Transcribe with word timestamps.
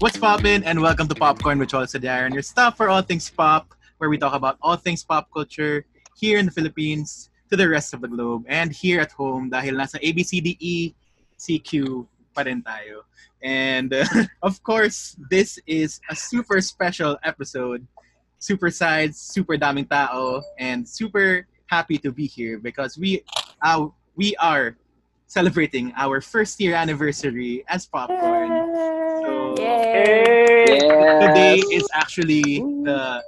What's 0.00 0.16
poppin'? 0.16 0.64
And 0.64 0.80
welcome 0.80 1.08
to 1.08 1.14
Popcorn 1.14 1.58
with 1.58 1.68
Chol 1.68 1.84
Sadiaran, 1.84 2.32
your 2.32 2.40
stop 2.40 2.78
for 2.78 2.88
all 2.88 3.02
things 3.02 3.28
pop, 3.28 3.74
where 3.98 4.08
we 4.08 4.16
talk 4.16 4.32
about 4.32 4.56
all 4.62 4.76
things 4.76 5.04
pop 5.04 5.28
culture 5.30 5.84
here 6.16 6.38
in 6.38 6.46
the 6.46 6.50
Philippines 6.50 7.28
to 7.50 7.56
the 7.56 7.68
rest 7.68 7.92
of 7.92 8.00
the 8.00 8.08
globe 8.08 8.44
and 8.48 8.72
here 8.72 9.02
at 9.04 9.12
home 9.12 9.50
dahil 9.52 9.76
nasa 9.76 10.00
ABCDE 10.00 10.96
CQ 11.36 12.08
pa 12.32 12.48
rin 12.48 12.64
tayo. 12.64 13.04
And 13.44 13.92
uh, 13.92 14.08
of 14.42 14.62
course, 14.64 15.20
this 15.28 15.60
is 15.66 16.00
a 16.08 16.16
super 16.16 16.62
special 16.64 17.20
episode. 17.20 17.84
Super 18.40 18.72
sides, 18.72 19.20
super 19.20 19.60
daming 19.60 19.84
tao, 19.84 20.40
and 20.56 20.88
super 20.88 21.44
happy 21.68 22.00
to 22.00 22.08
be 22.08 22.24
here 22.24 22.56
because 22.56 22.96
we 22.96 23.20
uh, 23.60 23.92
we 24.16 24.32
are 24.40 24.80
celebrating 25.28 25.92
our 25.92 26.24
first 26.24 26.56
year 26.56 26.72
anniversary 26.72 27.68
as 27.68 27.84
Popcorn. 27.84 28.39
So 30.04 30.76
today 31.20 31.60
is 31.72 31.86
actually 31.92 32.58
the 32.84 33.22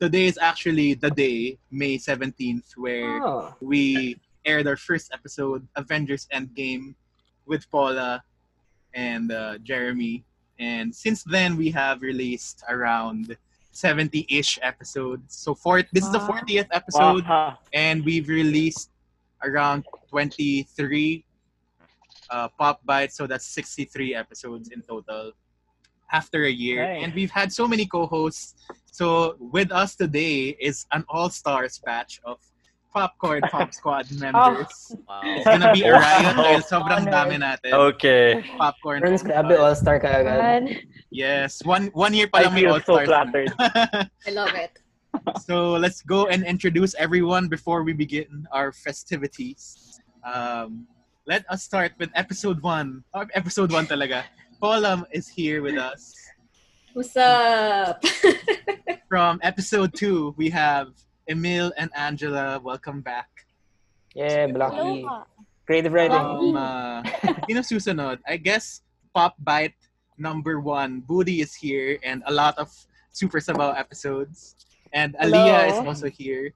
today 0.00 0.26
is 0.26 0.38
actually 0.40 0.94
the 0.94 1.10
day, 1.10 1.58
May 1.70 1.96
17th, 1.98 2.76
where 2.76 3.22
Oh. 3.22 3.54
we 3.60 4.16
aired 4.44 4.66
our 4.66 4.76
first 4.76 5.12
episode, 5.12 5.66
Avengers 5.76 6.26
Endgame, 6.34 6.94
with 7.46 7.70
Paula 7.70 8.22
and 8.94 9.30
uh, 9.30 9.58
Jeremy. 9.62 10.24
And 10.58 10.94
since 10.94 11.22
then, 11.24 11.56
we 11.56 11.70
have 11.70 12.02
released 12.02 12.62
around 12.68 13.36
70-ish 13.72 14.58
episodes. 14.62 15.36
So 15.36 15.54
four, 15.54 15.82
this 15.92 16.04
is 16.04 16.12
the 16.12 16.18
40th 16.20 16.68
episode, 16.72 17.24
Wow. 17.26 17.58
and 17.72 18.04
we've 18.04 18.28
released 18.28 18.90
around 19.42 19.84
23 20.10 21.24
uh, 22.30 22.48
pop 22.58 22.80
bites. 22.84 23.16
So 23.16 23.26
that's 23.26 23.46
63 23.46 24.14
episodes 24.14 24.68
in 24.70 24.82
total 24.82 25.32
after 26.12 26.44
a 26.44 26.50
year. 26.52 26.84
Nice. 26.86 27.04
And 27.04 27.14
we've 27.14 27.30
had 27.30 27.52
so 27.52 27.66
many 27.66 27.86
co-hosts. 27.86 28.54
So 28.92 29.36
with 29.40 29.72
us 29.72 29.96
today 29.96 30.56
is 30.60 30.86
an 30.92 31.04
all-stars 31.08 31.80
batch 31.84 32.20
of 32.24 32.38
Popcorn 32.92 33.40
Pop 33.48 33.72
Squad 33.78 34.04
members. 34.20 34.92
It's 35.24 35.44
gonna 35.48 35.72
be 35.72 35.82
a 35.88 35.96
riot 35.96 36.36
dahil 36.36 36.60
sobrang 36.60 37.08
dami 37.08 37.40
natin. 37.40 37.72
Okay. 37.96 38.44
Popcorn. 38.60 39.00
Friends, 39.00 39.24
Pop 39.24 39.32
grabe, 39.32 39.56
Squad. 39.56 39.64
all-star 39.64 39.96
ka 39.98 40.08
agad. 40.20 40.84
Yes, 41.08 41.64
one 41.64 41.88
one 41.96 42.12
year 42.12 42.28
pa 42.28 42.44
I 42.44 42.52
lang 42.52 42.54
may 42.54 42.68
all-stars. 42.68 43.08
flattered. 43.08 43.48
I 44.28 44.30
love 44.36 44.52
it. 44.52 44.76
so 45.44 45.72
let's 45.80 46.00
go 46.04 46.28
and 46.28 46.44
introduce 46.44 46.92
everyone 47.00 47.48
before 47.48 47.80
we 47.84 47.92
begin 47.96 48.44
our 48.52 48.72
festivities. 48.72 49.96
Um, 50.24 50.84
let 51.24 51.44
us 51.48 51.64
start 51.64 51.92
with 51.96 52.12
episode 52.12 52.60
one. 52.60 53.04
Oh, 53.16 53.24
episode 53.32 53.72
one 53.72 53.86
talaga. 53.88 54.24
Paula 54.62 55.02
is 55.10 55.26
here 55.26 55.60
with 55.60 55.74
us. 55.74 56.14
What's 56.94 57.16
up? 57.16 57.98
From 59.10 59.40
episode 59.42 59.90
two, 59.92 60.38
we 60.38 60.50
have 60.54 60.94
Emil 61.26 61.72
and 61.76 61.90
Angela. 61.98 62.62
Welcome 62.62 63.00
back. 63.00 63.26
Yeah, 64.14 64.46
Blocky. 64.46 65.04
Creative 65.66 65.90
writing. 65.90 66.14
Um, 66.14 66.54
uh, 66.54 67.02
sino 67.50 67.66
susunod? 67.66 68.22
I 68.22 68.38
guess 68.38 68.86
Pop 69.10 69.34
Bite 69.42 69.74
number 70.14 70.60
one. 70.62 71.02
Booty 71.02 71.42
is 71.42 71.58
here 71.58 71.98
and 72.06 72.22
a 72.30 72.32
lot 72.32 72.54
of 72.54 72.70
Super 73.10 73.42
Sabaw 73.42 73.74
episodes. 73.74 74.54
And 74.94 75.18
Aliyah 75.18 75.74
is 75.74 75.82
Hello. 75.82 75.90
also 75.90 76.06
here. 76.06 76.54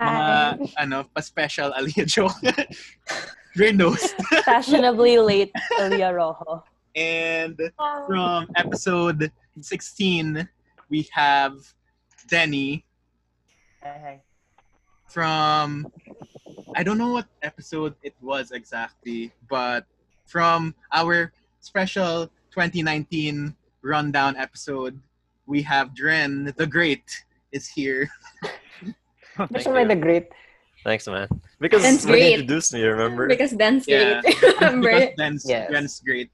Mga, 0.00 0.72
ano, 0.80 1.04
pa-special 1.12 1.76
Aliyah 1.76 2.08
joke. 2.08 2.40
Your 3.54 3.72
nose. 3.72 4.14
Fashionably 4.44 5.18
late 5.18 5.52
Elia 5.78 6.12
Rojo. 6.12 6.64
And 6.96 7.60
from 8.06 8.48
episode 8.56 9.30
16, 9.60 10.48
we 10.88 11.08
have 11.12 11.56
Denny. 12.28 12.84
From, 15.08 15.92
I 16.74 16.82
don't 16.82 16.96
know 16.96 17.12
what 17.12 17.26
episode 17.42 17.94
it 18.02 18.14
was 18.22 18.52
exactly, 18.52 19.32
but 19.48 19.84
from 20.24 20.74
our 20.92 21.32
special 21.60 22.28
2019 22.52 23.54
rundown 23.82 24.36
episode, 24.36 24.98
we 25.46 25.60
have 25.62 25.94
Dren 25.94 26.54
the 26.56 26.66
Great 26.66 27.24
is 27.52 27.68
here. 27.68 28.08
Thank 29.36 29.52
Gusto 29.52 29.72
the 29.86 29.96
great. 29.96 30.28
Thanks, 30.84 31.06
man. 31.06 31.28
Because 31.60 31.82
That's 31.82 32.04
when 32.04 32.14
you 32.14 32.20
great. 32.20 32.32
introduced 32.40 32.74
me, 32.74 32.82
remember? 32.82 33.28
because 33.28 33.52
Dan's 33.52 33.86
Yeah. 33.86 34.20
great. 34.20 34.42
Remember? 34.60 34.90
because 34.90 35.14
Dren's, 35.16 35.44
Yes. 35.48 35.70
Dren's 35.70 36.00
great. 36.00 36.30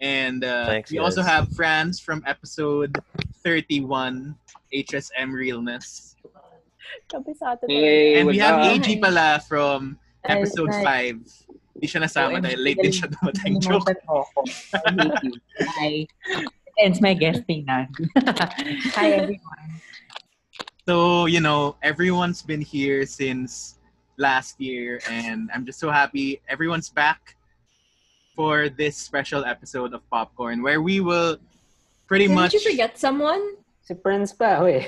And 0.00 0.42
uh, 0.44 0.66
Thanks, 0.66 0.90
we 0.90 0.98
also 0.98 1.22
have 1.22 1.52
Franz 1.52 2.00
from 2.00 2.24
episode 2.26 2.96
31, 3.44 4.34
HSM 4.74 5.30
Realness. 5.32 6.16
Sabi 7.12 7.32
sa 7.36 7.52
atin. 7.52 7.68
Hey, 7.68 8.18
And 8.18 8.26
we 8.26 8.38
have 8.40 8.60
up? 8.64 8.66
AG 8.72 8.88
pala 8.98 9.40
from 9.46 9.98
episode 10.24 10.72
nice. 10.72 11.12
5. 11.14 11.76
Hindi 11.76 11.86
siya 11.88 12.00
nasama 12.04 12.36
dahil 12.40 12.58
late 12.64 12.80
din 12.80 12.92
siya 12.92 13.08
dumating. 13.12 13.60
Joke. 13.64 13.84
Nakalimutan 13.84 13.98
mo 14.08 14.14
ako. 14.24 14.38
I 14.74 14.90
hate 14.96 15.20
you. 15.22 15.34
Hi. 15.76 15.92
Ends 16.80 17.00
my 17.04 17.12
guesting 17.12 17.68
na. 17.68 17.84
Hi, 18.96 19.20
everyone. 19.20 19.60
So, 20.88 21.26
you 21.30 21.38
know, 21.38 21.76
everyone's 21.84 22.42
been 22.42 22.60
here 22.64 23.04
since 23.06 23.78
last 24.18 24.60
year, 24.60 25.00
and 25.10 25.50
I'm 25.54 25.64
just 25.64 25.78
so 25.80 25.90
happy 25.90 26.40
everyone's 26.48 26.88
back 26.88 27.36
for 28.34 28.68
this 28.68 28.96
special 28.96 29.44
episode 29.44 29.92
of 29.94 30.00
Popcorn, 30.10 30.62
where 30.62 30.80
we 30.80 31.00
will 31.00 31.36
pretty 32.08 32.24
Didn't 32.26 32.36
much. 32.36 32.54
you 32.54 32.60
forget 32.60 32.98
someone? 32.98 33.56
Si 33.82 33.94
Friends 34.02 34.32
pa, 34.32 34.62
we. 34.64 34.86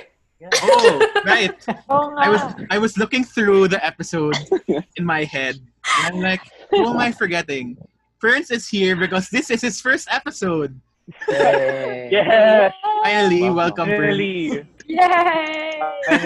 Oh, 0.53 1.13
right. 1.25 1.55
Oh, 1.89 2.11
Oo. 2.13 2.17
I 2.19 2.29
was 2.29 2.43
I 2.71 2.79
was 2.79 2.99
looking 2.99 3.25
through 3.25 3.69
the 3.69 3.81
episode 3.85 4.37
in 4.97 5.05
my 5.05 5.25
head, 5.25 5.57
and 6.05 6.17
I'm 6.17 6.21
like, 6.21 6.43
who 6.71 6.85
am 6.89 6.99
I 6.99 7.13
forgetting? 7.13 7.77
Prince 8.21 8.51
is 8.51 8.69
here 8.69 8.97
because 8.97 9.29
this 9.29 9.51
is 9.51 9.61
his 9.61 9.81
first 9.81 10.09
episode. 10.11 10.79
Yeah. 11.29 12.09
Yes. 12.11 12.73
Finally, 13.05 13.51
welcome, 13.51 13.89
Ferns. 13.89 14.01
Really. 14.01 14.65
Yay! 14.87 15.81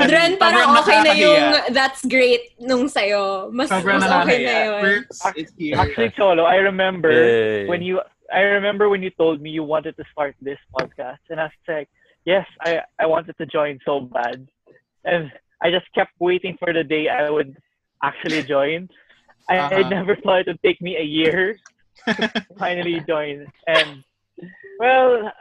Dren, 0.06 0.34
parang 0.36 0.74
okay 0.82 0.98
na 0.98 1.14
nakakahiya. 1.14 1.22
yung 1.22 1.44
that's 1.72 2.02
great 2.04 2.52
nung 2.58 2.88
sa'yo. 2.90 3.50
Mas, 3.54 3.70
Sobrang 3.70 4.02
mas 4.02 4.10
okay 4.10 4.42
na 4.42 4.50
nakakaya. 4.50 4.66
yun. 4.66 4.82
Ferns 4.82 5.20
is 5.38 5.50
here. 5.56 5.76
Actually, 5.78 6.10
Cholo, 6.18 6.42
I 6.44 6.56
remember 6.58 7.10
Yay. 7.10 7.66
when 7.70 7.82
you 7.82 8.00
I 8.28 8.42
remember 8.60 8.88
when 8.90 9.00
you 9.02 9.10
told 9.16 9.40
me 9.40 9.48
you 9.50 9.62
wanted 9.64 9.96
to 9.96 10.04
start 10.12 10.34
this 10.42 10.58
podcast, 10.74 11.22
and 11.30 11.40
I 11.40 11.48
was 11.48 11.64
like, 11.70 11.88
yes, 12.26 12.44
I 12.60 12.82
I 12.98 13.06
wanted 13.06 13.38
to 13.38 13.46
join 13.46 13.78
so 13.86 14.00
bad, 14.04 14.44
and 15.06 15.30
I 15.62 15.70
just 15.70 15.86
kept 15.94 16.12
waiting 16.18 16.58
for 16.58 16.72
the 16.74 16.82
day 16.84 17.08
I 17.08 17.30
would 17.30 17.56
actually 18.02 18.42
join. 18.42 18.88
I, 19.48 19.56
I 19.56 19.80
Uh-huh. 19.80 19.88
never 19.88 20.14
thought 20.20 20.44
it 20.44 20.46
would 20.52 20.62
take 20.66 20.82
me 20.84 20.98
a 21.00 21.06
year 21.06 21.56
to 22.04 22.28
finally 22.60 23.00
join, 23.08 23.46
and 23.66 24.04
well, 24.78 25.32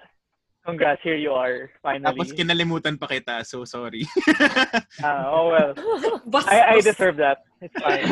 congrats, 0.67 0.99
here 1.01 1.15
you 1.15 1.31
are 1.31 1.71
finally. 1.81 2.11
Tapos 2.11 2.35
kinalimutan 2.35 2.99
pa 2.99 3.07
kita, 3.07 3.47
so 3.47 3.63
sorry. 3.63 4.03
Ah, 5.03 5.29
oh 5.31 5.47
well, 5.53 5.71
I, 6.51 6.75
I 6.75 6.81
deserve 6.83 7.15
that. 7.23 7.45
It's 7.61 7.73
fine. 7.79 8.05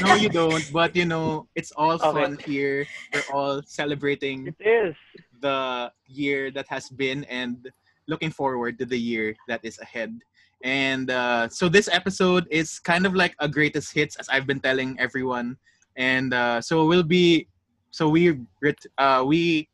no, 0.00 0.14
you 0.16 0.32
don't. 0.32 0.64
But 0.72 0.96
you 0.96 1.04
know, 1.04 1.46
it's 1.54 1.72
all 1.76 2.00
Okay. 2.00 2.10
fun 2.16 2.38
here. 2.46 2.86
We're 3.12 3.28
all 3.34 3.60
celebrating 3.66 4.48
It 4.48 4.58
is. 4.64 4.94
the 5.40 5.92
year 6.08 6.50
that 6.52 6.66
has 6.72 6.88
been 6.88 7.24
and 7.28 7.68
looking 8.08 8.30
forward 8.30 8.78
to 8.80 8.86
the 8.86 8.98
year 8.98 9.36
that 9.48 9.60
is 9.62 9.78
ahead. 9.78 10.16
And 10.62 11.08
uh, 11.10 11.48
so 11.48 11.68
this 11.72 11.88
episode 11.88 12.44
is 12.50 12.78
kind 12.78 13.06
of 13.06 13.14
like 13.16 13.32
a 13.40 13.48
greatest 13.48 13.94
hits, 13.96 14.16
as 14.20 14.28
I've 14.28 14.46
been 14.46 14.60
telling 14.60 14.98
everyone. 15.00 15.56
And 15.96 16.34
uh, 16.34 16.60
so 16.60 16.84
we'll 16.84 17.06
be, 17.06 17.48
so 17.90 18.08
we 18.12 18.36
ret- 18.60 18.84
uh, 19.00 19.24
we 19.26 19.69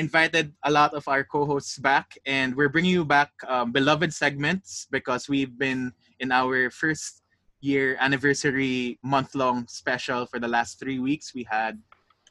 invited 0.00 0.56
a 0.64 0.70
lot 0.72 0.94
of 0.96 1.06
our 1.06 1.22
co-hosts 1.22 1.76
back, 1.76 2.16
and 2.24 2.56
we're 2.56 2.72
bringing 2.72 2.90
you 2.90 3.04
back 3.04 3.30
um, 3.46 3.70
beloved 3.70 4.08
segments 4.16 4.88
because 4.90 5.28
we've 5.28 5.58
been 5.60 5.92
in 6.20 6.32
our 6.32 6.70
first 6.72 7.20
year 7.60 8.00
anniversary 8.00 8.98
month-long 9.04 9.68
special 9.68 10.24
for 10.24 10.40
the 10.40 10.48
last 10.48 10.80
three 10.80 10.98
weeks. 10.98 11.34
We 11.36 11.44
had 11.44 11.76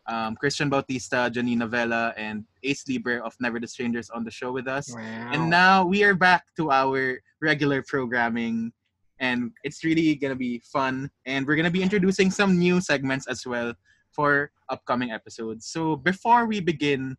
um, 0.09 0.35
Christian 0.35 0.67
Bautista, 0.67 1.29
Janina 1.31 1.67
Vela, 1.67 2.11
and 2.17 2.43
Ace 2.63 2.87
Lieber 2.89 3.21
of 3.21 3.37
Never 3.39 3.59
the 3.61 3.69
Strangers 3.69 4.09
on 4.09 4.25
the 4.25 4.31
show 4.31 4.51
with 4.51 4.67
us. 4.67 4.89
And 5.29 5.47
now 5.47 5.85
we 5.85 6.03
are 6.03 6.15
back 6.17 6.49
to 6.57 6.71
our 6.71 7.21
regular 7.39 7.85
programming, 7.85 8.73
and 9.19 9.51
it's 9.63 9.83
really 9.85 10.15
gonna 10.15 10.35
be 10.35 10.57
fun. 10.65 11.11
And 11.29 11.45
we're 11.45 11.55
gonna 11.55 11.69
be 11.69 11.85
introducing 11.85 12.31
some 12.33 12.57
new 12.57 12.81
segments 12.81 13.27
as 13.27 13.45
well 13.45 13.77
for 14.09 14.49
upcoming 14.73 15.11
episodes. 15.11 15.69
So 15.69 15.95
before 15.95 16.47
we 16.49 16.59
begin 16.59 17.15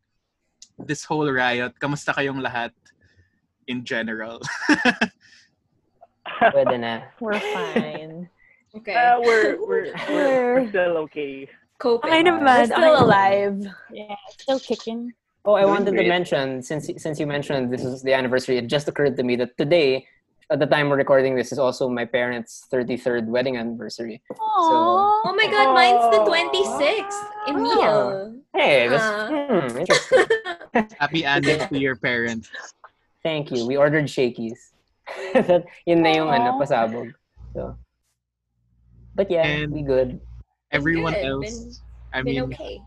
this 0.87 1.05
whole 1.05 1.31
riot, 1.31 1.73
kamusta 1.81 2.15
kayong 2.15 2.41
lahat 2.45 2.71
in 3.67 3.85
general? 3.85 4.41
Pwede 6.53 6.81
na. 6.81 7.03
We're 7.21 7.41
fine. 7.41 8.29
Okay. 8.77 8.95
Uh, 8.95 9.21
we're, 9.21 9.59
we're, 9.67 9.93
we're, 10.09 10.55
we're 10.63 10.69
still 10.69 10.97
okay. 11.09 11.49
Coping. 11.79 12.11
Okay 12.11 12.23
naman. 12.23 12.45
We're 12.45 12.65
still 12.67 12.95
okay. 12.95 13.03
alive. 13.05 13.57
Yeah, 13.93 14.15
still 14.39 14.61
kicking. 14.61 15.13
Oh, 15.45 15.55
I 15.55 15.63
Doing 15.63 15.73
wanted 15.73 15.95
great. 15.97 16.05
to 16.05 16.09
mention 16.09 16.63
since 16.63 16.91
since 17.01 17.19
you 17.19 17.27
mentioned 17.27 17.73
this 17.73 17.83
is 17.85 18.03
the 18.03 18.13
anniversary, 18.13 18.59
it 18.59 18.69
just 18.69 18.89
occurred 18.89 19.17
to 19.17 19.25
me 19.25 19.37
that 19.41 19.57
today, 19.57 20.05
at 20.53 20.61
the 20.61 20.67
time 20.69 20.91
we're 20.93 21.01
recording 21.01 21.35
this, 21.35 21.51
is 21.51 21.59
also 21.59 21.89
my 21.89 22.05
parents' 22.05 22.69
33rd 22.71 23.25
wedding 23.27 23.57
anniversary. 23.57 24.21
Aww. 24.31 24.37
Oh 25.25 25.33
my 25.35 25.49
God, 25.49 25.73
mine's 25.73 26.05
the 26.13 26.21
Oh. 26.21 26.29
26th. 26.29 27.21
Emil. 27.49 28.37
Hey, 28.53 28.89
that's 28.89 29.03
Ah. 29.03 29.29
hmm, 29.33 29.79
interesting. 29.81 30.25
Happy 30.75 31.25
anniversary 31.29 31.69
to 31.69 31.79
your 31.79 31.97
parents. 31.97 32.51
Thank 33.23 33.51
you. 33.51 33.67
We 33.67 33.77
ordered 33.77 34.07
shakies. 34.07 34.73
that, 35.35 35.65
yun 35.87 36.03
na 36.03 36.11
yung 36.15 36.31
ano, 36.31 36.55
Aw. 36.57 36.61
pasabog. 36.63 37.13
So, 37.53 37.77
but 39.15 39.31
yeah, 39.31 39.43
And 39.43 39.73
we 39.73 39.83
good. 39.83 40.21
Everyone 40.71 41.15
good. 41.15 41.27
else, 41.27 41.83
I 42.15 42.23
Been 42.23 42.35
mean, 42.35 42.43
okay. 42.55 42.81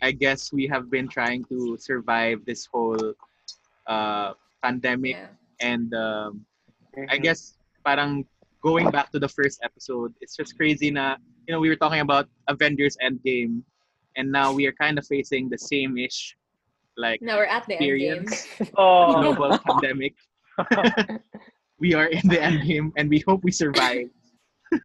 I 0.00 0.12
guess 0.12 0.52
we 0.52 0.66
have 0.68 0.90
been 0.90 1.08
trying 1.08 1.44
to 1.50 1.76
survive 1.80 2.44
this 2.46 2.66
whole 2.70 3.14
uh, 3.86 4.34
pandemic, 4.62 5.16
Yeah. 5.16 5.34
and 5.60 5.90
um, 5.94 6.44
I 7.10 7.18
guess 7.18 7.58
parang 7.84 8.24
going 8.62 8.90
back 8.90 9.10
to 9.12 9.18
the 9.18 9.28
first 9.28 9.60
episode, 9.64 10.14
it's 10.20 10.36
just 10.36 10.56
crazy 10.56 10.90
na 10.94 11.16
you 11.48 11.52
know 11.52 11.60
we 11.60 11.68
were 11.68 11.76
talking 11.80 12.00
about 12.00 12.28
Avengers 12.46 12.96
Endgame, 13.02 13.62
and 14.16 14.30
now 14.30 14.52
we 14.52 14.66
are 14.70 14.76
kind 14.76 14.96
of 14.98 15.04
facing 15.06 15.48
the 15.50 15.58
same 15.58 15.98
ish 15.98 16.36
like 16.96 17.22
Now 17.22 17.36
we're 17.36 17.44
at 17.50 17.66
the 17.66 17.80
end 17.80 17.98
game. 17.98 18.26
Oh, 18.76 19.34
global 19.34 19.58
pandemic. 19.58 20.14
we 21.80 21.94
are 21.94 22.06
in 22.06 22.26
the 22.28 22.40
end 22.40 22.62
game, 22.66 22.92
and 22.96 23.10
we 23.10 23.22
hope 23.26 23.42
we 23.42 23.50
survive. 23.50 24.08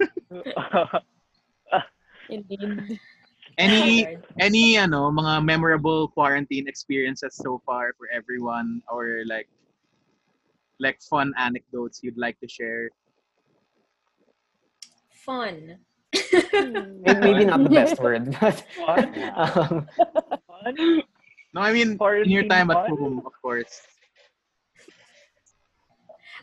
Indeed. 2.30 3.00
Any 3.58 4.18
any 4.40 4.78
ano 4.78 5.12
mga 5.12 5.44
memorable 5.44 6.08
quarantine 6.08 6.68
experiences 6.68 7.36
so 7.36 7.62
far 7.66 7.94
for 7.98 8.08
everyone, 8.14 8.82
or 8.88 9.26
like 9.26 9.50
like 10.80 11.02
fun 11.02 11.34
anecdotes 11.38 12.00
you'd 12.02 12.18
like 12.18 12.40
to 12.40 12.48
share? 12.48 12.90
Fun. 15.12 15.78
Maybe, 16.34 17.20
maybe 17.20 17.46
not 17.46 17.64
the 17.64 17.70
best 17.70 18.00
word, 18.02 18.36
but 18.40 18.64
Fun? 18.74 19.14
um, 19.36 19.88
Fun? 20.48 21.04
No, 21.54 21.62
I 21.62 21.74
mean 21.74 21.82
in 21.82 21.90
your 21.90 21.98
Quarantine 21.98 22.50
time 22.50 22.72
at 22.72 22.90
home, 22.90 23.24
of 23.26 23.34
course. 23.42 23.82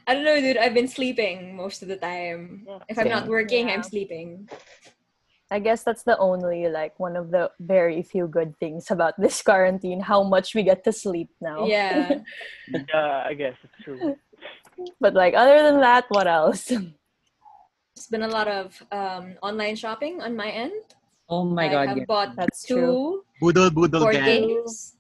I 0.06 0.14
don't 0.14 0.25
know, 0.25 0.41
dude. 0.41 0.56
I've 0.56 0.75
been 0.75 0.88
sleeping 0.88 1.56
most 1.56 1.82
of 1.82 1.88
the 1.88 1.97
time. 1.97 2.67
If 2.88 2.99
I'm 2.99 3.08
not 3.08 3.26
working, 3.26 3.69
Yeah. 3.69 3.75
I'm 3.75 3.82
sleeping. 3.82 4.49
I 5.50 5.58
guess 5.61 5.85
that's 5.85 6.03
the 6.03 6.19
only 6.19 6.67
like 6.69 6.99
one 6.99 7.14
of 7.17 7.31
the 7.31 7.50
very 7.61 8.03
few 8.03 8.26
good 8.26 8.58
things 8.58 8.91
about 8.91 9.14
this 9.19 9.43
quarantine. 9.43 10.00
How 10.00 10.23
much 10.23 10.55
we 10.55 10.62
get 10.62 10.82
to 10.85 10.93
sleep 10.93 11.31
now. 11.41 11.67
Yeah. 11.67 12.23
Yeah, 12.69 13.23
I 13.26 13.35
guess 13.35 13.55
it's 13.62 13.79
true. 13.85 14.17
but 15.00 15.14
like 15.14 15.35
other 15.35 15.62
than 15.62 15.81
that, 15.81 16.06
what 16.08 16.26
else? 16.26 16.70
It's 17.97 18.08
been 18.08 18.25
a 18.25 18.29
lot 18.29 18.47
of 18.47 18.76
um, 18.93 19.37
online 19.41 19.75
shopping 19.76 20.20
on 20.20 20.37
my 20.37 20.50
end. 20.50 20.75
Oh 21.31 21.44
my 21.44 21.67
I 21.67 21.73
god. 21.73 21.88
have 21.88 21.99
yeah. 21.99 22.05
bought 22.06 22.37
That's 22.37 22.62
two 22.62 23.25
Boodle 23.41 23.70
boodle 23.70 24.00
board 24.00 24.17
games. 24.17 24.95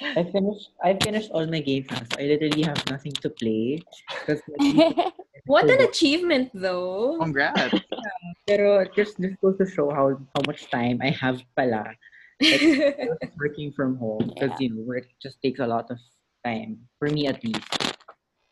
I 0.00 0.24
finished 0.30 0.70
I 0.82 0.94
finished 1.02 1.30
all 1.32 1.46
my 1.46 1.60
games 1.60 1.90
now, 1.90 1.98
so 1.98 2.18
I 2.18 2.22
literally 2.26 2.62
have 2.62 2.78
nothing 2.90 3.12
to 3.22 3.30
play. 3.30 3.82
What 5.48 5.64
an 5.70 5.80
achievement, 5.80 6.50
though. 6.52 7.16
Congrats. 7.18 7.72
pero 8.48 8.80
it 8.80 8.96
just 8.96 9.20
this 9.20 9.36
goes 9.44 9.56
to 9.60 9.68
show 9.68 9.92
how 9.92 10.16
how 10.16 10.42
much 10.48 10.72
time 10.72 11.00
I 11.04 11.12
have 11.12 11.44
pala 11.52 11.84
just 12.40 13.36
working 13.36 13.72
from 13.76 14.00
home 14.00 14.32
because 14.32 14.56
you 14.56 14.72
know 14.72 14.80
work 14.88 15.04
just 15.20 15.36
takes 15.44 15.60
a 15.60 15.68
lot 15.68 15.92
of 15.92 16.00
time 16.44 16.80
for 16.98 17.12
me 17.12 17.28
at 17.28 17.44
least. 17.44 17.64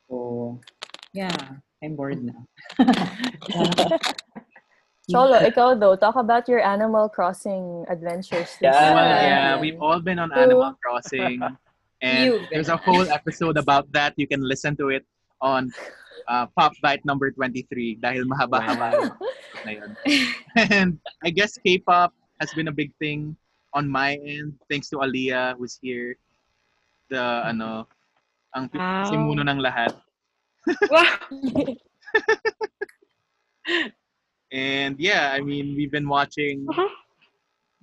So 0.09 0.61
yeah, 1.17 1.33
I'm 1.81 1.97
bored 1.97 2.21
now. 2.21 2.45
Cholo, 5.07 5.39
ikaw 5.39 5.79
though, 5.79 5.95
talk 5.95 6.17
about 6.19 6.49
your 6.51 6.59
Animal 6.59 7.09
Crossing 7.09 7.87
adventures. 7.87 8.51
Yeah. 8.59 8.95
Well, 8.95 9.07
yeah, 9.07 9.61
we've 9.61 9.81
all 9.81 10.01
been 10.03 10.19
on 10.19 10.35
Animal 10.35 10.75
Crossing, 10.83 11.39
and 12.03 12.43
there's 12.51 12.69
a 12.69 12.77
whole 12.77 13.07
episode 13.07 13.57
about 13.57 13.87
that. 13.93 14.15
You 14.19 14.27
can 14.27 14.43
listen 14.43 14.75
to 14.83 14.91
it 14.91 15.07
on 15.41 15.71
uh, 16.27 16.47
Pop 16.59 16.75
Bite 16.83 17.05
number 17.07 17.31
23 17.31 18.03
dahil 18.03 18.27
mahaba-haba 18.27 19.15
na 19.63 19.71
yun. 19.71 19.91
And 20.59 20.99
I 21.23 21.31
guess 21.31 21.55
K-pop 21.55 22.11
has 22.43 22.51
been 22.51 22.67
a 22.67 22.75
big 22.75 22.91
thing 22.99 23.37
on 23.75 23.87
my 23.87 24.19
end 24.27 24.59
thanks 24.67 24.91
to 24.91 24.99
Aliyah 25.07 25.55
who's 25.55 25.79
here. 25.79 26.19
The 27.15 27.47
ano, 27.47 27.87
ang 28.59 28.67
Wow. 28.75 29.07
simuno 29.07 29.47
ng 29.47 29.63
lahat. 29.63 29.95
And 34.53 34.99
yeah, 34.99 35.33
I 35.33 35.41
mean, 35.41 35.75
we've 35.77 35.91
been 35.91 36.09
watching 36.09 36.67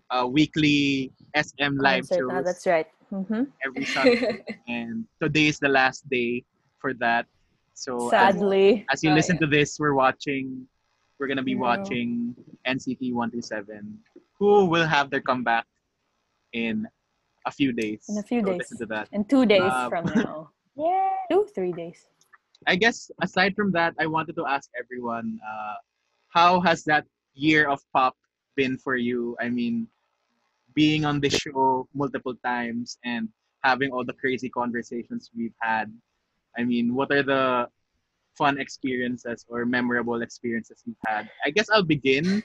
uh, 0.10 0.27
weekly 0.27 1.12
SM 1.36 1.77
live 1.77 2.07
shows 2.07 2.44
that's 2.45 2.65
right. 2.68 2.88
hmm 3.10 3.44
every 3.65 3.86
Sunday, 3.95 4.44
and 4.68 5.06
today 5.21 5.48
is 5.48 5.60
the 5.60 5.69
last 5.69 6.07
day 6.10 6.44
for 6.80 6.94
that. 6.95 7.25
So 7.74 8.10
as, 8.10 8.36
Sadly. 8.36 8.86
as 8.92 9.04
you 9.04 9.12
Oh, 9.12 9.13
listen 9.15 9.36
yeah. 9.36 9.42
to 9.42 9.48
this, 9.48 9.80
we're 9.80 9.94
watching. 9.94 10.68
We're 11.19 11.27
gonna 11.27 11.44
be 11.44 11.51
Yeah. 11.54 11.68
watching 11.68 12.36
NCT 12.66 13.13
127, 13.13 13.98
who 14.39 14.66
will 14.66 14.86
have 14.88 15.09
their 15.09 15.21
comeback 15.21 15.66
in 16.54 16.88
a 17.45 17.51
few 17.51 17.71
days. 17.74 18.06
In 18.09 18.18
a 18.18 18.24
few 18.24 18.42
So 18.42 18.48
days. 18.51 18.59
Listen 18.59 18.77
to 18.80 18.86
that. 18.88 19.07
In 19.12 19.25
two 19.25 19.45
days 19.45 19.71
Um, 19.71 19.89
from 19.89 20.06
now. 20.16 20.51
Yeah. 20.75 21.09
Two, 21.30 21.48
three 21.54 21.71
days. 21.74 22.07
I 22.68 22.75
guess 22.75 23.12
aside 23.21 23.56
from 23.56 23.71
that, 23.74 23.94
I 24.00 24.06
wanted 24.07 24.36
to 24.38 24.45
ask 24.48 24.69
everyone, 24.80 25.39
uh, 25.44 25.75
how 26.33 26.59
has 26.62 26.83
that 26.85 27.06
year 27.33 27.69
of 27.69 27.80
pop 27.94 28.18
been 28.56 28.77
for 28.77 28.95
you? 28.95 29.38
I 29.39 29.50
mean, 29.50 29.88
being 30.74 31.06
on 31.06 31.21
the 31.21 31.30
show 31.30 31.88
multiple 31.94 32.33
times 32.44 32.97
and 33.06 33.30
having 33.63 33.91
all 33.91 34.03
the 34.03 34.13
crazy 34.18 34.50
conversations 34.50 35.30
we've 35.38 35.56
had. 35.62 35.94
I 36.57 36.63
mean, 36.65 36.94
what 36.94 37.12
are 37.12 37.24
the 37.24 37.68
fun 38.38 38.59
experiences 38.59 39.45
or 39.47 39.65
memorable 39.65 40.21
experiences 40.21 40.81
you've 40.85 40.97
had? 41.06 41.30
I 41.45 41.50
guess 41.51 41.69
I'll 41.69 41.85
begin. 41.85 42.41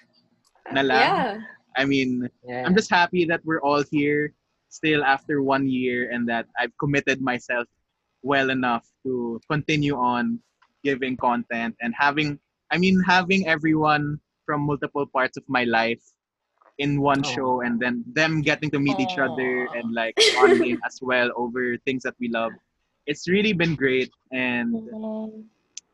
Na 0.71 0.83
lang. 0.85 1.00
yeah. 1.00 1.40
I 1.76 1.85
mean, 1.85 2.28
Yeah. 2.45 2.64
I'm 2.68 2.76
just 2.76 2.90
happy 2.92 3.25
that 3.26 3.40
we're 3.45 3.64
all 3.64 3.83
here 3.90 4.35
still 4.68 5.02
after 5.02 5.40
one 5.40 5.64
year 5.66 6.12
and 6.12 6.28
that 6.28 6.45
I've 6.61 6.76
committed 6.76 7.25
myself 7.25 7.64
well 8.21 8.50
enough 8.50 8.85
to 9.04 9.40
continue 9.49 9.97
on 9.97 10.40
giving 10.85 11.16
content 11.16 11.75
and 11.80 11.95
having 11.97 12.38
I 12.71 12.79
mean 12.79 13.03
having 13.07 13.47
everyone 13.47 14.21
from 14.47 14.63
multiple 14.63 15.07
parts 15.07 15.37
of 15.37 15.45
my 15.49 15.65
life 15.65 16.03
in 16.79 17.01
one 17.01 17.23
Oh. 17.25 17.29
show 17.29 17.51
and 17.61 17.79
then 17.81 18.05
them 18.15 18.41
getting 18.41 18.71
to 18.71 18.79
meet 18.79 18.99
each 19.01 19.19
other 19.19 19.67
and 19.75 19.93
like 19.93 20.15
bonding 20.35 20.79
as 20.87 21.03
well 21.03 21.31
over 21.37 21.77
things 21.85 22.03
that 22.05 22.15
we 22.21 22.29
love. 22.29 22.53
It's 23.07 23.29
really 23.29 23.53
been 23.53 23.75
great 23.75 24.11
and 24.33 24.75
mm-hmm. 24.75 25.43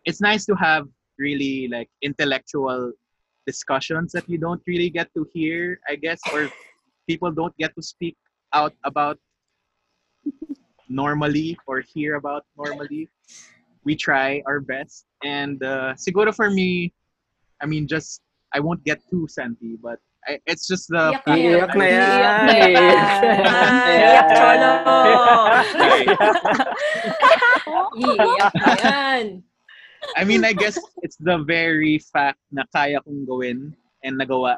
it's 0.05 0.21
nice 0.21 0.45
to 0.47 0.55
have 0.57 0.87
really 1.19 1.69
like 1.69 1.89
intellectual 2.03 2.93
discussions 3.47 4.13
that 4.13 4.29
you 4.29 4.39
don't 4.39 4.61
really 4.67 4.91
get 4.91 5.13
to 5.15 5.27
hear, 5.33 5.81
I 5.89 5.97
guess, 5.97 6.21
or 6.33 6.51
people 7.09 7.33
don't 7.33 7.57
get 7.57 7.75
to 7.77 7.83
speak 7.83 8.17
out 8.53 8.75
about 8.85 9.19
normally 10.89 11.57
or 11.67 11.81
hear 11.81 12.17
about 12.17 12.45
normally. 12.57 13.09
We 13.85 13.97
try 13.97 14.43
our 14.47 14.61
best. 14.61 15.07
And 15.23 15.63
uh, 15.63 15.95
siguro 15.95 16.35
for 16.35 16.51
me, 16.51 16.93
I 17.61 17.67
mean, 17.67 17.87
just, 17.87 18.21
I 18.53 18.61
won't 18.61 18.85
get 18.85 19.01
too 19.11 19.27
senti, 19.29 19.77
but 19.81 19.99
I, 20.27 20.39
it's 20.47 20.67
just 20.67 20.89
the 20.89 21.21
Iyak 21.27 21.27
na 21.29 21.35
yan. 21.37 21.53
Iyak 21.53 21.75
na 21.75 21.85
yan. 21.85 22.13
Iyak 22.17 22.43
na 22.49 22.57
yan. 22.57 23.73
Iyak, 24.01 24.29
Cholo. 24.37 24.73
Iyak 28.01 28.55
na 28.55 28.73
yan. 28.81 29.43
I 30.17 30.25
mean, 30.25 30.45
I 30.45 30.53
guess 30.53 30.79
it's 31.03 31.17
the 31.17 31.39
very 31.45 31.99
fact 32.13 32.39
na 32.53 32.65
kaya 32.75 33.01
kong 33.01 33.25
gawin 33.25 33.73
and 34.05 34.21
nagawa 34.21 34.57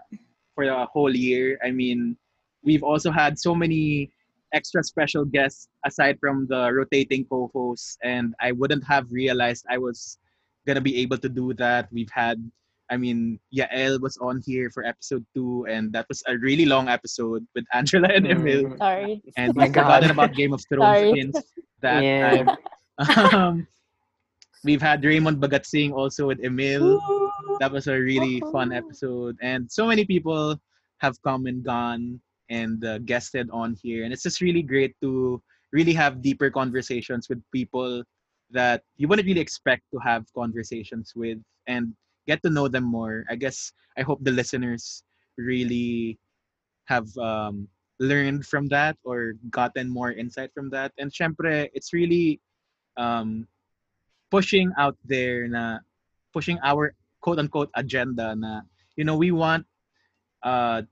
for 0.54 0.64
a 0.64 0.86
whole 0.86 1.14
year. 1.14 1.58
I 1.62 1.70
mean, 1.70 2.16
we've 2.62 2.82
also 2.82 3.10
had 3.10 3.38
so 3.38 3.54
many 3.54 4.10
extra 4.56 4.80
special 4.82 5.24
guests 5.28 5.68
aside 5.84 6.16
from 6.18 6.46
the 6.48 6.72
rotating 6.72 7.22
co-hosts, 7.28 7.98
and 8.02 8.34
I 8.40 8.50
wouldn't 8.56 8.84
have 8.88 9.04
realized 9.12 9.62
I 9.68 9.76
was 9.78 10.16
gonna 10.66 10.80
be 10.80 10.96
able 11.04 11.18
to 11.20 11.28
do 11.28 11.52
that. 11.60 11.86
We've 11.92 12.10
had, 12.10 12.40
I 12.90 12.96
mean, 12.96 13.38
Yael 13.54 14.00
was 14.00 14.16
on 14.18 14.40
here 14.48 14.70
for 14.74 14.82
episode 14.82 15.24
two, 15.34 15.66
and 15.68 15.92
that 15.94 16.06
was 16.08 16.22
a 16.26 16.34
really 16.40 16.64
long 16.66 16.88
episode 16.88 17.46
with 17.54 17.66
Angela 17.76 18.08
and 18.08 18.24
Emil, 18.26 18.64
Mm. 18.64 18.78
Sorry. 18.78 19.12
and 19.36 19.52
we've 19.58 19.68
forgotten 19.76 20.10
about 20.10 20.32
Game 20.34 20.52
of 20.56 20.62
Thrones 20.68 20.98
Sorry. 20.98 21.12
since 21.20 21.36
that 21.84 22.00
Yeah. 22.02 22.44
time. 22.44 22.56
Um, 23.36 23.54
we've 24.64 24.80
had 24.80 25.04
Raymond 25.04 25.36
Bagatsing 25.36 25.92
also 25.92 26.26
with 26.32 26.40
Emil. 26.42 26.96
That 27.60 27.70
was 27.70 27.86
a 27.92 27.96
really 28.00 28.40
fun 28.50 28.72
episode, 28.72 29.36
and 29.44 29.70
so 29.70 29.84
many 29.86 30.04
people 30.08 30.56
have 31.04 31.20
come 31.22 31.44
and 31.46 31.60
gone. 31.62 32.18
And 32.50 32.84
uh, 32.84 32.98
guested 32.98 33.48
on 33.50 33.76
here. 33.82 34.04
And 34.04 34.12
it's 34.12 34.22
just 34.22 34.40
really 34.40 34.62
great 34.62 34.94
to 35.02 35.42
really 35.72 35.92
have 35.92 36.22
deeper 36.22 36.50
conversations 36.50 37.28
with 37.28 37.42
people 37.52 38.02
that 38.50 38.82
you 38.96 39.08
wouldn't 39.08 39.26
really 39.26 39.40
expect 39.40 39.82
to 39.92 39.98
have 39.98 40.26
conversations 40.34 41.12
with 41.16 41.38
and 41.66 41.94
get 42.26 42.42
to 42.42 42.50
know 42.50 42.68
them 42.68 42.84
more. 42.84 43.24
I 43.28 43.36
guess 43.36 43.72
I 43.98 44.02
hope 44.02 44.22
the 44.22 44.30
listeners 44.30 45.02
really 45.36 46.18
have 46.86 47.10
um, 47.18 47.68
learned 47.98 48.46
from 48.46 48.68
that 48.68 48.96
or 49.04 49.34
gotten 49.50 49.88
more 49.88 50.12
insight 50.12 50.50
from 50.54 50.70
that. 50.70 50.92
And 50.98 51.10
syempre, 51.10 51.68
it's 51.74 51.92
really 51.92 52.40
um, 52.96 53.48
pushing 54.30 54.72
out 54.78 54.96
there 55.04 55.48
na 55.48 55.78
pushing 56.32 56.58
our 56.62 56.94
quote 57.20 57.38
unquote 57.38 57.70
agenda 57.74 58.34
na 58.36 58.60
you 58.96 59.04
know 59.04 59.16
we 59.16 59.30
want 59.30 59.64
uh 60.42 60.82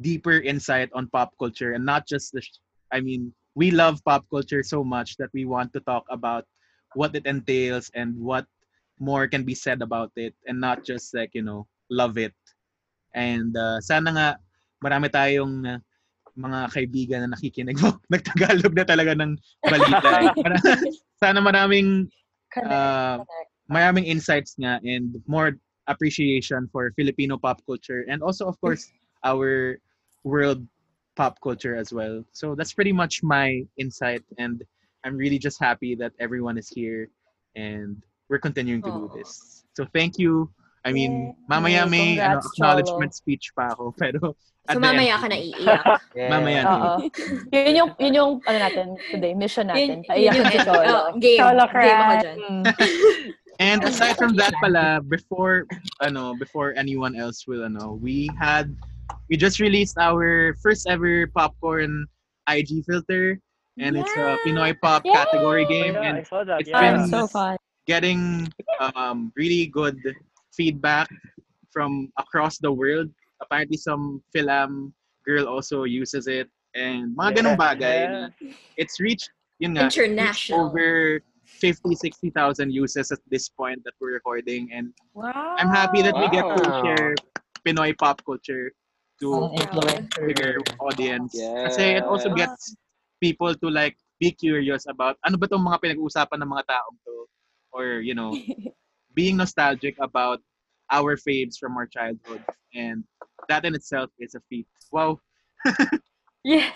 deeper 0.00 0.40
insight 0.40 0.90
on 0.94 1.08
pop 1.10 1.34
culture 1.38 1.72
and 1.72 1.84
not 1.84 2.06
just 2.06 2.32
the 2.32 2.40
sh- 2.40 2.62
I 2.92 3.00
mean 3.00 3.32
we 3.54 3.70
love 3.70 4.02
pop 4.04 4.24
culture 4.30 4.62
so 4.62 4.84
much 4.84 5.16
that 5.18 5.30
we 5.34 5.44
want 5.44 5.72
to 5.74 5.80
talk 5.80 6.04
about 6.10 6.44
what 6.94 7.14
it 7.14 7.26
entails 7.26 7.90
and 7.94 8.16
what 8.16 8.46
more 9.00 9.26
can 9.26 9.44
be 9.44 9.54
said 9.54 9.82
about 9.82 10.10
it 10.16 10.34
and 10.46 10.60
not 10.60 10.84
just 10.84 11.14
like 11.14 11.30
you 11.34 11.42
know 11.42 11.66
love 11.90 12.18
it. 12.18 12.34
And 13.14 13.56
uh, 13.56 13.80
sana 13.80 14.12
nga 14.14 14.28
marami 14.84 15.10
tayong 15.10 15.66
uh, 15.66 15.80
mga 16.38 16.58
kaibigan 16.70 17.20
na 17.26 17.34
nakikinig. 17.34 17.78
Nagtagalog 18.14 18.74
na 18.78 18.86
talaga 18.86 19.12
ng 19.18 19.34
balita. 19.66 20.30
Sana 21.22 21.42
maraming 21.42 22.06
uh, 22.62 23.18
maraming 23.66 24.06
insights 24.06 24.54
nga 24.54 24.78
and 24.86 25.18
more 25.26 25.58
appreciation 25.90 26.68
for 26.70 26.92
Filipino 26.94 27.40
pop 27.40 27.58
culture 27.64 28.04
and 28.06 28.22
also 28.22 28.44
of 28.46 28.60
course 28.60 28.92
our 29.24 29.80
world 30.24 30.66
pop 31.16 31.38
culture 31.42 31.74
as 31.76 31.92
well. 31.92 32.24
So 32.32 32.54
that's 32.54 32.72
pretty 32.72 32.92
much 32.92 33.22
my 33.22 33.62
insight 33.76 34.22
and 34.38 34.62
I'm 35.04 35.16
really 35.16 35.38
just 35.38 35.58
happy 35.60 35.94
that 35.96 36.12
everyone 36.18 36.58
is 36.58 36.68
here 36.68 37.08
and 37.56 38.02
we're 38.28 38.38
continuing 38.38 38.82
to 38.82 38.90
do 38.90 39.10
this. 39.14 39.64
So 39.74 39.86
thank 39.94 40.18
you. 40.18 40.50
I 40.84 40.92
mean, 40.92 41.34
Yay. 41.34 41.34
mamaya 41.50 41.90
may 41.90 42.18
ano, 42.18 42.38
Congrats, 42.40 42.46
acknowledgement 42.54 43.12
speech 43.14 43.50
pa 43.54 43.74
ako 43.74 43.94
pero 43.98 44.34
at 44.68 44.76
So 44.76 44.80
the 44.80 44.86
end- 44.88 45.20
ka 45.20 45.28
na 45.32 45.38
iiyak. 45.40 45.84
Mamaya 46.32 46.60
na. 46.62 46.76
Yun 47.50 47.74
yung, 47.74 47.90
yun 47.98 48.14
yung, 48.14 48.32
ano 48.44 48.58
natin, 48.60 48.86
today, 49.10 49.32
mission 49.32 49.66
natin. 49.72 50.04
Yun- 50.04 50.04
Paiyak 50.04 50.34
yun 50.36 50.44
si 50.52 50.58
Cholo. 50.60 50.84
oh, 50.92 51.06
game. 51.18 51.40
Cholo 51.40 51.64
Game 51.72 51.98
ako 51.98 52.14
dyan. 52.20 52.38
And 53.58 53.82
aside 53.82 54.14
from 54.20 54.36
that 54.38 54.54
pala, 54.62 55.00
before 55.02 55.66
ano, 55.98 56.36
before 56.38 56.78
anyone 56.78 57.18
else 57.18 57.42
will 57.48 57.64
ano, 57.66 57.98
we 57.98 58.30
had 58.38 58.70
we 59.28 59.36
just 59.36 59.60
released 59.60 59.96
our 59.98 60.54
first 60.62 60.86
ever 60.88 61.26
popcorn 61.34 62.06
IG 62.48 62.84
filter 62.86 63.40
and 63.78 63.96
it's 63.96 64.10
a 64.16 64.36
Pinoy 64.44 64.74
pop 64.80 65.04
Yay! 65.04 65.12
category 65.12 65.64
Oh, 65.64 65.68
game 65.68 65.94
yeah, 65.94 66.02
and 66.08 66.14
I 66.18 66.22
saw 66.24 66.42
that. 66.44 66.60
it's 66.60 66.70
Yeah. 66.70 66.96
been- 66.96 67.08
so 67.08 67.26
fun. 67.26 67.56
getting 67.86 68.44
um, 68.96 69.32
really 69.36 69.64
good 69.66 69.96
feedback 70.52 71.08
from 71.72 72.12
across 72.18 72.58
the 72.58 72.68
world. 72.70 73.08
Apparently 73.40 73.78
some 73.80 74.20
film 74.32 74.92
girl 75.24 75.48
also 75.48 75.84
uses 75.88 76.26
it 76.28 76.48
and 76.76 77.16
mga 77.16 77.40
ganong 77.40 77.56
bagay. 77.56 78.00
na 78.12 78.28
It's 78.76 79.00
reached 79.00 79.30
yun 79.56 79.72
nga, 79.72 79.88
reached 79.88 80.04
International. 80.04 80.68
over 80.68 81.20
50 81.48 81.96
60,000 81.96 82.68
uses 82.70 83.08
at 83.10 83.18
this 83.32 83.48
point 83.48 83.80
that 83.88 83.94
we're 84.00 84.12
recording 84.20 84.68
and 84.68 84.92
Wow. 85.16 85.56
I'm 85.56 85.72
happy 85.72 86.02
that 86.04 86.12
we 86.12 86.28
get 86.28 86.44
to 86.44 86.64
share 86.84 87.16
Pinoy 87.64 87.96
pop 87.96 88.20
culture 88.28 88.68
to 89.20 89.50
bigger 90.26 90.58
audience. 90.80 91.34
Yeah. 91.34 91.68
Kasi 91.68 91.98
it 91.98 92.04
also 92.04 92.30
gets 92.34 92.74
people 93.20 93.54
to 93.54 93.68
like 93.70 93.96
be 94.18 94.30
curious 94.30 94.86
about 94.86 95.18
ano 95.26 95.38
ba 95.38 95.46
tong 95.46 95.62
mga 95.62 95.78
pinag-uusapan 95.82 96.38
ng 96.42 96.50
mga 96.50 96.64
taong 96.70 96.98
to 97.06 97.14
or 97.74 98.02
you 98.02 98.14
know 98.14 98.34
being 99.18 99.36
nostalgic 99.38 99.94
about 99.98 100.42
our 100.90 101.18
faves 101.18 101.58
from 101.58 101.76
our 101.76 101.86
childhood 101.86 102.42
and 102.74 103.04
that 103.48 103.64
in 103.64 103.74
itself 103.74 104.10
is 104.18 104.34
a 104.34 104.42
feat. 104.48 104.66
Wow. 104.90 105.20
Yeah. 106.46 106.70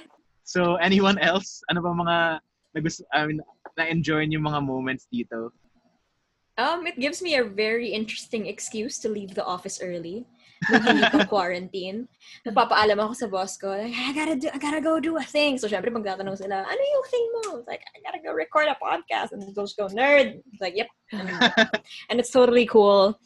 So 0.44 0.76
anyone 0.76 1.16
else? 1.16 1.62
Ano 1.70 1.80
ba 1.80 1.94
mga 1.94 2.16
nagus 2.76 3.00
I 3.14 3.24
mean 3.24 3.40
na-enjoy 3.78 4.28
yung 4.28 4.44
mga 4.44 4.60
moments 4.60 5.08
dito? 5.08 5.48
Um, 6.60 6.84
it 6.84 7.00
gives 7.00 7.22
me 7.24 7.40
a 7.40 7.44
very 7.44 7.88
interesting 7.88 8.44
excuse 8.44 8.98
to 9.00 9.08
leave 9.08 9.32
the 9.32 9.44
office 9.44 9.80
early. 9.80 10.28
Nung 10.70 10.82
hindi 10.84 11.02
pa 11.10 11.26
quarantine. 11.26 12.06
Nagpapaalam 12.46 12.98
ako 13.00 13.12
sa 13.14 13.26
boss 13.26 13.58
ko, 13.58 13.74
like, 13.74 13.94
I 13.94 14.12
gotta 14.14 14.36
do, 14.36 14.48
I 14.52 14.58
gotta 14.58 14.80
go 14.80 15.00
do 15.00 15.16
a 15.18 15.24
thing. 15.24 15.58
So, 15.58 15.66
syempre, 15.66 15.90
magtatanong 15.90 16.38
sila, 16.38 16.62
ano 16.62 16.80
yung 16.80 17.06
thing 17.10 17.26
mo? 17.34 17.42
It's 17.58 17.68
like, 17.68 17.82
I 17.82 17.98
gotta 18.04 18.22
go 18.22 18.32
record 18.32 18.68
a 18.70 18.76
podcast. 18.78 19.32
And 19.32 19.42
they'll 19.42 19.66
just 19.66 19.76
go, 19.76 19.88
nerd. 19.88 20.42
It's 20.52 20.62
like, 20.62 20.76
yep. 20.76 20.88
And, 22.08 22.20
it's 22.20 22.30
totally 22.30 22.66
cool. 22.66 23.18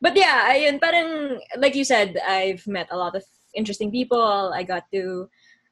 But 0.00 0.16
yeah, 0.16 0.52
ayun, 0.52 0.80
parang, 0.80 1.40
like 1.56 1.74
you 1.74 1.84
said, 1.84 2.18
I've 2.26 2.66
met 2.66 2.88
a 2.90 2.96
lot 2.96 3.16
of 3.16 3.24
interesting 3.54 3.90
people. 3.90 4.52
I 4.54 4.62
got 4.62 4.84
to 4.92 5.28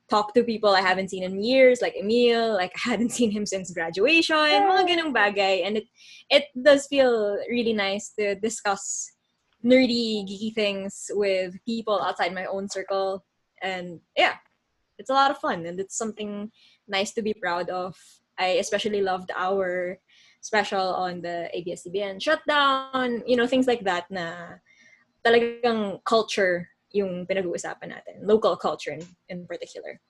talk 0.08 0.34
to 0.34 0.42
people 0.42 0.70
I 0.70 0.80
haven't 0.80 1.10
seen 1.10 1.22
in 1.22 1.42
years, 1.42 1.80
like 1.80 1.94
Emil. 1.96 2.54
Like, 2.54 2.72
I 2.84 2.90
hadn't 2.90 3.10
seen 3.16 3.30
him 3.30 3.46
since 3.46 3.70
graduation. 3.72 4.36
Mga 4.36 4.88
ganong 4.88 5.14
bagay. 5.14 5.66
And 5.66 5.76
it 5.76 5.86
it 6.28 6.44
does 6.60 6.86
feel 6.86 7.38
really 7.48 7.72
nice 7.72 8.12
to 8.18 8.34
discuss 8.34 9.12
nerdy, 9.64 10.24
geeky 10.24 10.54
things 10.54 11.10
with 11.14 11.54
people 11.64 12.00
outside 12.00 12.34
my 12.34 12.46
own 12.46 12.68
circle. 12.68 13.24
And 13.62 14.00
yeah, 14.16 14.36
it's 14.98 15.10
a 15.10 15.14
lot 15.14 15.30
of 15.30 15.38
fun 15.38 15.66
and 15.66 15.78
it's 15.80 15.96
something 15.96 16.50
nice 16.88 17.12
to 17.12 17.22
be 17.22 17.34
proud 17.34 17.68
of. 17.70 17.96
I 18.38 18.60
especially 18.60 19.02
loved 19.02 19.30
our 19.36 19.98
special 20.40 20.94
on 20.94 21.20
the 21.20 21.50
ABS-CBN 21.52 22.22
shutdown, 22.22 23.22
you 23.26 23.36
know, 23.36 23.46
things 23.46 23.66
like 23.66 23.84
that 23.84 24.10
na 24.10 24.56
talagang 25.24 26.00
culture 26.04 26.68
yung 26.92 27.26
pinag-uusapan 27.26 27.92
natin. 27.92 28.24
Local 28.24 28.56
culture 28.56 28.92
in, 28.92 29.04
in 29.28 29.46
particular. 29.46 30.00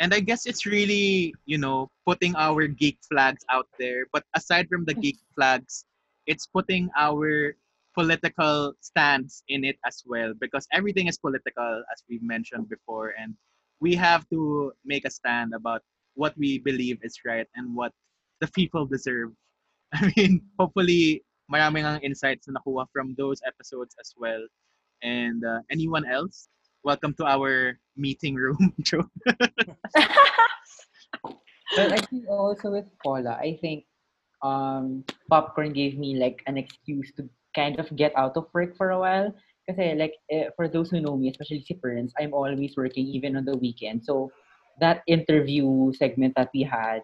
And 0.00 0.14
I 0.14 0.20
guess 0.20 0.46
it's 0.46 0.64
really, 0.64 1.34
you 1.44 1.58
know, 1.58 1.90
putting 2.06 2.34
our 2.36 2.66
geek 2.66 2.98
flags 3.04 3.44
out 3.50 3.68
there. 3.78 4.06
But 4.12 4.24
aside 4.34 4.68
from 4.68 4.84
the 4.84 4.94
geek 4.94 5.18
flags, 5.36 5.84
it's 6.26 6.46
putting 6.46 6.88
our 6.96 7.54
political 7.94 8.72
stance 8.80 9.42
in 9.48 9.64
it 9.64 9.76
as 9.86 10.02
well 10.06 10.32
because 10.40 10.66
everything 10.72 11.08
is 11.08 11.18
political 11.18 11.82
as 11.92 12.02
we 12.08 12.18
mentioned 12.22 12.68
before 12.68 13.14
and 13.18 13.34
we 13.80 13.94
have 13.94 14.28
to 14.28 14.72
make 14.84 15.04
a 15.04 15.10
stand 15.10 15.54
about 15.54 15.82
what 16.14 16.36
we 16.36 16.58
believe 16.58 16.98
is 17.02 17.18
right 17.24 17.46
and 17.56 17.74
what 17.74 17.92
the 18.40 18.48
people 18.48 18.86
deserve. 18.86 19.30
I 19.94 20.12
mean, 20.16 20.42
hopefully 20.58 21.24
maraming 21.50 21.84
ang 21.84 22.00
insights 22.00 22.46
na 22.46 22.60
nakuha 22.60 22.86
from 22.92 23.14
those 23.16 23.40
episodes 23.46 23.96
as 23.98 24.14
well. 24.16 24.44
And 25.02 25.44
uh, 25.44 25.60
anyone 25.70 26.06
else? 26.06 26.48
Welcome 26.84 27.12
to 27.20 27.24
our 27.26 27.76
meeting 27.96 28.36
room, 28.36 28.72
Joe. 28.80 29.04
But 29.24 29.52
I 31.92 32.00
think 32.08 32.28
also 32.28 32.70
with 32.70 32.86
Paula, 33.02 33.36
I 33.36 33.58
think 33.60 33.84
um, 34.42 35.04
popcorn 35.28 35.72
gave 35.72 35.98
me 35.98 36.16
like 36.16 36.42
an 36.46 36.56
excuse 36.56 37.12
to 37.16 37.28
kind 37.54 37.78
of 37.78 37.88
get 37.96 38.16
out 38.16 38.36
of 38.36 38.46
work 38.54 38.76
for 38.76 38.90
a 38.90 38.98
while. 38.98 39.34
Because 39.66 39.98
like 39.98 40.14
eh, 40.30 40.48
for 40.56 40.68
those 40.68 40.90
who 40.90 41.00
know 41.00 41.16
me, 41.16 41.30
especially 41.30 41.62
si 41.62 41.74
parents, 41.74 42.14
I'm 42.18 42.34
always 42.34 42.76
working 42.76 43.06
even 43.06 43.36
on 43.36 43.44
the 43.44 43.56
weekend. 43.56 44.04
So 44.04 44.30
that 44.80 45.02
interview 45.06 45.92
segment 45.94 46.34
that 46.36 46.50
we 46.54 46.62
had 46.62 47.02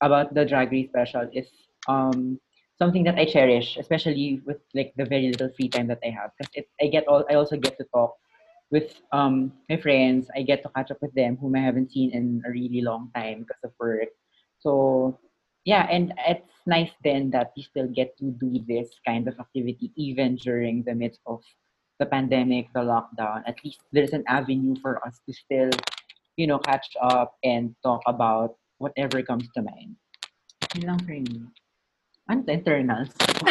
about 0.00 0.34
the 0.34 0.44
Drag 0.44 0.72
Race 0.72 0.88
special 0.88 1.28
is 1.32 1.48
um 1.88 2.38
something 2.78 3.04
that 3.04 3.18
I 3.18 3.24
cherish, 3.26 3.76
especially 3.76 4.42
with 4.46 4.58
like 4.74 4.92
the 4.96 5.04
very 5.04 5.28
little 5.28 5.50
free 5.56 5.68
time 5.68 5.88
that 5.88 6.00
I 6.04 6.10
have. 6.10 6.30
Because 6.38 6.64
I 6.80 6.86
get 6.88 7.06
all 7.08 7.24
I 7.30 7.34
also 7.34 7.56
get 7.56 7.76
to 7.78 7.84
talk 7.94 8.14
with 8.70 9.00
um 9.12 9.52
my 9.68 9.76
friends. 9.76 10.28
I 10.36 10.42
get 10.42 10.62
to 10.62 10.70
catch 10.74 10.90
up 10.90 10.98
with 11.02 11.14
them 11.14 11.36
whom 11.36 11.56
I 11.56 11.60
haven't 11.60 11.92
seen 11.92 12.12
in 12.12 12.42
a 12.46 12.50
really 12.50 12.82
long 12.82 13.10
time 13.14 13.44
because 13.46 13.62
of 13.64 13.72
work. 13.80 14.08
So 14.60 15.18
yeah, 15.68 15.84
and 15.92 16.16
it's 16.24 16.48
nice 16.64 16.88
then 17.04 17.28
that 17.36 17.52
we 17.52 17.60
still 17.62 17.88
get 17.92 18.16
to 18.16 18.32
do 18.40 18.64
this 18.64 18.88
kind 19.04 19.28
of 19.28 19.38
activity 19.38 19.92
even 20.00 20.36
during 20.36 20.82
the 20.84 20.94
midst 20.94 21.20
of 21.26 21.44
the 22.00 22.06
pandemic, 22.06 22.72
the 22.72 22.80
lockdown. 22.80 23.42
At 23.44 23.60
least 23.62 23.84
there's 23.92 24.16
an 24.16 24.24
avenue 24.28 24.76
for 24.80 24.96
us 25.06 25.20
to 25.28 25.32
still, 25.36 25.68
you 26.40 26.46
know, 26.46 26.58
catch 26.58 26.88
up 27.02 27.36
and 27.44 27.76
talk 27.84 28.00
about 28.06 28.56
whatever 28.78 29.20
comes 29.20 29.44
to 29.56 29.60
mind. 29.60 30.00
Yun 30.72 30.88
lang 30.88 31.04
for 31.04 31.12
me. 31.12 31.52
Ano 32.32 32.48
to, 32.48 32.52
internals? 32.56 33.12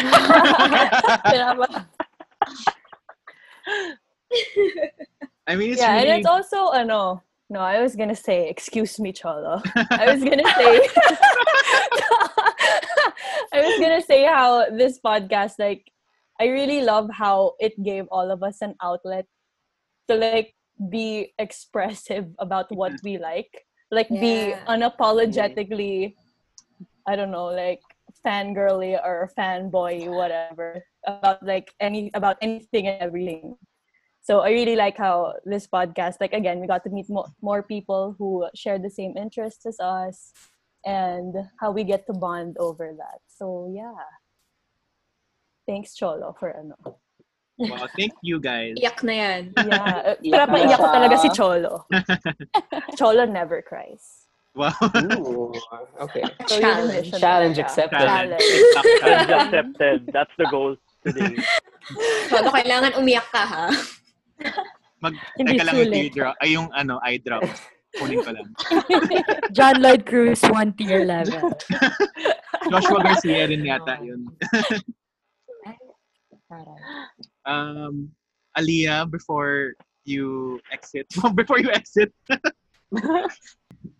I 5.46 5.54
mean, 5.54 5.70
it's 5.70 5.80
yeah, 5.80 6.02
really, 6.02 6.10
and 6.10 6.18
it's 6.18 6.26
also 6.26 6.74
ano. 6.74 7.22
No, 7.50 7.60
I 7.60 7.80
was 7.80 7.96
gonna 7.96 8.16
say, 8.16 8.48
excuse 8.48 8.98
me, 9.00 9.12
Cholo. 9.12 9.62
I 9.90 10.12
was 10.12 10.22
gonna 10.22 10.44
say, 10.44 10.72
I 13.52 13.60
was 13.64 13.80
gonna 13.80 14.02
say 14.02 14.24
how 14.24 14.68
this 14.70 15.00
podcast, 15.00 15.54
like, 15.58 15.90
I 16.40 16.46
really 16.48 16.82
love 16.82 17.08
how 17.10 17.54
it 17.58 17.82
gave 17.82 18.06
all 18.10 18.30
of 18.30 18.42
us 18.42 18.60
an 18.60 18.74
outlet 18.82 19.26
to 20.08 20.14
like 20.14 20.54
be 20.90 21.34
expressive 21.38 22.26
about 22.38 22.70
what 22.70 22.92
mm-hmm. 22.92 23.08
we 23.08 23.18
like. 23.18 23.64
Like 23.90 24.08
be 24.10 24.54
unapologetically 24.68 26.14
I 27.08 27.16
don't 27.16 27.30
know, 27.30 27.46
like 27.46 27.80
fangirly 28.20 29.00
or 29.00 29.32
fanboy, 29.32 30.12
whatever, 30.12 30.84
about 31.06 31.42
like 31.42 31.72
any 31.80 32.10
about 32.12 32.36
anything 32.42 32.86
and 32.86 33.00
everything. 33.00 33.56
So 34.28 34.44
I 34.44 34.52
really 34.52 34.76
like 34.76 35.00
how 35.00 35.40
this 35.48 35.64
podcast, 35.64 36.20
like 36.20 36.36
again, 36.36 36.60
we 36.60 36.68
got 36.68 36.84
to 36.84 36.92
meet 36.92 37.08
mo- 37.08 37.32
more 37.40 37.64
people 37.64 38.12
who 38.20 38.44
share 38.52 38.76
the 38.76 38.92
same 38.92 39.16
interests 39.16 39.64
as 39.64 39.80
us, 39.80 40.36
and 40.84 41.32
how 41.56 41.72
we 41.72 41.80
get 41.80 42.04
to 42.08 42.12
bond 42.12 42.60
over 42.60 42.92
that. 42.92 43.24
So 43.24 43.72
yeah, 43.72 43.96
thanks 45.64 45.96
Cholo 45.96 46.36
for 46.36 46.52
ano. 46.52 46.76
Wow, 47.56 47.88
thank 47.96 48.12
you 48.20 48.36
guys. 48.36 48.76
Iyak 48.76 49.00
na 49.00 49.12
yan. 49.16 49.42
Yeah, 49.64 50.12
Yeah. 50.20 50.44
pinapaiyak 50.44 50.76
ko 50.76 50.88
talaga 50.92 51.16
si 51.24 51.32
Cholo. 51.32 51.88
Cholo 53.00 53.24
never 53.24 53.64
cries. 53.64 54.28
Wow. 54.52 54.76
Ooh, 55.16 55.56
okay. 56.04 56.28
So 56.52 56.60
yun 56.60 56.84
yung 56.84 56.88
mission 56.92 57.16
Challenge 57.16 57.56
accepted. 57.64 58.04
Challenge. 58.04 58.44
Challenge. 58.44 59.00
Challenge 59.00 59.32
accepted. 59.32 59.98
That's 60.12 60.34
the 60.36 60.52
goal 60.52 60.76
today. 61.00 61.32
Cholo, 62.28 62.52
kailangan 62.52 62.92
umiyak 63.00 63.24
ka, 63.32 63.48
ha? 63.48 63.72
Mag, 65.00 65.14
Hindi 65.38 65.58
teka 65.58 65.64
lang 65.66 65.74
yung 65.74 65.86
sulit. 65.86 65.94
teardrop. 65.94 66.34
Ay, 66.42 66.48
yung 66.54 66.68
ano, 66.74 66.94
eye 67.06 67.20
drop. 67.22 67.44
Kunin 67.96 68.20
ko 68.20 68.30
lang. 68.34 68.48
John 69.56 69.80
Lloyd 69.80 70.04
Cruz, 70.04 70.42
one 70.52 70.74
tier 70.76 71.04
level. 71.08 71.54
Joshua 72.70 73.00
Garcia 73.00 73.48
rin 73.48 73.64
yata 73.64 73.96
yun. 74.04 74.28
um, 77.46 78.10
Aliyah, 78.58 79.08
before 79.10 79.72
you 80.04 80.60
exit, 80.72 81.06
before 81.34 81.58
you 81.60 81.70
exit. 81.70 82.12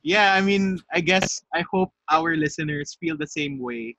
yeah, 0.02 0.34
I 0.34 0.40
mean, 0.40 0.78
I 0.92 1.00
guess 1.00 1.40
I 1.54 1.64
hope 1.70 1.92
our 2.10 2.36
listeners 2.36 2.96
feel 3.00 3.16
the 3.16 3.26
same 3.28 3.58
way 3.58 3.96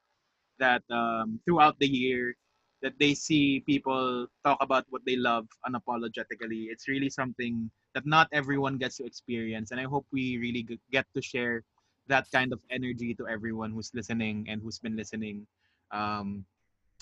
that 0.59 0.83
um, 0.91 1.39
throughout 1.45 1.79
the 1.79 1.87
year 1.87 2.35
that 2.81 2.93
they 2.99 3.13
see 3.13 3.61
people 3.65 4.27
talk 4.43 4.57
about 4.61 4.85
what 4.89 5.03
they 5.05 5.15
love 5.15 5.47
unapologetically. 5.67 6.71
It's 6.71 6.87
really 6.87 7.09
something 7.09 7.69
that 7.93 8.05
not 8.05 8.27
everyone 8.31 8.77
gets 8.77 8.97
to 8.97 9.05
experience, 9.05 9.71
and 9.71 9.79
I 9.79 9.85
hope 9.85 10.05
we 10.11 10.37
really 10.37 10.65
get 10.91 11.05
to 11.15 11.21
share 11.21 11.63
that 12.07 12.25
kind 12.31 12.53
of 12.53 12.59
energy 12.69 13.13
to 13.15 13.27
everyone 13.27 13.71
who's 13.71 13.91
listening 13.93 14.47
and 14.49 14.61
who's 14.61 14.79
been 14.79 14.95
listening. 14.95 15.45
Um, 15.91 16.45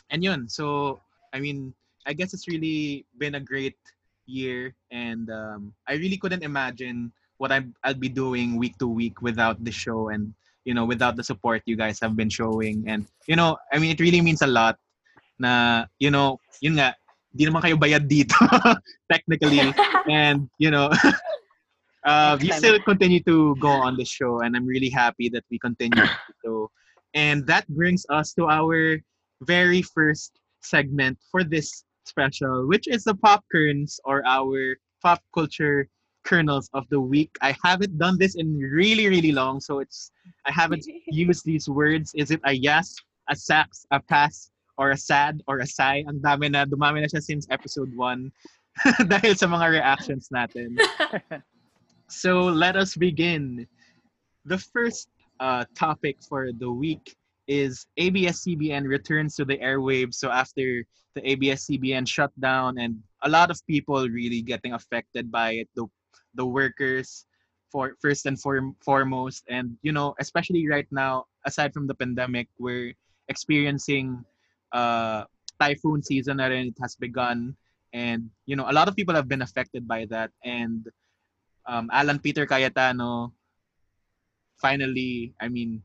and 0.10 0.24
yun, 0.24 0.50
so 0.50 1.00
I 1.34 1.39
mean, 1.39 1.74
I 2.05 2.13
guess 2.13 2.34
it's 2.34 2.48
really 2.48 3.05
been 3.17 3.36
a 3.36 3.43
great 3.43 3.77
year, 4.25 4.74
and 4.91 5.29
um, 5.29 5.74
I 5.88 5.96
really 5.96 6.17
couldn't 6.17 6.43
imagine 6.43 7.12
what 7.38 7.51
I'm, 7.51 7.74
I'll 7.84 7.93
be 7.93 8.10
doing 8.10 8.57
week 8.57 8.77
to 8.79 8.88
week 8.88 9.22
without 9.22 9.63
the 9.63 9.72
show 9.72 10.10
and 10.10 10.34
you 10.65 10.74
know 10.74 10.86
without 10.86 11.15
the 11.15 11.24
support 11.24 11.62
you 11.65 11.77
guys 11.77 12.00
have 12.01 12.15
been 12.15 12.29
showing 12.29 12.84
and 12.88 13.05
you 13.27 13.36
know 13.36 13.57
I 13.72 13.79
mean 13.79 13.91
it 13.91 14.00
really 14.00 14.22
means 14.22 14.41
a 14.41 14.48
lot 14.48 14.77
na 15.39 15.86
you 16.00 16.10
know 16.12 16.39
yun 16.62 16.77
nga 16.77 16.96
di 17.34 17.46
naman 17.46 17.62
kayo 17.62 17.77
bayad 17.77 18.10
dito 18.10 18.34
technically 19.12 19.62
and 20.10 20.50
you 20.58 20.72
know 20.74 20.89
uh, 22.10 22.38
you 22.41 22.51
still 22.53 22.79
continue 22.82 23.22
to 23.22 23.53
go 23.62 23.70
on 23.70 23.96
the 23.98 24.06
show 24.06 24.41
and 24.41 24.58
I'm 24.58 24.65
really 24.65 24.89
happy 24.89 25.29
that 25.29 25.46
we 25.51 25.60
continue 25.60 26.03
so 26.44 26.72
and 27.13 27.46
that 27.46 27.67
brings 27.70 28.06
us 28.10 28.34
to 28.41 28.50
our 28.50 28.98
very 29.46 29.82
first 29.82 30.34
segment 30.65 31.17
for 31.29 31.44
this 31.44 31.86
special 32.10 32.65
which 32.65 32.88
is 32.88 33.03
the 33.03 33.13
pop 33.13 33.46
kerns 33.51 34.00
or 34.06 34.25
our 34.25 34.77
pop 35.03 35.22
culture 35.36 35.86
kernels 36.27 36.70
of 36.74 36.84
the 36.89 37.00
week. 37.00 37.31
I 37.42 37.55
haven't 37.64 37.98
done 37.98 38.20
this 38.20 38.35
in 38.35 38.59
really, 38.59 39.07
really 39.07 39.31
long, 39.31 39.62
so 39.62 39.79
it's 39.79 40.12
I 40.46 40.51
haven't 40.51 40.83
used 41.07 41.46
these 41.46 41.70
words. 41.70 42.12
Is 42.16 42.31
it 42.31 42.42
a 42.44 42.51
yes, 42.51 42.94
a 43.29 43.35
sax, 43.35 43.85
a 43.92 44.00
pass, 44.01 44.51
or 44.77 44.92
a 44.92 44.98
sad, 44.98 45.42
or 45.48 45.59
a 45.59 45.68
sigh? 45.68 46.03
Ang 46.07 46.22
dami 46.22 46.51
na, 46.51 46.66
dumami 46.66 47.01
na 47.01 47.09
siya 47.09 47.22
since 47.22 47.48
episode 47.50 47.92
1 47.96 48.31
dahil 49.11 49.33
sa 49.33 49.50
mga 49.50 49.81
reactions 49.81 50.29
natin. 50.29 50.77
so 52.07 52.46
let 52.46 52.77
us 52.77 52.96
begin. 52.96 53.66
The 54.46 54.57
first 54.57 55.09
uh, 55.40 55.66
topic 55.75 56.22
for 56.22 56.53
the 56.53 56.70
week 56.70 57.16
is 57.48 57.87
ABS-CBN 57.98 58.85
returns 58.85 59.35
to 59.35 59.46
the 59.46 59.57
airwaves. 59.57 60.16
So 60.16 60.29
after 60.29 60.83
the 61.16 61.24
ABS-CBN 61.24 62.07
shutdown 62.07 62.77
and 62.77 63.01
a 63.24 63.29
lot 63.29 63.50
of 63.50 63.59
people 63.66 64.07
really 64.07 64.42
getting 64.42 64.74
affected 64.74 65.31
by 65.31 65.66
it, 65.66 65.70
the 65.75 65.87
the 66.35 66.46
workers 66.46 67.25
for 67.72 67.96
first 68.00 68.25
and 68.25 68.40
form, 68.40 68.75
foremost, 68.83 69.44
and 69.50 69.75
you 69.81 69.92
know 69.92 70.13
especially 70.20 70.68
right 70.68 70.87
now, 70.92 71.25
aside 71.46 71.74
from 71.74 71.87
the 71.87 71.96
pandemic, 71.96 72.48
we're 72.59 72.94
experiencing 73.27 74.24
uh, 74.72 75.24
typhoon 75.60 76.03
season 76.03 76.38
na 76.38 76.48
rin. 76.48 76.68
It 76.72 76.77
has 76.82 76.96
begun, 76.96 77.56
and 77.94 78.30
you 78.46 78.56
know 78.56 78.70
a 78.70 78.75
lot 78.75 78.88
of 78.88 78.96
people 78.96 79.16
have 79.16 79.27
been 79.27 79.42
affected 79.42 79.88
by 79.88 80.06
that. 80.10 80.32
And 80.44 80.88
um, 81.68 81.90
Alan 81.92 82.20
Peter 82.20 82.46
Cayetano 82.46 83.34
finally, 84.58 85.34
I 85.40 85.48
mean, 85.48 85.82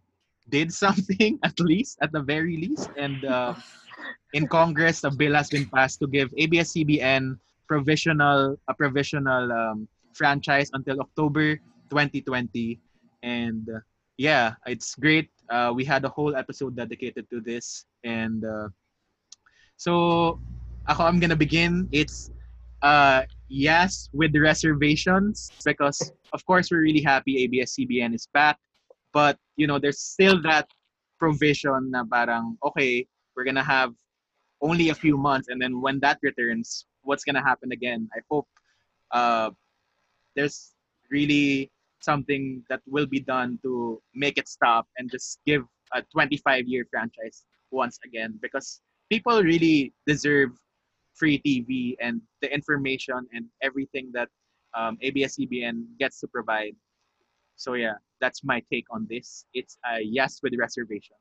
did 0.48 0.72
something 0.84 1.38
at 1.42 1.58
least, 1.60 1.98
at 2.02 2.12
the 2.12 2.20
very 2.22 2.56
least. 2.56 2.90
And 2.96 3.24
uh, 3.24 3.54
in 4.32 4.48
Congress, 4.48 5.04
a 5.04 5.10
bill 5.10 5.34
has 5.34 5.48
been 5.48 5.66
passed 5.66 6.00
to 6.00 6.06
give 6.06 6.32
ABS-CBN 6.36 7.38
provisional 7.68 8.58
a 8.68 8.74
provisional 8.74 9.52
um, 9.52 9.88
franchise 10.12 10.68
until 10.74 11.00
October 11.00 11.56
2020. 11.88 12.80
And 13.22 13.68
uh, 13.68 13.80
yeah, 14.18 14.54
it's 14.66 14.94
great. 14.94 15.30
Uh, 15.52 15.70
we 15.76 15.84
had 15.84 16.02
a 16.04 16.08
whole 16.08 16.34
episode 16.34 16.74
dedicated 16.74 17.28
to 17.28 17.44
this, 17.44 17.84
and 18.04 18.40
uh, 18.40 18.72
so 19.76 20.40
ako, 20.88 21.04
I'm 21.04 21.20
gonna 21.20 21.36
begin. 21.36 21.92
It's 21.92 22.32
uh, 22.80 23.28
yes 23.52 24.08
with 24.16 24.32
the 24.32 24.40
reservations 24.40 25.52
because 25.60 26.00
of 26.32 26.40
course 26.48 26.72
we're 26.72 26.80
really 26.80 27.04
happy 27.04 27.44
ABS-CBN 27.44 28.16
is 28.16 28.26
back, 28.32 28.56
but 29.12 29.36
you 29.60 29.66
know 29.68 29.78
there's 29.78 30.00
still 30.00 30.40
that 30.40 30.66
provision 31.20 31.92
na 31.92 32.02
parang 32.02 32.56
okay 32.64 33.06
we're 33.36 33.44
gonna 33.44 33.62
have 33.62 33.92
only 34.58 34.88
a 34.88 34.94
few 34.94 35.16
months 35.16 35.46
and 35.48 35.60
then 35.60 35.80
when 35.80 36.00
that 36.00 36.18
returns 36.22 36.86
what's 37.02 37.22
gonna 37.22 37.44
happen 37.44 37.70
again 37.70 38.08
I 38.16 38.20
hope 38.30 38.48
uh, 39.12 39.50
there's 40.34 40.74
really 41.10 41.70
something 42.02 42.62
that 42.68 42.80
will 42.86 43.06
be 43.06 43.20
done 43.20 43.58
to 43.62 44.00
make 44.14 44.38
it 44.38 44.48
stop 44.48 44.86
and 44.98 45.10
just 45.10 45.38
give 45.46 45.62
a 45.94 46.02
25 46.12 46.66
year 46.66 46.86
franchise 46.90 47.44
once 47.70 47.98
again 48.04 48.38
because 48.42 48.80
people 49.10 49.42
really 49.42 49.92
deserve 50.06 50.50
free 51.14 51.40
TV 51.44 51.94
and 52.00 52.20
the 52.40 52.52
information 52.52 53.26
and 53.32 53.46
everything 53.62 54.10
that 54.12 54.28
um, 54.74 54.96
ABS-CBN 55.02 55.84
gets 55.98 56.20
to 56.20 56.26
provide. 56.26 56.74
So 57.56 57.74
yeah, 57.74 57.94
that's 58.20 58.42
my 58.44 58.62
take 58.72 58.86
on 58.90 59.06
this. 59.08 59.44
It's 59.52 59.76
a 59.84 60.00
yes 60.00 60.40
with 60.42 60.54
reservation. 60.58 61.16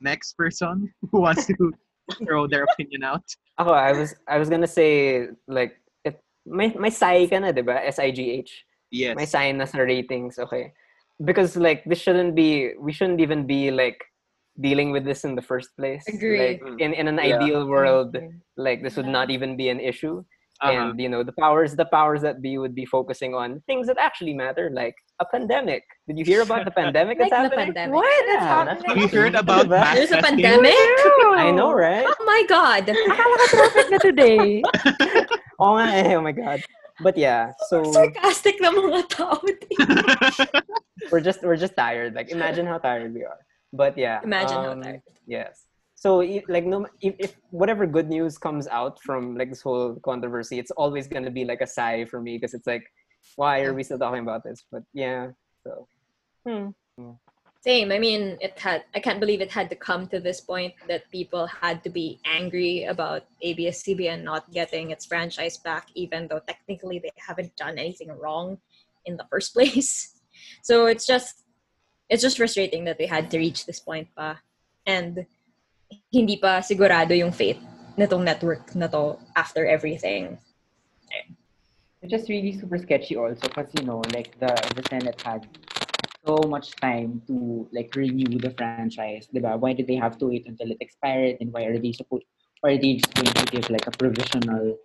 Next 0.00 0.36
person 0.36 0.92
who 1.10 1.20
wants 1.20 1.46
to 1.46 1.72
throw 2.24 2.46
their 2.46 2.64
opinion 2.64 3.02
out. 3.02 3.24
Ako, 3.58 3.72
I 3.72 3.92
was 3.92 4.14
I 4.28 4.38
was 4.38 4.48
gonna 4.48 4.66
say 4.66 5.28
like 5.48 5.76
it, 6.04 6.20
may 6.46 6.72
may 6.74 6.90
sigh 6.90 7.26
ka 7.26 7.38
na, 7.38 7.52
'di 7.52 7.62
ba? 7.62 7.80
S 7.86 7.98
I 7.98 8.10
G 8.10 8.30
H. 8.30 8.64
Yes. 8.90 9.16
May 9.16 9.26
sign 9.26 9.58
na 9.58 9.64
sa 9.66 9.78
ratings, 9.78 10.38
okay? 10.38 10.72
Because 11.22 11.56
like 11.56 11.84
this 11.86 11.98
shouldn't 12.00 12.34
be 12.34 12.74
we 12.78 12.92
shouldn't 12.92 13.20
even 13.20 13.46
be 13.46 13.70
like 13.70 13.98
dealing 14.60 14.90
with 14.90 15.04
this 15.04 15.24
in 15.24 15.34
the 15.38 15.42
first 15.42 15.70
place. 15.78 16.02
Agree. 16.08 16.58
Like 16.58 16.60
in 16.82 16.92
in 16.94 17.06
an 17.08 17.18
Yeah. 17.22 17.38
ideal 17.38 17.66
world, 17.70 18.16
like 18.56 18.82
this 18.82 18.96
would 18.98 19.08
not 19.08 19.30
even 19.30 19.56
be 19.56 19.68
an 19.70 19.78
issue. 19.80 20.24
Uh-huh. 20.60 20.72
And 20.92 21.00
you 21.00 21.08
know, 21.08 21.22
the 21.24 21.32
powers 21.40 21.72
the 21.72 21.88
powers 21.88 22.20
that 22.20 22.42
be 22.44 22.58
would 22.60 22.74
be 22.74 22.84
focusing 22.84 23.32
on 23.32 23.62
things 23.64 23.86
that 23.88 23.96
actually 23.96 24.34
matter, 24.36 24.68
like 24.68 24.92
a 25.16 25.24
pandemic. 25.24 25.84
Did 26.04 26.18
you 26.20 26.24
hear 26.26 26.42
about 26.44 26.64
the 26.68 26.74
pandemic 26.82 27.16
that's 27.16 27.32
Like 27.32 27.48
the 27.48 27.56
happening? 27.56 27.72
pandemic. 27.72 27.94
What? 27.96 28.04
Yeah, 28.12 28.24
that's 28.28 28.48
happening? 28.84 28.96
You 29.00 29.08
heard 29.08 29.36
about 29.40 29.66
Diba? 29.72 29.80
mass 29.80 29.94
There's 29.96 30.12
a 30.12 30.20
pandemic? 30.20 30.76
I 31.40 31.48
know, 31.54 31.72
right? 31.72 32.04
Oh 32.04 32.24
my 32.28 32.42
God. 32.44 32.84
Traffic 33.48 33.86
na 33.88 33.98
today. 34.04 34.60
Oh, 35.60 35.76
nga 35.76 35.92
eh, 35.92 36.16
oh 36.16 36.24
my 36.24 36.32
god. 36.32 36.64
But 37.02 37.16
yeah, 37.16 37.52
so 37.68 37.84
Sarcastic 37.92 38.60
na 38.60 38.70
mga 38.70 39.08
tao. 39.08 39.40
we're 41.12 41.20
just 41.20 41.42
we're 41.42 41.56
just 41.56 41.76
tired. 41.76 42.14
Like 42.14 42.30
imagine 42.30 42.66
how 42.66 42.78
tired 42.78 43.14
we 43.14 43.24
are. 43.24 43.40
But 43.72 43.96
yeah, 43.96 44.20
Imagine 44.22 44.58
how 44.58 44.72
um, 44.72 44.82
tired. 44.82 45.02
Yes. 45.26 45.66
So 45.94 46.18
like 46.48 46.64
no, 46.64 46.86
if, 47.00 47.14
if 47.18 47.36
whatever 47.50 47.86
good 47.86 48.08
news 48.08 48.38
comes 48.38 48.66
out 48.68 49.00
from 49.02 49.36
like 49.36 49.50
this 49.50 49.62
whole 49.62 49.96
controversy, 50.04 50.58
it's 50.58 50.70
always 50.72 51.06
gonna 51.06 51.30
be 51.30 51.44
like 51.44 51.60
a 51.60 51.66
sigh 51.66 52.04
for 52.04 52.20
me 52.20 52.36
because 52.36 52.54
it's 52.54 52.66
like, 52.66 52.84
why 53.36 53.60
are 53.62 53.74
we 53.74 53.82
still 53.82 53.98
talking 53.98 54.22
about 54.22 54.42
this? 54.44 54.64
But 54.72 54.82
yeah, 54.92 55.28
so 55.64 55.86
hmm. 56.46 56.72
Same. 57.60 57.92
I 57.92 57.98
mean, 57.98 58.38
it 58.40 58.58
had. 58.58 58.84
I 58.94 59.00
can't 59.00 59.20
believe 59.20 59.42
it 59.42 59.52
had 59.52 59.68
to 59.68 59.76
come 59.76 60.08
to 60.08 60.18
this 60.18 60.40
point 60.40 60.72
that 60.88 61.10
people 61.10 61.46
had 61.46 61.84
to 61.84 61.90
be 61.90 62.18
angry 62.24 62.84
about 62.84 63.28
ABS-CBN 63.42 64.24
not 64.24 64.50
getting 64.50 64.90
its 64.90 65.04
franchise 65.04 65.58
back, 65.58 65.88
even 65.94 66.26
though 66.26 66.40
technically 66.40 66.98
they 66.98 67.12
haven't 67.20 67.54
done 67.56 67.76
anything 67.76 68.08
wrong 68.16 68.56
in 69.04 69.18
the 69.18 69.26
first 69.28 69.52
place. 69.56 70.16
So 70.62 70.86
it's 70.86 71.06
just, 71.06 71.44
it's 72.08 72.22
just 72.22 72.38
frustrating 72.38 72.84
that 72.84 72.96
they 72.96 73.06
had 73.06 73.30
to 73.30 73.38
reach 73.38 73.66
this 73.66 73.78
point 73.78 74.08
pa, 74.16 74.40
and 74.86 75.26
hindi 76.08 76.38
pa 76.40 76.64
sigurado 76.64 77.12
yung 77.12 77.32
fate 77.32 77.60
nitong 77.98 78.24
network 78.24 78.74
na 78.74 78.86
to 78.88 79.20
after 79.36 79.66
everything. 79.66 80.38
It's 82.00 82.08
just 82.10 82.32
really 82.32 82.56
super 82.56 82.78
sketchy 82.78 83.16
also 83.16 83.44
because 83.52 83.68
you 83.76 83.84
know 83.84 84.00
like 84.16 84.32
the 84.40 84.48
the 84.72 84.80
Senate 84.88 85.20
had 85.20 85.44
so 86.24 86.36
much 86.48 86.76
time 86.76 87.22
to 87.26 87.68
like 87.72 87.94
renew 87.96 88.38
the 88.38 88.50
franchise, 88.50 89.28
diba? 89.32 89.58
Why 89.58 89.72
did 89.72 89.86
they 89.86 89.96
have 89.96 90.18
to 90.18 90.26
wait 90.26 90.46
until 90.46 90.70
it 90.70 90.76
expired 90.80 91.38
and 91.40 91.52
why 91.52 91.64
are 91.64 91.78
they 91.78 91.92
supposed 91.92 92.24
or 92.62 92.70
are 92.70 92.78
they 92.78 92.96
just 92.96 93.14
going 93.14 93.32
to 93.32 93.44
give 93.46 93.70
like 93.70 93.86
a 93.86 93.90
provisional 93.90 94.76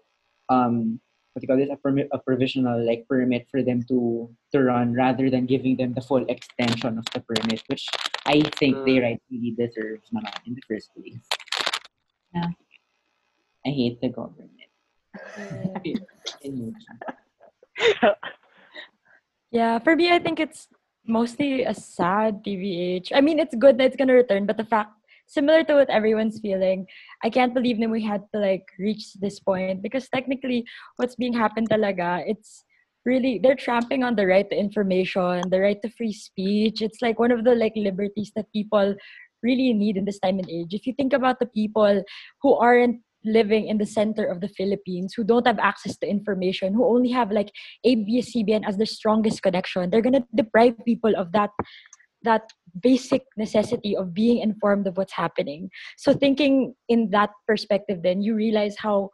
um 0.47 1.01
what 1.33 1.41
do 1.41 1.43
you 1.43 1.47
call 1.51 1.57
this 1.57 1.69
a 1.69 1.75
permit 1.75 2.07
a 2.13 2.19
provisional 2.19 2.79
like 2.79 3.05
permit 3.09 3.45
for 3.51 3.61
them 3.61 3.83
to 3.83 4.29
to 4.53 4.63
run 4.63 4.93
rather 4.93 5.29
than 5.29 5.45
giving 5.45 5.75
them 5.75 5.93
the 5.93 6.01
full 6.01 6.25
extension 6.31 6.97
of 6.97 7.03
the 7.11 7.19
permit, 7.19 7.61
which 7.67 7.85
I 8.25 8.39
think 8.55 8.85
they 8.85 8.99
rightfully 8.99 9.51
deserve 9.51 9.99
naman 10.15 10.31
in 10.47 10.55
the 10.55 10.63
first 10.63 10.95
place. 10.95 11.27
Yeah. 12.33 12.47
I 13.67 13.69
hate 13.69 13.99
the 13.99 14.09
government. 14.09 14.51
Yeah, 19.55 19.79
for 19.79 19.95
me, 19.95 20.11
I 20.11 20.19
think 20.19 20.41
it's 20.41 20.67
mostly 21.07 21.63
a 21.63 21.73
sad 21.73 22.43
TVH. 22.43 23.11
I 23.13 23.21
mean, 23.21 23.39
it's 23.39 23.55
good 23.55 23.77
that 23.77 23.85
it's 23.85 23.95
gonna 23.95 24.13
return, 24.13 24.45
but 24.45 24.57
the 24.57 24.65
fact, 24.65 24.91
similar 25.27 25.63
to 25.63 25.75
what 25.75 25.89
everyone's 25.89 26.39
feeling, 26.39 26.85
I 27.23 27.29
can't 27.29 27.53
believe 27.53 27.79
that 27.79 27.89
we 27.89 28.03
had 28.03 28.23
to 28.33 28.39
like 28.39 28.67
reach 28.79 29.13
this 29.15 29.39
point 29.39 29.81
because 29.81 30.09
technically, 30.09 30.65
what's 30.97 31.15
being 31.15 31.33
happened 31.33 31.69
talaga, 31.69 32.23
it's 32.27 32.63
really 33.05 33.39
they're 33.39 33.55
tramping 33.55 34.03
on 34.03 34.15
the 34.15 34.25
right 34.25 34.49
to 34.49 34.57
information, 34.57 35.41
the 35.49 35.59
right 35.59 35.81
to 35.81 35.89
free 35.89 36.13
speech. 36.13 36.81
It's 36.81 37.01
like 37.01 37.19
one 37.19 37.31
of 37.31 37.43
the 37.43 37.55
like 37.55 37.73
liberties 37.75 38.31
that 38.35 38.51
people 38.51 38.95
really 39.43 39.73
need 39.73 39.97
in 39.97 40.05
this 40.05 40.19
time 40.19 40.39
and 40.39 40.49
age. 40.49 40.73
If 40.73 40.87
you 40.87 40.93
think 40.93 41.13
about 41.13 41.39
the 41.39 41.45
people 41.45 42.03
who 42.41 42.53
aren't 42.55 43.01
living 43.25 43.67
in 43.67 43.77
the 43.77 43.85
center 43.85 44.25
of 44.25 44.41
the 44.41 44.47
Philippines, 44.49 45.13
who 45.15 45.23
don't 45.23 45.47
have 45.47 45.59
access 45.59 45.97
to 45.97 46.07
information, 46.07 46.73
who 46.73 46.85
only 46.85 47.09
have 47.09 47.31
like 47.31 47.51
ABS-CBN 47.83 48.67
as 48.67 48.77
their 48.77 48.85
strongest 48.85 49.41
connection, 49.41 49.89
they're 49.89 50.01
gonna 50.01 50.25
deprive 50.35 50.75
people 50.85 51.15
of 51.15 51.31
that 51.31 51.51
that 52.23 52.49
basic 52.81 53.21
necessity 53.37 53.95
of 53.95 54.13
being 54.13 54.39
informed 54.39 54.87
of 54.87 54.97
what's 54.97 55.13
happening. 55.13 55.69
So 55.97 56.11
thinking 56.11 56.73
in 56.89 57.11
that 57.11 57.29
perspective, 57.47 58.01
then 58.01 58.21
you 58.21 58.35
realize 58.35 58.75
how 58.77 59.09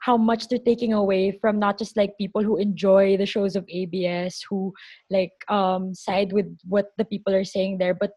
how 0.00 0.16
much 0.16 0.46
they're 0.46 0.58
taking 0.58 0.92
away 0.92 1.36
from 1.40 1.58
not 1.58 1.78
just 1.78 1.96
like 1.96 2.16
people 2.16 2.42
who 2.42 2.58
enjoy 2.58 3.16
the 3.16 3.26
shows 3.26 3.56
of 3.56 3.64
ABS, 3.68 4.44
who 4.48 4.72
like 5.10 5.32
um 5.48 5.94
side 5.94 6.32
with 6.32 6.46
what 6.64 6.86
the 6.98 7.04
people 7.04 7.34
are 7.34 7.44
saying 7.44 7.78
there, 7.78 7.94
but 7.94 8.12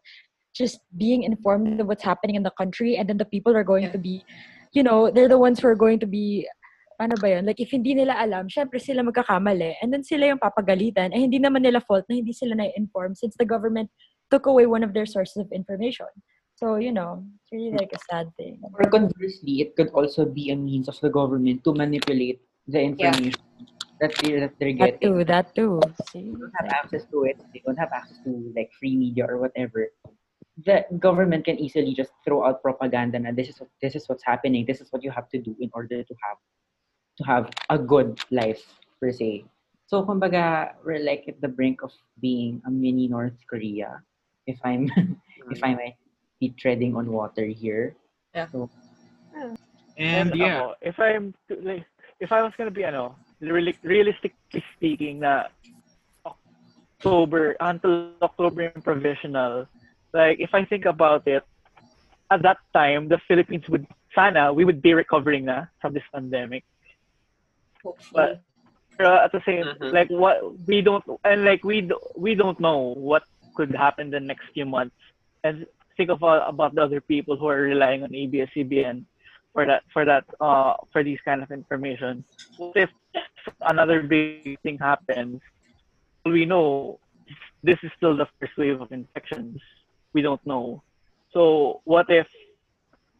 just 0.54 0.80
being 0.96 1.22
informed 1.22 1.80
of 1.80 1.86
what's 1.86 2.02
happening 2.02 2.36
in 2.36 2.42
the 2.42 2.50
country 2.58 2.96
and 2.96 3.08
then 3.08 3.16
the 3.16 3.24
people 3.24 3.56
are 3.56 3.64
going 3.64 3.90
to 3.92 3.98
be 3.98 4.24
you 4.72 4.82
know 4.82 5.10
they're 5.10 5.28
the 5.28 5.38
ones 5.38 5.60
who 5.60 5.68
are 5.68 5.78
going 5.78 5.98
to 6.00 6.06
be 6.06 6.46
paano 7.00 7.16
ba 7.16 7.32
yun? 7.32 7.48
Like, 7.48 7.56
if 7.64 7.72
hindi 7.72 7.96
nila 7.96 8.20
alam, 8.20 8.44
syempre 8.52 8.76
sila 8.76 9.00
magkakamali. 9.00 9.80
And 9.80 9.88
then 9.88 10.04
sila 10.04 10.28
yung 10.28 10.38
papagalitan. 10.38 11.16
Eh, 11.16 11.20
hindi 11.24 11.40
naman 11.40 11.64
nila 11.64 11.80
fault 11.80 12.04
na 12.12 12.20
hindi 12.20 12.36
sila 12.36 12.52
na-inform 12.60 13.16
since 13.16 13.32
the 13.40 13.48
government 13.48 13.88
took 14.28 14.44
away 14.44 14.68
one 14.68 14.84
of 14.84 14.92
their 14.92 15.08
sources 15.08 15.40
of 15.40 15.48
information. 15.48 16.12
So, 16.60 16.76
you 16.76 16.92
know, 16.92 17.24
it's 17.24 17.48
really 17.56 17.72
like 17.72 17.88
a 17.96 18.02
sad 18.04 18.28
thing. 18.36 18.60
Or 18.60 18.84
conversely, 18.84 19.64
it 19.64 19.80
could 19.80 19.88
also 19.96 20.28
be 20.28 20.52
a 20.52 20.56
means 20.56 20.92
of 20.92 21.00
the 21.00 21.08
government 21.08 21.64
to 21.64 21.72
manipulate 21.72 22.44
the 22.68 22.84
information 22.84 23.40
that 23.98 24.12
they're, 24.20 24.40
that 24.44 24.52
they're 24.60 24.76
That 24.76 25.00
getting. 25.00 25.08
too, 25.08 25.24
that 25.24 25.54
too. 25.56 25.80
See? 26.12 26.28
They 26.28 26.36
don't 26.36 26.52
have 26.60 26.68
access 26.68 27.08
to 27.08 27.24
it. 27.24 27.40
They 27.56 27.62
don't 27.64 27.80
have 27.80 27.96
access 27.96 28.20
to 28.28 28.52
like 28.54 28.68
free 28.78 28.94
media 28.94 29.24
or 29.24 29.40
whatever. 29.40 29.88
The 30.66 30.84
government 30.98 31.44
can 31.44 31.58
easily 31.58 31.94
just 31.94 32.12
throw 32.24 32.44
out 32.44 32.62
propaganda 32.62 33.18
and 33.18 33.36
this 33.36 33.48
is 33.48 33.60
what, 33.60 33.70
this 33.80 33.94
is 33.94 34.08
what's 34.08 34.24
happening. 34.24 34.66
This 34.66 34.80
is 34.80 34.92
what 34.92 35.02
you 35.02 35.10
have 35.10 35.28
to 35.30 35.38
do 35.38 35.56
in 35.60 35.70
order 35.72 36.02
to 36.02 36.14
have 36.22 36.38
to 37.18 37.24
have 37.24 37.50
a 37.68 37.78
good 37.78 38.20
life 38.30 38.62
per 39.00 39.12
se. 39.12 39.44
So 39.86 40.04
kumbaga, 40.04 40.74
we're 40.84 41.02
like 41.02 41.24
at 41.26 41.40
the 41.40 41.48
brink 41.48 41.82
of 41.82 41.92
being 42.20 42.62
a 42.66 42.70
mini 42.70 43.08
North 43.08 43.36
Korea, 43.48 44.02
if 44.46 44.58
I'm 44.64 44.86
if 45.50 45.60
mm. 45.60 45.66
I 45.66 45.74
might 45.74 45.98
be 46.38 46.54
treading 46.54 46.94
on 46.94 47.10
water 47.10 47.46
here. 47.46 47.96
Yeah. 48.34 48.46
So 48.52 48.70
And 50.00 50.32
yeah, 50.34 50.72
ako, 50.72 50.80
if 50.80 50.96
I'm 50.96 51.34
like, 51.60 51.84
if 52.20 52.32
I 52.32 52.40
was 52.40 52.56
gonna 52.56 52.72
be 52.72 52.84
ano, 52.84 53.16
really, 53.40 53.76
realistically 53.84 54.64
speaking, 54.76 55.20
na 55.20 55.52
October 56.24 57.56
until 57.60 58.16
October 58.22 58.72
in 58.72 58.80
provisional, 58.80 59.68
like 60.12 60.40
if 60.40 60.54
I 60.54 60.64
think 60.64 60.84
about 60.84 61.26
it, 61.26 61.42
at 62.30 62.42
that 62.42 62.58
time 62.74 63.08
the 63.08 63.18
Philippines 63.26 63.64
would 63.68 63.86
sana 64.14 64.52
we 64.52 64.64
would 64.64 64.82
be 64.82 64.94
recovering 64.94 65.44
na 65.46 65.66
from 65.80 65.94
this 65.94 66.06
pandemic. 66.12 66.64
Hopefully. 67.82 68.38
But 68.98 69.04
uh, 69.04 69.24
at 69.24 69.32
the 69.32 69.42
same, 69.46 69.64
Mhm. 69.64 69.92
like 69.92 70.10
what 70.10 70.42
we 70.66 70.82
don't 70.82 71.04
and 71.24 71.44
like 71.44 71.64
we 71.64 71.80
do, 71.82 71.98
we 72.16 72.34
don't 72.34 72.60
know 72.60 72.92
what 72.96 73.24
could 73.56 73.74
happen 73.74 74.06
in 74.06 74.10
the 74.10 74.20
next 74.20 74.44
few 74.52 74.66
months. 74.66 74.96
And 75.44 75.66
think 75.96 76.10
of 76.10 76.22
all, 76.22 76.40
about 76.42 76.74
the 76.74 76.82
other 76.82 77.00
people 77.00 77.36
who 77.36 77.48
are 77.48 77.62
relying 77.62 78.02
on 78.04 78.14
ABS-CBN 78.14 79.04
for 79.52 79.66
that 79.66 79.82
for 79.92 80.04
that 80.04 80.24
uh 80.40 80.74
for 80.92 81.02
these 81.02 81.18
kind 81.24 81.42
of 81.42 81.50
information. 81.50 82.24
What 82.56 82.76
if 82.76 82.90
another 83.62 84.02
big 84.02 84.60
thing 84.62 84.78
happens? 84.78 85.40
We 86.24 86.44
know 86.44 87.00
this 87.62 87.78
is 87.82 87.90
still 87.96 88.16
the 88.16 88.28
first 88.38 88.56
wave 88.56 88.80
of 88.80 88.92
infections. 88.92 89.58
We 90.12 90.22
don't 90.22 90.44
know. 90.46 90.82
So 91.32 91.80
what 91.84 92.06
if 92.08 92.26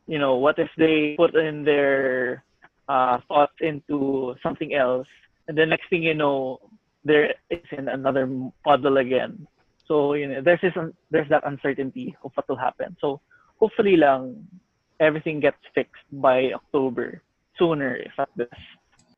you 0.07 0.18
know 0.18 0.37
what 0.37 0.59
if 0.59 0.70
they 0.76 1.14
put 1.16 1.35
in 1.35 1.64
their 1.64 2.44
uh, 2.88 3.18
thoughts 3.29 3.55
into 3.61 4.35
something 4.42 4.74
else, 4.74 5.07
and 5.46 5.57
the 5.57 5.66
next 5.66 5.88
thing 5.90 6.03
you 6.03 6.14
know, 6.14 6.59
there 7.05 7.35
is 7.50 7.62
in 7.70 7.88
another 7.88 8.26
puddle 8.64 8.98
again. 8.98 9.46
So 9.87 10.14
you 10.14 10.26
know, 10.26 10.40
there's 10.42 10.61
this 10.61 10.74
there's 11.11 11.29
that 11.29 11.46
uncertainty 11.46 12.16
of 12.24 12.33
what 12.35 12.48
will 12.48 12.59
happen. 12.59 12.96
So 13.00 13.20
hopefully, 13.59 13.96
lang 13.96 14.46
everything 14.98 15.40
gets 15.40 15.59
fixed 15.74 16.05
by 16.12 16.53
October 16.53 17.22
sooner, 17.59 17.96
if 17.96 18.12
at 18.18 18.29
this. 18.37 18.48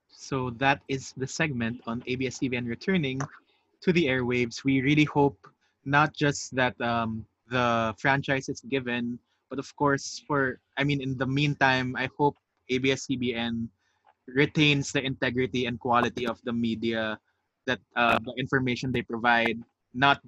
so 0.09 0.51
that 0.63 0.81
is 0.89 1.13
the 1.17 1.27
segment 1.27 1.81
on 1.87 2.03
ABS-CBN 2.07 2.69
returning 2.69 3.21
to 3.81 3.93
the 3.93 4.07
airwaves. 4.07 4.65
We 4.65 4.81
really 4.81 5.05
hope 5.05 5.39
not 5.85 6.15
just 6.15 6.55
that 6.55 6.79
um, 6.81 7.27
the 7.49 7.95
franchise 7.99 8.49
is 8.49 8.61
given, 8.63 9.19
but 9.51 9.59
of 9.59 9.69
course, 9.77 10.23
for 10.27 10.61
I 10.77 10.85
mean, 10.85 11.03
in 11.03 11.19
the 11.19 11.27
meantime, 11.27 11.97
I 11.97 12.09
hope 12.17 12.37
ABS-CBN 12.71 13.69
retains 14.29 14.93
the 14.93 15.03
integrity 15.03 15.67
and 15.67 15.79
quality 15.79 16.27
of 16.27 16.41
the 16.45 16.53
media 16.53 17.19
that 17.67 17.81
uh, 17.97 18.19
the 18.25 18.33
information 18.39 18.93
they 18.93 19.03
provide. 19.03 19.59
Not 19.95 20.23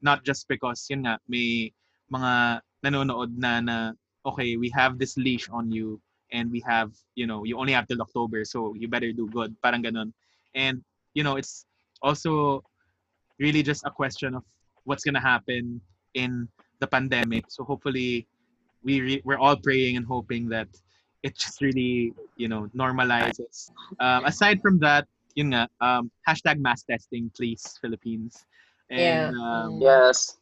not 0.00 0.22
just 0.22 0.46
because 0.46 0.86
yun 0.86 1.10
nga 1.10 1.18
may 1.26 1.74
mga 2.14 2.62
nanonood 2.86 3.34
na 3.34 3.58
na 3.58 3.76
okay 4.22 4.54
we 4.54 4.70
have 4.70 4.94
this 4.94 5.18
leash 5.18 5.50
on 5.50 5.74
you 5.74 5.98
and 6.30 6.46
we 6.54 6.62
have 6.62 6.94
you 7.18 7.26
know 7.26 7.42
you 7.42 7.58
only 7.58 7.74
have 7.74 7.90
till 7.90 7.98
October 7.98 8.44
so 8.44 8.74
you 8.78 8.86
better 8.86 9.10
do 9.10 9.26
good. 9.26 9.54
Parang 9.58 9.82
ganun. 9.82 10.14
And 10.54 10.84
you 11.18 11.26
know 11.26 11.34
it's 11.34 11.66
also 12.02 12.62
really 13.42 13.62
just 13.62 13.82
a 13.86 13.90
question 13.90 14.38
of 14.38 14.44
what's 14.84 15.02
gonna 15.02 15.22
happen 15.22 15.82
in 16.14 16.46
the 16.80 16.86
pandemic. 16.86 17.44
So 17.48 17.64
hopefully 17.64 18.26
we 18.82 19.00
re- 19.00 19.22
we're 19.24 19.38
all 19.38 19.56
praying 19.56 19.96
and 19.96 20.06
hoping 20.06 20.48
that 20.50 20.68
it 21.22 21.36
just 21.36 21.60
really 21.60 22.14
you 22.36 22.48
know 22.48 22.68
normalizes. 22.76 23.70
Um, 24.00 24.24
aside 24.24 24.62
from 24.62 24.78
that 24.80 25.06
yun 25.34 25.52
nga 25.52 25.68
um, 25.80 26.10
hashtag 26.26 26.58
mass 26.58 26.82
testing 26.82 27.30
please 27.36 27.62
Philippines. 27.80 28.46
And 28.90 29.34
um, 29.36 29.80
Yes. 29.80 30.38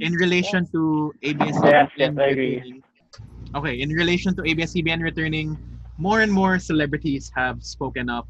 in 0.00 0.14
relation 0.14 0.64
to 0.72 1.12
ABS 1.22 1.56
Yes, 1.62 1.90
yes, 1.96 2.14
returning, 2.16 2.82
okay, 3.54 3.74
in 3.80 3.90
relation 3.90 4.34
to 4.36 4.42
ABS-CBN 4.46 5.02
returning, 5.02 5.58
more 5.98 6.20
and 6.22 6.32
more 6.32 6.58
celebrities 6.58 7.30
have 7.36 7.62
spoken 7.62 8.08
up. 8.08 8.28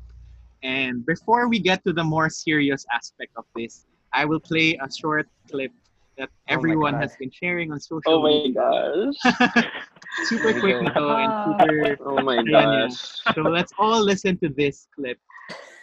And 0.62 1.06
before 1.06 1.48
we 1.48 1.60
get 1.60 1.84
to 1.84 1.92
the 1.92 2.02
more 2.02 2.28
serious 2.28 2.84
aspect 2.92 3.32
of 3.36 3.44
this, 3.54 3.86
I 4.12 4.24
will 4.24 4.40
play 4.40 4.74
a 4.82 4.88
short 4.90 5.28
clip 5.50 5.72
that 6.20 6.28
everyone 6.52 6.92
God. 6.92 7.02
has 7.08 7.16
been 7.16 7.30
sharing 7.32 7.72
on 7.72 7.80
social 7.80 8.12
Oh 8.12 8.22
my 8.22 8.28
media. 8.28 8.60
gosh. 8.60 9.16
super 10.28 10.52
quick 10.60 10.76
na 10.84 10.92
to 10.92 11.04
and 11.16 11.32
Ah. 11.32 11.44
super 11.56 11.96
Oh 12.04 12.20
my 12.20 12.36
Ayan, 12.44 12.52
yan. 12.52 12.88
gosh. 12.92 13.00
So 13.34 13.40
let's 13.48 13.72
all 13.80 14.04
listen 14.04 14.36
to 14.44 14.48
this 14.52 14.84
clip 14.94 15.16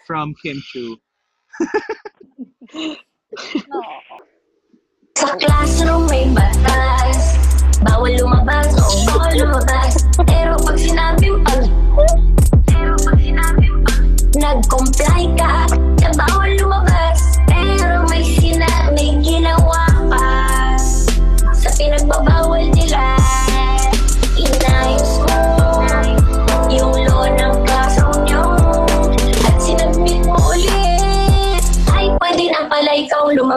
from 0.05 0.35
Kim 0.45 0.61
Chiu. 0.69 0.95
Sa 5.17 5.33
classroom 5.41 6.05
may 6.05 6.29
batas 6.29 7.17
Bawal 7.81 8.13
lumabas, 8.21 8.69
oo, 8.77 9.01
bawal 9.09 9.33
lumabas 9.33 10.05
Pero 10.29 10.53
pag 10.61 10.77
sinabing 10.77 11.41
pag 11.41 11.65
Pero 12.69 12.93
pag 13.01 13.17
sinabing 13.17 13.77
pag 13.81 14.01
Nag-comply 14.37 15.23
ka 15.33 15.65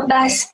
ikaw 0.01 0.09
lumabas 0.09 0.49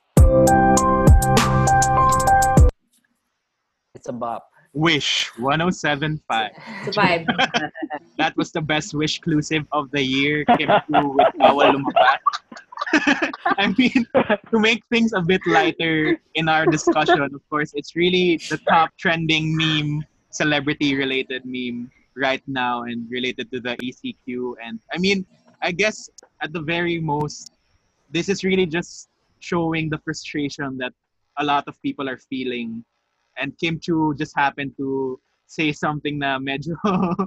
It's 3.94 4.08
a 4.08 4.12
bop. 4.12 4.50
Wish 4.74 5.32
1075. 5.38 6.50
It's 6.84 6.96
a 6.96 7.00
vibe. 7.00 7.26
That 8.18 8.36
was 8.36 8.52
the 8.52 8.60
best 8.60 8.94
wish 8.94 9.16
exclusive 9.16 9.64
of 9.72 9.90
the 9.90 10.02
year. 10.02 10.44
Kim 10.56 10.68
Chiu 10.88 11.08
with 11.16 11.32
Bawal 11.40 11.76
Lumabas. 11.76 12.22
I 13.60 13.72
mean, 13.76 14.06
to 14.50 14.56
make 14.58 14.84
things 14.92 15.12
a 15.12 15.20
bit 15.20 15.40
lighter 15.46 16.16
in 16.34 16.48
our 16.48 16.66
discussion, 16.66 17.20
of 17.20 17.42
course, 17.48 17.72
it's 17.74 17.96
really 17.96 18.40
the 18.48 18.60
top 18.68 18.90
trending 18.96 19.56
meme, 19.56 20.04
celebrity 20.30 20.94
related 20.96 21.44
meme 21.44 21.90
right 22.16 22.42
now 22.46 22.84
and 22.84 23.04
related 23.10 23.50
to 23.52 23.60
the 23.60 23.76
ECQ. 23.80 24.56
And 24.64 24.80
I 24.92 24.98
mean, 24.98 25.24
I 25.60 25.72
guess 25.72 26.08
at 26.40 26.52
the 26.52 26.60
very 26.60 27.00
most, 27.00 27.52
this 28.12 28.28
is 28.28 28.44
really 28.44 28.64
just 28.64 29.08
showing 29.46 29.88
the 29.88 29.98
frustration 29.98 30.76
that 30.78 30.92
a 31.38 31.44
lot 31.44 31.64
of 31.68 31.80
people 31.82 32.08
are 32.08 32.18
feeling. 32.18 32.84
And 33.38 33.56
Kim 33.58 33.78
Chiu 33.78 34.14
just 34.18 34.34
happened 34.34 34.72
to 34.78 35.20
say 35.46 35.70
something 35.72 36.18
na 36.18 36.38
medyo 36.38 36.74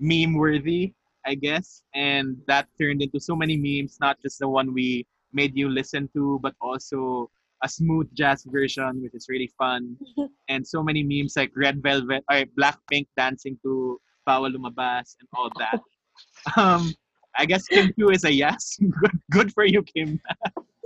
meme 0.00 0.34
worthy, 0.34 0.92
I 1.24 1.34
guess. 1.34 1.82
And 1.94 2.36
that 2.48 2.66
turned 2.80 3.02
into 3.02 3.20
so 3.20 3.36
many 3.36 3.56
memes, 3.56 3.98
not 4.00 4.18
just 4.20 4.38
the 4.40 4.48
one 4.48 4.74
we 4.74 5.06
made 5.32 5.54
you 5.54 5.68
listen 5.68 6.08
to, 6.14 6.40
but 6.42 6.54
also 6.60 7.30
a 7.62 7.68
smooth 7.68 8.08
jazz 8.14 8.44
version, 8.48 9.02
which 9.02 9.14
is 9.14 9.26
really 9.28 9.52
fun. 9.58 9.96
and 10.48 10.66
so 10.66 10.82
many 10.82 11.02
memes 11.04 11.36
like 11.36 11.52
Red 11.54 11.82
Velvet 11.82 12.24
or 12.30 12.44
Blackpink 12.58 13.06
dancing 13.16 13.58
to 13.62 14.00
Bawal 14.26 14.50
Lumabas 14.54 15.14
and 15.20 15.28
all 15.36 15.50
that. 15.58 15.80
um, 16.56 16.92
I 17.38 17.46
guess 17.46 17.66
Kim 17.68 17.92
Chiu 17.94 18.10
is 18.10 18.24
a 18.24 18.32
yes. 18.32 18.78
good, 18.80 19.20
good 19.30 19.52
for 19.52 19.64
you, 19.64 19.82
Kim. 19.82 20.20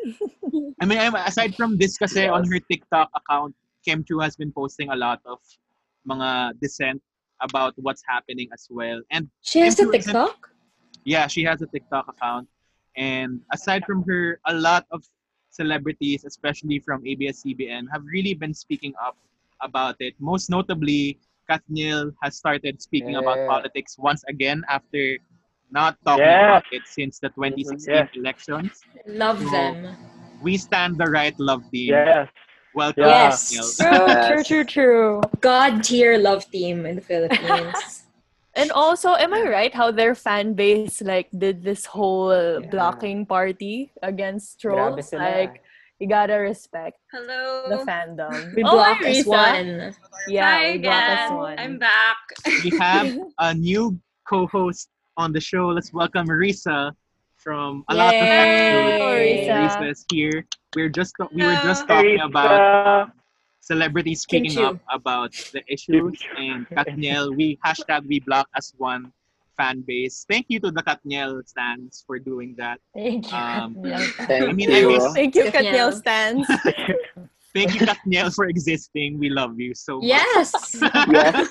I 0.80 0.84
mean, 0.86 0.98
aside 1.14 1.54
from 1.56 1.76
this 1.78 1.96
kasi 1.98 2.26
on 2.28 2.46
her 2.50 2.60
TikTok 2.60 3.10
account, 3.14 3.54
Kim 3.84 4.04
Chu 4.04 4.18
has 4.20 4.36
been 4.36 4.52
posting 4.52 4.90
a 4.90 4.96
lot 4.96 5.20
of 5.26 5.38
mga 6.08 6.58
dissent 6.60 7.00
about 7.40 7.74
what's 7.76 8.02
happening 8.06 8.48
as 8.52 8.68
well. 8.70 9.00
And 9.10 9.28
She 9.42 9.60
has 9.60 9.78
a 9.80 9.90
TikTok? 9.90 10.50
yeah, 11.04 11.26
she 11.26 11.44
has 11.44 11.60
a 11.62 11.66
TikTok 11.66 12.08
account. 12.08 12.48
And 12.96 13.40
aside 13.52 13.84
from 13.84 14.04
her, 14.08 14.40
a 14.46 14.54
lot 14.54 14.86
of 14.90 15.04
celebrities, 15.50 16.24
especially 16.24 16.78
from 16.80 17.04
ABS-CBN, 17.06 17.86
have 17.92 18.02
really 18.06 18.34
been 18.34 18.54
speaking 18.54 18.94
up 19.02 19.16
about 19.62 19.96
it. 20.00 20.14
Most 20.18 20.48
notably, 20.50 21.18
Kathniel 21.50 22.12
has 22.22 22.36
started 22.36 22.80
speaking 22.80 23.16
about 23.16 23.38
Yeah. 23.38 23.48
politics 23.48 23.98
once 23.98 24.24
again 24.28 24.62
after 24.68 25.18
not 25.74 25.98
talking 26.06 26.22
Yes. 26.24 26.46
about 26.46 26.64
it 26.70 26.86
since 26.86 27.18
the 27.18 27.28
2016 27.34 27.92
Yes. 27.94 28.08
elections. 28.14 28.86
Love 29.06 29.42
So, 29.42 29.50
them. 29.50 29.96
We 30.40 30.56
stand 30.56 30.96
the 30.98 31.10
right 31.10 31.34
love 31.38 31.62
team. 31.74 31.90
Yes. 31.90 32.28
Welcome, 32.74 33.04
Yes. 33.10 33.50
Kathniel. 33.50 33.68
True, 33.74 34.14
true, 34.26 34.44
true, 34.44 34.64
true. 34.64 35.20
God 35.40 35.82
tier 35.82 36.16
love 36.18 36.46
team 36.50 36.86
in 36.86 36.96
the 36.96 37.02
Philippines. 37.04 38.06
And 38.56 38.70
also, 38.70 39.18
am 39.18 39.34
I 39.34 39.50
right 39.50 39.74
how 39.74 39.90
their 39.90 40.14
fan 40.14 40.54
base 40.54 41.02
like 41.02 41.26
did 41.34 41.66
this 41.66 41.90
whole 41.90 42.30
Yeah. 42.30 42.62
blocking 42.70 43.26
party 43.26 43.90
against 43.98 44.62
Grabe 44.62 44.94
trolls? 44.94 45.10
Like, 45.10 45.58
you 45.98 46.06
gotta 46.06 46.38
respect 46.38 47.02
Hello. 47.10 47.66
the 47.66 47.82
fandom. 47.82 48.54
we 48.54 48.62
Oh, 48.62 48.70
block 48.78 49.02
hi, 49.02 49.10
as 49.10 49.26
one. 49.26 49.94
Yeah, 50.30 50.54
Hi 50.54 50.70
we 50.70 50.78
block 50.78 51.02
us 51.02 51.26
again. 51.26 51.34
one. 51.34 51.58
I'm 51.58 51.78
back. 51.82 52.22
we 52.62 52.70
have 52.78 53.10
a 53.42 53.54
new 53.58 53.98
co-host 54.22 54.86
on 55.16 55.32
the 55.32 55.40
show. 55.40 55.68
Let's 55.68 55.92
welcome 55.92 56.26
Risa 56.26 56.92
from 57.36 57.84
a 57.88 57.94
lot 57.94 58.14
of 58.14 58.20
Yay. 58.22 59.46
Risa. 59.48 59.68
Risa 59.68 59.90
is 59.90 60.04
here. 60.10 60.46
We're 60.74 60.88
just 60.88 61.14
we 61.32 61.44
were 61.44 61.58
just 61.62 61.86
Hello. 61.86 62.02
talking 62.02 62.20
about 62.20 63.10
celebrities 63.60 64.22
speaking 64.22 64.58
up 64.62 64.78
about 64.92 65.32
the 65.52 65.62
issues 65.68 66.18
and 66.36 66.68
Kathniel. 66.68 67.34
We 67.34 67.58
hashtag 67.64 68.06
we 68.06 68.20
block 68.20 68.48
as 68.56 68.72
one 68.76 69.12
fan 69.56 69.84
base. 69.86 70.26
Thank 70.28 70.46
you 70.48 70.58
to 70.60 70.70
the 70.70 70.82
Kathniel 70.82 71.46
stands 71.46 72.02
for 72.06 72.18
doing 72.18 72.54
that. 72.58 72.80
Thank 72.94 73.30
you. 73.30 73.36
Um, 73.38 73.76
Thank 74.26 74.48
I 74.48 74.52
mean, 74.52 74.72
I 74.72 74.78
you. 74.80 74.90
guess 74.98 75.14
Thank 75.14 75.34
you, 75.36 75.44
Kathniel. 75.44 75.92
Kathniel 75.92 75.92
stands. 75.92 76.48
thank 77.54 77.74
you 77.74 77.86
Kathniel 77.86 78.34
for 78.34 78.46
existing. 78.46 79.18
We 79.18 79.28
love 79.30 79.58
you 79.60 79.74
so 79.74 80.00
much. 80.00 80.06
Yes. 80.08 80.76
Yes. 81.08 81.48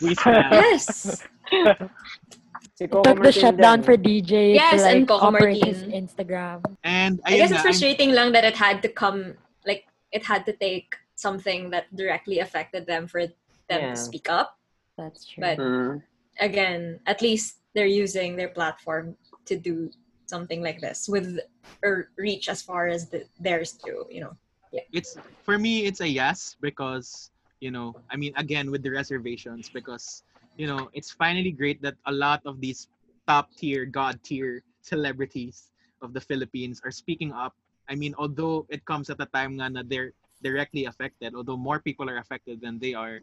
we 0.00 0.14
stand. 0.14 0.46
yes. 0.52 1.22
Si 2.82 2.88
Coco 2.88 3.02
took 3.02 3.16
the 3.16 3.22
Martin 3.22 3.40
shutdown 3.40 3.78
din. 3.78 3.84
for 3.86 3.96
DJ 3.96 4.54
Yes, 4.54 4.80
to 4.80 4.86
like 4.86 4.96
and 4.96 5.08
Coco 5.08 5.26
operate 5.26 5.64
his 5.64 5.82
Instagram. 5.84 6.58
And 6.82 7.20
I 7.24 7.36
guess 7.38 7.38
ayun 7.38 7.42
it's 7.42 7.50
na, 7.50 7.56
I'm- 7.56 7.62
frustrating 7.62 8.10
lang 8.12 8.32
that 8.32 8.44
it 8.44 8.56
had 8.56 8.82
to 8.82 8.88
come 8.90 9.34
like 9.64 9.86
it 10.10 10.24
had 10.24 10.44
to 10.46 10.52
take 10.52 10.96
something 11.14 11.70
that 11.70 11.86
directly 11.94 12.40
affected 12.40 12.86
them 12.86 13.06
for 13.06 13.26
them 13.70 13.80
Yeah. 13.80 13.94
to 13.94 13.96
speak 13.96 14.28
up. 14.28 14.58
That's 14.98 15.24
true. 15.24 15.40
But 15.40 15.58
Mm. 15.58 16.02
again, 16.40 17.00
at 17.06 17.22
least 17.22 17.58
they're 17.74 17.86
using 18.04 18.36
their 18.36 18.48
platform 18.50 19.16
to 19.46 19.54
do 19.56 19.90
something 20.26 20.62
like 20.62 20.80
this 20.80 21.08
with 21.08 21.38
or 21.82 22.10
reach 22.16 22.48
as 22.48 22.62
far 22.62 22.88
as 22.88 23.08
the, 23.08 23.24
theirs 23.38 23.72
do, 23.72 24.06
you 24.10 24.20
know. 24.20 24.34
Yeah. 24.72 24.88
it's 24.90 25.18
for 25.44 25.58
me 25.58 25.84
it's 25.84 26.00
a 26.00 26.08
yes 26.08 26.56
because 26.64 27.28
you 27.60 27.68
know 27.70 27.92
i 28.08 28.16
mean 28.16 28.32
again 28.40 28.70
with 28.72 28.80
the 28.82 28.88
reservations 28.88 29.68
because 29.68 30.24
you 30.56 30.66
know 30.66 30.88
it's 30.92 31.10
finally 31.10 31.50
great 31.52 31.80
that 31.82 31.94
a 32.06 32.12
lot 32.12 32.40
of 32.44 32.60
these 32.60 32.88
top 33.26 33.48
tier 33.56 33.84
god 33.84 34.18
tier 34.22 34.62
celebrities 34.82 35.70
of 36.02 36.12
the 36.12 36.20
philippines 36.20 36.82
are 36.84 36.90
speaking 36.90 37.32
up. 37.32 37.54
I 37.88 37.94
mean 37.94 38.14
although 38.18 38.66
it 38.70 38.84
comes 38.84 39.10
at 39.10 39.20
a 39.20 39.26
time 39.30 39.58
nga 39.58 39.70
na 39.70 39.82
they're 39.86 40.14
directly 40.42 40.86
affected 40.86 41.34
although 41.34 41.58
more 41.58 41.78
people 41.78 42.10
are 42.10 42.18
affected 42.18 42.60
than 42.62 42.78
they 42.78 42.94
are 42.94 43.20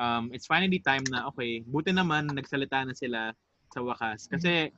um, 0.00 0.30
it's 0.32 0.46
finally 0.48 0.80
time 0.80 1.04
na 1.12 1.28
okay 1.28 1.60
buti 1.68 1.92
naman 1.92 2.32
nagsalita 2.32 2.88
na 2.88 2.94
sila 2.96 3.32
sa 3.72 3.80
wakas. 3.80 4.28
Kasi 4.28 4.72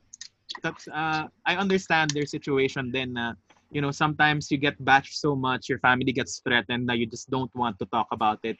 uh, 0.91 1.27
i 1.45 1.55
understand 1.55 2.11
their 2.11 2.25
situation 2.25 2.91
then 2.91 3.13
na 3.13 3.33
you 3.71 3.81
know 3.81 3.91
sometimes 3.91 4.51
you 4.51 4.57
get 4.57 4.77
bashed 4.83 5.19
so 5.19 5.35
much 5.35 5.67
your 5.67 5.79
family 5.79 6.11
gets 6.11 6.39
threatened 6.39 6.87
that 6.87 6.97
you 6.97 7.05
just 7.05 7.29
don't 7.29 7.51
want 7.55 7.77
to 7.79 7.85
talk 7.89 8.07
about 8.11 8.39
it 8.43 8.57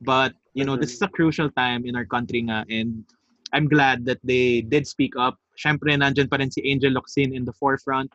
but 0.00 0.32
you 0.54 0.64
know 0.64 0.76
this 0.76 0.92
is 0.94 1.02
a 1.02 1.08
crucial 1.08 1.50
time 1.54 1.84
in 1.86 1.94
our 1.96 2.04
country 2.04 2.42
nga 2.42 2.64
and 2.70 3.04
I'm 3.54 3.68
glad 3.70 4.04
that 4.06 4.18
they 4.24 4.62
did 4.62 4.86
speak 4.86 5.14
up 5.14 5.38
syempre 5.54 5.94
nandyan 5.94 6.26
pa 6.30 6.36
rin 6.42 6.50
si 6.50 6.62
Angel 6.66 6.90
Locsin 6.90 7.30
in 7.34 7.44
the 7.46 7.54
forefront 7.54 8.10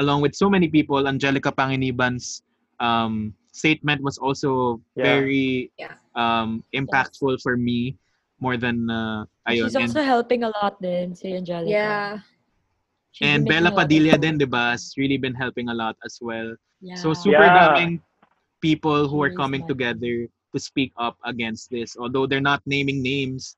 along 0.00 0.22
with 0.24 0.32
so 0.34 0.48
many 0.48 0.68
people 0.68 1.04
Angelica 1.08 1.52
Panganiban's 1.52 2.40
um, 2.80 3.34
statement 3.52 4.00
was 4.00 4.16
also 4.16 4.80
Yeah. 4.96 5.04
very 5.20 5.68
Yeah. 5.76 5.92
um, 6.16 6.64
impactful 6.72 7.44
for 7.44 7.56
me 7.60 8.00
more 8.40 8.56
than 8.56 8.88
uh, 8.88 9.28
ayun 9.44 9.68
She's 9.68 9.76
and 9.76 9.84
also 9.92 10.00
helping 10.00 10.48
a 10.48 10.50
lot 10.56 10.80
din, 10.80 11.12
si 11.12 11.36
Angelica. 11.36 11.68
Yeah. 11.68 12.08
She's 13.12 13.28
and 13.28 13.44
Bela 13.44 13.68
a 13.68 13.76
lot 13.76 13.76
of 13.76 13.78
Padilla 13.84 14.16
posts. 14.16 14.24
din, 14.24 14.34
di 14.40 14.46
ba? 14.48 14.72
Has 14.72 14.96
really 14.96 15.20
been 15.20 15.36
helping 15.36 15.68
a 15.68 15.76
lot 15.76 16.00
as 16.08 16.16
well. 16.24 16.56
Yeah. 16.80 16.96
So 16.96 17.12
super 17.12 17.44
Yeah. 17.44 17.76
daming 17.76 18.00
people 18.64 19.04
who 19.12 19.20
are 19.20 19.34
coming 19.36 19.68
together 19.68 20.24
to 20.54 20.60
speak 20.60 20.92
up 20.98 21.16
against 21.24 21.70
this. 21.70 21.96
Although 21.96 22.26
they're 22.26 22.40
not 22.40 22.62
naming 22.66 23.02
names, 23.02 23.56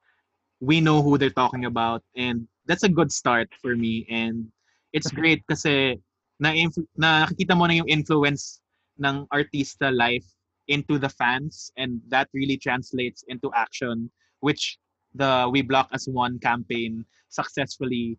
we 0.61 0.81
know 0.81 1.03
who 1.03 1.19
they're 1.19 1.35
talking 1.35 1.65
about 1.65 2.03
and 2.15 2.47
that's 2.67 2.85
a 2.85 2.89
good 2.89 3.11
start 3.11 3.51
for 3.61 3.75
me 3.75 4.07
and 4.09 4.47
it's 4.93 5.11
great 5.11 5.43
kasi 5.51 5.99
na, 6.39 6.55
na 6.95 7.27
nakikita 7.27 7.59
mo 7.59 7.67
na 7.67 7.83
yung 7.83 7.91
influence 7.91 8.63
ng 9.03 9.27
artista 9.35 9.91
life 9.91 10.25
into 10.71 11.03
the 11.03 11.11
fans 11.11 11.75
and 11.77 11.99
that 12.07 12.31
really 12.31 12.57
translates 12.57 13.27
into 13.27 13.51
action 13.59 14.07
which 14.39 14.79
the 15.15 15.51
We 15.51 15.63
Block 15.63 15.91
as 15.93 16.07
One 16.07 16.39
campaign 16.39 17.05
successfully 17.29 18.19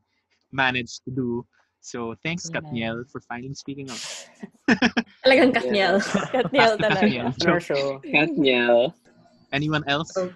managed 0.52 1.06
to 1.06 1.12
do. 1.12 1.46
So 1.84 2.16
thanks 2.24 2.48
Amen. 2.48 2.64
Kathniel 2.64 3.04
for 3.12 3.20
finally 3.20 3.54
speaking 3.54 3.92
up. 3.92 4.00
Talagang 5.28 5.52
Kathniel. 5.60 6.00
Kathniel 6.32 6.80
talaga. 6.80 7.04
Kathniel. 7.04 7.28
Our 7.44 7.60
show. 7.60 8.00
Kathniel. 8.00 8.96
Anyone 9.52 9.84
else? 9.92 10.16
Oh. 10.16 10.32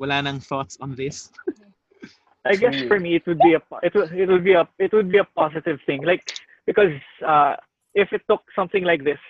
Wala 0.00 0.24
nang 0.24 0.40
thoughts 0.40 0.80
on 0.80 0.96
this? 0.96 1.28
I 2.48 2.56
guess 2.56 2.72
for 2.88 2.98
me 2.98 3.20
it 3.20 3.28
would 3.28 3.38
be 3.44 3.52
a 3.52 3.60
it 3.84 3.92
would 3.92 4.08
it 4.16 4.24
would 4.24 4.42
be 4.42 4.56
a 4.56 4.64
it 4.80 4.96
would 4.96 5.12
be 5.12 5.20
a 5.20 5.28
positive 5.36 5.76
thing 5.84 6.00
like 6.00 6.24
because 6.64 6.96
uh, 7.20 7.52
if 7.92 8.08
it 8.16 8.24
took 8.24 8.40
something 8.56 8.80
like 8.80 9.04
this 9.04 9.20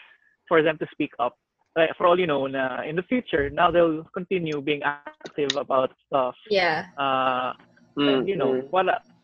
for 0.47 0.63
them 0.63 0.79
to 0.79 0.87
speak 0.95 1.11
up 1.19 1.35
like, 1.75 1.91
for 1.99 2.07
all 2.07 2.15
you 2.15 2.31
know, 2.31 2.47
na 2.47 2.87
in 2.87 2.95
the 2.95 3.03
future, 3.03 3.51
now 3.51 3.75
they'll 3.75 4.07
continue 4.15 4.63
being 4.63 4.87
active 4.87 5.51
about 5.59 5.91
stuff. 6.07 6.39
Yeah. 6.47 6.87
Uh, 6.95 7.59
Mm, 7.99 8.19
and, 8.19 8.29
you 8.29 8.37
know, 8.37 8.53
mm. 8.53 8.71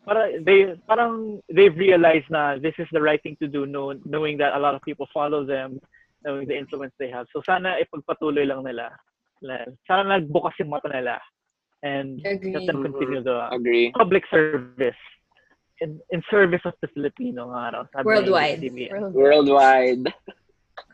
Para, 0.07 0.39
they, 0.41 0.73
parang 0.87 1.41
they've 1.51 1.75
realized 1.75 2.31
na 2.31 2.55
this 2.57 2.73
is 2.79 2.87
the 2.91 3.01
right 3.01 3.21
thing 3.21 3.35
to 3.41 3.47
do, 3.47 3.65
know, 3.65 3.93
knowing 4.05 4.37
that 4.39 4.55
a 4.55 4.59
lot 4.59 4.73
of 4.73 4.81
people 4.81 5.07
follow 5.13 5.45
them, 5.45 5.79
knowing 6.23 6.47
the 6.47 6.57
influence 6.57 6.93
they 6.97 7.09
have. 7.11 7.27
So 7.35 7.43
sana 7.45 7.75
ipagpatuloy 7.83 8.47
lang 8.47 8.63
nila. 8.63 8.95
Sana 9.85 10.17
nagbukas 10.17 10.55
yung 10.59 10.71
mata 10.71 10.87
nila. 10.87 11.19
And 11.83 12.25
Agree. 12.25 12.55
let 12.55 12.65
them 12.65 12.81
continue 12.81 13.21
the 13.21 13.51
Agree. 13.51 13.91
public 13.91 14.23
service. 14.31 14.97
In, 15.79 16.01
in 16.09 16.23
service 16.31 16.61
of 16.65 16.73
the 16.81 16.87
Filipino 16.87 17.53
nga 17.53 17.69
raw. 17.69 17.83
sabi 17.93 18.05
Worldwide. 18.09 18.63
ABS-CBN. 18.65 19.13
Worldwide. 19.13 20.09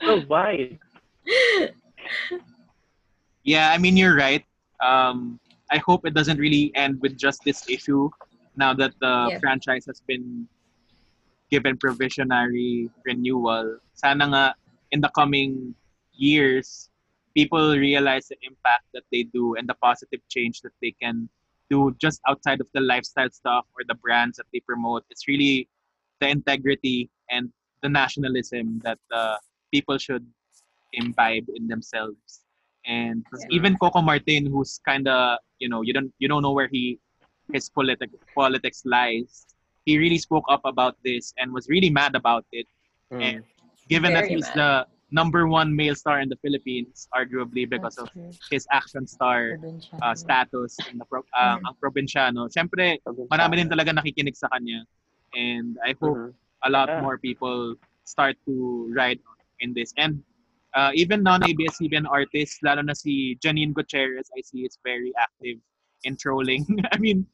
Worldwide. 0.03 0.75
Yeah, 3.43 3.71
I 3.71 3.77
mean 3.77 3.97
you're 3.97 4.15
right. 4.15 4.43
Um, 4.79 5.39
I 5.69 5.77
hope 5.77 6.07
it 6.07 6.13
doesn't 6.13 6.39
really 6.39 6.71
end 6.75 6.99
with 7.01 7.17
just 7.17 7.43
this 7.43 7.67
issue. 7.69 8.09
Now 8.55 8.73
that 8.75 8.93
the 9.01 9.37
franchise 9.39 9.85
has 9.87 10.01
been 10.07 10.47
given 11.49 11.77
provisionary 11.77 12.89
renewal, 13.05 13.77
sana 13.93 14.25
nga 14.27 14.55
in 14.91 15.01
the 15.01 15.09
coming 15.09 15.73
years, 16.13 16.89
people 17.33 17.75
realize 17.77 18.27
the 18.27 18.37
impact 18.43 18.85
that 18.93 19.03
they 19.11 19.23
do 19.23 19.55
and 19.55 19.67
the 19.67 19.73
positive 19.81 20.21
change 20.29 20.61
that 20.61 20.73
they 20.81 20.93
can 21.01 21.29
do 21.69 21.95
just 21.97 22.21
outside 22.27 22.61
of 22.61 22.67
the 22.73 22.81
lifestyle 22.81 23.29
stuff 23.29 23.65
or 23.75 23.81
the 23.87 23.95
brands 23.95 24.37
that 24.37 24.45
they 24.53 24.59
promote. 24.61 25.03
It's 25.09 25.27
really 25.27 25.67
the 26.21 26.29
integrity 26.29 27.09
and 27.29 27.51
the 27.81 27.89
nationalism 27.89 28.79
that 28.83 28.99
uh, 29.11 29.37
people 29.73 29.97
should 29.97 30.25
imbibe 30.93 31.47
in 31.55 31.67
themselves. 31.67 32.45
And 32.85 33.25
Yeah. 33.33 33.57
even 33.57 33.77
Coco 33.77 34.01
Martin, 34.01 34.45
who's 34.45 34.79
kind 34.85 35.07
of 35.07 35.39
you 35.59 35.69
know 35.69 35.81
you 35.81 35.93
don't 35.93 36.11
you 36.19 36.27
don't 36.27 36.43
know 36.43 36.51
where 36.51 36.67
he 36.67 36.99
his 37.51 37.69
politic 37.69 38.09
politics 38.35 38.83
lies. 38.85 39.45
He 39.85 39.97
really 39.97 40.17
spoke 40.17 40.45
up 40.47 40.61
about 40.63 40.95
this 41.03 41.33
and 41.37 41.51
was 41.51 41.67
really 41.67 41.89
mad 41.89 42.15
about 42.15 42.45
it. 42.51 42.67
Mm. 43.11 43.21
And 43.21 43.43
given 43.89 44.13
that 44.13 44.25
Very 44.31 44.35
he's 44.39 44.47
mad. 44.55 44.55
the 44.55 44.71
number 45.11 45.45
one 45.47 45.75
male 45.75 45.93
star 45.93 46.21
in 46.21 46.29
the 46.29 46.37
Philippines, 46.41 47.07
arguably 47.13 47.69
because 47.69 47.97
of 47.99 48.09
his 48.49 48.65
action 48.71 49.05
star 49.05 49.59
uh, 50.01 50.15
status 50.15 50.77
in 50.89 50.97
the 50.97 51.05
pro- 51.05 51.27
uh, 51.37 51.59
ang 51.67 51.75
probinsyano. 51.83 52.47
Siyempre, 52.49 52.97
marami 53.29 53.59
din 53.61 53.69
talaga 53.69 53.91
nakikinig 53.93 54.33
sa 54.39 54.47
kanya. 54.49 54.87
And 55.35 55.77
I 55.85 55.93
hope 55.99 56.17
Mhm. 56.17 56.33
a 56.63 56.69
lot 56.71 56.87
Yeah. 56.89 57.01
more 57.03 57.17
people 57.19 57.75
start 58.07 58.39
to 58.47 58.87
ride 58.95 59.19
in 59.59 59.73
this. 59.75 59.91
And 59.99 60.23
uh, 60.73 60.89
even 60.95 61.21
non-ABS-CBN 61.21 62.07
artists, 62.09 62.57
lalo 62.65 62.81
na 62.81 62.93
si 62.97 63.35
Janine 63.43 63.73
Gutierrez, 63.75 64.31
I 64.33 64.41
see 64.41 64.65
is 64.65 64.79
very 64.81 65.13
active 65.19 65.59
in 66.03 66.15
trolling. 66.17 66.65
I 66.91 66.97
mean, 66.97 67.25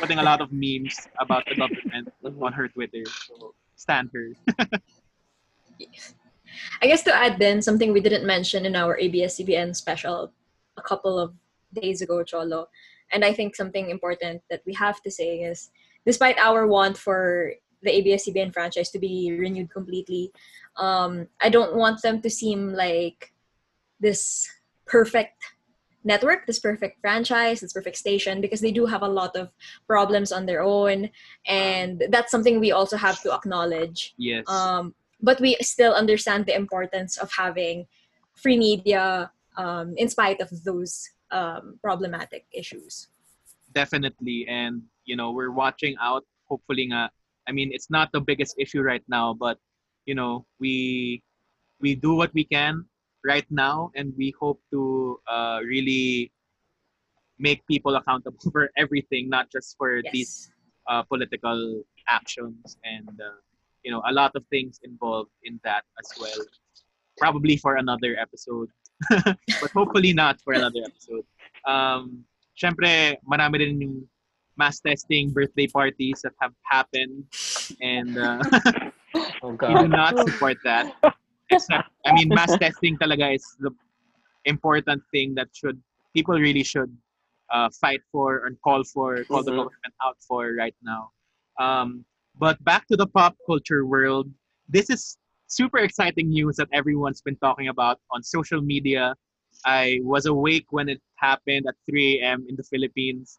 putting 0.00 0.18
a 0.18 0.22
lot 0.22 0.40
of 0.40 0.50
memes 0.52 0.94
about 1.20 1.44
the 1.48 1.56
government 1.56 2.08
Mhm. 2.22 2.42
on 2.42 2.52
her 2.52 2.68
Twitter. 2.68 3.04
So, 3.06 3.54
stand 3.76 4.10
her. 4.14 4.32
I 6.80 6.86
guess 6.86 7.02
to 7.04 7.14
add 7.14 7.38
then 7.38 7.62
something 7.62 7.92
we 7.92 8.00
didn't 8.00 8.26
mention 8.26 8.66
in 8.66 8.76
our 8.76 8.98
ABS-CBN 8.98 9.74
special 9.74 10.32
a 10.76 10.82
couple 10.82 11.18
of 11.18 11.34
days 11.72 12.02
ago, 12.02 12.22
Cholo, 12.22 12.68
and 13.10 13.24
I 13.24 13.32
think 13.32 13.56
something 13.56 13.90
important 13.90 14.42
that 14.50 14.62
we 14.66 14.74
have 14.74 15.00
to 15.02 15.10
say 15.10 15.40
is, 15.42 15.70
despite 16.04 16.38
our 16.38 16.66
want 16.66 16.96
for 16.96 17.54
the 17.82 17.90
ABS-CBN 17.90 18.52
franchise 18.52 18.90
to 18.90 18.98
be 18.98 19.32
renewed 19.32 19.70
completely, 19.70 20.30
um, 20.76 21.26
I 21.40 21.48
don't 21.48 21.74
want 21.74 22.02
them 22.02 22.20
to 22.22 22.30
seem 22.30 22.72
like 22.72 23.32
this 24.00 24.48
perfect 24.86 25.42
network, 26.04 26.46
this 26.46 26.58
perfect 26.58 27.00
franchise, 27.00 27.60
this 27.60 27.72
perfect 27.72 27.96
station, 27.96 28.40
because 28.40 28.60
they 28.60 28.72
do 28.72 28.86
have 28.86 29.02
a 29.02 29.08
lot 29.08 29.36
of 29.36 29.50
problems 29.86 30.32
on 30.32 30.46
their 30.46 30.62
own, 30.62 31.10
and 31.46 32.04
that's 32.10 32.30
something 32.30 32.58
we 32.60 32.72
also 32.72 32.96
have 32.96 33.20
to 33.22 33.32
acknowledge 33.32 34.14
Yes. 34.18 34.44
um, 34.48 34.94
but 35.20 35.40
we 35.40 35.56
still 35.62 35.94
understand 35.94 36.46
the 36.46 36.54
importance 36.54 37.16
of 37.16 37.30
having 37.32 37.86
free 38.34 38.58
media 38.58 39.30
um, 39.56 39.94
in 39.96 40.08
spite 40.08 40.40
of 40.40 40.50
those 40.64 41.08
um, 41.30 41.78
problematic 41.82 42.46
issues. 42.52 43.08
definitely 43.72 44.44
and 44.48 44.82
you 45.08 45.16
know 45.16 45.32
we're 45.32 45.50
watching 45.50 45.96
out 45.96 46.24
hopefully 46.44 46.84
nga 46.92 47.08
i 47.48 47.50
mean 47.56 47.72
it's 47.72 47.88
not 47.88 48.12
the 48.12 48.20
biggest 48.20 48.52
issue 48.60 48.82
right 48.84 49.04
now 49.08 49.32
but 49.32 49.56
you 50.04 50.14
know 50.14 50.44
we 50.60 50.74
we 51.80 51.94
do 51.96 52.12
what 52.14 52.28
we 52.36 52.44
can 52.44 52.84
right 53.24 53.46
now 53.50 53.90
and 53.94 54.12
we 54.16 54.34
hope 54.38 54.60
to 54.70 55.20
uh, 55.30 55.60
really 55.64 56.32
make 57.38 57.66
people 57.66 57.96
accountable 57.96 58.38
for 58.52 58.70
everything 58.76 59.28
not 59.28 59.50
just 59.50 59.76
for 59.78 60.02
these 60.12 60.50
uh, 60.88 61.02
political 61.02 61.82
actions. 62.08 62.76
And 62.84 63.08
uh, 63.08 63.40
you 63.82 63.90
know 63.90 64.02
a 64.06 64.12
lot 64.12 64.32
of 64.34 64.46
things 64.46 64.80
involved 64.82 65.30
in 65.44 65.60
that 65.64 65.84
as 65.98 66.08
well. 66.18 66.46
Probably 67.18 67.56
for 67.56 67.76
another 67.76 68.16
episode. 68.18 68.68
But 69.10 69.70
hopefully 69.74 70.12
not 70.12 70.40
for 70.40 70.54
another 70.54 70.82
episode. 70.88 71.26
Um 71.66 72.24
syempre 72.54 73.18
marami 73.26 73.66
rin 73.66 73.82
yung 73.82 73.96
mass 74.54 74.78
testing 74.78 75.32
birthday 75.32 75.66
parties 75.66 76.22
that 76.22 76.34
have 76.40 76.54
happened. 76.62 77.26
And 77.82 78.18
uh, 78.18 78.42
Oh 79.42 79.58
we 79.58 79.74
do 79.74 79.88
not 79.90 80.14
support 80.22 80.56
that 80.64 80.94
i 82.06 82.12
mean 82.12 82.28
mass 82.28 82.56
testing 82.56 82.96
talaga 82.98 83.34
is 83.34 83.44
the 83.60 83.70
important 84.44 85.02
thing 85.12 85.34
that 85.34 85.48
should 85.52 85.78
people 86.14 86.36
really 86.38 86.62
should 86.62 86.90
uh, 87.54 87.68
fight 87.80 88.00
for 88.10 88.46
and 88.46 88.56
call 88.62 88.82
for 88.84 89.24
call 89.30 89.42
the 89.44 89.52
Mhm. 89.52 89.58
government 89.60 89.94
out 90.04 90.16
for 90.28 90.54
right 90.56 90.74
now 90.82 91.10
um, 91.60 92.04
but 92.38 92.56
back 92.64 92.86
to 92.88 92.96
the 92.96 93.06
pop 93.06 93.36
culture 93.46 93.84
world 93.86 94.26
this 94.68 94.88
is 94.90 95.18
super 95.46 95.78
exciting 95.78 96.28
news 96.30 96.56
that 96.56 96.68
everyone's 96.72 97.20
been 97.20 97.36
talking 97.36 97.68
about 97.68 98.00
on 98.10 98.22
social 98.22 98.60
media 98.60 99.14
i 99.66 100.00
was 100.02 100.24
awake 100.26 100.66
when 100.70 100.88
it 100.88 101.00
happened 101.16 101.64
at 101.68 101.76
3 101.86 102.20
a.m 102.20 102.38
in 102.48 102.54
the 102.56 102.66
philippines 102.72 103.38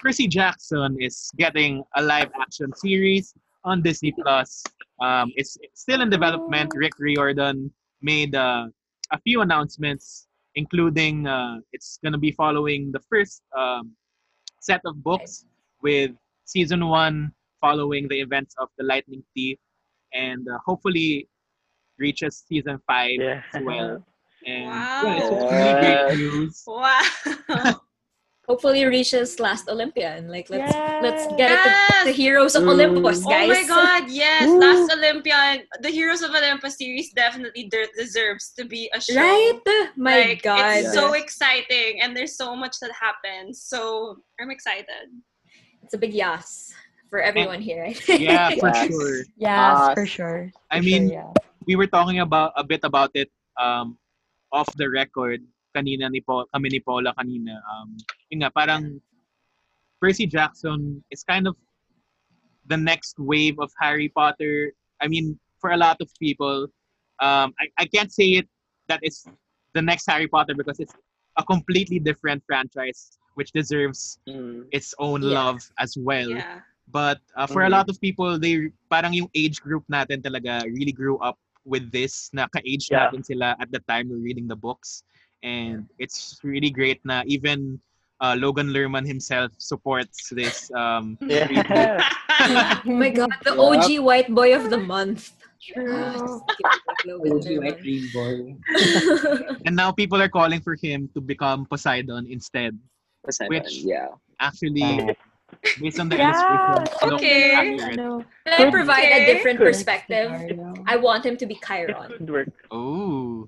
Percy 0.00 0.26
Jackson 0.28 0.96
is 1.00 1.30
getting 1.36 1.82
a 1.96 2.02
live 2.02 2.30
action 2.40 2.70
series 2.74 3.34
on 3.64 3.82
Disney 3.82 4.12
Plus. 4.22 4.62
Um, 5.02 5.32
it's 5.40 5.58
it's 5.60 5.80
still 5.82 6.00
in 6.00 6.10
development. 6.10 6.70
Rick 6.74 6.92
Riordan 6.98 7.72
made 8.02 8.34
uh, 8.34 8.66
a 9.10 9.18
few 9.26 9.40
announcements, 9.42 10.28
including 10.54 11.26
uh, 11.26 11.58
it's 11.72 11.98
going 12.02 12.12
to 12.12 12.18
be 12.18 12.30
following 12.32 12.92
the 12.92 13.00
first 13.10 13.42
um, 13.56 13.92
set 14.60 14.80
of 14.86 15.02
books 15.02 15.44
with 15.82 16.12
season 16.44 16.86
one 16.86 17.32
following 17.60 18.06
the 18.08 18.18
events 18.20 18.54
of 18.58 18.68
the 18.78 18.84
Lightning 18.84 19.22
Thief, 19.34 19.58
and 20.14 20.46
uh, 20.48 20.58
hopefully 20.64 21.28
reaches 21.98 22.44
season 22.48 22.78
five 22.86 23.18
Yeah. 23.18 23.42
as 23.54 23.62
well. 23.62 24.04
And 24.46 24.66
Wow. 24.70 25.02
yeah, 25.04 25.18
it's 25.18 25.52
really 25.52 25.74
great 25.82 26.18
news. 26.18 26.62
Wow. 26.66 27.00
Hopefully 28.52 28.84
reaches 28.84 29.40
last 29.40 29.64
Olympian. 29.74 30.28
Like 30.28 30.50
let's 30.52 30.76
let's 31.00 31.24
Yes. 31.24 31.40
get 31.40 31.48
it 31.56 31.64
to 31.64 32.04
the 32.04 32.12
heroes 32.12 32.52
of 32.54 32.64
Mm. 32.68 32.72
Olympus, 32.76 33.24
Oh 33.24 33.30
my 33.48 33.64
god, 33.64 34.02
yes. 34.12 34.44
Woo. 34.44 34.60
Last 34.60 34.92
Olympian. 34.92 35.64
The 35.80 35.88
Heroes 35.88 36.20
of 36.20 36.30
Olympus 36.36 36.76
series 36.76 37.08
definitely 37.16 37.64
de- 37.72 37.88
deserves 37.96 38.52
to 38.58 38.68
be 38.68 38.90
a 38.92 39.00
show. 39.00 39.16
Right? 39.16 39.56
My 39.96 40.36
like, 40.36 40.42
God. 40.44 40.60
It's 40.84 40.92
so 40.92 41.14
exciting 41.16 42.02
and 42.04 42.12
there's 42.14 42.36
so 42.36 42.52
much 42.54 42.76
that 42.84 42.92
happens. 42.92 43.62
So 43.72 44.20
I'm 44.38 44.50
excited. 44.52 45.08
It's 45.82 45.94
a 45.96 46.00
big 46.04 46.12
yes 46.12 46.74
for 47.08 47.24
everyone 47.24 47.62
here. 47.64 47.82
I 47.88 47.94
think. 47.96 48.20
Yeah, 48.20 48.50
for 48.60 48.68
Yes. 48.76 48.92
sure. 48.92 49.16
Yes, 49.48 49.76
Us. 49.80 49.94
for 49.96 50.04
sure. 50.04 50.40
I 50.70 50.84
mean, 50.84 51.08
sure, 51.08 51.24
yeah. 51.24 51.32
we 51.64 51.72
were 51.80 51.88
talking 51.88 52.20
about 52.20 52.52
a 52.60 52.64
bit 52.72 52.84
about 52.84 53.12
it 53.16 53.32
um 53.56 53.96
off 54.52 54.68
the 54.76 54.88
record 54.92 55.40
kanina 55.74 56.08
ni 56.10 56.20
Paul, 56.20 56.44
kami 56.54 56.68
ni 56.68 56.80
Paula 56.80 57.14
kanina 57.16 57.58
um 57.72 57.96
yun 58.30 58.44
nga 58.44 58.50
parang 58.52 59.00
Percy 60.00 60.26
Jackson 60.26 61.02
is 61.10 61.22
kind 61.22 61.46
of 61.46 61.56
the 62.66 62.76
next 62.76 63.18
wave 63.18 63.58
of 63.58 63.70
Harry 63.80 64.08
Potter 64.08 64.72
I 65.00 65.08
mean 65.08 65.38
for 65.60 65.70
a 65.72 65.76
lot 65.80 65.98
of 66.00 66.08
people 66.20 66.68
um 67.20 67.54
I, 67.58 67.66
I 67.78 67.84
can't 67.86 68.12
say 68.12 68.38
it 68.42 68.48
that 68.88 69.00
it's 69.02 69.26
the 69.74 69.82
next 69.82 70.06
Harry 70.06 70.28
Potter 70.28 70.54
because 70.54 70.78
it's 70.80 70.94
a 71.38 71.44
completely 71.44 71.98
different 71.98 72.42
franchise 72.46 73.18
which 73.34 73.52
deserves 73.52 74.18
Mm. 74.28 74.68
its 74.70 74.92
own 75.00 75.22
Yeah. 75.24 75.40
love 75.40 75.60
as 75.80 75.96
well 75.96 76.28
Yeah. 76.28 76.60
but 76.92 77.18
uh, 77.38 77.48
for 77.48 77.62
a 77.64 77.70
Mhm. 77.70 77.76
lot 77.80 77.86
of 77.88 77.96
people, 78.02 78.36
they 78.36 78.68
parang 78.92 79.16
yung 79.16 79.30
age 79.32 79.62
group 79.64 79.80
natin 79.88 80.20
talaga 80.20 80.66
really 80.68 80.92
grew 80.92 81.16
up 81.24 81.38
with 81.64 81.88
this. 81.94 82.28
Na 82.36 82.44
ka-age 82.52 82.90
Yeah. 82.90 83.08
natin 83.08 83.24
sila 83.24 83.56
at 83.62 83.70
the 83.72 83.80
time 83.88 84.10
we're 84.12 84.20
reading 84.20 84.44
the 84.50 84.58
books. 84.58 85.06
And 85.42 85.86
it's 85.98 86.38
really 86.42 86.70
great 86.70 87.00
na 87.04 87.22
even 87.26 87.80
uh, 88.22 88.36
Logan 88.38 88.68
Lerman 88.70 89.06
himself 89.06 89.50
supports 89.58 90.30
this 90.30 90.70
um, 90.74 91.18
Yeah. 91.26 91.98
oh 92.86 92.90
my 92.90 93.10
god, 93.10 93.30
the 93.44 93.58
OG 93.58 93.98
white 94.00 94.30
boy 94.32 94.54
of 94.54 94.70
the 94.70 94.78
month. 94.78 95.32
True. 95.62 96.42
Cozy 97.06 97.58
white. 97.62 97.78
And 99.66 99.74
now 99.76 99.90
people 99.92 100.20
are 100.22 100.28
calling 100.28 100.60
for 100.60 100.74
him 100.74 101.08
to 101.14 101.20
become 101.20 101.66
Poseidon 101.66 102.26
instead. 102.30 102.78
Poseidon, 103.24 103.48
Which 103.62 103.86
yeah. 103.86 104.08
actually, 104.40 105.14
based 105.78 106.00
on 106.02 106.08
the 106.10 106.18
Yeah. 106.18 106.34
illustration, 106.34 107.10
looks 107.10 107.22
Okay. 107.22 107.54
accurate. 107.54 107.94
No. 107.96 108.24
Can 108.46 108.66
I 108.66 108.70
provide 108.70 109.06
a 109.06 109.22
different 109.26 109.58
perspective? 109.62 110.34
I 110.86 110.96
want 110.98 111.22
him 111.26 111.36
to 111.38 111.46
be 111.46 111.54
It 111.54 111.62
Chiron. 111.62 112.10
could 112.18 112.30
work. 112.30 112.50
Oh. 112.74 113.46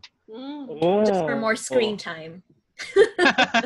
Oh. 0.81 1.05
Just 1.05 1.25
for 1.25 1.37
more 1.37 1.57
screen 1.57 1.97
time. 1.97 2.43
for 2.95 3.63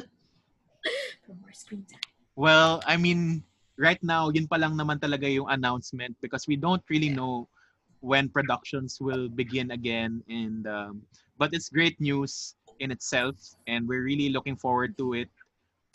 more 1.40 1.52
screen 1.52 1.84
time. 1.90 2.00
well, 2.36 2.82
I 2.86 2.96
mean, 2.96 3.42
right 3.78 4.02
now, 4.02 4.28
yun 4.30 4.46
pa 4.46 4.56
lang 4.56 4.74
naman 4.74 4.98
talaga 4.98 5.30
yung 5.30 5.48
announcement 5.48 6.16
because 6.20 6.46
we 6.46 6.56
don't 6.56 6.82
really 6.90 7.08
know 7.08 7.48
when 8.00 8.28
productions 8.28 8.98
will 9.00 9.28
begin 9.28 9.70
again. 9.70 10.22
And 10.28 10.66
um, 10.66 11.02
but 11.38 11.54
it's 11.54 11.70
great 11.70 11.98
news 12.00 12.54
in 12.80 12.90
itself, 12.90 13.38
and 13.66 13.88
we're 13.88 14.02
really 14.02 14.30
looking 14.30 14.56
forward 14.56 14.98
to 14.98 15.14
it. 15.14 15.30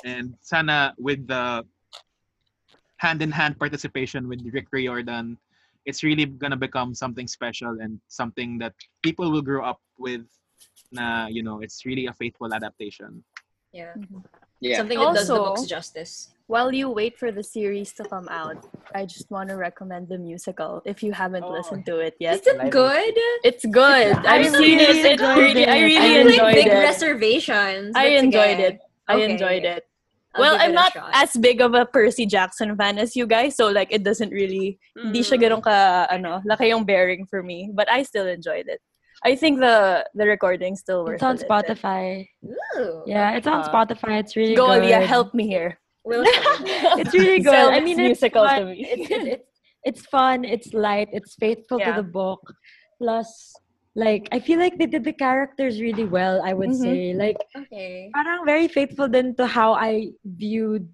And 0.03 0.35
sana 0.41 0.95
with 0.97 1.27
the 1.27 1.63
hand-in-hand 2.97 3.59
participation 3.59 4.27
with 4.27 4.41
Rick 4.51 4.67
Riordan, 4.71 5.37
it's 5.85 6.03
really 6.03 6.25
gonna 6.25 6.59
become 6.59 6.95
something 6.95 7.27
special 7.27 7.83
and 7.83 7.99
something 8.07 8.57
that 8.59 8.73
people 9.03 9.31
will 9.31 9.43
grow 9.43 9.63
up 9.63 9.79
with. 9.99 10.23
Na 10.93 11.27
you 11.27 11.41
know, 11.43 11.59
it's 11.61 11.85
really 11.85 12.05
a 12.05 12.13
faithful 12.13 12.53
adaptation. 12.53 13.23
Yeah. 13.73 13.93
Yeah. 14.61 14.77
Something 14.77 14.99
that 15.01 15.13
does 15.17 15.27
the 15.27 15.33
Also- 15.35 15.45
books 15.57 15.65
justice. 15.65 16.29
While 16.45 16.75
you 16.75 16.91
wait 16.91 17.17
for 17.17 17.31
the 17.31 17.41
series 17.41 17.93
to 17.97 18.03
come 18.03 18.27
out, 18.29 18.67
I 18.93 19.07
just 19.07 19.31
want 19.31 19.47
to 19.49 19.55
recommend 19.55 20.11
the 20.11 20.19
musical 20.19 20.83
if 20.85 21.01
you 21.01 21.11
haven't 21.15 21.47
listened 21.49 21.87
to 21.87 21.99
it 22.03 22.13
yet. 22.19 22.43
Is 22.43 22.45
it 22.45 22.69
good? 22.69 23.15
It's 23.47 23.63
good. 23.65 24.11
I 24.27 24.43
I've 24.43 24.51
seen 24.51 24.77
really 24.77 25.01
it. 25.01 25.05
It 25.07 25.11
enjoyed 25.23 25.37
really, 25.39 25.65
I 25.65 25.75
it. 25.79 25.83
really 25.87 25.97
I 25.97 26.07
have 26.19 26.25
like 26.27 26.35
enjoyed 26.35 26.53
big 26.59 26.67
it. 26.67 26.83
reservations. 26.83 27.91
I 27.95 28.05
enjoyed 28.19 28.57
sige. 28.59 28.67
it. 28.69 28.75
I 29.07 29.13
Okay. 29.15 29.31
enjoyed 29.31 29.63
it. 29.65 29.81
I'll 30.35 30.41
well, 30.41 30.55
I'm 30.59 30.71
a 30.71 30.73
not 30.73 30.91
shot. 30.93 31.09
as 31.15 31.31
big 31.39 31.61
of 31.63 31.73
a 31.73 31.85
Percy 31.87 32.25
Jackson 32.27 32.75
fan 32.75 32.99
as 32.99 33.15
you 33.15 33.25
guys, 33.25 33.55
so 33.55 33.69
like 33.71 33.89
it 33.89 34.03
doesn't 34.03 34.29
really, 34.35 34.77
hindi 34.99 35.21
siya 35.23 35.37
Mm. 35.39 35.43
ganun 35.47 35.61
ka, 35.63 36.07
ano, 36.11 36.41
laki 36.43 36.69
yung 36.75 36.83
bearing 36.85 37.25
for 37.25 37.41
me. 37.41 37.71
But 37.73 37.87
I 37.89 38.03
still 38.03 38.27
enjoyed 38.27 38.67
it. 38.67 38.81
I 39.25 39.35
think 39.35 39.59
the 39.59 40.05
the 40.13 40.27
recording 40.27 40.75
still 40.75 41.05
works. 41.05 41.23
It's 41.23 41.23
on. 41.23 41.37
Spotify. 41.39 42.27
Ooh. 42.77 43.03
Yeah, 43.07 43.35
it's 43.39 43.47
on 43.47 43.61
Uh, 43.63 43.69
Spotify. 43.71 44.19
It's 44.19 44.35
really 44.35 44.55
Go, 44.55 44.67
good. 44.67 44.83
Leah, 44.83 45.01
help 45.05 45.33
me 45.33 45.47
here. 45.47 45.79
It's 46.99 47.13
really 47.15 47.39
good. 47.39 47.51
Sell 47.55 47.69
I 47.71 47.79
mean, 47.79 47.95
it's 47.99 48.19
musical 48.19 48.43
fun. 48.43 48.59
to 48.59 48.65
me. 48.75 48.83
It's, 48.83 49.07
it's, 49.11 49.25
it's, 49.35 49.47
it's 49.83 50.01
fun. 50.07 50.43
It's 50.43 50.73
light. 50.75 51.07
It's 51.15 51.35
faithful 51.35 51.79
Yeah. 51.79 51.95
to 51.95 52.03
the 52.03 52.07
book. 52.07 52.43
Plus, 52.99 53.55
like, 53.95 54.27
I 54.35 54.39
feel 54.43 54.59
like 54.59 54.77
they 54.77 54.85
did 54.87 55.03
the 55.07 55.13
characters 55.15 55.79
really 55.79 56.03
well, 56.03 56.41
I 56.43 56.51
would 56.53 56.75
Mhm. 56.75 56.81
say. 56.83 56.99
Like, 57.15 57.39
okay. 57.55 58.11
parang 58.13 58.43
very 58.45 58.67
faithful 58.67 59.07
then 59.07 59.35
to 59.39 59.47
how 59.47 59.73
I 59.79 60.11
viewed 60.27 60.91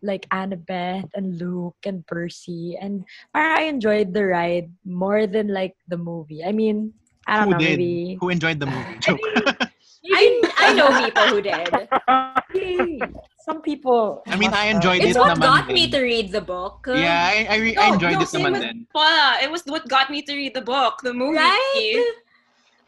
like 0.00 0.24
Annabeth 0.32 1.08
and 1.12 1.36
Luke 1.36 1.80
and 1.84 2.06
Percy. 2.06 2.76
And 2.80 3.04
parang 3.36 3.58
I 3.60 3.62
enjoyed 3.68 4.12
the 4.16 4.24
ride 4.24 4.72
more 4.88 5.26
than 5.26 5.48
like 5.52 5.76
the 5.88 5.96
movie. 6.00 6.44
I 6.44 6.52
mean, 6.52 6.92
I 7.26 7.36
don't 7.38 7.46
Who 7.46 7.52
know, 7.54 7.58
did? 7.58 7.78
maybe 7.78 8.18
Who 8.20 8.28
enjoyed 8.30 8.60
the 8.60 8.66
movie? 8.66 8.98
Joke. 9.00 9.20
I, 10.14 10.42
I 10.58 10.72
know 10.74 10.94
people 10.94 11.26
who 11.26 11.42
did. 11.42 11.88
some 13.46 13.62
people. 13.62 14.22
I 14.26 14.36
mean, 14.36 14.50
I 14.50 14.50
must 14.50 14.62
have. 14.62 14.76
enjoyed 14.76 15.02
It's 15.02 15.16
it 15.16 15.20
what 15.20 15.34
naman 15.34 15.42
got 15.42 15.66
din. 15.66 15.74
me 15.74 15.90
to 15.90 16.00
read 16.02 16.32
the 16.32 16.40
book. 16.40 16.86
Yeah, 16.86 17.30
I, 17.30 17.46
I, 17.50 17.56
re- 17.58 17.76
I 17.76 17.88
No, 17.88 17.94
enjoyed 17.94 18.12
no, 18.14 18.20
it 18.22 18.28
same 18.28 18.46
naman 18.46 18.52
with 18.52 18.62
din. 18.62 18.86
Paula, 18.92 19.38
it 19.42 19.50
was 19.50 19.62
what 19.66 19.88
got 19.88 20.10
me 20.10 20.22
to 20.22 20.32
read 20.34 20.54
the 20.54 20.62
book, 20.62 21.02
the 21.02 21.12
movie. 21.14 21.38
Right? 21.38 22.04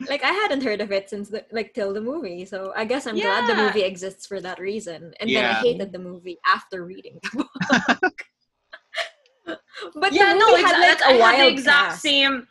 Like 0.07 0.23
I 0.23 0.31
hadn't 0.31 0.63
heard 0.63 0.81
of 0.81 0.93
it 0.93 1.11
since 1.11 1.29
the, 1.29 1.45
like 1.51 1.75
till 1.75 1.93
the 1.93 2.01
movie, 2.01 2.45
so 2.47 2.73
I 2.77 2.85
guess 2.87 3.07
I'm 3.07 3.19
glad 3.19 3.51
the 3.51 3.57
movie 3.59 3.83
exists 3.83 4.27
for 4.27 4.41
that 4.41 4.61
reason. 4.63 5.13
And 5.19 5.29
then 5.31 5.45
I 5.45 5.55
hated 5.55 5.91
the 5.93 5.99
movie 5.99 6.39
after 6.47 6.85
reading 6.87 7.19
the 7.23 7.43
book. 7.43 8.15
but 9.99 10.13
Yeah, 10.15 10.35
the 10.35 10.39
no, 10.39 10.47
movie 10.55 10.63
had 10.63 10.77
exa- 10.77 10.87
like 10.87 11.03
I 11.03 11.11
a 11.11 11.19
had 11.19 11.21
wild 11.21 11.39
the 11.41 11.49
exact 11.49 11.89
cast, 11.91 12.03
same. 12.03 12.47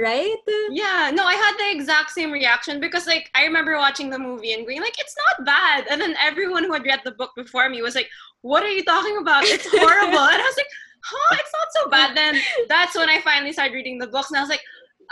Right? 0.00 0.36
Yeah, 0.70 1.10
no, 1.14 1.24
I 1.24 1.34
had 1.34 1.56
the 1.58 1.76
exact 1.76 2.10
same 2.10 2.30
reaction 2.30 2.80
because 2.80 3.06
like 3.06 3.30
I 3.34 3.44
remember 3.44 3.76
watching 3.76 4.10
the 4.10 4.18
movie 4.18 4.52
and 4.52 4.66
going 4.66 4.80
like 4.80 4.98
it's 4.98 5.14
not 5.26 5.46
bad, 5.46 5.86
and 5.90 6.00
then 6.00 6.14
everyone 6.20 6.64
who 6.64 6.72
had 6.72 6.84
read 6.84 7.00
the 7.04 7.12
book 7.12 7.30
before 7.36 7.68
me 7.68 7.82
was 7.82 7.94
like, 7.94 8.08
"What 8.42 8.62
are 8.62 8.70
you 8.70 8.84
talking 8.84 9.18
about? 9.18 9.44
It's 9.44 9.68
horrible," 9.68 10.18
and 10.18 10.42
I 10.42 10.46
was 10.46 10.56
like, 10.56 10.72
"Huh, 11.04 11.36
it's 11.40 11.52
not 11.52 11.68
so 11.72 11.90
bad." 11.90 12.16
Then 12.16 12.40
that's 12.68 12.96
when 12.96 13.08
I 13.08 13.20
finally 13.20 13.52
started 13.52 13.74
reading 13.74 13.98
the 13.98 14.08
books, 14.08 14.30
and 14.30 14.38
I 14.38 14.40
was 14.40 14.50
like, 14.50 14.62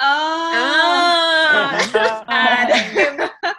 "Oh." 0.00 0.52
Ah. 0.54 2.24
bad. 2.26 3.30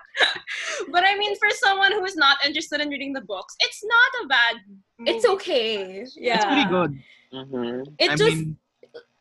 but 0.92 1.04
I 1.06 1.18
mean, 1.18 1.36
for 1.38 1.50
someone 1.50 1.92
who 1.92 2.04
is 2.06 2.16
not 2.16 2.38
interested 2.46 2.82
in 2.82 2.90
reading 2.90 3.14
the 3.14 3.22
books, 3.22 3.56
it's 3.60 3.84
not 3.84 4.24
a 4.24 4.28
bad. 4.28 4.56
It's 5.06 5.26
okay. 5.26 6.06
Yeah. 6.16 6.36
It's 6.36 6.46
pretty 6.46 6.70
good. 6.70 7.00
Mm-hmm. 7.34 7.94
It 7.98 8.12
I 8.12 8.16
just 8.16 8.36
mean, 8.38 8.58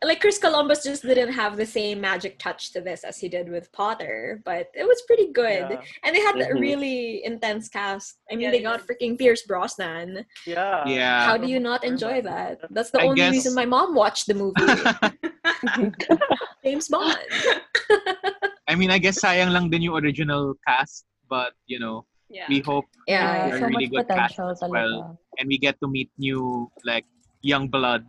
like 0.03 0.21
Chris 0.21 0.39
Columbus 0.39 0.83
just 0.83 1.03
didn't 1.03 1.33
have 1.33 1.57
the 1.57 1.67
same 1.67 2.01
magic 2.01 2.39
touch 2.39 2.73
to 2.73 2.81
this 2.81 3.05
as 3.05 3.19
he 3.19 3.29
did 3.29 3.49
with 3.51 3.71
Potter, 3.73 4.41
but 4.45 4.69
it 4.75 4.85
was 4.89 5.03
pretty 5.07 5.31
good. 5.33 5.69
Yeah. 5.71 5.81
And 6.05 6.17
they 6.17 6.21
had 6.21 6.37
a 6.41 6.47
Mhm. 6.49 6.61
really 6.61 7.25
intense 7.25 7.69
cast. 7.69 8.17
I 8.31 8.35
mean, 8.35 8.49
Yeah, 8.49 8.51
they 8.51 8.59
they 8.59 8.65
got 8.65 8.81
did. 8.81 8.89
freaking 8.89 9.19
Pierce 9.19 9.43
Brosnan. 9.45 10.25
Yeah. 10.47 10.85
Yeah. 10.89 11.25
How 11.29 11.37
do 11.37 11.47
you 11.47 11.61
not 11.61 11.85
enjoy 11.85 12.23
that? 12.23 12.61
That's 12.71 12.91
the 12.91 13.01
I 13.01 13.05
only 13.13 13.17
guess- 13.17 13.33
reason 13.33 13.55
my 13.55 13.67
mom 13.67 13.95
watched 13.95 14.27
the 14.27 14.35
movie. 14.35 14.57
James 16.65 16.89
Bond. 16.89 17.17
I 18.69 18.75
mean, 18.75 18.91
I 18.91 18.99
guess 18.99 19.21
sayang 19.21 19.53
lang 19.53 19.69
din 19.71 19.83
yung 19.83 19.97
original 20.01 20.55
cast, 20.67 21.05
but 21.29 21.53
you 21.67 21.79
know, 21.79 22.07
Yeah. 22.31 22.47
we 22.49 22.61
hope 22.61 22.87
Yeah. 23.07 23.49
They're 23.51 23.59
so 23.61 23.67
really 23.67 23.89
much 23.91 24.07
good 24.07 24.17
cast 24.17 24.39
as 24.41 24.63
well. 24.63 25.19
and 25.39 25.49
we 25.49 25.59
get 25.59 25.77
to 25.83 25.89
meet 25.89 26.11
new 26.19 26.71
like 26.85 27.05
young 27.43 27.69
blood 27.69 28.07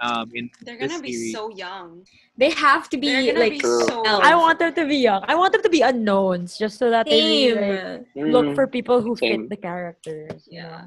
um 0.00 0.30
in 0.34 0.50
They're 0.62 0.78
gonna 0.78 1.00
be 1.00 1.12
series. 1.12 1.32
so 1.34 1.50
young. 1.50 2.06
They 2.36 2.50
have 2.50 2.88
to 2.90 2.96
be 2.96 3.32
like 3.32 3.52
be 3.52 3.60
so. 3.60 4.02
elves. 4.04 4.26
I 4.26 4.34
want 4.34 4.58
them 4.58 4.74
to 4.74 4.86
be 4.86 4.96
young. 4.96 5.24
I 5.26 5.34
want 5.34 5.52
them 5.52 5.62
to 5.62 5.68
be 5.70 5.80
unknowns, 5.82 6.56
just 6.56 6.78
so 6.78 6.90
that 6.90 7.06
they 7.06 7.52
really, 7.52 8.04
like, 8.14 8.32
look 8.32 8.54
for 8.54 8.66
people 8.66 9.00
who 9.02 9.16
Same. 9.16 9.42
fit 9.42 9.50
the 9.50 9.56
characters. 9.56 10.46
you 10.48 10.60
Yeah. 10.60 10.86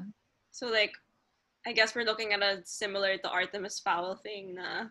So 0.50 0.68
like, 0.68 0.92
I 1.66 1.72
guess 1.72 1.94
we're 1.94 2.04
looking 2.04 2.32
at 2.32 2.42
a 2.42 2.62
similar 2.64 3.16
to 3.18 3.28
Artemis 3.30 3.80
Fowl 3.80 4.16
thing. 4.16 4.54
Na. 4.54 4.88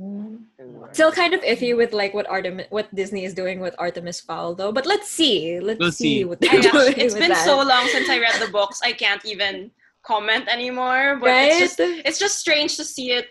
Mm. 0.00 0.48
Still 0.92 1.12
kind 1.12 1.34
of 1.34 1.40
iffy 1.42 1.76
with 1.76 1.92
like 1.92 2.14
what 2.14 2.26
Artemis, 2.28 2.66
what 2.70 2.92
Disney 2.94 3.24
is 3.24 3.34
doing 3.34 3.60
with 3.60 3.74
Artemis 3.78 4.20
Fowl 4.20 4.54
though. 4.54 4.72
But 4.72 4.86
let's 4.86 5.08
see. 5.08 5.60
Let's 5.60 5.78
We'll 5.78 5.92
see. 5.92 6.20
see. 6.20 6.24
what 6.24 6.40
they're 6.40 6.50
doing 6.60 6.88
actually, 6.88 7.04
it's 7.04 7.14
with 7.14 7.20
been 7.22 7.30
that. 7.36 7.44
so 7.44 7.60
long 7.62 7.86
since 7.88 8.08
I 8.08 8.18
read 8.18 8.40
the 8.40 8.50
books. 8.50 8.80
I 8.82 8.92
can't 8.92 9.24
even 9.26 9.70
comment 10.02 10.48
anymore. 10.48 11.18
But 11.20 11.26
right? 11.26 11.52
it's 11.52 11.76
just 11.76 11.80
it's 11.80 12.18
just 12.18 12.38
strange 12.38 12.76
to 12.78 12.84
see 12.84 13.12
it 13.12 13.26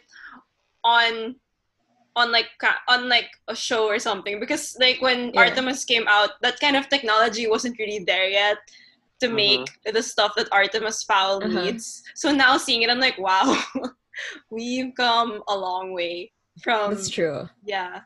on 0.83 1.35
on 2.15 2.31
like 2.31 2.49
on 2.89 3.07
like 3.07 3.29
a 3.47 3.55
show 3.55 3.87
or 3.87 3.97
something 3.99 4.39
because 4.39 4.75
like 4.81 5.01
when 5.01 5.31
Yeah. 5.33 5.41
Artemis 5.47 5.85
came 5.85 6.07
out, 6.07 6.31
that 6.41 6.59
kind 6.59 6.75
of 6.75 6.89
technology 6.89 7.47
wasn't 7.47 7.79
really 7.79 8.03
there 8.03 8.27
yet 8.27 8.57
to 9.21 9.27
Mhm. 9.29 9.35
make 9.35 9.67
the 9.93 10.03
stuff 10.03 10.33
that 10.35 10.51
Artemis 10.51 11.03
Fowl 11.03 11.39
Uh-huh. 11.43 11.47
needs. 11.71 12.03
So 12.15 12.31
now 12.33 12.57
seeing 12.57 12.81
it, 12.81 12.89
I'm 12.89 12.99
like, 12.99 13.17
wow, 13.17 13.45
we've 14.51 14.91
come 14.95 15.41
a 15.47 15.55
long 15.57 15.93
way 15.93 16.33
from 16.61 16.91
That's 16.95 17.09
true. 17.09 17.47
yeah. 17.63 18.01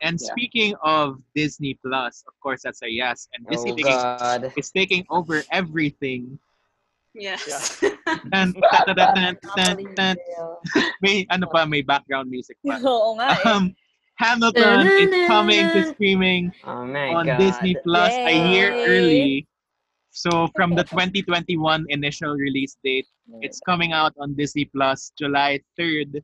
and 0.00 0.18
Yeah. 0.20 0.32
speaking 0.32 0.74
of 0.82 1.22
disney 1.34 1.78
plus 1.84 2.24
of 2.26 2.34
course 2.40 2.62
that's 2.64 2.82
a 2.82 2.90
yes 2.90 3.28
and 3.32 3.46
disney 3.46 3.72
Oh 3.72 3.76
taking, 3.76 4.52
is 4.56 4.70
taking 4.72 5.04
over 5.08 5.44
everything 5.52 6.38
Yes. 7.14 7.78
Tan, 8.32 8.52
tan, 8.52 8.84
tan, 8.90 9.14
tan, 9.14 9.34
tan, 9.56 9.76
tan. 9.94 10.16
may 10.98 11.22
ano 11.30 11.46
pa 11.46 11.62
may 11.64 11.80
background 11.80 12.26
music 12.26 12.58
pa 12.66 12.74
Oo 12.82 13.14
nga 13.22 13.30
eh. 13.30 13.46
um 13.46 13.70
hamilton 14.18 14.86
is 14.86 15.10
coming 15.30 15.62
to 15.74 15.80
streaming 15.94 16.50
Oh 16.66 16.82
on 16.86 17.26
God. 17.26 17.38
Disney 17.38 17.74
Plus 17.86 18.14
a 18.14 18.34
year 18.50 18.70
early. 18.74 19.46
So 20.14 20.46
from 20.54 20.74
the 20.78 20.86
2021 20.94 21.58
initial 21.90 22.34
release 22.38 22.78
date, 22.86 23.06
it's 23.42 23.58
coming 23.66 23.90
out 23.90 24.14
on 24.22 24.38
Disney 24.38 24.70
Plus 24.70 25.10
July 25.18 25.58
3rd, 25.74 26.22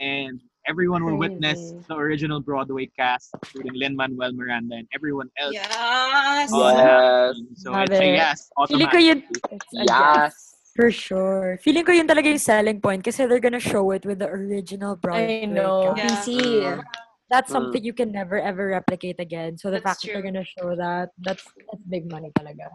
and 0.00 0.36
everyone 0.68 1.04
will 1.04 1.16
witness 1.16 1.72
the 1.88 1.94
original 1.96 2.40
Broadway 2.40 2.86
cast, 2.86 3.30
including 3.34 3.74
Lin 3.74 3.96
Manuel 3.96 4.32
Miranda 4.32 4.76
and 4.76 4.88
everyone 4.94 5.30
else. 5.38 5.54
yes. 5.54 6.52
on 6.52 6.74
Yes. 6.76 7.36
So 7.56 7.72
Love 7.72 7.88
it's 7.90 8.00
a 8.00 8.04
it. 8.04 8.14
yes, 8.14 8.50
Feeling 8.68 8.88
ko 8.90 8.98
yun, 8.98 9.18
a 9.52 9.56
Yes. 9.72 10.34
For 10.76 10.90
sure. 10.90 11.58
Feeling 11.62 11.84
ko 11.84 11.92
yun 11.92 12.06
talaga 12.06 12.30
yung 12.30 12.38
selling 12.38 12.80
point 12.80 13.02
kasi 13.02 13.26
they're 13.26 13.42
gonna 13.42 13.60
show 13.60 13.90
it 13.90 14.06
with 14.06 14.20
the 14.20 14.28
original 14.28 14.94
I 14.94 15.00
Broadway 15.02 15.46
know. 15.46 15.92
cast. 15.96 16.28
Yeah. 16.28 16.78
Mm. 16.78 16.82
That's 17.30 17.50
Mm. 17.50 17.54
something 17.54 17.82
you 17.84 17.92
can 17.94 18.10
never 18.12 18.38
ever 18.38 18.68
replicate 18.74 19.18
again. 19.18 19.58
So 19.58 19.70
the 19.70 19.78
That's 19.78 19.84
fact 19.84 19.98
that 20.02 20.06
they're 20.14 20.22
true. 20.22 20.30
gonna 20.30 20.46
show 20.46 20.74
that, 20.78 21.10
that's 21.22 21.42
that's 21.46 21.82
big 21.90 22.10
money 22.10 22.30
talaga. 22.38 22.70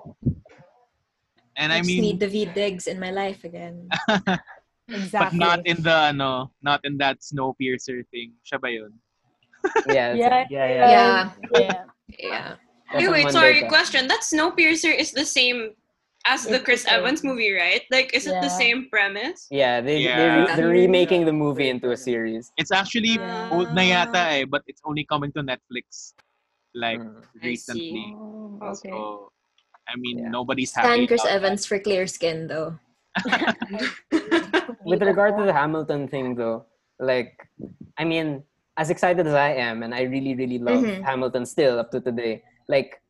And 1.56 1.72
I 1.72 1.80
I 1.80 1.80
just 1.80 1.88
mean, 1.88 2.02
need 2.04 2.20
David 2.20 2.52
Diggs 2.54 2.88
in 2.88 3.00
my 3.00 3.12
life 3.12 3.44
again. 3.48 3.88
but 4.88 4.98
Exactly. 4.98 5.40
not 5.40 5.66
in 5.66 5.82
the 5.82 6.14
ano, 6.14 6.52
not 6.62 6.82
in 6.86 6.98
that 6.98 7.20
Snowpiercer 7.22 8.06
thing. 8.14 8.34
Siya 8.46 8.62
ba 8.62 8.70
yun? 8.70 8.94
Yeah, 9.90 10.14
Yeah, 10.14 10.46
yeah, 10.50 10.68
yeah. 10.70 10.90
yeah. 10.90 11.32
yeah. 11.58 11.84
Yeah. 12.22 12.50
That's 12.94 13.02
Wait, 13.02 13.08
on 13.08 13.14
wait, 13.14 13.24
Monday 13.26 13.34
sorry. 13.34 13.62
pa. 13.66 13.70
Question. 13.70 14.08
That 14.08 14.22
Snowpiercer 14.22 14.94
is 14.94 15.10
the 15.12 15.26
same 15.26 15.74
as 16.26 16.46
the 16.46 16.60
Chris. 16.62 16.86
Evans 16.86 17.24
movie, 17.26 17.50
right? 17.54 17.82
Like, 17.90 18.14
is 18.14 18.26
it 18.30 18.38
the 18.42 18.50
same 18.50 18.90
premise? 18.94 19.48
Yeah, 19.50 19.82
they, 19.82 20.06
Yeah. 20.06 20.46
They're, 20.46 20.58
they're 20.58 20.74
remaking 20.86 21.26
the 21.26 21.34
movie 21.34 21.70
into 21.70 21.92
a 21.92 21.98
series. 21.98 22.54
It's 22.58 22.72
actually 22.72 23.18
Yeah. 23.18 23.50
old 23.50 23.74
na 23.74 23.82
yata 23.82 24.22
eh, 24.38 24.46
but 24.46 24.62
it's 24.70 24.82
only 24.86 25.02
coming 25.06 25.34
to 25.34 25.42
Netflix 25.42 26.14
like 26.78 27.02
Mm. 27.02 27.26
I 27.42 27.46
recently. 27.46 28.06
Oh, 28.14 28.60
okay. 28.78 28.94
So 28.94 29.30
I 29.90 29.98
mean 29.98 30.20
Yeah. 30.22 30.30
nobody's 30.30 30.70
Stan 30.74 30.86
happy. 30.86 31.08
Chris 31.10 31.22
about 31.26 31.42
that. 31.42 31.42
Evans 31.42 31.66
for 31.66 31.78
clear 31.82 32.06
skin, 32.06 32.46
though. 32.46 32.78
With 34.86 35.02
regard 35.02 35.38
to 35.38 35.44
the 35.46 35.54
Hamilton 35.54 36.08
thing, 36.08 36.36
though, 36.36 36.66
like, 37.00 37.34
I 37.98 38.04
mean, 38.04 38.44
as 38.78 38.90
excited 38.90 39.26
as 39.28 39.34
I 39.34 39.50
am, 39.54 39.84
and 39.84 39.94
I 39.96 40.04
really, 40.04 40.36
really 40.36 40.60
love 40.60 40.84
Mhm. 40.84 41.04
Hamilton 41.04 41.46
still 41.46 41.80
up 41.80 41.92
to 41.92 42.00
today, 42.02 42.44
like, 42.68 43.02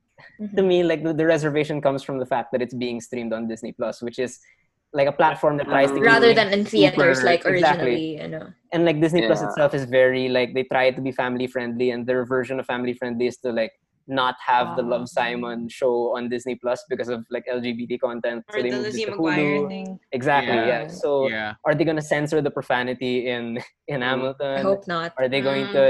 to 0.56 0.62
Mhm. 0.62 0.68
me, 0.68 0.84
like, 0.84 1.03
the, 1.03 1.14
the 1.14 1.26
reservation 1.26 1.82
comes 1.82 2.03
from 2.03 2.20
the 2.20 2.26
fact 2.26 2.51
that 2.51 2.62
it's 2.62 2.74
being 2.74 3.01
streamed 3.01 3.34
on 3.34 3.47
Disney 3.47 3.72
Plus, 3.74 4.01
which 4.01 4.20
is 4.20 4.39
like 4.93 5.08
a 5.10 5.12
platform 5.12 5.58
that 5.58 5.68
tries 5.68 5.91
to 5.91 5.99
Rather 5.99 6.34
than 6.34 6.53
in 6.53 6.64
theaters 6.64 7.18
super- 7.18 7.26
like 7.26 7.45
exactly. 7.45 7.84
originally, 7.91 8.22
you 8.22 8.28
know. 8.30 8.47
and 8.72 8.86
like 8.86 9.01
Disney 9.01 9.26
Plus 9.26 9.41
itself 9.41 9.74
is 9.74 9.84
very 9.86 10.30
like 10.30 10.53
they 10.53 10.64
try 10.64 10.89
to 10.91 11.01
be 11.01 11.12
family 11.12 11.47
friendly, 11.47 11.89
and 11.91 12.08
their 12.08 12.24
version 12.26 12.60
of 12.62 12.66
family 12.66 12.93
friendly 12.93 13.28
is 13.28 13.36
to 13.43 13.51
like 13.51 13.74
not 14.08 14.36
have 14.45 14.76
the 14.78 14.84
Ah. 14.84 14.88
Love 14.93 15.10
Simon 15.10 15.68
show 15.70 16.16
on 16.16 16.30
Disney 16.30 16.56
Plus 16.56 16.84
because 16.89 17.10
of 17.10 17.26
like 17.32 17.45
LGBT 17.49 17.97
content. 17.99 18.45
or 18.53 18.62
they 18.62 18.70
the 18.70 18.80
Lizzie 18.80 19.06
to 19.06 19.12
McGuire 19.14 19.68
thing. 19.68 19.99
Exactly, 20.12 20.53
Yeah. 20.56 20.66
yeah. 20.68 20.88
So 20.88 21.28
yeah. 21.28 21.53
are 21.66 21.74
they 21.74 21.84
gonna 21.86 22.01
censor 22.01 22.41
the 22.41 22.51
profanity 22.51 23.30
in 23.30 23.58
in 23.88 24.01
Mm. 24.01 24.10
Hamilton? 24.10 24.53
I 24.58 24.62
hope 24.62 24.88
not. 24.88 25.14
Are 25.18 25.28
they 25.28 25.41
going 25.41 25.66
Mm. 25.68 25.72
to 25.74 25.84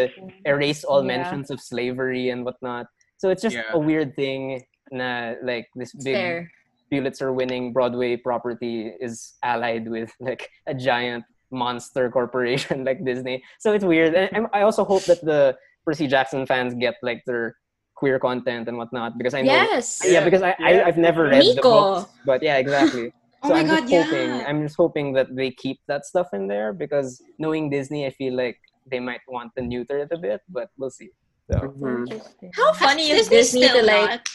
erase 0.45 0.84
all 0.84 1.01
Yeah. 1.01 1.13
mentions 1.18 1.51
of 1.51 1.59
slavery 1.59 2.30
and 2.30 2.45
whatnot? 2.45 2.88
So 3.18 3.30
it's 3.30 3.41
just 3.41 3.55
Yeah. 3.55 3.72
a 3.74 3.80
weird 3.80 4.16
thing. 4.16 4.63
Na, 4.91 5.34
like 5.43 5.68
this 5.76 5.91
big 6.03 6.16
fair. 6.16 6.51
Pulitzer 6.91 7.34
winning 7.34 7.74
Broadway 7.74 8.16
property 8.16 8.93
is 9.01 9.34
allied 9.43 9.89
with 9.89 10.13
like 10.22 10.49
a 10.68 10.74
giant 10.74 11.26
monster 11.51 12.09
corporation 12.11 12.84
like 12.88 13.03
Disney. 13.03 13.43
So 13.59 13.74
it's 13.74 13.84
weird. 13.86 14.13
And 14.16 14.30
I'm- 14.36 14.49
I 14.53 14.61
also 14.61 14.84
hope 14.86 15.03
that 15.09 15.22
the 15.26 15.57
Percy 15.86 16.05
Jackson 16.07 16.45
fans 16.45 16.74
get 16.76 16.95
like 17.01 17.24
their 17.26 17.55
queer 17.96 18.20
content 18.20 18.68
and 18.68 18.78
whatnot 18.78 19.18
because 19.18 19.34
I 19.34 19.41
know 19.41 19.52
Yes. 19.56 20.02
yeah, 20.04 20.24
because 20.24 20.43
I, 20.43 20.52
I 20.60 20.72
Yeah. 20.72 20.88
I've 20.88 20.98
never 21.00 21.24
read 21.32 21.41
the 21.41 21.56
Miko. 21.56 21.72
books, 21.72 22.12
but 22.26 22.43
yeah, 22.43 22.58
exactly. 22.58 23.12
Oh 23.46 23.50
So 23.50 23.54
my 23.54 23.62
I'm 23.62 23.68
god, 23.68 23.86
just 23.88 24.10
hoping 24.10 24.30
yeah. 24.41 24.48
I'm 24.50 24.60
just 24.66 24.76
hoping 24.76 25.08
that 25.14 25.28
they 25.36 25.52
keep 25.54 25.78
that 25.88 26.02
stuff 26.06 26.34
in 26.34 26.48
there 26.50 26.74
because 26.74 27.22
knowing 27.38 27.70
Disney, 27.70 28.08
I 28.10 28.10
feel 28.10 28.34
like 28.34 28.58
they 28.89 28.98
might 29.00 29.22
want 29.30 29.54
to 29.56 29.62
neuter 29.62 30.00
it 30.02 30.10
a 30.12 30.18
bit, 30.18 30.41
but 30.50 30.70
we'll 30.82 30.89
see. 30.89 31.10
So 31.52 31.60
Mhm. 31.62 32.10
How 32.58 32.74
funny 32.74 33.12
is 33.14 33.30
Disney 33.30 33.38
Disney 33.38 33.62
to 33.62 33.70
still 33.70 33.86
like 33.86 34.10
not- 34.10 34.30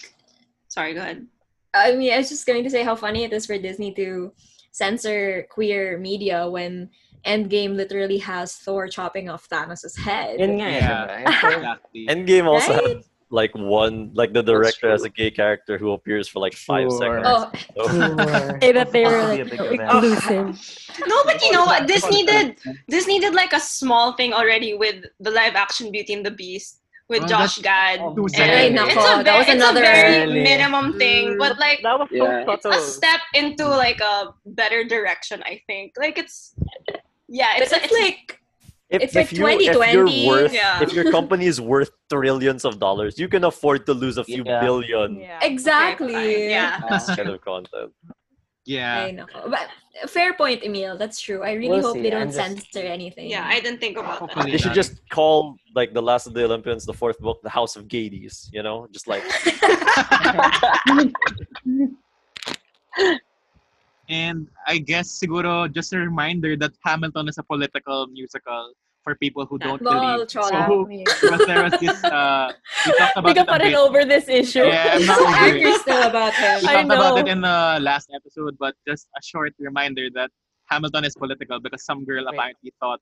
Sorry, 0.71 0.95
go 0.95 1.01
ahead. 1.03 1.27
I 1.75 1.99
mean, 1.99 2.15
I 2.15 2.19
was 2.23 2.31
just 2.31 2.47
going 2.47 2.63
to 2.63 2.71
say 2.71 2.83
how 2.87 2.95
funny 2.95 3.27
it 3.27 3.33
is 3.35 3.47
for 3.51 3.59
Disney 3.59 3.91
to 3.99 4.31
censor 4.71 5.43
queer 5.51 5.99
media 5.99 6.47
when 6.47 6.91
Endgame 7.27 7.75
literally 7.75 8.19
has 8.23 8.55
Thor 8.63 8.87
chopping 8.87 9.27
off 9.29 9.49
Thanos' 9.51 9.99
head. 9.99 10.39
yun 10.39 10.55
nga 10.63 10.67
eh, 10.71 10.79
Yeah. 10.79 11.75
Endgame 12.15 12.47
also 12.47 12.79
Right? 12.79 13.03
Had 13.31 13.35
like 13.37 13.55
one, 13.55 14.11
like 14.14 14.33
the 14.33 14.43
director 14.43 14.91
has 14.91 15.05
a 15.05 15.09
gay 15.09 15.31
character 15.31 15.78
who 15.78 15.93
appears 15.93 16.28
for 16.28 16.41
like 16.41 16.55
five 16.55 16.89
Sure. 16.91 16.99
seconds. 16.99 17.26
Oh, 17.26 17.51
So- 17.76 17.89
Sure. 17.89 18.61
Say 18.62 18.72
that 18.72 18.93
they 18.93 19.05
were 19.05 19.22
Must 19.22 19.39
like 19.39 19.51
big 19.51 19.59
so 19.59 19.64
event. 19.64 20.14
exclusive. 20.14 21.09
No, 21.09 21.24
but 21.24 21.43
you 21.43 21.53
know 21.53 21.64
what? 21.64 21.87
Disney 21.87 22.24
did. 22.26 22.59
Disney 22.89 23.18
did 23.20 23.35
like 23.35 23.53
a 23.53 23.61
small 23.61 24.12
thing 24.14 24.33
already 24.33 24.74
with 24.74 25.05
the 25.20 25.31
live 25.31 25.55
action 25.55 25.91
Beauty 25.93 26.12
and 26.14 26.24
the 26.26 26.31
Beast 26.31 26.81
with 27.09 27.22
Oh, 27.24 27.26
Josh 27.26 27.57
that's- 27.57 27.97
Gad. 27.99 28.14
Too 28.16 28.24
And 28.24 28.31
sad. 28.35 28.51
Ay, 28.51 28.64
it's 28.70 28.93
a, 28.93 29.22
that 29.24 29.39
was 29.39 29.47
it's 29.49 29.55
another- 29.55 29.81
a 29.81 29.85
very 29.85 30.18
Really? 30.26 30.43
minimum 30.43 30.99
thing, 30.99 31.39
but 31.39 31.59
like 31.59 31.81
That 31.83 31.99
was 31.99 32.09
so 32.11 32.16
Yeah. 32.16 32.45
it's 32.49 32.62
subtle. 32.62 32.78
a 32.78 32.83
step 32.83 33.20
into 33.35 33.66
like 33.66 34.01
a 34.01 34.35
better 34.47 34.85
direction. 34.85 35.43
I 35.47 35.61
think. 35.66 35.95
Like 35.99 36.18
it's 36.18 36.55
yeah, 37.28 37.53
but 37.55 37.62
it's, 37.62 37.72
it's, 37.72 37.85
it's 37.87 37.95
like 37.95 38.39
If, 38.91 39.03
It's 39.03 39.14
like 39.14 39.26
if 39.26 39.32
you, 39.38 39.47
if 39.47 39.59
2020, 39.70 40.24
you're 40.26 40.28
worth, 40.28 40.53
yeah. 40.53 40.82
if 40.82 40.93
your 40.93 41.12
company 41.12 41.47
is 41.47 41.61
worth 41.61 41.93
trillions 42.11 42.64
of 42.64 42.80
dollars, 42.80 43.20
you 43.20 43.28
can 43.28 43.45
afford 43.45 43.86
to 43.86 43.95
lose 43.95 44.18
a 44.18 44.24
few 44.24 44.43
Yeah. 44.45 44.61
billion. 44.61 45.20
Yeah. 45.20 45.38
exactly. 45.43 46.12
fine, 46.12 46.51
yeah. 46.51 46.80
This 46.91 47.07
kind 47.14 47.28
of 47.28 47.41
content. 47.41 47.93
Yeah. 48.66 49.05
I 49.05 49.11
know. 49.12 49.26
But 49.49 49.68
fair 50.11 50.34
point, 50.34 50.64
Emil. 50.64 50.99
That's 50.99 51.20
true. 51.20 51.43
I 51.43 51.53
really 51.53 51.68
We'll 51.78 51.82
hope 51.82 51.95
see. 51.95 52.03
they 52.03 52.11
don't 52.11 52.32
just- 52.32 52.36
censor 52.36 52.80
anything. 52.86 53.30
Yeah, 53.30 53.47
I 53.47 53.61
didn't 53.61 53.78
think 53.78 53.97
about 53.97 54.12
that. 54.12 54.18
Hopefully 54.30 54.51
They 54.51 54.59
should 54.59 54.74
just 54.74 55.01
call 55.09 55.55
like 55.74 55.95
the 55.95 56.03
last 56.03 56.26
of 56.26 56.34
the 56.34 56.45
Olympians, 56.45 56.84
the 56.84 56.93
fourth 56.93 57.18
book, 57.20 57.41
the 57.43 57.49
House 57.51 57.76
of 57.76 57.86
Gades. 57.86 58.51
You 58.53 58.64
know, 58.64 58.88
just 58.91 59.07
like 59.07 59.22
And 64.11 64.49
I 64.67 64.79
guess 64.79 65.07
siguro 65.23 65.71
just 65.73 65.93
a 65.95 65.99
reminder 65.99 66.57
that 66.59 66.73
Hamilton 66.85 67.29
is 67.29 67.39
a 67.39 67.45
political 67.47 68.09
musical 68.11 68.75
for 69.03 69.15
people 69.17 69.47
who 69.47 69.57
don't 69.59 69.83
Ball, 69.83 70.19
believe. 70.19 70.29
Cholo. 70.29 70.51
So, 70.51 70.85
because 71.23 71.47
there 71.47 71.63
was 71.65 71.73
this 71.81 72.05
uh 72.05 72.53
we 72.87 72.93
talked 72.99 73.17
about 73.17 73.25
We 73.25 73.31
it 73.31 73.35
can 73.39 73.49
a 73.49 73.53
put 73.55 73.63
bit. 73.63 73.73
it 73.73 73.77
over 73.79 74.05
this 74.05 74.29
issue. 74.29 74.67
Yeah, 74.67 74.99
I'm 74.99 75.07
not 75.07 75.19
so 75.19 75.27
over 75.31 75.37
angry 75.49 75.73
still 75.79 76.03
about 76.03 76.35
him. 76.35 76.61
We 76.63 76.69
I 76.69 76.73
talked 76.83 76.93
about 76.93 77.19
it 77.23 77.29
in 77.29 77.41
the 77.41 77.79
last 77.81 78.11
episode, 78.15 78.57
but 78.59 78.75
just 78.87 79.07
a 79.17 79.23
short 79.23 79.55
reminder 79.59 80.09
that 80.19 80.31
Hamilton 80.69 81.05
is 81.05 81.15
political 81.15 81.61
because 81.61 81.85
some 81.85 82.05
girl 82.05 82.25
Wait. 82.27 82.35
apparently 82.35 82.73
thought 82.81 83.01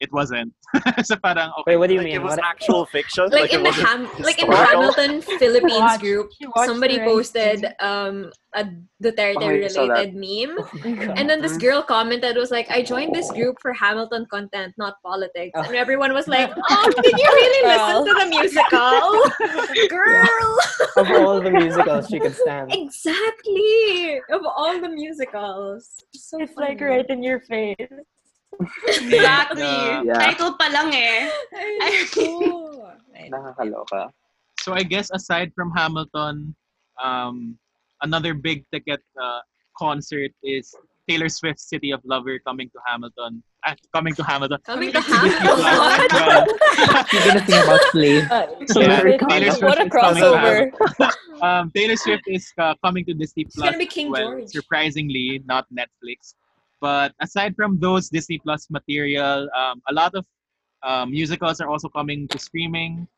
it 0.00 0.10
wasn't. 0.12 0.52
so 1.02 1.16
parang 1.16 1.50
okay. 1.60 1.72
Wait, 1.72 1.76
what 1.76 1.88
do 1.88 1.94
you 1.94 2.00
like 2.00 2.06
mean? 2.06 2.16
it 2.16 2.22
was 2.22 2.36
What- 2.36 2.44
actual 2.44 2.86
fiction. 2.86 3.28
like, 3.30 3.52
in 3.52 3.62
the 3.62 3.72
Ham, 3.72 4.08
like 4.20 4.38
in 4.42 4.48
the? 4.48 4.56
Hamilton 4.56 5.22
Philippines 5.22 5.72
watched- 5.80 6.00
group, 6.00 6.30
somebody 6.64 6.98
posted 7.00 7.66
um 7.80 8.30
a 8.54 8.64
Duterte 9.02 9.36
Oh, 9.36 9.44
I 9.44 9.60
related 9.68 10.14
meme, 10.14 10.56
Oh 11.10 11.12
and 11.18 11.28
then 11.28 11.40
this 11.42 11.56
girl 11.58 11.82
commented 11.82 12.36
was 12.36 12.50
like, 12.50 12.70
"I 12.70 12.82
joined 12.82 13.14
this 13.14 13.30
group 13.30 13.56
for 13.60 13.72
Hamilton 13.74 14.24
content, 14.30 14.72
not 14.78 14.94
politics," 15.04 15.52
Oh. 15.54 15.62
and 15.66 15.74
everyone 15.76 16.12
was 16.14 16.28
like, 16.28 16.50
"Oh, 16.70 16.86
did 17.02 17.12
you 17.22 17.28
really 17.40 17.62
listen 17.68 18.06
to 18.08 18.14
the 18.22 18.28
musical, 18.38 19.88
girl?" 19.88 20.58
of 20.96 21.06
all 21.10 21.40
the 21.40 21.50
musicals 21.50 22.08
she 22.08 22.18
could 22.18 22.34
stand. 22.34 22.72
exactly 22.72 24.20
of 24.30 24.42
all 24.46 24.80
the 24.80 24.88
musicals. 24.88 26.04
So 26.14 26.40
It's 26.40 26.56
like 26.56 26.80
right 26.80 27.06
in 27.08 27.22
your 27.22 27.40
face. 27.40 27.76
Exactly. 28.88 29.62
And, 29.62 30.08
uh, 30.08 30.12
Yeah. 30.14 30.18
Title 30.18 30.52
pa 30.58 30.66
lang 30.72 30.90
eh. 30.94 31.30
Ay, 31.54 33.28
Nakakaloka. 33.30 34.10
So 34.60 34.74
I 34.74 34.82
guess 34.82 35.10
aside 35.10 35.52
from 35.54 35.70
Hamilton, 35.72 36.54
um, 37.02 37.58
another 38.02 38.34
big 38.34 38.64
ticket 38.72 39.00
uh, 39.20 39.40
concert 39.78 40.32
is 40.42 40.74
Taylor 41.08 41.28
Swift's 41.28 41.68
City 41.68 41.90
of 41.90 42.00
Lover 42.04 42.38
coming 42.40 42.68
to 42.70 42.78
Hamilton. 42.86 43.42
Ah, 43.64 43.74
coming 43.94 44.14
to 44.14 44.22
Hamilton. 44.22 44.58
Coming 44.64 44.92
to 44.92 45.00
Hamilton. 45.00 45.40
as. 45.48 46.46
You're 47.12 47.24
gonna 47.26 47.40
think 47.46 47.64
about 47.64 47.80
slave. 47.90 48.24
Uh, 48.30 48.46
Yeah, 48.76 49.00
Taylor. 49.28 49.50
Swift 49.56 49.62
what 49.62 49.78
a 49.78 49.86
is 49.86 49.90
coming 49.90 50.22
to 50.22 50.30
crossover. 50.30 50.54
Hamilton. 50.74 51.10
Um, 51.42 51.70
Taylor 51.74 51.96
Swift 51.96 52.24
is 52.28 52.52
uh, 52.58 52.74
coming 52.84 53.04
to 53.06 53.14
Disney 53.14 53.44
Plus. 53.44 53.56
It's 53.56 53.64
gonna 53.64 53.78
be 53.78 53.86
King 53.86 54.10
well, 54.10 54.36
George. 54.36 54.48
Surprisingly, 54.50 55.42
not 55.46 55.64
Netflix. 55.72 56.34
But 56.80 57.12
aside 57.20 57.54
from 57.56 57.78
those 57.80 58.08
Disney 58.08 58.38
Plus 58.38 58.70
material, 58.70 59.48
um, 59.56 59.82
a 59.88 59.92
lot 59.92 60.14
of 60.14 60.24
um, 60.82 61.10
musicals 61.10 61.60
are 61.60 61.68
also 61.68 61.88
coming 61.88 62.28
to 62.28 62.38
streaming, 62.38 63.08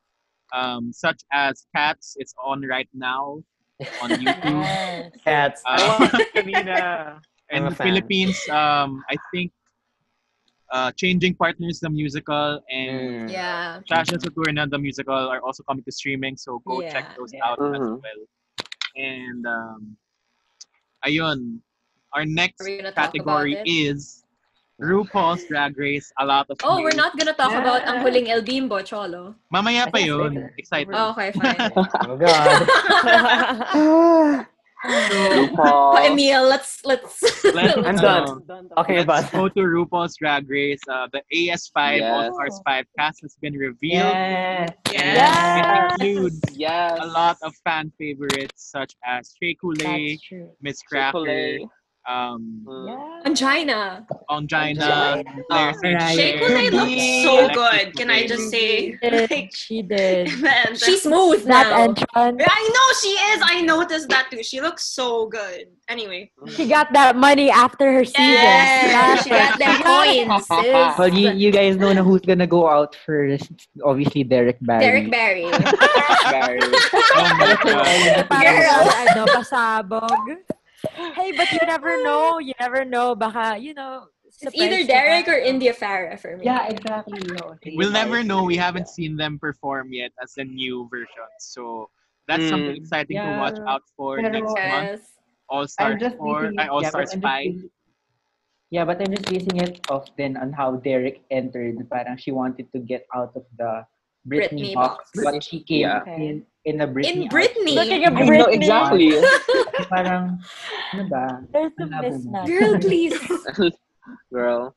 um, 0.54 0.92
such 0.92 1.20
as 1.32 1.66
Cats. 1.76 2.16
It's 2.18 2.34
on 2.42 2.62
right 2.62 2.88
now 2.94 3.42
on 4.00 4.10
YouTube. 4.22 4.64
Yes. 4.64 5.12
Cats. 5.24 5.62
I 5.66 5.76
Uh, 5.76 5.98
watched 6.00 6.32
kanina. 6.34 7.20
in 7.50 7.64
the. 7.68 7.74
Philippines, 7.74 8.38
um, 8.48 9.04
I 9.10 9.16
think 9.34 9.52
uh, 10.72 10.90
Changing 10.96 11.34
Partners, 11.34 11.80
the 11.80 11.90
musical, 11.90 12.62
and 12.70 13.28
Mm. 13.28 13.32
Yeah. 13.32 13.80
Shasha 13.90 14.16
Saturna, 14.22 14.70
the 14.70 14.78
musical, 14.78 15.14
are 15.14 15.40
also 15.42 15.62
coming 15.64 15.84
to 15.84 15.92
streaming. 15.92 16.36
So 16.38 16.62
go 16.64 16.80
check 16.80 17.04
those 17.18 17.32
Yeah. 17.34 17.44
out 17.44 17.58
as 17.60 17.80
Mhm. 17.82 18.00
well. 18.00 18.20
And 18.96 19.42
um, 19.46 19.96
ayun, 21.04 21.58
our 22.14 22.24
next 22.24 22.60
Are 22.60 22.64
we 22.66 22.76
gonna 22.78 22.92
talk 22.92 23.12
category 23.12 23.56
is 23.64 24.20
RuPaul's 24.80 25.44
Drag 25.44 25.76
Race. 25.78 26.10
A 26.18 26.24
lot 26.24 26.46
of 26.48 26.56
Oh, 26.64 26.80
we're 26.82 26.96
not 26.96 27.16
gonna 27.18 27.34
talk 27.34 27.52
about 27.52 27.84
ang 27.84 28.00
huling 28.02 28.28
El 28.28 28.40
Bimbo, 28.42 28.80
Cholo. 28.80 29.34
Mamaya 29.52 29.86
I 29.86 29.90
pa 29.92 29.98
yun. 30.00 30.48
Excited. 30.56 30.94
Oh, 30.96 31.12
okay, 31.12 31.32
fine. 31.36 31.68
Oh 32.08 32.16
God. 32.16 32.64
RuPaul. 33.76 34.46
Oh, 34.80 36.00
Emil, 36.00 36.48
let's 36.48 36.80
let's. 36.88 37.20
Let's, 37.44 37.76
I'm 37.84 38.00
uh, 38.00 38.40
done. 38.48 38.64
Talking 38.72 39.04
about 39.04 39.28
Let's 39.28 39.36
go 39.36 39.48
to 39.52 39.60
RuPaul's 39.60 40.16
Drag 40.16 40.48
Race. 40.48 40.80
Uh, 40.88 41.04
the 41.12 41.20
AS5 41.28 42.00
Yes. 42.00 42.08
All 42.08 42.32
Stars 42.32 42.60
5 42.64 42.84
cast 42.96 43.20
has 43.20 43.36
been 43.42 43.52
revealed. 43.52 44.08
Yeah. 44.08 44.66
Yeah. 44.90 45.92
It 46.00 46.00
includes 46.00 46.40
Yes. 46.56 46.96
a 46.98 47.06
lot 47.12 47.36
of 47.44 47.52
fan 47.62 47.92
favorites 48.00 48.72
such 48.72 48.96
as 49.04 49.36
Shea 49.36 49.52
Coulee, 49.60 50.16
Miss 50.62 50.80
Chick-fil-A. 50.88 51.68
Cracker, 52.04 52.18
um, 52.18 52.62
Mm. 52.66 53.26
Angina. 53.26 54.06
Ongina, 54.30 55.24
Claire 55.50 55.74
Saint 55.74 55.98
Mariah. 55.98 56.14
Shea 56.16 56.38
Clair, 56.38 56.48
Coulee 56.48 56.70
looks 56.70 57.24
so 57.24 57.48
Coulee. 57.48 57.54
good. 57.54 57.96
Can 57.96 58.10
I 58.10 58.26
just 58.26 58.50
say? 58.50 58.92
She 58.92 58.96
did. 59.02 59.30
Like, 59.30 59.50
She 59.54 59.82
did. 59.82 60.40
man, 60.40 60.76
She's 60.76 61.02
smooth 61.02 61.44
That 61.44 61.68
now. 61.70 61.82
entrance. 61.84 62.42
I 62.48 62.62
know 62.74 62.86
she 63.00 63.08
is. 63.32 63.42
I 63.44 63.60
noticed 63.62 64.08
that 64.08 64.30
too. 64.30 64.42
She 64.42 64.60
looks 64.60 64.84
so 64.84 65.26
good. 65.26 65.68
Anyway, 65.88 66.30
She 66.48 66.66
got 66.68 66.92
that 66.92 67.16
money 67.16 67.50
after 67.50 67.92
her 67.92 68.04
season. 68.04 68.24
Yeah, 68.24 69.16
she 69.22 69.30
got 69.30 69.58
them 69.58 69.82
coins. 69.82 70.46
Well, 70.98 71.08
you, 71.12 71.30
you 71.32 71.50
guys 71.50 71.76
know 71.76 71.92
who's 72.02 72.20
gonna 72.22 72.46
go 72.46 72.68
out 72.68 72.96
first. 73.06 73.50
Obviously, 73.84 74.24
Derrick 74.24 74.58
Barry. 74.60 74.80
Derrick 74.84 75.10
Barry. 75.10 75.50
Barry. 76.30 76.60
Oh 77.12 77.34
my 77.36 77.58
God. 77.64 78.28
Parang 78.30 78.56
Girl. 78.56 78.82
ano, 79.02 79.22
pasabog. 79.34 80.24
Hey, 80.88 81.32
but 81.36 81.50
you 81.52 81.58
never 81.66 82.02
know. 82.02 82.38
You 82.38 82.54
never 82.60 82.84
know. 82.84 83.14
Baka, 83.14 83.58
you 83.58 83.74
know, 83.74 84.06
It's 84.40 84.54
either 84.54 84.86
Derrick 84.86 85.28
or 85.28 85.34
India 85.36 85.74
Ferrah 85.74 86.16
for 86.16 86.36
me. 86.36 86.44
Yeah, 86.46 86.68
exactly. 86.68 87.18
No, 87.26 87.56
We'll 87.74 87.90
never 87.92 88.22
know. 88.22 88.44
We 88.44 88.56
haven't 88.56 88.88
seen 88.88 89.16
them 89.16 89.38
perform 89.38 89.92
yet 89.92 90.12
as 90.22 90.34
the 90.34 90.44
new 90.44 90.88
version. 90.88 91.28
So 91.40 91.90
that's 92.28 92.48
something 92.48 92.76
Mm. 92.78 92.82
exciting 92.82 93.16
to 93.18 93.36
watch 93.42 93.58
out 93.66 93.82
for 93.96 94.16
Pero- 94.22 94.30
next 94.30 94.54
month. 94.54 95.02
Yes. 95.02 95.18
All 95.50 95.66
Stars 95.66 96.00
4, 96.16 96.54
basing 96.54 96.58
I 96.60 96.64
it- 96.64 96.70
All 96.70 96.80
yeah, 96.82 96.90
but 96.94 97.10
Stars 97.10 97.12
I'm 97.12 97.20
just 97.20 97.22
5. 97.26 97.44
basing- 97.54 97.70
Yeah, 98.70 98.84
but 98.86 98.96
I'm 99.02 99.10
just 99.10 99.26
basing 99.28 99.56
it 99.58 99.90
off 99.90 100.06
then 100.16 100.36
on 100.38 100.52
how 100.54 100.76
Derrick 100.78 101.26
entered. 101.30 101.74
Parang 101.90 102.16
she 102.16 102.30
wanted 102.30 102.70
to 102.72 102.78
get 102.78 103.04
out 103.12 103.34
of 103.34 103.44
the 103.58 103.84
Britney, 104.30 104.70
Britney 104.70 104.74
box, 104.78 105.10
box. 105.10 105.24
but 105.26 105.42
she 105.42 105.58
came 105.66 105.90
Yeah. 105.90 106.06
in 106.06 106.46
in 106.64 106.80
a 106.80 106.88
Britney. 106.88 107.24
In 107.24 107.28
Britney. 107.28 107.74
Looking 107.74 108.04
at 108.04 108.12
I 108.12 108.24
know, 108.24 108.44
exactly. 108.46 109.12
parang 109.92 110.38
ano 110.92 111.02
ba? 111.08 111.40
There's 111.52 111.72
a 111.78 111.82
Ang 111.82 111.90
labo 111.90 112.02
mo. 112.02 112.16
mismatch. 112.18 112.46
Girl, 112.46 112.72
please. 112.80 113.16
Girl. 114.32 114.74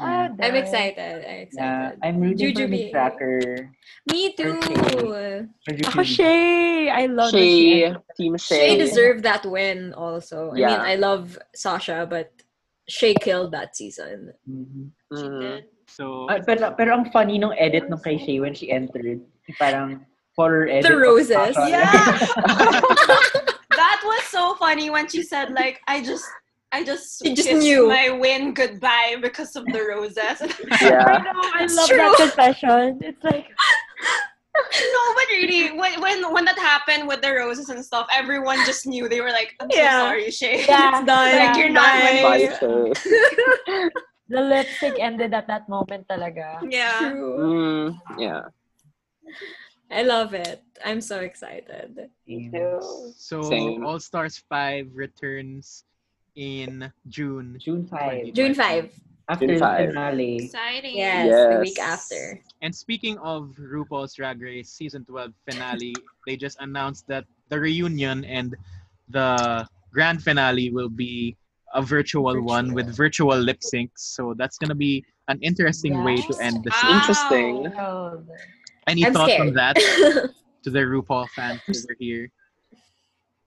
Oh, 0.00 0.04
I'm 0.40 0.56
excited. 0.56 1.22
I'm 1.28 1.40
excited. 1.44 1.60
Yeah. 1.60 1.92
I'm 2.02 2.16
rooting 2.18 2.54
for 2.56 2.62
Jujubee. 2.64 2.88
Miss 2.88 2.90
Tracker. 2.90 3.40
Me 4.10 4.32
too. 4.32 4.56
For 4.60 4.72
Ako, 4.72 6.00
Jujubee. 6.02 6.04
Shea. 6.04 6.88
I 6.90 7.06
love 7.06 7.30
that 7.32 7.38
Shea. 7.38 7.94
Team 8.16 8.34
Shea 8.38 8.74
Shea. 8.74 8.78
deserved 8.78 9.22
that 9.24 9.44
win 9.44 9.92
also. 9.94 10.52
Yeah. 10.56 10.68
I 10.68 10.70
mean, 10.72 10.80
I 10.80 10.94
love 10.96 11.38
Sasha, 11.54 12.06
but 12.08 12.32
Shea 12.88 13.14
killed 13.14 13.52
that 13.52 13.76
season. 13.76 14.32
Mhm. 14.48 14.88
she 15.14 15.24
Mhm. 15.28 15.40
did. 15.40 15.64
So, 15.86 16.26
Ah, 16.32 16.40
pero, 16.42 16.72
pero 16.74 16.90
ang 16.96 17.12
funny 17.12 17.38
nung 17.38 17.54
edit 17.54 17.86
nung 17.92 18.00
kay 18.02 18.16
Shea 18.18 18.40
when 18.40 18.54
she 18.56 18.72
entered. 18.72 19.20
Parang 19.60 20.00
horror 20.36 20.66
edit. 20.68 20.90
The 20.90 20.96
roses. 20.96 21.54
Yeah. 21.68 21.92
that 23.70 24.00
was 24.04 24.22
so 24.24 24.54
funny 24.56 24.90
when 24.90 25.08
she 25.08 25.22
said 25.22 25.52
like 25.52 25.80
I 25.86 26.02
just 26.02 26.24
I 26.72 26.82
just 26.82 27.22
She 27.22 27.34
just 27.34 27.50
knew. 27.52 27.88
my 27.88 28.10
win 28.10 28.52
goodbye 28.52 29.16
because 29.22 29.54
of 29.54 29.64
the 29.66 29.80
roses. 29.82 30.18
I 30.42 30.78
Yeah. 30.82 31.22
know. 31.22 31.40
I 31.54 31.62
It's 31.64 31.76
love 31.76 31.88
true. 31.88 31.98
that 31.98 32.16
confession. 32.18 32.98
It's 33.00 33.22
like, 33.22 33.46
no, 34.56 35.02
but 35.14 35.26
really, 35.30 35.70
when, 35.78 36.00
when 36.00 36.32
when 36.34 36.44
that 36.46 36.58
happened 36.58 37.06
with 37.06 37.22
the 37.22 37.30
roses 37.32 37.68
and 37.70 37.84
stuff, 37.84 38.06
everyone 38.12 38.58
just 38.66 38.86
knew. 38.86 39.08
They 39.08 39.20
were 39.20 39.30
like, 39.30 39.54
"I'm 39.60 39.66
Yeah. 39.70 39.98
so 40.02 40.06
sorry, 40.06 40.30
Shea." 40.30 40.66
yeah, 40.66 40.98
It's 40.98 41.06
done. 41.06 41.30
Like, 41.38 41.56
you're 41.58 41.70
not 41.74 41.90
Bye. 41.90 42.02
winning. 42.06 42.22
Bye, 42.22 42.46
Shea. 42.58 43.90
the 44.30 44.40
lipstick 44.40 44.94
ended 44.98 45.34
at 45.34 45.46
that 45.46 45.68
moment 45.68 46.06
talaga. 46.06 46.58
yeah. 46.70 46.98
True. 47.02 47.38
Mm, 47.38 47.98
yeah. 48.18 48.42
I 49.94 50.02
love 50.02 50.34
it. 50.34 50.60
I'm 50.84 51.00
so 51.00 51.20
excited. 51.20 52.10
Too. 52.26 53.12
so 53.16 53.42
Same. 53.42 53.86
All 53.86 54.00
Stars 54.00 54.42
5 54.48 54.90
returns 54.92 55.84
in 56.34 56.90
June. 57.06 57.56
June 57.60 57.86
5. 57.86 58.34
June 58.34 58.54
5. 58.54 58.90
After 59.28 59.46
June 59.46 59.54
the 59.54 59.60
5. 59.60 59.88
finale. 59.88 60.36
Exciting. 60.46 60.96
Yes, 60.96 61.54
the 61.54 61.60
week 61.60 61.78
after. 61.78 62.40
And 62.60 62.74
speaking 62.74 63.18
of 63.18 63.54
RuPaul's 63.54 64.14
Drag 64.14 64.42
Race 64.42 64.70
season 64.70 65.04
12 65.04 65.32
finale, 65.48 65.94
they 66.26 66.36
just 66.36 66.58
announced 66.60 67.06
that 67.06 67.24
the 67.48 67.60
reunion 67.60 68.24
and 68.24 68.56
the 69.08 69.64
grand 69.92 70.24
finale 70.24 70.70
will 70.70 70.88
be 70.88 71.36
a 71.72 71.82
virtual, 71.82 72.42
one 72.42 72.74
with 72.74 72.94
virtual 72.96 73.36
lip 73.38 73.60
syncs. 73.60 74.02
So 74.16 74.34
that's 74.36 74.58
gonna 74.58 74.74
be 74.74 75.04
an 75.28 75.38
interesting 75.40 76.02
way 76.02 76.16
to 76.16 76.34
end 76.40 76.64
the 76.64 76.70
Wow. 76.70 76.76
season. 76.80 76.96
Interesting. 76.96 77.72
Any 78.86 79.06
I'm 79.06 79.12
thoughts 79.12 79.32
scared. 79.32 79.48
on 79.48 79.54
that 79.54 79.76
to 80.64 80.70
the 80.70 80.80
RuPaul 80.80 81.28
fans 81.30 81.60
over 81.68 81.96
here? 81.98 82.30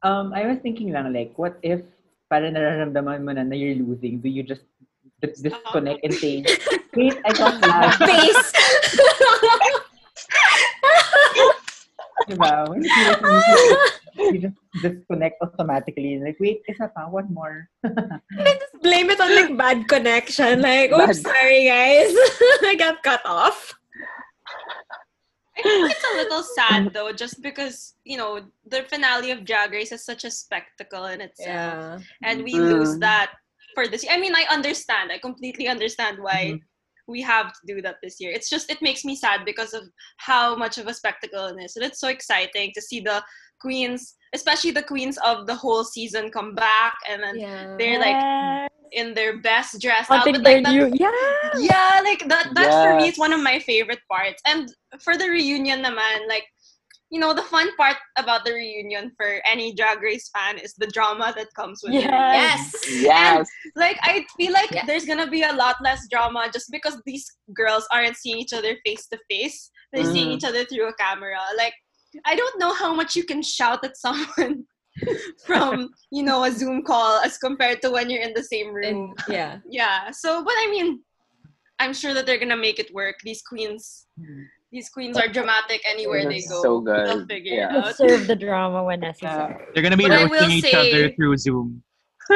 Um, 0.04 0.34
I 0.34 0.46
was 0.46 0.60
thinking 0.60 0.92
lang, 0.92 1.12
like, 1.14 1.34
what 1.38 1.58
if 1.62 1.82
para 2.30 2.50
nararamdaman 2.52 3.24
mo 3.24 3.32
na 3.34 3.44
na 3.44 3.56
you're 3.56 3.76
losing, 3.76 4.20
do 4.20 4.30
you 4.30 4.44
just 4.44 4.62
dis- 5.22 5.42
disconnect 5.42 6.04
and 6.04 6.14
say, 6.14 6.44
wait, 6.96 7.18
I 7.26 7.32
got 7.34 7.62
last. 7.62 7.98
Face. 8.02 8.52
diba? 12.28 12.68
When 12.70 12.84
you 12.84 12.90
like 12.92 13.22
you're 14.18 14.34
you 14.34 14.40
just 14.50 14.58
disconnect 14.82 15.38
automatically. 15.42 16.20
Like, 16.20 16.38
wait, 16.42 16.62
isa 16.68 16.90
pa, 16.92 17.08
one 17.08 17.30
more. 17.32 17.70
Just 17.86 18.74
blame 18.82 19.10
it 19.10 19.22
on 19.22 19.32
like 19.34 19.54
bad 19.58 19.88
connection. 19.88 20.62
Like, 20.62 20.92
Bad- 20.92 21.10
oops, 21.16 21.22
sorry 21.22 21.66
guys. 21.70 22.12
I 22.66 22.76
got 22.78 23.02
cut 23.04 23.22
off. 23.26 23.74
I 25.58 25.62
think 25.64 25.91
it's 25.91 26.05
a 26.14 26.18
little 26.18 26.43
sad 26.43 26.93
though, 26.93 27.12
just 27.12 27.41
because 27.41 27.95
you 28.03 28.18
know 28.18 28.41
the 28.66 28.84
finale 28.84 29.32
of 29.32 29.45
Drag 29.45 29.72
Race 29.72 29.91
is 29.91 30.05
such 30.05 30.24
a 30.24 30.32
spectacle 30.32 31.05
in 31.05 31.22
itself, 31.22 31.47
Yeah. 31.47 31.99
and 32.24 32.43
we 32.43 32.53
Mm. 32.53 32.70
lose 32.70 32.99
that 32.99 33.32
for 33.74 33.88
this. 33.88 34.05
I 34.10 34.18
mean, 34.18 34.36
I 34.36 34.45
understand. 34.49 35.12
I 35.12 35.18
completely 35.18 35.68
understand 35.68 36.20
why 36.20 36.60
we 37.08 37.22
have 37.22 37.53
to 37.53 37.60
do 37.66 37.82
that 37.82 37.97
this 38.03 38.20
year. 38.20 38.32
It's 38.32 38.49
just 38.49 38.70
it 38.70 38.82
makes 38.82 39.05
me 39.05 39.16
sad 39.16 39.45
because 39.45 39.74
of 39.74 39.84
how 40.18 40.55
much 40.55 40.78
of 40.78 40.88
a 40.88 40.93
spectacle 40.93 41.45
it 41.47 41.64
is, 41.64 41.76
and 41.76 41.86
it's 41.86 41.99
so 41.99 42.10
exciting 42.10 42.72
to 42.76 42.82
see 42.82 42.99
the 42.99 43.24
queens, 43.62 44.16
especially 44.34 44.71
the 44.71 44.84
queens 44.84 45.17
of 45.25 45.47
the 45.47 45.55
whole 45.55 45.84
season, 45.84 46.30
come 46.32 46.53
back, 46.55 46.95
and 47.09 47.21
then 47.23 47.39
Yeah. 47.39 47.75
they're 47.78 47.99
like 47.99 48.69
in 48.93 49.13
their 49.13 49.39
best 49.39 49.82
dress 49.82 50.07
Hunting 50.07 50.36
outfit. 50.36 50.43
their 50.45 50.61
Like 50.61 50.63
that, 50.63 50.73
new, 50.73 50.88
yeah. 50.95 51.59
yeah, 51.59 52.01
like 52.03 52.23
that. 52.30 52.53
That 52.55 52.71
for 52.84 52.95
me 53.01 53.09
is 53.09 53.17
one 53.17 53.34
of 53.34 53.41
my 53.41 53.59
favorite 53.59 53.99
parts. 54.09 54.41
And 54.47 54.71
for 55.01 55.17
the 55.17 55.28
reunion, 55.30 55.84
naman, 55.84 56.28
like 56.28 56.45
you 57.09 57.21
know, 57.21 57.34
the 57.34 57.41
fun 57.43 57.73
part 57.78 57.95
about 58.17 58.43
the 58.43 58.51
reunion 58.51 59.13
for 59.15 59.39
any 59.45 59.73
Drag 59.73 60.01
Race 60.01 60.30
fan 60.36 60.57
is 60.57 60.73
the 60.73 60.88
drama 60.88 61.34
that 61.38 61.47
comes 61.55 61.80
with 61.82 61.93
it. 61.95 62.01
Yes. 62.03 62.73
Yes. 62.89 63.01
Yes. 63.01 63.47
Like 63.78 63.97
I 64.01 64.25
feel 64.36 64.51
like 64.51 64.71
Yeah. 64.71 64.86
there's 64.86 65.05
gonna 65.05 65.30
be 65.30 65.43
a 65.43 65.53
lot 65.53 65.78
less 65.82 66.05
drama 66.11 66.49
just 66.51 66.67
because 66.69 67.01
these 67.05 67.25
girls 67.53 67.88
aren't 67.93 68.17
seeing 68.17 68.38
each 68.39 68.51
other 68.51 68.75
face 68.86 69.07
to 69.07 69.17
face. 69.32 69.71
They're 69.93 70.03
seeing 70.03 70.28
Mhm. 70.32 70.36
each 70.36 70.43
other 70.43 70.65
through 70.65 70.89
a 70.89 70.93
camera. 70.95 71.39
Like 71.55 71.73
I 72.26 72.36
don't 72.36 72.59
know 72.59 72.74
how 72.74 72.93
much 72.93 73.15
you 73.15 73.24
can 73.24 73.41
shout 73.41 73.84
at 73.84 73.97
someone 73.97 74.65
from 75.45 75.89
you 76.11 76.24
know 76.24 76.43
a 76.43 76.51
Zoom 76.51 76.84
call 76.84 77.20
as 77.22 77.38
compared 77.38 77.82
to 77.84 77.91
when 77.91 78.09
you're 78.09 78.22
in 78.24 78.34
the 78.34 78.43
same 78.43 78.74
room. 78.74 79.13
And 79.28 79.34
yeah. 79.36 79.59
Yeah. 79.70 80.11
So, 80.11 80.43
but 80.43 80.53
I 80.57 80.68
mean, 80.72 81.01
I'm 81.80 81.93
sure 81.93 82.13
that 82.13 82.26
they're 82.26 82.39
gonna 82.39 82.57
make 82.57 82.80
it 82.80 82.93
work. 82.93 83.15
These 83.24 83.41
queens, 83.43 84.07
these 84.72 84.89
queens 84.89 85.18
are 85.18 85.28
dramatic 85.28 85.82
anywhere 85.88 86.24
they 86.26 86.39
That's 86.39 86.49
go. 86.49 86.61
so 86.63 86.80
good. 86.82 87.07
They'll 87.07 87.26
figure 87.28 87.53
Yeah. 87.53 87.70
it 87.70 87.74
We'll 87.74 87.86
out. 87.86 87.97
serve 87.97 88.28
the 88.28 88.36
drama 88.36 88.84
when 88.84 88.99
necessary. 89.01 89.55
They're 89.74 89.84
gonna 89.84 89.97
be 89.97 90.07
But 90.07 90.11
I 90.13 90.24
roasting 90.26 90.51
each 90.51 90.63
say- 90.65 90.91
other 90.91 91.11
through 91.15 91.38
Zoom. 91.38 91.84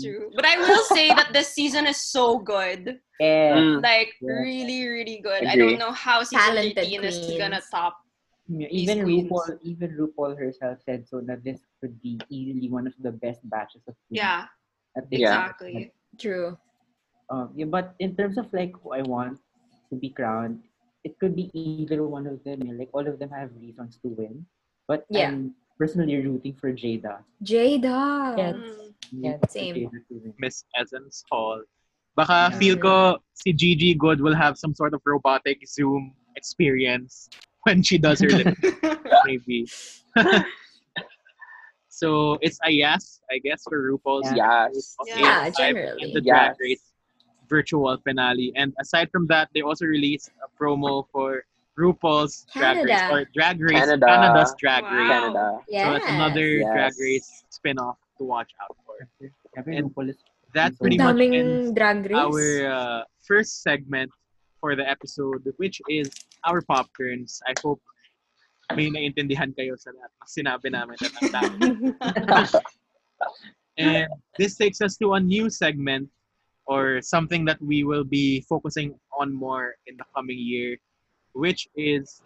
True. 0.00 0.30
But 0.36 0.44
I 0.44 0.56
will 0.56 0.84
say 0.84 1.08
that 1.08 1.30
this 1.32 1.48
season 1.48 1.86
is 1.88 1.96
so 1.96 2.38
good. 2.38 3.00
And 3.20 3.58
Mm. 3.58 3.82
Like 3.82 4.12
Yeah. 4.20 4.34
really, 4.34 4.86
really 4.86 5.20
good. 5.22 5.44
I 5.46 5.56
don't 5.56 5.78
know 5.78 5.90
how 5.92 6.22
season 6.22 6.38
Talented 6.38 6.76
13 6.76 7.02
is 7.04 7.18
gonna 7.38 7.56
queens. 7.58 7.68
top. 7.70 7.96
Yeah, 8.52 8.68
even 8.68 9.02
queens. 9.04 9.30
RuPaul, 9.32 9.58
even 9.62 9.88
RuPaul 9.96 10.36
herself 10.36 10.78
said 10.84 11.08
so 11.08 11.20
that 11.24 11.42
this 11.44 11.60
could 11.80 11.96
be 12.02 12.20
easily 12.28 12.68
one 12.68 12.86
of 12.86 12.92
the 13.00 13.12
best 13.12 13.40
batches 13.48 13.80
of 13.88 13.94
queens 14.08 14.20
Yeah, 14.20 14.44
that 14.94 15.08
they 15.10 15.24
Yeah. 15.24 15.32
exactly. 15.48 15.92
True. 16.20 16.58
Um, 17.32 17.48
yeah, 17.56 17.64
but 17.64 17.94
in 17.98 18.12
terms 18.16 18.36
of 18.36 18.52
like 18.52 18.76
who 18.82 18.92
I 18.92 19.00
want 19.02 19.40
to 19.88 19.96
be 19.96 20.10
crowned, 20.10 20.60
it 21.04 21.16
could 21.18 21.34
be 21.34 21.48
either 21.56 22.04
one 22.06 22.26
of 22.28 22.44
them. 22.44 22.60
yeah, 22.62 22.76
Like 22.76 22.90
all 22.92 23.06
of 23.08 23.18
them 23.18 23.30
have 23.30 23.50
reasons 23.56 23.96
to 24.04 24.08
win, 24.12 24.44
but 24.86 25.06
Yeah. 25.08 25.32
I'm 25.32 25.54
personally 25.80 26.20
rooting 26.20 26.54
for 26.60 26.70
Jaida. 26.72 27.24
Jaida. 27.42 28.36
Yes. 28.36 28.54
Mm. 28.54 28.94
Yeah, 29.12 29.36
same. 29.48 29.74
Jaida 29.88 29.98
to 30.08 30.14
win. 30.20 30.34
Miss 30.38 30.64
Essence 30.76 31.24
Hall. 31.30 31.64
Baka 32.14 32.52
Yeah. 32.52 32.58
feel 32.60 32.76
ko 32.76 32.94
si 33.32 33.56
Gigi 33.56 33.94
Goode 33.96 34.20
will 34.20 34.36
have 34.36 34.58
some 34.60 34.74
sort 34.76 34.92
of 34.92 35.00
robotic 35.08 35.64
Zoom 35.66 36.12
experience 36.36 37.28
when 37.64 37.82
she 37.82 37.98
does 37.98 38.20
her 38.20 38.28
lip 38.28 38.56
maybe. 39.26 39.66
so 41.88 42.38
it's 42.40 42.58
a 42.64 42.70
yes, 42.70 43.20
I 43.30 43.38
guess, 43.38 43.62
for 43.68 43.92
RuPaul's 43.92 44.32
Yeah. 44.34 44.68
Yes. 44.72 44.96
of 45.00 45.06
Yeah, 45.08 45.44
Season 45.46 45.54
generally. 45.58 46.02
and 46.04 46.14
the 46.14 46.20
Drag 46.20 46.54
Race 46.60 46.92
virtual 47.48 47.96
finale. 47.98 48.52
And 48.56 48.72
aside 48.80 49.10
from 49.10 49.26
that, 49.28 49.48
they 49.54 49.60
also 49.60 49.84
released 49.86 50.30
a 50.42 50.48
promo 50.62 51.04
for 51.12 51.44
RuPaul's 51.78 52.46
Drag 52.54 52.76
Race 52.84 52.86
Canada. 52.98 53.14
or 53.14 53.24
Drag 53.34 53.60
Race 53.60 53.78
Canada. 53.78 54.06
Canada's 54.06 54.54
Drag 54.58 54.82
Wow. 54.82 54.96
Race. 54.96 55.08
Canada. 55.08 55.58
So 55.68 55.92
that's 55.92 56.06
another 56.10 56.46
Yes. 56.46 56.72
Drag 56.72 56.92
Race 56.98 57.44
spin-off 57.50 57.98
to 58.18 58.24
watch 58.24 58.50
out 58.62 58.76
for. 58.86 59.08
Kevin 59.54 59.88
RuPaul 59.90 60.10
is 60.10 60.16
that 60.54 60.76
pretty 60.78 60.98
much 60.98 61.16
Daming 61.16 61.34
ends 61.38 61.72
drag 61.72 62.04
race. 62.10 62.16
our 62.16 62.66
uh, 62.66 63.04
first 63.26 63.62
segment 63.62 64.10
for 64.62 64.78
the 64.78 64.86
episode, 64.86 65.42
which 65.58 65.82
is 65.90 66.06
our 66.46 66.62
popcorns. 66.62 67.42
I 67.42 67.58
hope 67.58 67.82
may 68.78 68.86
naintindihan 68.86 69.50
kayo 69.58 69.74
sa 69.74 69.90
lahat 69.90 70.12
ng 70.14 70.30
sinabi 70.30 70.68
namin 70.70 70.96
at 71.02 71.12
ang 71.18 71.32
dami. 71.34 71.68
And 73.82 74.06
this 74.38 74.54
takes 74.54 74.78
us 74.78 74.94
to 75.02 75.18
a 75.18 75.20
new 75.20 75.50
segment 75.50 76.06
or 76.70 77.02
something 77.02 77.44
that 77.50 77.58
we 77.58 77.82
will 77.82 78.06
be 78.06 78.46
focusing 78.46 78.94
on 79.18 79.34
more 79.34 79.74
in 79.90 79.98
the 79.98 80.06
coming 80.14 80.38
year, 80.38 80.78
which 81.34 81.66
is 81.74 82.22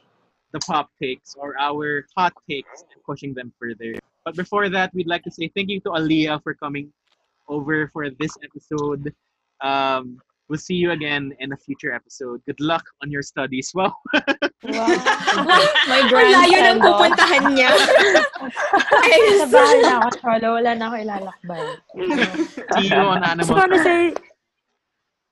the 0.53 0.61
pop 0.61 0.91
takes 1.01 1.35
or 1.39 1.57
our 1.59 2.05
hot 2.13 2.35
takes 2.45 2.85
and 2.93 3.01
pushing 3.09 3.33
them 3.33 3.53
further. 3.59 3.97
But 4.25 4.37
before 4.37 4.69
that, 4.69 4.93
we'd 4.93 5.09
like 5.09 5.23
to 5.25 5.33
say 5.33 5.49
thank 5.55 5.71
you 5.71 5.81
to 5.87 5.97
Aliyah 5.97 6.43
for 6.43 6.55
coming 6.55 6.93
over 7.49 7.89
for 7.89 8.11
this 8.11 8.35
episode. 8.43 9.15
Um, 9.63 10.19
we'll 10.49 10.59
see 10.59 10.75
you 10.75 10.93
again 10.93 11.33
in 11.41 11.53
a 11.53 11.57
future 11.57 11.93
episode. 11.93 12.41
Good 12.47 12.61
luck 12.61 12.85
on 13.03 13.11
your 13.11 13.23
studies. 13.23 13.73
Well, 13.75 13.97
My 14.65 16.01
Ang 16.03 16.09
grand 16.09 16.33
layo 16.33 16.59
ng 16.59 16.79
send-off. 16.79 16.87
pupuntahan 16.87 17.45
niya. 17.55 17.71
Sa 19.43 19.47
bahay 19.51 19.79
na 19.83 19.93
ako, 20.03 20.09
Cholo. 20.19 20.49
Wala 20.59 20.71
na 20.75 20.85
ako 20.91 20.97
ilalakbay. 21.03 21.65
see 22.79 22.89
you 22.91 23.03
on 23.03 23.23
I 23.23 23.35
just 23.35 23.51
Animal 23.51 23.57
want 23.57 23.73
to 23.75 23.83
say, 23.83 24.01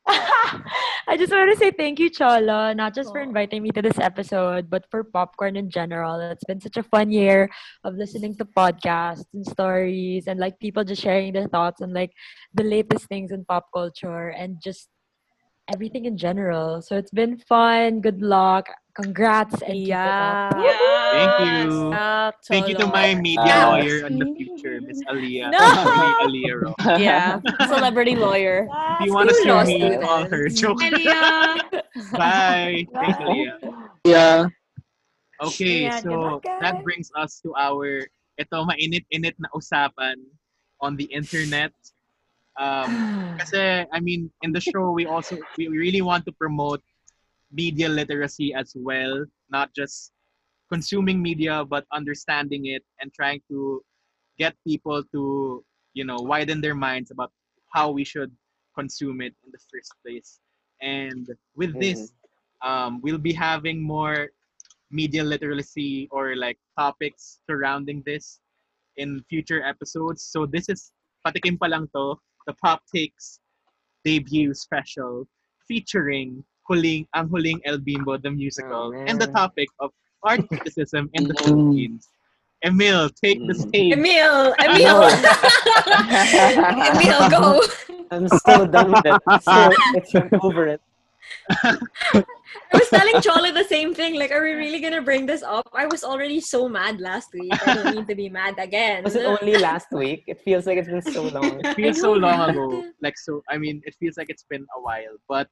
I 1.09 1.17
just 1.17 1.33
want 1.33 1.49
to 1.51 1.57
say 1.57 1.71
thank 1.71 1.99
you, 1.99 2.11
Cholo, 2.11 2.73
not 2.75 2.95
just 2.95 3.11
for 3.11 3.21
oh. 3.21 3.25
inviting 3.25 3.63
me 3.63 3.71
to 3.73 3.81
this 3.81 3.99
episode, 3.99 4.69
but 4.69 4.85
for 4.91 5.05
popcorn 5.05 5.57
in 5.57 5.71
general. 5.71 6.21
It's 6.21 6.45
been 6.45 6.61
such 6.61 6.77
a 6.77 6.83
fun 6.83 7.11
year 7.11 7.49
of 7.85 7.95
listening 7.95 8.37
to 8.37 8.45
podcasts 8.45 9.25
and 9.33 9.47
stories 9.47 10.27
and 10.27 10.39
like 10.39 10.59
people 10.61 10.85
just 10.85 11.03
sharing 11.03 11.33
their 11.33 11.49
thoughts 11.49 11.81
on 11.81 11.95
like 11.95 12.13
the 12.53 12.65
latest 12.65 13.09
things 13.09 13.33
in 13.33 13.45
pop 13.45 13.67
culture 13.73 14.29
and 14.29 14.61
just 14.63 14.89
everything 15.73 16.05
in 16.05 16.17
general. 16.17 16.83
So 16.83 16.97
it's 16.97 17.11
been 17.11 17.39
fun. 17.39 18.01
Good 18.01 18.21
luck. 18.21 18.69
Congrats 18.95 19.55
and 19.63 19.73
keep 19.75 19.91
it 19.91 19.97
Yeah. 19.97 20.51
up. 20.53 20.55
Thank 21.15 21.35
you. 21.43 21.91
Yeah, 21.91 22.31
Thank 22.47 22.69
you 22.69 22.75
to 22.79 22.87
my 22.87 23.15
media 23.15 23.43
Ah. 23.67 23.75
lawyer 23.75 24.07
in 24.07 24.19
the 24.23 24.29
future, 24.39 24.79
Miss 24.81 25.03
Aliyah. 25.11 25.51
No. 25.51 25.59
Really, 26.23 26.47
Aliyah 26.47 26.63
Ro. 26.63 26.71
Yeah, 26.99 27.41
celebrity 27.67 28.15
lawyer. 28.15 28.69
If 29.01 29.07
you 29.07 29.13
want 29.15 29.31
to 29.31 29.35
Still 29.35 29.61
sue 29.65 29.67
me, 29.67 29.79
students. 29.81 30.05
call 30.07 30.23
her. 30.31 30.43
Joke. 30.49 30.79
Elia. 30.83 31.59
Bye. 32.15 32.87
Thanks, 32.95 33.19
Aliyah. 33.19 33.57
Yeah. 34.07 34.47
Okay, 35.43 35.91
Yeah, 35.91 35.99
so 35.99 36.39
luck, 36.39 36.43
that 36.47 36.85
brings 36.87 37.11
us 37.19 37.41
to 37.43 37.51
our 37.59 38.07
ito 38.39 38.59
mainit-init 38.63 39.35
na 39.43 39.51
usapan 39.51 40.15
on 40.79 40.95
the 40.95 41.11
internet. 41.11 41.75
Um, 42.59 43.37
kasi 43.41 43.87
I 43.91 44.01
mean, 44.01 44.31
in 44.43 44.53
the 44.53 44.61
show 44.61 44.91
we 44.91 45.07
also 45.07 45.39
we 45.59 45.69
really 45.69 46.03
want 46.03 46.25
to 46.27 46.33
promote 46.33 46.83
media 47.53 47.89
literacy 47.89 48.55
as 48.55 48.73
well, 48.75 49.25
not 49.51 49.75
just 49.75 50.13
consuming 50.71 51.23
media 51.23 51.65
but 51.65 51.85
understanding 51.93 52.67
it 52.67 52.83
and 53.01 53.13
trying 53.13 53.41
to 53.49 53.85
get 54.39 54.57
people 54.67 55.05
to 55.13 55.63
you 55.93 56.05
know 56.05 56.17
widen 56.17 56.61
their 56.61 56.75
minds 56.75 57.11
about 57.11 57.31
how 57.71 57.91
we 57.91 58.03
should 58.03 58.33
consume 58.75 59.21
it 59.21 59.35
in 59.45 59.51
the 59.53 59.63
first 59.71 59.95
place. 60.03 60.41
And 60.83 61.31
with 61.55 61.79
this, 61.79 62.13
um, 62.63 63.01
we'll 63.03 63.19
be 63.19 63.33
having 63.33 63.83
more 63.83 64.31
media 64.91 65.25
literacy 65.25 66.09
or 66.11 66.37
like 66.37 66.59
topics 66.79 67.41
surrounding 67.49 68.03
this 68.07 68.41
in 68.97 69.23
future 69.29 69.63
episodes. 69.63 70.23
So 70.23 70.47
this 70.47 70.69
is 70.69 70.93
patikim 71.27 71.59
pa 71.59 71.67
lang 71.67 71.89
to, 71.95 72.15
the 72.47 72.55
Pop 72.55 72.83
Takes 72.95 73.41
debut 74.05 74.53
special 74.55 75.27
featuring 75.67 76.45
huling 76.69 77.07
ang 77.15 77.29
huling 77.29 77.61
El 77.65 77.79
Bimbo 77.79 78.17
the 78.19 78.31
musical 78.31 78.93
Oh, 78.95 79.05
and 79.07 79.21
the 79.21 79.27
topic 79.29 79.69
of 79.81 79.91
art 80.23 80.41
criticism 80.49 81.11
in 81.15 81.25
the 81.25 81.35
Mm. 81.35 81.45
Philippines. 81.45 82.09
Emil, 82.65 83.11
take 83.11 83.41
the 83.47 83.53
Mm. 83.53 83.69
stage. 83.69 83.93
Emil! 83.93 84.55
Emil! 84.65 85.05
Emil, 86.97 87.21
go! 87.29 87.61
I'm 88.11 88.29
so 88.29 88.65
done 88.67 88.93
with 88.93 89.05
it. 89.05 89.21
So, 89.43 89.69
it's 89.95 90.13
over 90.41 90.67
it. 90.69 90.81
I 91.51 92.25
was 92.73 92.89
telling 92.89 93.21
Cholo 93.21 93.53
the 93.53 93.65
same 93.65 93.95
thing. 93.95 94.19
Like, 94.19 94.31
are 94.31 94.43
we 94.43 94.53
really 94.53 94.81
gonna 94.81 95.03
bring 95.03 95.27
this 95.27 95.43
up? 95.43 95.69
I 95.75 95.87
was 95.87 96.05
already 96.05 96.41
so 96.41 96.69
mad 96.69 97.01
last 97.01 97.33
week. 97.33 97.53
I 97.67 97.75
don't 97.75 97.95
need 97.95 98.09
to 98.09 98.15
be 98.15 98.29
mad 98.29 98.55
again. 98.59 99.05
Was 99.05 99.17
it 99.17 99.27
only 99.27 99.59
last 99.59 99.89
week? 99.93 100.25
It 100.27 100.41
feels 100.41 100.67
like 100.67 100.79
it's 100.79 100.89
been 100.89 101.03
so 101.03 101.25
long. 101.25 101.61
It 101.65 101.75
feels 101.75 102.01
so 102.01 102.13
long 102.13 102.51
ago. 102.51 102.91
Like 103.03 103.19
so, 103.19 103.43
I 103.49 103.59
mean, 103.59 103.83
it 103.85 103.95
feels 104.01 104.17
like 104.17 104.31
it's 104.31 104.45
been 104.49 104.67
a 104.77 104.81
while. 104.81 105.17
But 105.29 105.49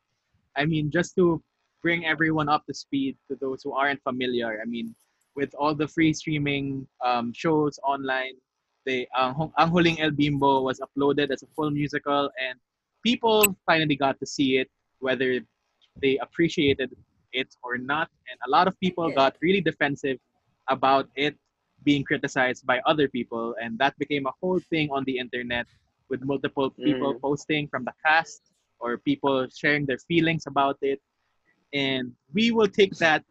I 0.57 0.65
mean, 0.65 0.91
just 0.91 1.15
to 1.17 1.43
bring 1.83 2.07
everyone 2.07 2.49
up 2.49 2.65
to 2.67 2.75
speed, 2.75 3.17
to 3.29 3.37
those 3.41 3.63
who 3.63 3.73
aren't 3.73 4.03
familiar, 4.03 4.61
I 4.63 4.65
mean, 4.65 4.95
with 5.35 5.55
all 5.59 5.75
the 5.75 5.89
free 5.89 6.13
streaming 6.13 6.87
um, 7.05 7.33
shows 7.33 7.79
online, 7.85 8.35
they 8.85 9.07
ang, 9.17 9.35
Hu- 9.35 9.53
ang 9.59 9.71
huling 9.71 10.01
El 10.01 10.11
Bimbo 10.11 10.63
was 10.63 10.81
uploaded 10.81 11.31
as 11.31 11.43
a 11.43 11.47
full 11.55 11.71
musical, 11.71 12.31
and 12.41 12.59
people 13.03 13.57
finally 13.67 13.97
got 13.97 14.19
to 14.21 14.27
see 14.27 14.59
it, 14.59 14.71
whether 15.01 15.41
they 16.01 16.19
appreciated 16.19 16.95
it 17.33 17.55
or 17.63 17.79
not. 17.79 18.09
And 18.31 18.39
a 18.47 18.51
lot 18.51 18.69
of 18.69 18.79
people 18.81 19.11
got 19.11 19.37
really 19.41 19.61
defensive 19.61 20.19
about 20.69 21.09
it 21.17 21.37
being 21.85 22.05
criticized 22.05 22.65
by 22.67 22.81
other 22.87 23.09
people, 23.09 23.57
and 23.61 23.79
that 23.79 23.99
became 23.99 24.27
a 24.27 24.33
whole 24.41 24.61
thing 24.71 24.89
on 24.93 25.05
the 25.05 25.19
internet 25.19 25.67
with 26.09 26.23
multiple 26.23 26.71
people 26.71 27.15
mm. 27.15 27.21
posting 27.21 27.67
from 27.67 27.85
the 27.85 27.93
cast 28.05 28.43
or 28.79 28.99
people 28.99 29.47
sharing 29.55 29.87
their 29.87 29.99
feelings 29.99 30.45
about 30.47 30.77
it. 30.83 31.01
And 31.73 32.13
we 32.33 32.51
will 32.51 32.69
take 32.69 32.95
that 32.99 33.25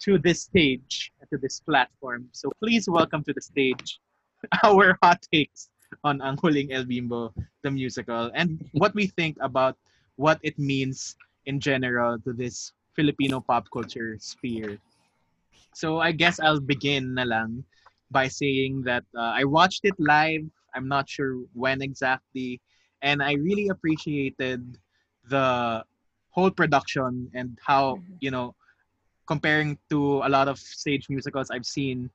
to 0.00 0.16
this 0.18 0.42
stage, 0.42 1.12
to 1.30 1.36
this 1.36 1.60
platform. 1.60 2.28
So 2.32 2.50
please 2.62 2.88
welcome 2.88 3.22
to 3.24 3.32
the 3.34 3.40
stage 3.40 4.00
our 4.64 4.96
hot 5.02 5.20
takes 5.32 5.68
on 6.04 6.22
Ang 6.22 6.36
Huling 6.36 6.72
El 6.72 6.84
Bimbo, 6.84 7.34
the 7.62 7.70
musical, 7.70 8.30
and 8.34 8.64
what 8.72 8.94
we 8.94 9.08
think 9.08 9.36
about 9.40 9.76
what 10.16 10.38
it 10.42 10.58
means 10.58 11.16
in 11.50 11.58
general 11.58 12.14
to 12.22 12.30
this 12.30 12.70
Filipino 12.94 13.42
pop 13.42 13.66
culture 13.74 14.14
sphere. 14.22 14.78
So 15.74 15.98
I 15.98 16.14
guess 16.14 16.38
I'll 16.38 16.62
begin 16.62 17.18
na 17.18 17.26
lang 17.26 17.66
by 18.14 18.30
saying 18.30 18.86
that 18.86 19.02
uh, 19.18 19.34
I 19.34 19.42
watched 19.42 19.82
it 19.82 19.98
live. 19.98 20.46
I'm 20.74 20.86
not 20.86 21.10
sure 21.10 21.42
when 21.58 21.82
exactly, 21.82 22.62
and 23.02 23.18
I 23.18 23.34
really 23.34 23.66
appreciated 23.74 24.62
the 25.26 25.82
whole 26.30 26.54
production 26.54 27.26
and 27.34 27.58
how 27.58 27.98
you 28.22 28.30
know 28.30 28.54
comparing 29.26 29.74
to 29.90 30.22
a 30.22 30.30
lot 30.30 30.46
of 30.46 30.58
stage 30.58 31.10
musicals 31.10 31.50
I've 31.50 31.66
seen 31.66 32.10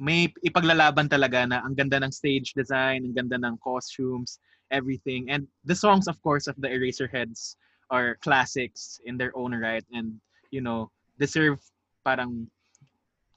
may 0.00 0.32
ipaglalaban 0.40 1.12
talaga 1.12 1.44
na 1.44 1.60
ang 1.60 1.76
ganda 1.76 2.00
ng 2.00 2.08
stage 2.08 2.56
design, 2.56 3.04
ang 3.04 3.12
ganda 3.12 3.36
ng 3.36 3.60
costumes, 3.60 4.40
everything. 4.72 5.28
And 5.28 5.44
the 5.68 5.76
songs, 5.76 6.08
of 6.08 6.16
course, 6.24 6.48
of 6.48 6.56
the 6.56 6.72
Eraserheads 6.72 7.60
are 7.90 8.16
classics 8.22 9.00
in 9.04 9.18
their 9.18 9.34
own 9.36 9.54
right 9.54 9.84
and, 9.92 10.18
you 10.50 10.60
know, 10.60 10.90
deserve 11.18 11.60
parang 12.04 12.46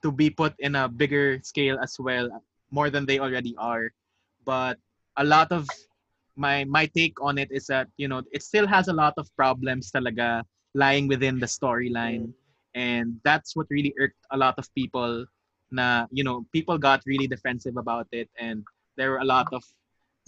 to 0.02 0.12
be 0.12 0.30
put 0.30 0.54
in 0.60 0.76
a 0.76 0.88
bigger 0.88 1.40
scale 1.44 1.80
as 1.82 1.98
well, 2.00 2.30
more 2.72 2.90
than 2.90 3.06
they 3.06 3.20
already 3.20 3.56
are. 3.58 3.92
But 4.46 4.78
a 5.18 5.24
lot 5.24 5.52
of 5.52 5.68
my 6.36 6.66
my 6.66 6.86
take 6.88 7.22
on 7.22 7.38
it 7.38 7.52
is 7.52 7.68
that, 7.68 7.88
you 7.98 8.08
know, 8.08 8.24
it 8.32 8.44
still 8.44 8.68
has 8.68 8.88
a 8.88 8.94
lot 8.94 9.14
of 9.18 9.30
problems 9.36 9.92
talaga 9.92 10.44
lying 10.74 11.08
within 11.08 11.40
the 11.40 11.46
storyline. 11.46 12.30
Mm. 12.30 12.34
And 12.76 13.08
that's 13.24 13.56
what 13.56 13.68
really 13.70 13.94
irked 14.00 14.18
a 14.32 14.38
lot 14.38 14.58
of 14.58 14.66
people 14.74 15.26
na 15.74 16.06
you 16.14 16.24
know 16.24 16.46
people 16.54 16.78
got 16.78 17.02
really 17.10 17.26
defensive 17.26 17.76
about 17.82 18.06
it 18.14 18.30
and 18.38 18.62
there 18.96 19.10
were 19.10 19.26
a 19.26 19.26
lot 19.26 19.50
of 19.52 19.66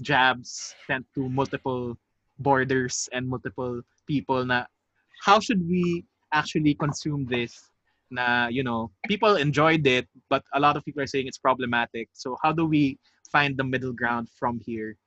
jabs 0.01 0.73
sent 0.89 1.05
to 1.13 1.29
multiple 1.29 1.93
borders 2.41 3.07
and 3.13 3.29
multiple 3.29 3.79
people 4.07 4.45
na 4.45 4.65
how 5.23 5.39
should 5.39 5.61
we 5.67 6.05
actually 6.33 6.73
consume 6.75 7.25
this? 7.25 7.71
Na 8.11 8.47
you 8.47 8.63
know 8.63 8.91
people 9.07 9.35
enjoyed 9.35 9.85
it 9.87 10.07
but 10.29 10.43
a 10.53 10.59
lot 10.59 10.77
of 10.77 10.85
people 10.85 11.01
are 11.01 11.07
saying 11.09 11.27
it's 11.27 11.41
problematic. 11.41 12.09
So 12.13 12.37
how 12.43 12.51
do 12.53 12.65
we 12.65 12.97
find 13.31 13.57
the 13.57 13.63
middle 13.63 13.93
ground 13.93 14.29
from 14.39 14.59
here? 14.63 14.97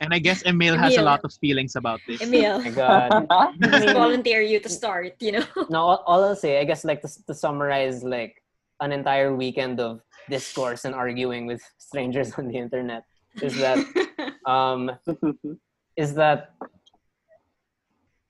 And 0.00 0.12
i 0.12 0.18
guess 0.18 0.44
emil 0.44 0.76
has 0.76 0.96
a 0.96 1.02
lot 1.02 1.20
of 1.24 1.32
feelings 1.40 1.76
about 1.76 2.00
this. 2.06 2.20
Emil, 2.20 2.60
Oh 2.60 2.62
my 2.62 2.70
god. 2.70 3.10
let's 3.60 3.92
volunteer 3.92 4.42
you 4.42 4.60
to 4.60 4.68
start, 4.68 5.16
you 5.20 5.32
know? 5.32 5.46
No, 5.70 5.80
all, 5.80 6.04
all 6.06 6.24
I'll 6.24 6.36
say, 6.36 6.60
I 6.60 6.64
guess, 6.64 6.84
like 6.84 7.00
to, 7.02 7.10
to 7.26 7.34
summarize, 7.34 8.04
like 8.04 8.42
an 8.80 8.92
entire 8.92 9.34
weekend 9.34 9.80
of 9.80 10.02
discourse 10.28 10.84
and 10.84 10.94
arguing 10.94 11.46
with 11.46 11.62
strangers 11.78 12.32
on 12.38 12.48
the 12.48 12.56
internet, 12.56 13.04
is 13.40 13.56
that 13.56 13.78
um, 14.46 14.90
is 15.96 16.14
that 16.14 16.54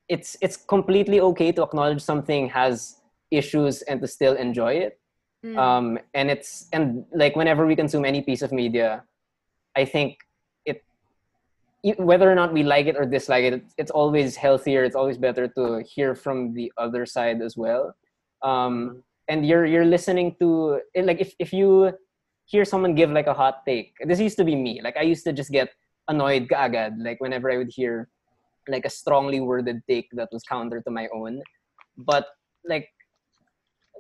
it's 0.09 0.37
it's 0.41 0.57
completely 0.57 1.21
okay 1.21 1.53
to 1.53 1.63
acknowledge 1.63 2.01
something 2.01 2.49
has 2.49 3.01
issues 3.31 3.83
and 3.83 4.01
to 4.01 4.07
still 4.07 4.35
enjoy 4.35 4.75
it. 4.75 4.99
Mm. 5.45 5.59
um, 5.59 5.99
and 6.15 6.31
it's 6.31 6.67
and 6.73 7.05
like 7.13 7.37
whenever 7.37 7.67
we 7.67 7.77
consume 7.77 8.05
any 8.05 8.23
piece 8.23 8.43
of 8.43 8.51
media 8.51 9.05
i 9.77 9.85
think 9.85 10.17
it 10.65 10.83
whether 12.01 12.31
or 12.31 12.35
not 12.35 12.53
we 12.53 12.63
like 12.63 12.87
it 12.87 12.97
or 12.97 13.05
dislike 13.05 13.45
it 13.45 13.53
it's, 13.53 13.75
it's 13.79 13.91
always 13.91 14.35
healthier 14.35 14.83
it's 14.83 14.97
always 14.97 15.19
better 15.19 15.47
to 15.47 15.85
hear 15.87 16.15
from 16.15 16.53
the 16.55 16.73
other 16.79 17.07
side 17.07 17.43
as 17.43 17.57
well 17.57 17.95
um, 18.43 19.03
and 19.29 19.47
you're 19.47 19.67
you're 19.67 19.85
listening 19.85 20.35
to 20.41 20.81
like 20.97 21.21
if, 21.21 21.35
if 21.39 21.53
you 21.53 21.93
hear 22.47 22.65
someone 22.65 22.95
give 22.95 23.11
like 23.11 23.27
a 23.27 23.35
hot 23.35 23.65
take 23.67 23.95
this 24.05 24.19
used 24.19 24.37
to 24.37 24.45
be 24.45 24.57
me 24.57 24.81
like 24.83 24.97
i 24.97 25.03
used 25.03 25.25
to 25.25 25.33
just 25.33 25.51
get 25.51 25.69
annoyed 26.09 26.49
kaagad 26.49 26.95
like 26.99 27.21
whenever 27.21 27.51
i 27.51 27.57
would 27.57 27.71
hear 27.71 28.09
like 28.69 28.85
a 28.85 28.91
strongly 28.91 29.41
worded 29.41 29.81
take 29.89 30.09
that 30.13 30.29
was 30.33 30.43
counter 30.43 30.81
to 30.81 30.91
my 30.91 31.09
own 31.15 31.43
but 31.97 32.27
like 32.65 32.89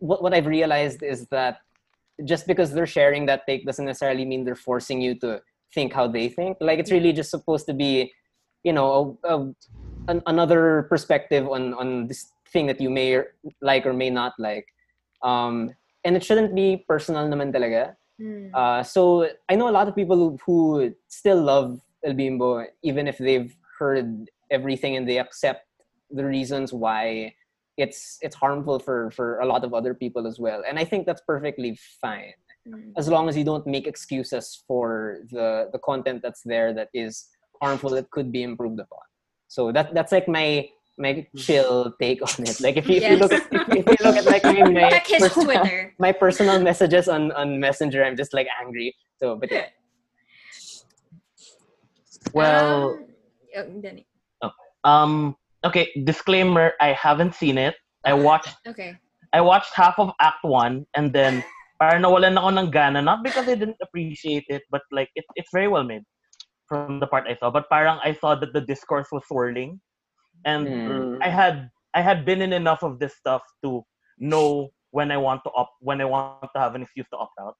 what, 0.00 0.22
what 0.22 0.34
I've 0.34 0.46
realized 0.46 1.02
is 1.02 1.26
that 1.28 1.58
just 2.24 2.46
because 2.46 2.72
they're 2.72 2.86
sharing 2.86 3.26
that 3.26 3.46
take 3.46 3.66
doesn't 3.66 3.84
necessarily 3.84 4.24
mean 4.24 4.44
they're 4.44 4.54
forcing 4.54 5.00
you 5.00 5.14
to 5.20 5.40
think 5.74 5.92
how 5.92 6.06
they 6.06 6.28
think. 6.28 6.56
Like 6.60 6.78
it's 6.78 6.90
really 6.90 7.12
just 7.12 7.30
supposed 7.30 7.66
to 7.66 7.74
be, 7.74 8.12
you 8.64 8.72
know, 8.72 9.18
a, 9.24 9.36
a, 9.36 9.54
an, 10.08 10.22
another 10.26 10.86
perspective 10.88 11.46
on 11.48 11.74
on 11.74 12.06
this 12.06 12.32
thing 12.52 12.66
that 12.66 12.80
you 12.80 12.90
may 12.90 13.14
or- 13.14 13.34
like 13.60 13.86
or 13.86 13.92
may 13.92 14.10
not 14.10 14.32
like. 14.38 14.66
Um, 15.22 15.74
and 16.04 16.16
it 16.16 16.24
shouldn't 16.24 16.54
be 16.54 16.84
personal 16.88 17.28
naman 17.28 17.52
talaga. 17.52 17.96
Mm. 18.20 18.54
Uh, 18.54 18.82
so 18.82 19.28
I 19.48 19.56
know 19.56 19.68
a 19.68 19.74
lot 19.74 19.88
of 19.88 19.94
people 19.94 20.16
who, 20.16 20.38
who 20.46 20.94
still 21.08 21.42
love 21.42 21.80
El 22.06 22.14
Bimbo, 22.14 22.64
even 22.82 23.06
if 23.08 23.18
they've 23.18 23.54
heard 23.78 24.30
everything 24.50 24.96
and 24.96 25.08
they 25.08 25.18
accept 25.18 25.62
the 26.10 26.24
reasons 26.24 26.72
why 26.72 27.34
it's 27.76 28.16
it's 28.22 28.36
harmful 28.36 28.78
for 28.78 29.10
for 29.10 29.38
a 29.40 29.46
lot 29.52 29.62
of 29.64 29.74
other 29.74 29.92
people 29.92 30.26
as 30.26 30.38
well. 30.38 30.62
And 30.68 30.78
I 30.78 30.84
think 30.84 31.04
that's 31.06 31.22
perfectly 31.26 31.78
fine 32.00 32.32
Mm. 32.66 32.90
as 33.00 33.06
long 33.06 33.28
as 33.30 33.36
you 33.38 33.44
don't 33.44 33.64
make 33.64 33.86
excuses 33.86 34.44
for 34.66 35.18
the 35.30 35.68
the 35.74 35.78
content 35.90 36.18
that's 36.24 36.42
there 36.52 36.74
that 36.78 36.88
is 36.92 37.28
harmful 37.62 37.90
that 37.90 38.10
could 38.10 38.32
be 38.32 38.42
improved 38.42 38.80
upon. 38.80 39.04
So 39.46 39.70
that 39.70 39.94
that's 39.94 40.10
like 40.10 40.26
my 40.26 40.66
my 40.98 41.12
chill 41.36 41.94
take 42.02 42.20
on 42.26 42.42
it. 42.50 42.58
Like 42.60 42.76
if 42.76 42.88
you, 42.90 42.96
if 42.96 43.04
you 43.10 43.16
look 43.22 43.32
at 43.38 43.46
if, 43.52 43.86
you- 43.86 44.02
look 44.06 44.16
at 44.18 44.26
like 44.26 44.42
my 44.42 44.66
my, 44.66 44.98
personal- 44.98 45.64
my 46.06 46.10
personal 46.24 46.58
messages 46.60 47.06
on 47.06 47.30
on 47.40 47.60
Messenger, 47.60 48.00
I'm 48.04 48.16
just 48.22 48.34
like 48.34 48.48
angry. 48.60 48.88
So 49.20 49.36
but 49.36 49.48
yeah. 49.52 49.66
Well, 52.32 52.98
Um, 52.98 53.06
oh, 53.56 53.80
Danny. 53.80 54.06
um, 54.84 55.36
okay. 55.64 55.90
Disclaimer: 56.04 56.72
I 56.80 56.92
haven't 56.92 57.34
seen 57.34 57.58
it. 57.58 57.74
I 58.04 58.14
watched. 58.14 58.54
Okay. 58.66 58.96
I 59.32 59.40
watched 59.40 59.74
half 59.74 59.98
of 59.98 60.12
Act 60.20 60.44
One, 60.44 60.86
and 60.94 61.12
then 61.12 61.42
parang 61.82 62.02
nawalan 62.02 62.38
ako 62.38 62.48
ng 62.56 62.70
gana. 62.70 63.02
Not 63.02 63.22
because 63.24 63.48
I 63.48 63.54
didn't 63.54 63.80
appreciate 63.82 64.44
it, 64.48 64.62
but 64.70 64.82
like 64.92 65.10
it, 65.14 65.24
it's 65.36 65.50
very 65.52 65.68
well 65.68 65.84
made 65.84 66.02
from 66.68 66.98
the 67.00 67.06
part 67.06 67.26
I 67.28 67.34
saw. 67.34 67.50
But 67.50 67.68
parang 67.68 67.98
I 68.02 68.12
saw 68.14 68.34
that 68.36 68.52
the 68.52 68.60
discourse 68.62 69.08
was 69.12 69.22
swirling, 69.26 69.80
and 70.44 70.66
Mm. 70.66 71.18
I 71.22 71.28
had 71.28 71.68
I 71.94 72.00
had 72.02 72.24
been 72.24 72.40
in 72.42 72.52
enough 72.52 72.82
of 72.82 72.98
this 72.98 73.16
stuff 73.16 73.42
to 73.64 73.82
know 74.18 74.70
when 74.90 75.10
I 75.10 75.16
want 75.18 75.42
to 75.44 75.50
opt 75.56 75.74
when 75.80 76.00
I 76.00 76.06
want 76.06 76.48
to 76.54 76.58
have 76.60 76.74
an 76.74 76.82
excuse 76.82 77.06
to 77.12 77.18
opt 77.18 77.34
out. 77.40 77.56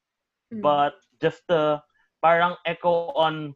Mm. 0.55 0.62
But 0.62 0.95
just 1.21 1.43
to 1.51 1.83
parang 2.23 2.55
echo 2.64 3.12
on 3.19 3.55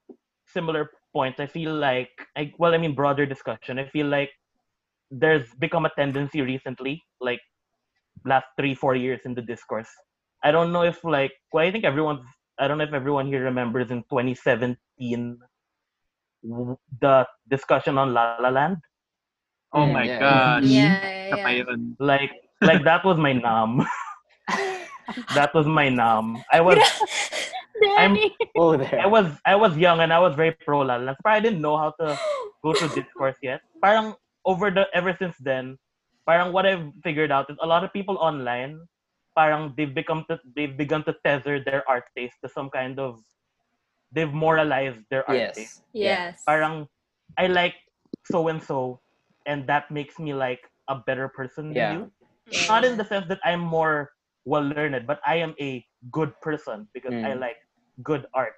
similar 0.51 0.91
points, 1.13 1.41
I 1.41 1.47
feel 1.47 1.75
like 1.75 2.11
I 2.37 2.53
well, 2.59 2.75
I 2.75 2.79
mean 2.79 2.95
broader 2.95 3.27
discussion. 3.27 3.79
I 3.79 3.87
feel 3.87 4.07
like 4.07 4.31
there's 5.11 5.49
become 5.59 5.87
a 5.87 5.91
tendency 5.97 6.41
recently, 6.41 7.03
like 7.21 7.41
last 8.25 8.47
three, 8.59 8.75
four 8.75 8.95
years 8.95 9.21
in 9.25 9.35
the 9.35 9.43
discourse. 9.43 9.89
I 10.43 10.51
don't 10.51 10.73
know 10.73 10.83
if 10.83 11.03
like 11.05 11.33
well, 11.53 11.67
I 11.67 11.71
think 11.71 11.85
everyone 11.85 12.21
I 12.59 12.69
don't 12.69 12.79
know 12.79 12.85
if 12.85 12.93
everyone 12.93 13.27
here 13.27 13.43
remembers 13.43 13.91
in 13.91 14.03
2017 14.11 15.39
the 16.43 17.27
discussion 17.49 17.99
on 17.99 18.15
La 18.15 18.37
La 18.41 18.49
Land. 18.49 18.79
Oh 19.73 19.87
my 19.87 20.05
yeah. 20.05 20.19
gosh. 20.19 20.65
Yeah, 20.65 21.01
mm-hmm. 21.01 21.39
yeah, 21.39 21.51
yeah. 21.51 21.77
Like 21.99 22.33
like 22.61 22.85
that 22.85 23.05
was 23.05 23.17
my 23.17 23.33
nom. 23.33 23.87
that 25.35 25.55
was 25.55 25.67
my 25.67 25.89
nom. 25.89 26.43
I 26.53 26.61
was 26.61 26.79
I'm 27.97 28.23
Oh 28.57 28.77
there. 28.77 29.01
I 29.01 29.07
was 29.07 29.27
I 29.47 29.57
was 29.57 29.77
young 29.77 30.01
and 30.01 30.13
I 30.13 30.19
was 30.21 30.35
very 30.37 30.53
pro 30.53 30.81
La 30.81 30.97
La 30.97 31.05
Land. 31.13 31.17
But 31.23 31.27
I 31.27 31.41
didn't 31.41 31.57
know 31.57 31.77
how 31.77 31.91
to 32.01 32.21
go 32.63 32.75
to 32.75 32.89
discourse 32.99 33.37
yet. 33.43 33.61
Parang 33.83 34.15
over 34.45 34.71
the 34.71 34.87
ever 34.95 35.15
since 35.19 35.37
then, 35.41 35.79
parang 36.27 36.53
what 36.53 36.67
I've 36.67 36.91
figured 37.03 37.31
out 37.33 37.51
is 37.51 37.57
a 37.63 37.67
lot 37.67 37.85
of 37.85 37.93
people 37.93 38.17
online, 38.19 38.79
parang 39.37 39.75
they've 39.77 39.95
become 39.95 40.25
to, 40.31 40.39
they've 40.57 40.77
begun 40.77 41.05
to 41.05 41.15
tether 41.25 41.61
their 41.63 41.89
art 41.89 42.05
taste 42.17 42.37
to 42.45 42.49
some 42.49 42.71
kind 42.71 42.99
of 42.99 43.19
they've 44.13 44.33
moralized 44.33 45.05
their 45.11 45.29
art 45.29 45.47
taste. 45.57 45.83
Yes. 45.95 46.43
Yes. 46.43 46.43
Parang 46.47 46.87
I 47.39 47.47
like 47.47 47.75
so 48.27 48.49
and 48.49 48.63
so, 48.63 49.01
and 49.47 49.67
that 49.69 49.91
makes 49.91 50.19
me 50.19 50.35
like 50.35 50.61
a 50.89 50.97
better 50.97 51.29
person 51.29 51.75
Yeah. 51.75 51.89
than 51.89 51.93
you. 51.93 52.13
Not 52.69 52.85
in 52.85 52.97
the 52.97 53.05
sense 53.05 53.27
that 53.29 53.41
I'm 53.45 53.61
more 53.61 54.11
well 54.45 54.63
learned, 54.65 55.07
but 55.07 55.21
I 55.27 55.37
am 55.37 55.55
a 55.61 55.85
good 56.11 56.33
person 56.41 56.89
because 56.95 57.15
I 57.25 57.33
Mm. 57.33 57.41
like 57.41 57.59
good 58.03 58.27
art. 58.35 58.55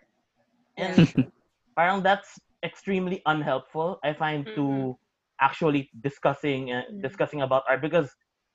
And 0.76 1.12
parang 1.76 2.02
that's 2.02 2.38
extremely 2.64 3.22
unhelpful. 3.26 3.98
I 4.04 4.12
find 4.12 4.46
to 4.54 4.96
actually 5.40 5.90
discussing 6.02 6.72
uh, 6.72 6.82
Mm. 6.90 7.02
discussing 7.02 7.42
about 7.42 7.64
art 7.68 7.82
because 7.82 8.10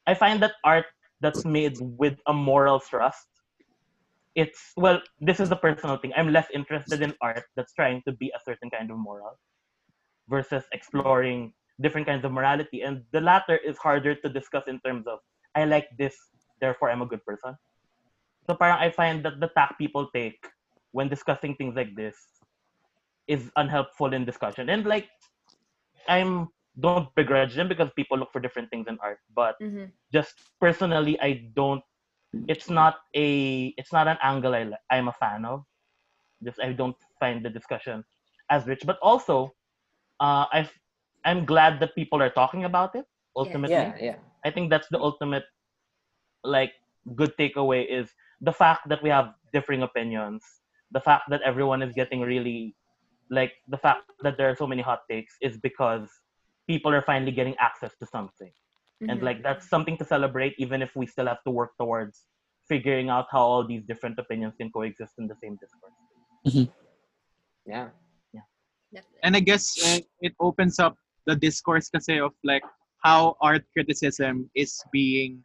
I 0.08 0.14
find 0.16 0.42
that 0.44 0.54
art 0.64 0.86
that's 1.22 1.46
made 1.46 1.78
with 1.80 2.18
a 2.28 2.34
moral 2.34 2.80
thrust. 2.80 3.28
It's 4.36 4.72
well, 4.78 5.02
this 5.20 5.40
is 5.40 5.50
the 5.50 5.56
personal 5.58 5.98
thing. 5.98 6.14
I'm 6.16 6.32
less 6.32 6.48
interested 6.54 7.02
in 7.02 7.14
art 7.22 7.44
that's 7.56 7.74
trying 7.74 8.02
to 8.08 8.14
be 8.14 8.32
a 8.36 8.40
certain 8.46 8.70
kind 8.70 8.92
of 8.92 8.98
moral 8.98 9.40
versus 10.30 10.64
exploring 10.74 11.54
different 11.82 12.08
kinds 12.08 12.26
of 12.26 12.32
morality. 12.32 12.82
And 12.82 13.04
the 13.12 13.22
latter 13.22 13.58
is 13.58 13.78
harder 13.78 14.16
to 14.16 14.30
discuss 14.30 14.68
in 14.68 14.80
terms 14.82 15.08
of 15.08 15.20
I 15.56 15.66
like 15.66 15.88
this, 15.98 16.16
therefore 16.62 16.90
I'm 16.92 17.02
a 17.02 17.08
good 17.08 17.24
person. 17.26 17.56
So 18.48 18.56
parang 18.56 18.80
I 18.80 18.92
find 18.92 19.24
that 19.26 19.40
the 19.40 19.50
tack 19.56 19.78
people 19.78 20.10
take 20.14 20.40
when 20.92 21.10
discussing 21.10 21.56
things 21.56 21.76
like 21.76 21.96
this 21.96 22.16
is 23.28 23.52
unhelpful 23.58 24.14
in 24.14 24.26
discussion. 24.26 24.70
And 24.70 24.86
like 24.86 25.10
I'm 26.08 26.50
don't 26.80 27.08
begrudge 27.10 27.50
them 27.56 27.68
because 27.68 27.90
people 27.90 28.18
look 28.18 28.26
for 28.28 28.36
different 28.36 28.66
things 28.66 28.84
in 28.88 28.98
art. 28.98 29.20
But 29.34 29.56
Mhm. 29.62 29.92
just 30.12 30.36
personally 30.60 31.20
I 31.20 31.52
don't 31.56 31.84
it's 32.48 32.70
not 32.70 32.98
a 33.16 33.68
it's 33.78 33.92
not 33.94 34.08
an 34.08 34.18
angle 34.22 34.54
I 34.56 34.72
I'm 34.92 35.08
a 35.08 35.14
fan 35.14 35.46
of. 35.46 35.64
Just 36.44 36.60
I 36.62 36.74
don't 36.74 36.96
find 37.20 37.44
the 37.46 37.50
discussion 37.50 38.04
as 38.50 38.68
rich. 38.68 38.84
But 38.86 38.98
also 39.02 39.54
uh 40.20 40.46
I 40.52 40.70
I'm 41.26 41.46
glad 41.46 41.80
that 41.82 41.96
people 41.96 42.22
are 42.22 42.30
talking 42.30 42.66
about 42.66 42.96
it 42.96 43.06
ultimately. 43.36 43.96
Yeah, 43.96 44.00
yeah. 44.00 44.16
I 44.46 44.52
think 44.52 44.70
that's 44.70 44.88
the 44.90 45.00
ultimate 45.00 45.46
like 46.44 46.74
good 47.16 47.34
takeaway 47.38 47.86
is 47.88 48.14
the 48.42 48.52
fact 48.54 48.88
that 48.90 49.02
we 49.04 49.10
have 49.10 49.34
differing 49.54 49.82
opinions, 49.84 50.44
the 50.92 51.00
fact 51.00 51.30
that 51.30 51.42
everyone 51.42 51.82
is 51.82 51.94
getting 51.94 52.22
really 52.22 52.76
like 53.30 53.52
the 53.68 53.78
fact 53.78 54.10
that 54.24 54.38
there 54.38 54.50
are 54.50 54.56
so 54.56 54.66
many 54.66 54.82
hot 54.82 55.02
takes 55.12 55.36
is 55.42 55.58
because 55.58 56.10
people 56.68 56.94
are 56.94 57.02
finally 57.02 57.32
getting 57.32 57.56
access 57.60 57.96
to 58.00 58.06
something. 58.06 58.52
And 59.02 59.20
Mhm. 59.20 59.24
like 59.24 59.44
that's 59.44 59.70
something 59.70 59.98
to 59.98 60.06
celebrate 60.06 60.56
even 60.58 60.82
if 60.82 60.96
we 60.96 61.06
still 61.06 61.28
have 61.28 61.44
to 61.44 61.52
work 61.52 61.76
towards 61.78 62.26
figuring 62.68 63.10
out 63.10 63.28
how 63.32 63.42
all 63.42 63.64
these 63.68 63.84
different 63.86 64.18
opinions 64.20 64.56
can 64.56 64.72
coexist 64.72 65.14
in 65.20 65.28
the 65.28 65.36
same 65.36 65.58
discourse. 65.60 65.94
Yeah. 67.66 67.90
Yeah. 68.34 69.02
And 69.24 69.36
I 69.36 69.42
guess 69.42 69.76
uh, 69.84 70.00
it 70.22 70.34
opens 70.40 70.80
up 70.80 70.96
the 71.26 71.36
discourse 71.36 71.90
kasi 71.90 72.20
of 72.20 72.32
like 72.44 72.64
how 73.04 73.36
art 73.42 73.64
criticism 73.76 74.50
is 74.56 74.80
being 74.92 75.44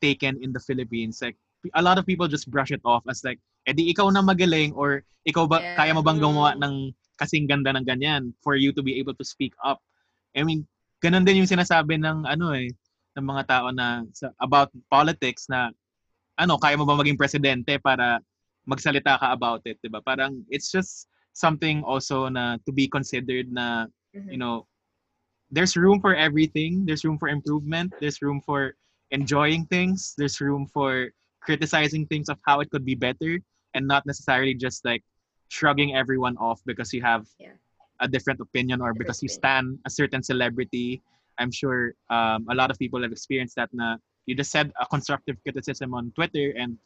taken 0.00 0.38
in 0.42 0.52
the 0.52 0.60
Philippines. 0.60 1.20
Like 1.22 1.36
a 1.74 1.82
lot 1.82 1.96
of 1.96 2.04
people 2.04 2.28
just 2.28 2.50
brush 2.50 2.70
it 2.70 2.80
off 2.84 3.02
as 3.08 3.24
like, 3.24 3.40
edi 3.68 3.90
ikaw 3.94 4.10
na 4.10 4.22
magaling 4.24 4.74
or 4.74 5.02
ikaw 5.22 5.46
ba, 5.46 5.62
Yeah. 5.62 5.76
kaya 5.78 5.92
mo 5.94 6.02
bang 6.02 6.18
gumawa 6.18 6.58
ng 6.58 6.90
kasing 7.20 7.46
ganda 7.46 7.70
ng 7.70 7.86
ganyan 7.86 8.34
for 8.42 8.58
you 8.58 8.74
to 8.74 8.82
be 8.82 8.98
able 8.98 9.14
to 9.14 9.22
speak 9.22 9.54
up. 9.62 9.78
I 10.34 10.42
mean, 10.42 10.66
ganun 10.98 11.22
din 11.22 11.38
yung 11.44 11.50
sinasabi 11.50 12.00
ng 12.02 12.26
ano 12.26 12.56
eh, 12.56 12.72
ng 13.14 13.26
mga 13.26 13.42
tao 13.46 13.66
na 13.70 14.02
sa, 14.16 14.34
about 14.42 14.72
politics 14.90 15.46
na 15.46 15.70
ano, 16.40 16.58
kaya 16.58 16.74
mo 16.74 16.82
ba 16.88 16.98
maging 16.98 17.20
presidente 17.20 17.78
para 17.78 18.18
magsalita 18.66 19.20
ka 19.20 19.30
about 19.30 19.62
it, 19.68 19.78
'di 19.82 19.90
ba? 19.92 20.02
Parang 20.02 20.42
it's 20.50 20.70
just 20.72 21.06
something 21.32 21.82
also 21.86 22.26
na 22.26 22.58
to 22.66 22.70
be 22.74 22.88
considered 22.90 23.48
na 23.52 23.86
you 24.28 24.36
know 24.36 24.66
there's 25.48 25.76
room 25.76 26.00
for 26.00 26.12
everything 26.12 26.84
there's 26.84 27.04
room 27.04 27.16
for 27.16 27.32
improvement 27.32 27.88
there's 28.00 28.20
room 28.20 28.40
for 28.44 28.76
enjoying 29.12 29.64
things 29.72 30.12
there's 30.20 30.40
room 30.40 30.68
for 30.68 31.08
criticizing 31.40 32.04
things 32.08 32.28
of 32.28 32.36
how 32.44 32.60
it 32.60 32.68
could 32.68 32.84
be 32.84 32.92
better 32.94 33.40
and 33.74 33.86
not 33.86 34.04
necessarily 34.06 34.54
just 34.54 34.84
like 34.84 35.02
shrugging 35.48 35.94
everyone 35.94 36.36
off 36.38 36.60
because 36.64 36.92
you 36.92 37.02
have 37.02 37.26
Yeah. 37.38 37.56
a 38.00 38.08
different 38.08 38.40
opinion 38.40 38.80
or 38.80 38.94
because 38.94 39.22
you 39.22 39.28
stand 39.28 39.78
a 39.84 39.90
certain 39.90 40.22
celebrity 40.22 41.02
i'm 41.38 41.50
sure 41.50 41.94
um, 42.10 42.46
a 42.50 42.54
lot 42.54 42.70
of 42.70 42.78
people 42.78 43.00
have 43.02 43.12
experienced 43.12 43.56
that 43.56 43.70
na 43.72 43.96
you 44.26 44.34
just 44.34 44.50
said 44.50 44.72
a 44.80 44.86
constructive 44.86 45.36
criticism 45.44 45.94
on 45.94 46.12
twitter 46.16 46.52
and 46.56 46.78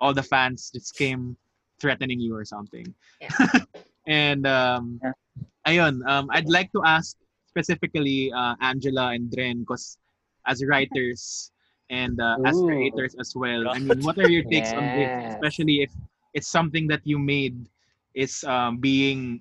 all 0.00 0.14
the 0.14 0.22
fans 0.22 0.70
just 0.70 0.94
came 0.94 1.36
threatening 1.80 2.20
you 2.20 2.34
or 2.34 2.44
something. 2.44 2.86
Yeah. 3.20 3.30
and 4.06 4.46
um, 4.46 5.00
ayun, 5.66 6.06
um, 6.06 6.28
I'd 6.30 6.48
like 6.48 6.70
to 6.72 6.82
ask 6.84 7.16
specifically 7.46 8.32
uh, 8.32 8.54
Angela 8.60 9.12
and 9.14 9.30
Dren, 9.30 9.60
because 9.60 9.98
as 10.46 10.64
writers 10.64 11.50
and 11.90 12.20
uh, 12.20 12.36
as 12.44 12.56
Ooh. 12.56 12.66
creators 12.66 13.14
as 13.18 13.34
well, 13.34 13.68
I 13.68 13.78
mean, 13.78 14.00
what 14.02 14.18
are 14.18 14.28
your 14.28 14.44
takes 14.44 14.72
on 14.72 14.90
this, 14.94 15.10
especially 15.34 15.82
if 15.82 15.90
it's 16.34 16.48
something 16.48 16.86
that 16.88 17.00
you 17.04 17.18
made 17.18 17.68
is 18.14 18.44
um, 18.44 18.78
being, 18.78 19.40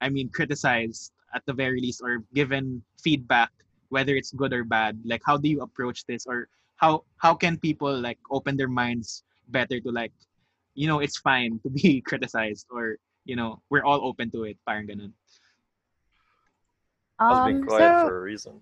I 0.00 0.08
mean, 0.08 0.28
criticized 0.30 1.12
at 1.34 1.42
the 1.46 1.52
very 1.52 1.80
least 1.80 2.00
or 2.02 2.22
given 2.34 2.82
feedback, 3.02 3.50
whether 3.88 4.14
it's 4.14 4.32
good 4.32 4.52
or 4.52 4.64
bad. 4.64 4.98
Like, 5.04 5.22
how 5.26 5.36
do 5.36 5.48
you 5.48 5.62
approach 5.62 6.04
this, 6.06 6.26
or 6.26 6.48
how 6.76 7.04
how 7.18 7.34
can 7.34 7.58
people 7.58 7.92
like 7.92 8.18
open 8.30 8.56
their 8.56 8.68
minds 8.70 9.22
better 9.48 9.80
to 9.80 9.90
like, 9.90 10.12
you 10.74 10.86
know, 10.88 11.00
it's 11.00 11.18
fine 11.18 11.60
to 11.62 11.70
be 11.70 12.00
criticized, 12.06 12.66
or 12.70 12.96
you 13.24 13.36
know, 13.36 13.60
we're 13.70 13.84
all 13.84 14.04
open 14.06 14.30
to 14.32 14.44
it. 14.44 14.56
Parang 14.66 14.86
ganun. 14.86 15.12
I 17.18 17.30
was 17.30 17.44
being 17.46 17.62
Um, 17.62 17.66
quiet 17.68 17.98
so- 18.00 18.06
for 18.08 18.16
a 18.18 18.22
reason. 18.22 18.52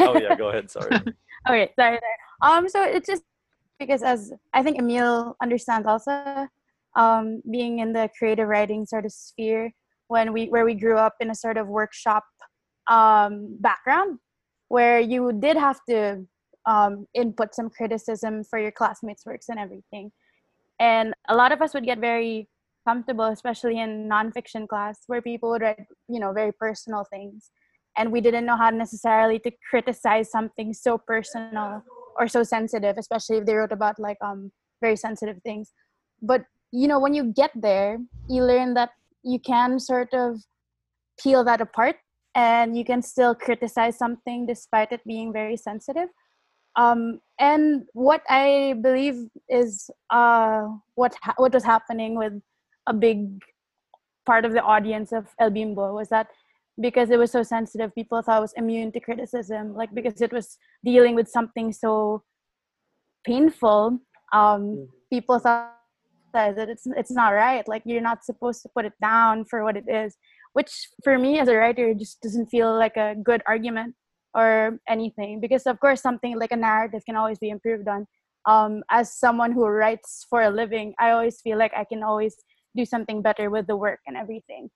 Oh 0.00 0.18
yeah, 0.18 0.34
go 0.36 0.48
ahead. 0.50 0.70
Sorry. 0.70 0.90
Okay, 1.48 1.72
sorry, 1.74 1.96
sorry. 1.96 2.20
Um, 2.44 2.68
so 2.68 2.84
it's 2.84 3.08
just 3.08 3.24
because 3.78 4.02
as 4.02 4.30
I 4.52 4.62
think 4.62 4.76
Emil 4.78 5.34
understands 5.40 5.88
also, 5.88 6.12
um, 6.96 7.42
being 7.50 7.78
in 7.78 7.92
the 7.92 8.08
creative 8.18 8.48
writing 8.48 8.84
sort 8.86 9.04
of 9.04 9.12
sphere 9.12 9.72
when 10.08 10.32
we 10.32 10.46
where 10.46 10.64
we 10.64 10.74
grew 10.74 10.96
up 10.96 11.14
in 11.20 11.30
a 11.30 11.34
sort 11.34 11.56
of 11.56 11.68
workshop 11.68 12.24
um, 12.88 13.56
background 13.60 14.18
where 14.68 15.00
you 15.00 15.32
did 15.32 15.56
have 15.56 15.80
to 15.88 16.24
um, 16.66 17.06
input 17.14 17.54
some 17.54 17.70
criticism 17.70 18.44
for 18.44 18.58
your 18.58 18.70
classmates' 18.72 19.24
works 19.26 19.48
and 19.48 19.58
everything, 19.58 20.10
and 20.80 21.14
a 21.28 21.34
lot 21.34 21.52
of 21.52 21.62
us 21.62 21.74
would 21.74 21.84
get 21.84 21.98
very 21.98 22.48
comfortable, 22.86 23.26
especially 23.26 23.78
in 23.78 24.08
nonfiction 24.08 24.66
class, 24.66 24.98
where 25.06 25.22
people 25.22 25.50
would 25.50 25.62
write 25.62 25.86
you 26.08 26.20
know 26.20 26.32
very 26.32 26.52
personal 26.52 27.04
things. 27.04 27.50
And 27.96 28.12
we 28.12 28.20
didn't 28.20 28.46
know 28.46 28.56
how 28.56 28.70
necessarily 28.70 29.40
to 29.40 29.50
criticize 29.68 30.30
something 30.30 30.72
so 30.72 30.96
personal 30.96 31.82
or 32.16 32.28
so 32.28 32.42
sensitive 32.42 32.96
especially 32.98 33.38
if 33.38 33.46
they 33.46 33.54
wrote 33.54 33.72
about 33.72 33.98
like 33.98 34.16
um 34.20 34.50
very 34.80 34.96
sensitive 34.96 35.40
things. 35.42 35.72
But 36.22 36.44
you 36.72 36.88
know 36.88 36.98
when 36.98 37.14
you 37.14 37.24
get 37.24 37.50
there 37.54 37.98
you 38.28 38.44
learn 38.44 38.74
that 38.74 38.90
you 39.22 39.38
can 39.38 39.78
sort 39.78 40.12
of 40.12 40.40
peel 41.20 41.44
that 41.44 41.60
apart 41.60 41.96
and 42.34 42.76
you 42.76 42.84
can 42.84 43.02
still 43.02 43.34
criticize 43.34 43.98
something 43.98 44.46
despite 44.46 44.92
it 44.92 45.00
being 45.04 45.32
very 45.32 45.56
sensitive 45.56 46.08
um 46.76 47.20
and 47.38 47.84
what 47.92 48.22
i 48.28 48.74
believe 48.80 49.26
is 49.48 49.90
uh 50.10 50.62
what 50.94 51.14
ha- 51.22 51.34
what 51.36 51.52
was 51.52 51.64
happening 51.64 52.16
with 52.16 52.32
a 52.86 52.94
big 52.94 53.40
part 54.26 54.44
of 54.44 54.52
the 54.52 54.62
audience 54.62 55.12
of 55.12 55.26
El 55.38 55.50
Bimbo 55.50 55.94
was 55.94 56.08
that 56.08 56.28
because 56.80 57.10
it 57.10 57.18
was 57.18 57.30
so 57.30 57.42
sensitive, 57.42 57.94
people 57.94 58.22
thought 58.22 58.38
it 58.38 58.40
was 58.40 58.54
immune 58.56 58.92
to 58.92 59.00
criticism. 59.00 59.74
Like 59.74 59.92
because 59.94 60.20
it 60.20 60.32
was 60.32 60.58
dealing 60.84 61.14
with 61.14 61.28
something 61.28 61.72
so 61.72 62.22
painful, 63.24 63.98
um, 64.32 64.88
people 65.12 65.38
thought 65.38 65.74
that 66.32 66.68
it's 66.68 66.86
it's 66.96 67.10
not 67.10 67.30
right. 67.30 67.66
Like 67.66 67.82
you're 67.84 68.00
not 68.00 68.24
supposed 68.24 68.62
to 68.62 68.68
put 68.68 68.84
it 68.84 68.92
down 69.00 69.44
for 69.44 69.64
what 69.64 69.76
it 69.76 69.88
is, 69.88 70.16
which 70.52 70.88
for 71.04 71.18
me 71.18 71.38
as 71.38 71.48
a 71.48 71.56
writer 71.56 71.94
just 71.94 72.20
doesn't 72.20 72.46
feel 72.46 72.76
like 72.76 72.96
a 72.96 73.14
good 73.22 73.42
argument 73.46 73.94
or 74.34 74.78
anything. 74.88 75.40
Because 75.40 75.66
of 75.66 75.80
course 75.80 76.00
something 76.02 76.38
like 76.38 76.52
a 76.52 76.56
narrative 76.56 77.02
can 77.04 77.16
always 77.16 77.38
be 77.38 77.50
improved 77.50 77.88
on. 77.88 78.06
Um, 78.46 78.82
as 78.90 79.14
someone 79.14 79.52
who 79.52 79.66
writes 79.66 80.26
for 80.30 80.42
a 80.42 80.50
living, 80.50 80.94
I 80.98 81.10
always 81.10 81.40
feel 81.40 81.58
like 81.58 81.72
I 81.76 81.84
can 81.84 82.02
always 82.02 82.36
do 82.74 82.84
something 82.86 83.20
better 83.20 83.50
with 83.50 83.66
the 83.66 83.76
work 83.76 84.00
and 84.06 84.16
everything 84.16 84.70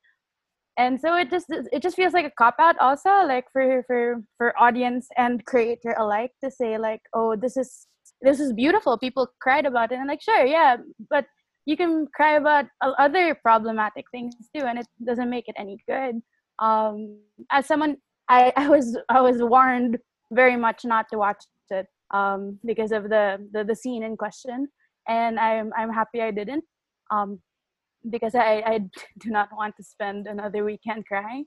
and 0.76 1.00
so 1.00 1.14
it 1.16 1.30
just 1.30 1.46
it 1.48 1.82
just 1.82 1.96
feels 1.96 2.12
like 2.12 2.26
a 2.26 2.32
cop 2.36 2.56
out 2.58 2.76
also 2.78 3.08
like 3.26 3.46
for 3.52 3.84
for 3.86 4.22
for 4.36 4.58
audience 4.58 5.06
and 5.16 5.44
creator 5.44 5.94
alike 5.98 6.32
to 6.42 6.50
say 6.50 6.78
like 6.78 7.00
oh 7.14 7.36
this 7.36 7.56
is 7.56 7.86
this 8.22 8.40
is 8.40 8.52
beautiful 8.52 8.98
people 8.98 9.28
cried 9.40 9.66
about 9.66 9.92
it 9.92 9.96
and 9.96 10.08
like 10.08 10.22
sure 10.22 10.44
yeah 10.44 10.76
but 11.10 11.26
you 11.66 11.76
can 11.76 12.06
cry 12.14 12.32
about 12.36 12.66
other 12.98 13.34
problematic 13.34 14.04
things 14.10 14.34
too 14.54 14.64
and 14.64 14.78
it 14.78 14.86
doesn't 15.06 15.30
make 15.30 15.48
it 15.48 15.54
any 15.58 15.76
good 15.88 16.20
um 16.60 17.18
as 17.50 17.66
someone 17.66 17.96
i 18.28 18.52
i 18.56 18.68
was 18.68 18.98
i 19.08 19.20
was 19.20 19.42
warned 19.42 19.98
very 20.32 20.56
much 20.56 20.84
not 20.84 21.06
to 21.10 21.18
watch 21.18 21.42
it 21.70 21.86
um 22.12 22.58
because 22.64 22.92
of 22.92 23.04
the 23.04 23.38
the, 23.52 23.64
the 23.64 23.74
scene 23.74 24.02
in 24.02 24.16
question 24.16 24.68
and 25.08 25.38
i'm 25.38 25.72
i'm 25.76 25.92
happy 25.92 26.20
i 26.20 26.30
didn't 26.30 26.64
um 27.10 27.40
because 28.10 28.34
I, 28.34 28.62
I 28.66 28.78
do 29.18 29.30
not 29.30 29.48
want 29.56 29.76
to 29.76 29.82
spend 29.82 30.26
another 30.26 30.64
weekend 30.64 31.06
crying 31.06 31.46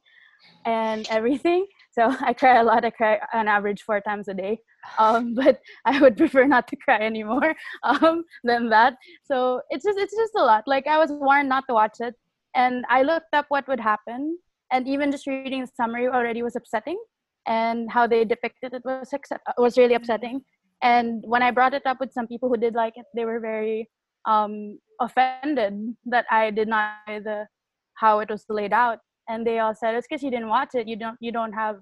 and 0.65 1.07
everything. 1.09 1.65
So 1.98 2.16
I 2.22 2.34
cry 2.34 2.60
a 2.60 2.64
lot. 2.64 2.86
I 2.86 2.91
cry 2.91 3.20
on 3.34 3.48
average 3.48 3.82
four 3.82 4.02
times 4.02 4.28
a 4.28 4.34
day. 4.34 4.60
Um, 5.00 5.34
but 5.41 5.60
I 5.86 6.00
would 6.00 6.18
prefer 6.18 6.45
not 6.45 6.68
to 6.70 6.76
cry 6.76 7.00
anymore 7.00 7.56
um, 7.84 8.24
than 8.43 8.70
that. 8.70 8.95
So 9.24 9.62
it's 9.70 9.84
just 9.84 9.98
it's 9.98 10.16
just 10.16 10.34
a 10.38 10.43
lot. 10.43 10.64
Like 10.68 10.88
I 10.88 10.98
was 10.98 11.12
warned 11.12 11.50
not 11.50 11.66
to 11.68 11.74
watch 11.74 11.98
it, 12.00 12.16
and 12.56 12.86
I 12.89 13.04
looked 13.04 13.34
up 13.34 13.45
what 13.50 13.68
would 13.68 13.80
happen, 13.80 14.38
and 14.72 14.88
even 14.88 15.12
just 15.12 15.28
reading 15.28 15.62
the 15.62 15.72
summary 15.76 16.08
already 16.08 16.43
was 16.43 16.56
upsetting, 16.56 17.00
and 17.48 17.91
how 17.91 18.08
they 18.08 18.26
depicted 18.26 18.74
it 18.74 18.84
was 18.86 19.14
accept- 19.14 19.48
was 19.58 19.78
really 19.78 19.95
upsetting. 19.95 20.41
And 20.84 21.24
when 21.26 21.41
I 21.41 21.50
brought 21.50 21.74
it 21.74 21.88
up 21.88 22.00
with 22.00 22.14
some 22.14 22.28
people 22.28 22.50
who 22.50 22.58
did 22.58 22.76
like 22.76 22.93
it, 22.98 23.06
they 23.16 23.26
were 23.26 23.39
very 23.39 23.89
um, 24.26 24.78
offended 25.02 25.95
that 26.06 26.26
I 26.30 26.52
did 26.52 26.68
not 26.68 26.91
the 27.08 27.48
how 27.95 28.20
it 28.20 28.30
was 28.30 28.45
laid 28.48 28.74
out, 28.74 29.00
and 29.28 29.48
they 29.48 29.58
all 29.58 29.74
said 29.74 29.95
it's 29.95 30.06
because 30.08 30.22
you 30.22 30.30
didn't 30.30 30.50
watch 30.50 30.76
it. 30.76 30.88
You 30.88 30.95
don't 30.95 31.18
you 31.20 31.32
don't 31.32 31.54
have 31.54 31.78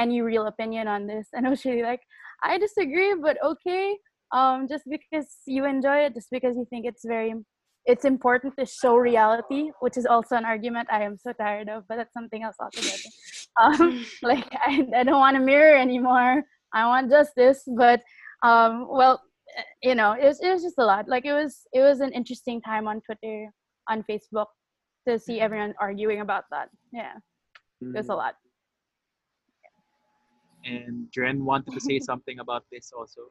any 0.00 0.20
real 0.20 0.46
opinion 0.46 0.88
on 0.88 1.06
this. 1.06 1.28
And 1.32 1.46
I 1.46 1.50
was 1.50 1.64
really 1.64 1.82
like, 1.82 2.00
I 2.42 2.58
disagree, 2.58 3.14
but 3.20 3.36
okay. 3.44 3.96
Um, 4.32 4.68
just 4.68 4.84
because 4.88 5.26
you 5.46 5.64
enjoy 5.64 5.98
it, 6.06 6.14
just 6.14 6.30
because 6.30 6.56
you 6.56 6.66
think 6.70 6.86
it's 6.86 7.04
very 7.04 7.34
it's 7.86 8.04
important 8.04 8.56
to 8.58 8.66
show 8.66 8.96
reality, 8.96 9.70
which 9.80 9.96
is 9.96 10.06
also 10.06 10.36
an 10.36 10.44
argument 10.44 10.88
I 10.92 11.02
am 11.02 11.16
so 11.16 11.32
tired 11.32 11.68
of, 11.68 11.84
but 11.88 11.96
that's 11.96 12.12
something 12.12 12.42
else 12.42 12.56
altogether. 12.60 12.96
Um, 13.60 14.06
like 14.22 14.46
I, 14.52 14.86
I 14.96 15.02
don't 15.02 15.18
want 15.18 15.36
a 15.36 15.40
mirror 15.40 15.76
anymore. 15.76 16.44
I 16.72 16.86
want 16.86 17.10
justice, 17.10 17.64
but 17.76 18.00
um, 18.44 18.86
well, 18.88 19.20
eh, 19.58 19.62
you 19.82 19.96
know, 19.96 20.12
it 20.12 20.24
was 20.24 20.40
it 20.40 20.52
was 20.52 20.62
just 20.62 20.78
a 20.78 20.84
lot. 20.84 21.08
Like 21.08 21.24
it 21.26 21.32
was 21.32 21.66
it 21.72 21.80
was 21.80 21.98
an 21.98 22.12
interesting 22.12 22.62
time 22.62 22.86
on 22.86 23.00
Twitter, 23.00 23.50
on 23.88 24.04
Facebook, 24.08 24.46
to 25.08 25.18
see 25.18 25.40
everyone 25.40 25.74
arguing 25.80 26.20
about 26.20 26.44
that. 26.52 26.68
Yeah, 26.92 27.14
it 27.82 27.96
was 27.96 28.08
a 28.08 28.14
lot. 28.14 28.36
And 30.64 31.10
Dren 31.10 31.44
wanted 31.44 31.72
to 31.72 31.80
say 31.80 31.98
something 32.10 32.38
about 32.38 32.64
this 32.70 32.92
also. 32.96 33.22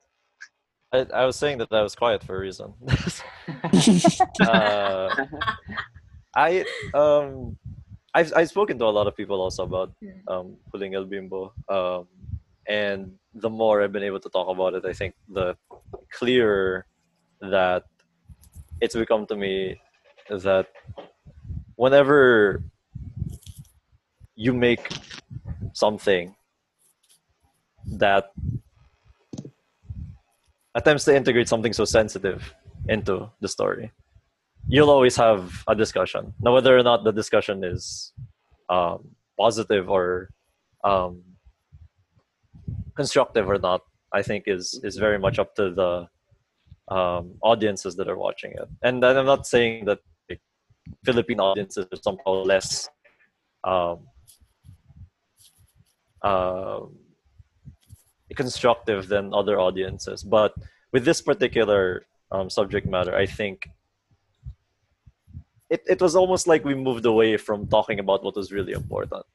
I, 0.92 1.06
I 1.14 1.26
was 1.26 1.36
saying 1.36 1.60
that 1.60 1.72
I 1.72 1.82
was 1.82 1.96
quiet 1.96 2.24
for 2.24 2.36
a 2.36 2.40
reason. 2.40 2.74
uh, 4.42 5.10
I 6.36 6.66
um 6.94 7.58
I've 8.14 8.34
I've 8.36 8.50
spoken 8.50 8.80
to 8.80 8.86
a 8.86 8.94
lot 8.94 9.06
of 9.06 9.16
people 9.16 9.40
also 9.42 9.64
about 9.64 9.94
um 10.28 10.58
pulling 10.72 10.96
El 10.96 11.06
Bimbo. 11.06 11.54
Um 11.70 12.08
and 12.68 13.14
the 13.34 13.50
more 13.50 13.82
I've 13.82 13.92
been 13.92 14.04
able 14.04 14.20
to 14.20 14.30
talk 14.30 14.48
about 14.48 14.74
it, 14.74 14.86
I 14.86 14.94
think 14.94 15.16
the 15.28 15.56
clearer 16.12 16.86
that 17.42 17.84
it's 18.82 18.96
become 18.96 19.26
to 19.28 19.36
me 19.36 19.80
that 20.30 20.68
whenever 21.76 22.64
you 24.36 24.54
make 24.54 24.88
something 25.74 26.36
that 27.98 28.32
attempts 30.76 31.06
to 31.06 31.16
integrate 31.16 31.48
something 31.48 31.74
so 31.74 31.86
sensitive 31.86 32.54
into 32.88 33.30
the 33.42 33.48
story, 33.48 33.92
you'll 34.68 34.90
always 34.90 35.16
have 35.16 35.64
a 35.68 35.76
discussion. 35.76 36.34
Now, 36.42 36.54
whether 36.54 36.78
or 36.78 36.84
not 36.84 37.04
the 37.04 37.12
discussion 37.12 37.64
is 37.64 38.14
um, 38.70 39.10
positive 39.38 39.90
or 39.90 40.30
um, 40.84 41.24
constructive 42.96 43.50
or 43.50 43.58
not, 43.58 43.82
I 44.12 44.22
think 44.22 44.44
is 44.48 44.80
is 44.84 44.98
very 44.98 45.20
much 45.20 45.40
up 45.40 45.56
to 45.56 45.72
the 45.72 46.08
um, 46.96 47.36
audiences 47.42 47.96
that 47.98 48.08
are 48.08 48.18
watching 48.18 48.52
it. 48.52 48.68
And 48.82 49.04
I'm 49.06 49.26
not 49.26 49.46
saying 49.46 49.86
that 49.86 50.00
like, 50.30 50.42
Philippine 51.06 51.40
audiences 51.40 51.86
are 51.92 52.02
somehow 52.02 52.44
less 52.44 52.90
um, 53.64 54.08
constructive 58.36 59.08
than 59.08 59.34
other 59.34 59.60
audiences. 59.60 60.24
But 60.24 60.54
with 60.92 61.06
this 61.06 61.22
particular 61.22 62.06
um, 62.32 62.50
subject 62.50 62.88
matter, 62.88 63.16
I 63.16 63.26
think 63.26 63.70
it, 65.70 65.84
it 65.88 66.02
was 66.02 66.16
almost 66.16 66.48
like 66.48 66.66
we 66.66 66.76
moved 66.76 67.06
away 67.06 67.38
from 67.38 67.68
talking 67.68 68.00
about 68.00 68.24
what 68.24 68.36
was 68.36 68.52
really 68.52 68.74
important 68.74 69.26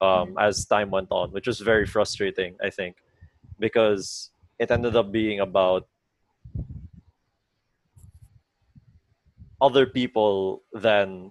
um, 0.00 0.36
as 0.38 0.64
time 0.64 0.90
went 0.90 1.08
on, 1.10 1.30
which 1.32 1.46
was 1.46 1.60
very 1.60 1.86
frustrating, 1.86 2.56
I 2.62 2.70
think, 2.70 2.96
because 3.58 4.30
it 4.58 4.70
ended 4.70 4.96
up 4.96 5.12
being 5.12 5.40
about 5.40 5.86
other 9.60 9.86
people 9.86 10.62
than 10.72 11.30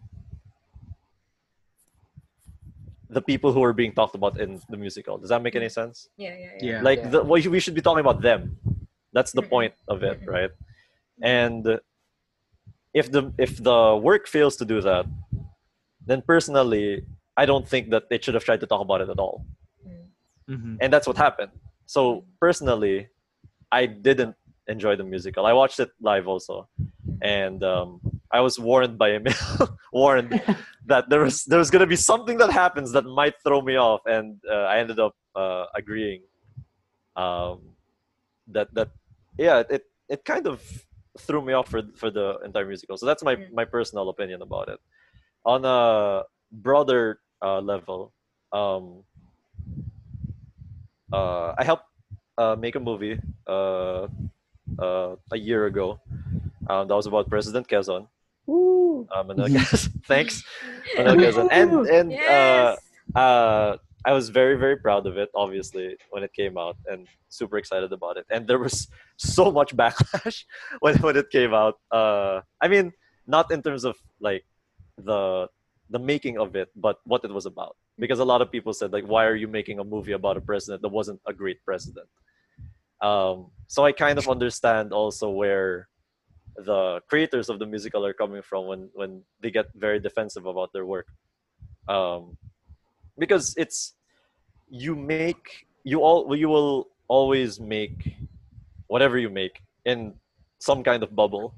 the 3.10 3.22
people 3.22 3.54
who 3.54 3.64
are 3.64 3.74
being 3.74 3.94
talked 3.94 4.16
about 4.16 4.40
in 4.40 4.62
the 4.70 4.78
musical. 4.78 5.18
Does 5.18 5.30
that 5.30 5.42
make 5.42 5.56
any 5.56 5.70
sense? 5.70 6.10
Yeah, 6.18 6.36
yeah, 6.36 6.36
yeah. 6.60 6.72
Yeah. 6.74 6.82
Like 6.82 7.02
Yeah. 7.04 7.10
the 7.10 7.24
we 7.24 7.42
should, 7.42 7.52
we 7.52 7.60
should 7.60 7.76
be 7.76 7.82
talking 7.82 8.02
about 8.02 8.22
them. 8.22 8.58
That's 9.14 9.32
the 9.32 9.44
Mhm. 9.44 9.50
point 9.50 9.74
of 9.88 10.04
it, 10.04 10.20
Mhm. 10.22 10.28
right? 10.28 10.52
And 11.22 11.80
if 12.94 13.12
the 13.12 13.32
if 13.38 13.58
the 13.62 13.96
work 14.02 14.28
fails 14.28 14.56
to 14.58 14.66
do 14.66 14.82
that, 14.82 15.06
then 16.06 16.22
personally, 16.22 17.04
I 17.36 17.46
don't 17.46 17.68
think 17.68 17.90
that 17.92 18.04
it 18.10 18.24
should 18.24 18.34
have 18.34 18.44
tried 18.44 18.62
to 18.62 18.68
talk 18.68 18.82
about 18.82 19.02
it 19.02 19.10
at 19.10 19.20
all. 19.20 19.46
Mhm. 20.50 20.78
And 20.82 20.94
that's 20.94 21.08
what 21.08 21.18
happened. 21.18 21.52
So 21.86 22.24
personally, 22.40 23.10
I 23.72 23.86
didn't 23.86 24.36
enjoy 24.68 24.96
the 24.96 25.04
musical. 25.04 25.46
I 25.46 25.54
watched 25.54 25.80
it 25.80 25.92
live 26.02 26.28
also, 26.28 26.68
and 27.22 27.64
um, 27.64 28.02
I 28.32 28.42
was 28.42 28.60
warned 28.60 28.98
by 28.98 29.12
Emil, 29.14 29.34
warned 29.94 30.40
that 30.86 31.10
there 31.10 31.22
was 31.22 31.44
there 31.46 31.60
was 31.60 31.70
gonna 31.72 31.88
be 31.88 31.96
something 31.96 32.38
that 32.38 32.52
happens 32.52 32.92
that 32.94 33.06
might 33.06 33.36
throw 33.44 33.62
me 33.62 33.76
off, 33.78 34.02
and 34.06 34.40
uh, 34.50 34.68
I 34.72 34.80
ended 34.80 35.00
up 35.00 35.16
uh, 35.36 35.66
agreeing. 35.76 36.22
Um, 37.16 37.62
that 38.48 38.74
that 38.74 38.90
yeah, 39.38 39.64
it 39.70 39.84
it 40.10 40.26
kind 40.26 40.48
of 40.48 40.62
threw 41.20 41.42
me 41.42 41.54
off 41.54 41.70
for 41.70 41.82
for 41.96 42.10
the 42.12 42.38
entire 42.46 42.66
musical. 42.66 42.98
So 42.98 43.06
that's 43.06 43.24
my 43.24 43.36
Mm. 43.36 43.52
my 43.54 43.66
personal 43.66 44.10
opinion 44.10 44.42
about 44.42 44.70
it. 44.70 44.80
On 45.46 45.64
a 45.66 46.24
broader 46.52 47.20
uh, 47.42 47.60
level, 47.62 48.14
um, 48.52 49.04
uh, 51.12 51.54
I 51.58 51.64
helped 51.64 51.86
uh, 52.38 52.56
make 52.58 52.76
a 52.76 52.80
movie 52.80 53.20
uh, 53.48 54.08
uh, 54.80 55.16
a 55.32 55.38
year 55.38 55.66
ago. 55.66 56.00
Um, 56.70 56.88
that 56.88 56.96
was 56.96 57.08
about 57.08 57.30
President 57.30 57.68
Quezon. 57.68 58.08
Um, 58.48 59.30
and 59.30 59.42
I 59.42 59.50
guess, 59.50 59.90
thanks, 60.06 60.44
Manolo 60.96 61.18
Quezon. 61.18 61.50
And 61.52 61.88
and 61.88 62.14
uh, 62.14 62.76
uh, 63.16 63.78
I 64.06 64.14
was 64.14 64.30
very 64.30 64.56
very 64.56 64.78
proud 64.78 65.06
of 65.06 65.18
it. 65.18 65.30
Obviously, 65.36 65.98
when 66.12 66.24
it 66.24 66.34
came 66.34 66.58
out, 66.58 66.78
and 66.88 67.08
super 67.30 67.58
excited 67.58 67.92
about 67.92 68.18
it. 68.18 68.26
And 68.30 68.48
there 68.48 68.60
was 68.60 68.88
so 69.18 69.52
much 69.52 69.76
backlash 69.76 70.46
when 70.80 70.98
when 71.00 71.18
it 71.18 71.30
came 71.30 71.54
out. 71.54 71.76
Uh, 71.92 72.42
I 72.62 72.68
mean, 72.68 72.94
not 73.26 73.52
in 73.52 73.62
terms 73.62 73.84
of 73.84 73.96
like 74.20 74.46
the 74.98 75.48
the 75.90 76.00
making 76.00 76.38
of 76.38 76.56
it, 76.56 76.70
but 76.76 77.00
what 77.06 77.24
it 77.24 77.32
was 77.32 77.46
about. 77.46 77.76
Because 78.00 78.20
a 78.20 78.26
lot 78.26 78.42
of 78.42 78.52
people 78.52 78.74
said 78.74 78.94
like, 78.94 79.06
why 79.06 79.26
are 79.26 79.36
you 79.36 79.48
making 79.48 79.80
a 79.80 79.84
movie 79.84 80.12
about 80.12 80.38
a 80.38 80.42
president 80.42 80.82
that 80.84 80.90
wasn't 80.90 81.20
a 81.26 81.34
great 81.34 81.64
president? 81.66 82.08
Um, 83.02 83.52
so 83.68 83.86
I 83.86 83.92
kind 83.92 84.18
of 84.18 84.28
understand 84.30 84.94
also 84.94 85.30
where 85.30 85.88
the 86.58 87.02
creators 87.08 87.50
of 87.50 87.60
the 87.60 87.66
musical 87.66 88.06
are 88.06 88.14
coming 88.14 88.42
from 88.42 88.66
when 88.68 88.90
when 88.94 89.24
they 89.42 89.52
get 89.52 89.68
very 89.76 90.00
defensive 90.00 90.46
about 90.46 90.74
their 90.74 90.86
work. 90.86 91.08
Um, 91.88 92.38
because 93.18 93.54
it's 93.58 93.94
you 94.70 94.96
make 94.96 95.68
you 95.84 96.00
all 96.02 96.36
you 96.36 96.50
will 96.50 96.90
always 97.08 97.60
make 97.60 98.16
whatever 98.88 99.18
you 99.18 99.30
make 99.30 99.62
in 99.86 100.14
some 100.60 100.84
kind 100.84 101.04
of 101.04 101.16
bubble, 101.16 101.56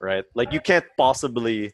right? 0.00 0.24
Like 0.34 0.52
you 0.52 0.60
can't 0.60 0.84
possibly 0.96 1.72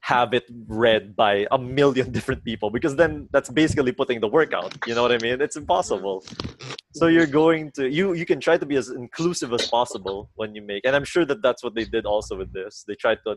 have 0.00 0.32
it 0.32 0.44
read 0.68 1.14
by 1.16 1.46
a 1.50 1.58
million 1.58 2.10
different 2.16 2.44
people 2.44 2.70
because 2.70 2.96
then 2.96 3.28
that's 3.32 3.50
basically 3.50 3.92
putting 3.92 4.20
the 4.20 4.28
work 4.28 4.54
out. 4.54 4.74
You 4.86 4.94
know 4.94 5.02
what 5.02 5.12
I 5.12 5.18
mean? 5.18 5.40
It's 5.40 5.56
impossible. 5.56 6.24
So 6.94 7.06
you're 7.06 7.26
going 7.26 7.70
to 7.72 7.88
you 7.88 8.14
you 8.14 8.24
can 8.24 8.40
try 8.40 8.56
to 8.56 8.64
be 8.64 8.76
as 8.76 8.88
inclusive 8.88 9.52
as 9.52 9.68
possible 9.68 10.30
when 10.36 10.54
you 10.54 10.62
make, 10.62 10.86
and 10.86 10.96
I'm 10.96 11.04
sure 11.04 11.24
that 11.26 11.42
that's 11.42 11.62
what 11.62 11.74
they 11.74 11.84
did 11.84 12.06
also 12.06 12.36
with 12.36 12.52
this. 12.52 12.84
They 12.88 12.94
tried 12.94 13.18
to, 13.26 13.36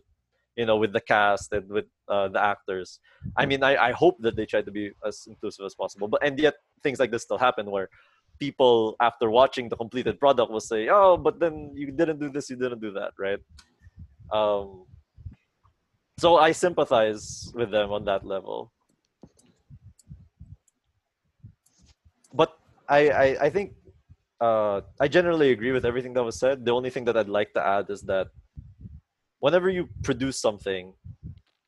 you 0.56 0.66
know, 0.66 0.78
with 0.78 0.93
the 0.93 1.02
cast 1.02 1.52
and 1.52 1.70
with 1.70 1.86
uh, 2.08 2.30
the 2.30 2.41
actors. 2.41 2.99
I 3.36 3.45
mean, 3.45 3.62
I, 3.62 3.76
I 3.89 3.91
hope 3.91 4.18
that 4.22 4.38
they 4.38 4.45
try 4.45 4.62
to 4.62 4.72
be 4.72 4.91
as 5.06 5.26
inclusive 5.28 5.66
as 5.66 5.76
possible. 5.76 6.08
But 6.08 6.26
and 6.26 6.39
yet 6.39 6.56
things 6.82 6.97
like 6.99 7.12
this 7.12 7.24
still 7.24 7.38
happen 7.38 7.70
where 7.70 7.89
people 8.39 8.95
after 9.02 9.30
watching 9.30 9.68
the 9.68 9.76
completed 9.76 10.18
product 10.18 10.49
will 10.49 10.62
say, 10.74 10.88
"Oh, 10.89 11.18
but 11.18 11.39
then 11.39 11.74
you 11.76 11.91
didn't 11.91 12.20
do 12.20 12.30
this, 12.30 12.49
you 12.49 12.56
didn't 12.56 12.80
do 12.80 12.93
that," 12.93 13.12
right? 13.20 13.39
Um, 14.32 14.86
so 16.20 16.38
I 16.38 16.54
sympathize 16.54 17.52
with 17.54 17.70
them 17.72 17.91
on 17.91 18.06
that 18.06 18.26
level. 18.26 18.72
But 22.34 22.58
I, 22.91 22.99
I, 23.09 23.25
I 23.45 23.49
think 23.49 23.73
uh, 24.41 24.81
I 24.99 25.07
generally 25.07 25.51
agree 25.51 25.71
with 25.71 25.85
everything 25.85 26.13
that 26.15 26.23
was 26.23 26.37
said. 26.37 26.65
The 26.65 26.71
only 26.71 26.89
thing 26.89 27.05
that 27.05 27.15
I'd 27.15 27.29
like 27.29 27.53
to 27.53 27.65
add 27.65 27.89
is 27.89 28.01
that 28.03 28.27
whenever 29.39 29.69
you 29.69 29.87
produce 30.03 30.37
something 30.37 30.93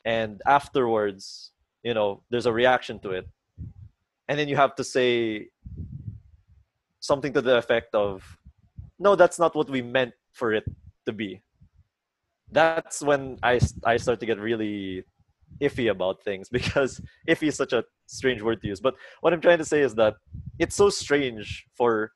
and 0.03 0.41
afterwards, 0.45 1.51
you 1.81 1.93
know, 1.93 2.23
there's 2.29 2.45
a 2.45 2.51
reaction 2.51 2.99
to 2.99 3.11
it, 3.11 3.25
and 4.27 4.37
then 4.37 4.49
you 4.49 4.57
have 4.57 4.75
to 4.75 4.83
say 4.83 5.47
something 6.99 7.31
to 7.33 7.41
the 7.41 7.57
effect 7.57 7.95
of, 7.95 8.37
no, 8.99 9.15
that's 9.15 9.39
not 9.39 9.55
what 9.55 9.69
we 9.69 9.81
meant 9.81 10.13
for 10.33 10.53
it 10.53 10.65
to 11.05 11.13
be. 11.13 11.41
That's 12.51 13.01
when 13.01 13.39
I, 13.41 13.59
I 13.85 13.95
start 13.97 14.19
to 14.19 14.25
get 14.25 14.39
really 14.39 15.05
iffy 15.61 15.89
about 15.91 16.23
things 16.23 16.49
because 16.57 17.01
iffy 17.27 17.47
is 17.47 17.55
such 17.55 17.73
a 17.73 17.83
strange 18.07 18.41
word 18.41 18.61
to 18.61 18.67
use. 18.67 18.79
But 18.79 18.95
what 19.21 19.33
I'm 19.33 19.41
trying 19.41 19.59
to 19.59 19.65
say 19.65 19.81
is 19.81 19.95
that 19.95 20.15
it's 20.59 20.75
so 20.75 20.89
strange 20.89 21.65
for 21.75 22.11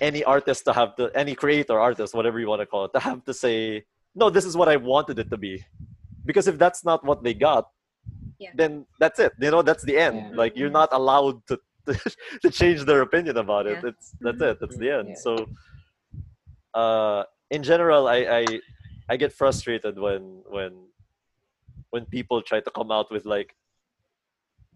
any 0.00 0.24
artist 0.24 0.64
to 0.64 0.72
have 0.72 0.96
to, 0.96 1.10
any 1.14 1.34
creator, 1.34 1.78
artist, 1.78 2.14
whatever 2.14 2.40
you 2.40 2.48
want 2.48 2.60
to 2.60 2.66
call 2.66 2.84
it, 2.86 2.92
to 2.94 3.00
have 3.00 3.24
to 3.24 3.34
say, 3.34 3.84
no, 4.14 4.30
this 4.30 4.44
is 4.44 4.56
what 4.56 4.68
I 4.68 4.76
wanted 4.76 5.18
it 5.18 5.30
to 5.30 5.36
be. 5.36 5.64
Because 6.24 6.48
if 6.48 6.58
that's 6.58 6.84
not 6.84 7.04
what 7.04 7.22
they 7.22 7.34
got, 7.34 7.68
Yeah. 8.38 8.50
then 8.60 8.86
that's 8.98 9.18
it. 9.20 9.32
You 9.40 9.50
know, 9.54 9.62
that's 9.62 9.84
the 9.84 9.96
end. 9.96 10.16
Yeah. 10.16 10.36
Like 10.42 10.52
you're 10.58 10.76
not 10.80 10.90
allowed 10.92 11.36
to, 11.48 11.54
to 11.86 11.92
to 12.42 12.48
change 12.50 12.80
their 12.84 13.00
opinion 13.08 13.36
about 13.36 13.64
it. 13.70 13.78
Yeah. 13.82 13.90
It's 13.90 14.06
that's 14.24 14.42
it. 14.48 14.56
That's 14.60 14.76
the 14.82 14.90
end. 14.98 15.08
Yeah. 15.10 15.22
So 15.26 15.32
uh 16.74 17.22
in 17.50 17.62
general 17.62 18.08
I, 18.08 18.18
I 18.40 18.42
I 19.12 19.14
get 19.16 19.32
frustrated 19.32 19.98
when 19.98 20.42
when 20.56 20.72
when 21.90 22.04
people 22.06 22.42
try 22.42 22.60
to 22.60 22.70
come 22.70 22.90
out 22.90 23.10
with 23.10 23.24
like 23.24 23.54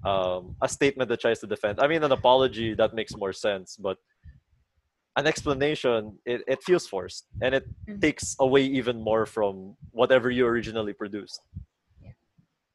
um 0.04 0.54
a 0.62 0.68
statement 0.68 1.08
that 1.08 1.20
tries 1.20 1.40
to 1.40 1.46
defend. 1.46 1.80
I 1.80 1.86
mean 1.88 2.02
an 2.04 2.12
apology 2.12 2.74
that 2.74 2.94
makes 2.94 3.16
more 3.16 3.32
sense, 3.32 3.76
but 3.76 3.98
an 5.16 5.26
explanation 5.26 6.18
it, 6.24 6.42
it 6.46 6.62
feels 6.62 6.86
forced 6.86 7.26
and 7.42 7.54
it 7.54 7.64
Mhm. 7.88 8.00
takes 8.00 8.36
away 8.38 8.62
even 8.62 9.00
more 9.02 9.26
from 9.26 9.76
whatever 9.90 10.30
you 10.30 10.46
originally 10.46 10.92
produced. 10.92 11.40
Yeah. 12.00 12.12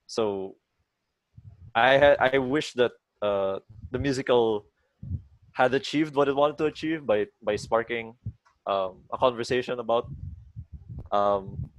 So 0.08 0.56
I 1.76 1.98
had 1.98 2.18
I 2.20 2.38
wish 2.38 2.74
that 2.74 2.92
uh, 3.22 3.60
the 3.92 4.00
musical 4.00 4.66
had 5.54 5.74
achieved 5.74 6.16
what 6.16 6.28
it 6.28 6.36
wanted 6.36 6.58
to 6.58 6.66
achieve 6.66 7.06
by 7.06 7.28
by 7.42 7.56
sparking 7.56 8.16
um, 8.68 9.04
a 9.14 9.18
conversation 9.18 9.80
about 9.80 10.06
um, 11.12 11.72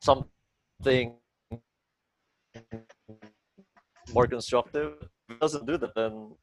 something 0.00 1.14
more 4.12 4.26
constructive. 4.26 4.94
It 5.30 5.40
doesn't 5.40 5.66
do 5.66 5.76
that, 5.78 5.94
then 5.94 6.34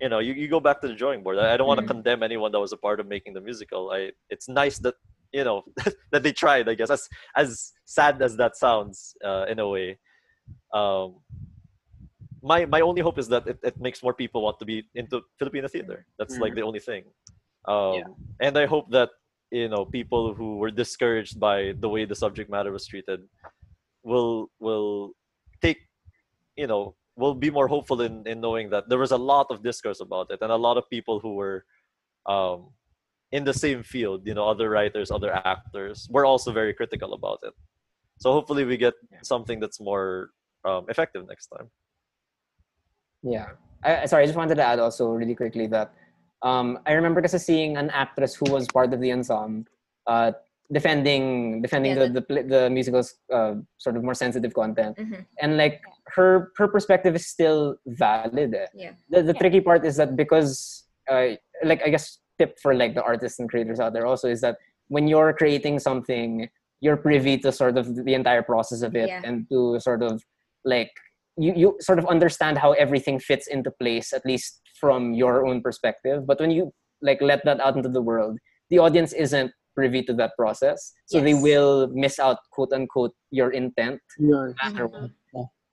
you 0.00 0.08
know 0.08 0.18
you, 0.18 0.32
you 0.34 0.48
go 0.48 0.60
back 0.60 0.80
to 0.82 0.88
the 0.88 0.94
drawing 0.94 1.22
board. 1.22 1.38
I, 1.38 1.54
I 1.54 1.56
don't 1.56 1.66
want 1.68 1.80
to 1.80 1.86
Mhm. 1.86 1.88
condemn 1.94 2.22
anyone 2.22 2.52
that 2.52 2.60
was 2.60 2.72
a 2.72 2.76
part 2.76 3.00
of 3.00 3.06
making 3.06 3.34
the 3.34 3.40
musical. 3.40 3.90
I 3.90 4.12
it's 4.28 4.48
nice 4.48 4.78
that 4.80 4.94
you 5.32 5.44
know 5.44 5.64
that 6.12 6.22
they 6.22 6.32
tried. 6.32 6.68
I 6.68 6.74
guess 6.74 6.90
as 6.90 7.08
as 7.36 7.72
sad 7.84 8.20
as 8.22 8.36
that 8.36 8.56
sounds 8.56 9.16
uh, 9.24 9.46
in 9.48 9.58
a 9.58 9.68
way. 9.68 9.98
Um, 10.72 11.20
my 12.42 12.66
my 12.66 12.80
only 12.80 13.00
hope 13.00 13.18
is 13.18 13.28
that 13.28 13.46
it, 13.46 13.58
it 13.62 13.80
makes 13.80 14.02
more 14.02 14.12
people 14.14 14.42
want 14.42 14.58
to 14.58 14.66
be 14.66 14.84
into 14.94 15.22
Filipino 15.38 15.68
theater. 15.68 16.06
That's 16.18 16.38
like 16.38 16.54
the 16.54 16.62
only 16.62 16.80
thing. 16.80 17.04
Um, 17.66 17.94
Yeah. 17.94 18.08
And 18.40 18.58
I 18.58 18.66
hope 18.66 18.90
that 18.90 19.10
you 19.50 19.68
know 19.68 19.84
people 19.86 20.34
who 20.34 20.58
were 20.58 20.70
discouraged 20.70 21.38
by 21.40 21.72
the 21.80 21.88
way 21.88 22.04
the 22.04 22.14
subject 22.14 22.50
matter 22.50 22.72
was 22.72 22.86
treated 22.86 23.20
will 24.02 24.50
will 24.60 25.12
take 25.64 25.80
you 26.56 26.68
know 26.70 26.82
will 27.16 27.36
be 27.46 27.50
more 27.58 27.68
hopeful 27.74 27.98
in 28.06 28.14
in 28.32 28.40
knowing 28.46 28.66
that 28.74 28.88
there 28.88 29.00
was 29.04 29.12
a 29.18 29.22
lot 29.32 29.46
of 29.52 29.62
discourse 29.70 30.00
about 30.06 30.26
it 30.34 30.38
and 30.44 30.50
a 30.50 30.62
lot 30.68 30.76
of 30.80 30.84
people 30.96 31.16
who 31.24 31.32
were 31.40 31.58
um, 32.26 32.58
in 33.34 33.42
the 33.42 33.52
same 33.52 33.82
field, 33.82 34.22
you 34.24 34.32
know, 34.32 34.48
other 34.48 34.70
writers, 34.70 35.10
other 35.10 35.32
actors, 35.44 36.08
were 36.08 36.24
also 36.24 36.52
very 36.52 36.72
critical 36.72 37.14
about 37.14 37.40
it. 37.42 37.52
So 38.18 38.32
hopefully 38.32 38.64
we 38.64 38.76
get 38.76 38.94
something 39.22 39.58
that's 39.58 39.80
more 39.80 40.30
um, 40.64 40.86
effective 40.88 41.26
next 41.28 41.48
time. 41.48 41.68
Yeah. 43.24 43.48
I, 43.82 44.06
sorry, 44.06 44.22
I 44.22 44.26
just 44.26 44.38
wanted 44.38 44.54
to 44.54 44.62
add 44.62 44.78
also 44.78 45.08
really 45.10 45.34
quickly 45.34 45.66
that 45.66 45.92
um, 46.42 46.78
I 46.86 46.92
remember 46.92 47.20
kasi 47.22 47.38
seeing 47.38 47.76
an 47.76 47.90
actress 47.90 48.36
who 48.36 48.52
was 48.52 48.68
part 48.68 48.94
of 48.94 49.00
the 49.00 49.10
ensemble 49.10 49.66
uh, 50.06 50.30
defending 50.72 51.60
defending 51.62 51.92
Yeah, 51.96 52.06
the, 52.06 52.08
the 52.20 52.22
pl- 52.22 52.48
the 52.48 52.70
musical's 52.70 53.14
uh, 53.32 53.54
sort 53.78 53.96
of 53.96 54.02
more 54.04 54.14
sensitive 54.14 54.54
content, 54.54 54.96
Mhm. 54.96 55.24
and 55.40 55.56
like 55.56 55.80
her 56.16 56.52
her 56.56 56.68
perspective 56.68 57.14
is 57.14 57.26
still 57.26 57.76
valid. 57.86 58.54
eh. 58.54 58.66
Yeah. 58.74 58.92
The 59.10 59.22
the 59.22 59.34
tricky 59.34 59.60
part 59.60 59.84
is 59.84 59.96
that 59.96 60.16
because 60.16 60.84
uh, 61.10 61.36
like 61.64 61.82
I 61.84 61.90
guess 61.90 62.18
tip 62.38 62.58
for 62.60 62.74
like 62.74 62.94
the 62.94 63.02
artists 63.02 63.38
and 63.38 63.48
creators 63.48 63.78
out 63.78 63.92
there 63.92 64.06
also 64.06 64.28
is 64.28 64.40
that 64.40 64.56
when 64.88 65.06
you're 65.06 65.32
creating 65.32 65.78
something 65.78 66.48
you're 66.80 66.96
privy 66.96 67.38
to 67.38 67.52
sort 67.52 67.78
of 67.78 67.94
the 68.04 68.14
entire 68.14 68.42
process 68.42 68.82
of 68.82 68.94
it 68.96 69.08
Yeah. 69.08 69.20
and 69.24 69.46
to 69.50 69.78
sort 69.80 70.02
of 70.02 70.22
like 70.64 70.90
you, 71.36 71.52
you 71.56 71.76
sort 71.80 71.98
of 71.98 72.06
understand 72.06 72.58
how 72.58 72.72
everything 72.72 73.18
fits 73.20 73.46
into 73.46 73.70
place 73.70 74.12
at 74.12 74.24
least 74.26 74.60
from 74.80 75.14
your 75.14 75.46
own 75.46 75.62
perspective 75.62 76.26
but 76.26 76.40
when 76.40 76.50
you 76.50 76.72
like 77.02 77.20
let 77.22 77.44
that 77.44 77.60
out 77.60 77.76
into 77.76 77.88
the 77.88 78.02
world 78.02 78.38
the 78.70 78.78
audience 78.78 79.12
isn't 79.12 79.50
privy 79.74 80.02
to 80.02 80.12
that 80.14 80.32
process 80.38 80.92
so 81.06 81.20
they 81.20 81.34
will 81.34 81.88
miss 81.92 82.18
out 82.18 82.38
quote 82.50 82.72
unquote 82.72 83.12
your 83.30 83.50
intent 83.50 84.00
Your, 84.18 84.54
matter 84.62 84.86
what. 84.86 85.10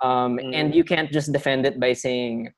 Um, 0.01 0.39
Mm. 0.41 0.55
and 0.57 0.67
you 0.73 0.83
can't 0.83 1.11
just 1.13 1.29
defend 1.31 1.61
it 1.69 1.77
by 1.79 1.93
saying, 1.93 2.49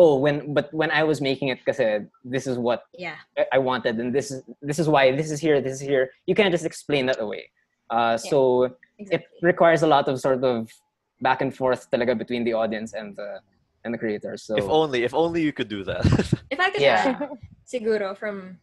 "Oh, 0.00 0.16
when 0.24 0.56
but 0.56 0.72
when 0.72 0.88
I 0.90 1.04
was 1.04 1.20
making 1.20 1.48
it, 1.52 1.60
kasi 1.68 2.08
this 2.24 2.48
is 2.48 2.56
what 2.56 2.80
Yeah. 2.96 3.20
I- 3.36 3.50
I 3.56 3.58
wanted, 3.60 4.00
and 4.00 4.08
this 4.16 4.32
is 4.32 4.40
this 4.64 4.78
is 4.80 4.88
why 4.88 5.12
this 5.12 5.28
is 5.28 5.36
here, 5.36 5.60
this 5.60 5.74
is 5.76 5.84
here." 5.84 6.08
You 6.24 6.32
can't 6.32 6.48
just 6.48 6.64
explain 6.64 7.04
that 7.12 7.20
away. 7.20 7.52
Uh, 7.92 8.16
so 8.16 8.72
it 8.96 9.22
requires 9.44 9.84
a 9.84 9.90
lot 9.94 10.08
of 10.08 10.16
sort 10.16 10.40
of 10.52 10.72
back 11.20 11.44
and 11.44 11.52
forth 11.52 11.92
talaga 11.92 12.16
between 12.16 12.42
the 12.48 12.54
audience 12.56 12.96
and 12.96 13.12
the 13.20 13.44
and 13.84 13.92
the 13.92 14.00
creators. 14.00 14.40
So 14.48 14.56
If 14.56 14.64
only, 14.80 15.04
if 15.04 15.12
only 15.12 15.44
you 15.44 15.52
could 15.52 15.68
do 15.68 15.84
that. 15.92 16.02
If 16.54 16.56
I 16.56 16.68
could 16.72 16.80
Yeah. 16.80 17.20
siguro 17.68 18.16
from 18.16 18.56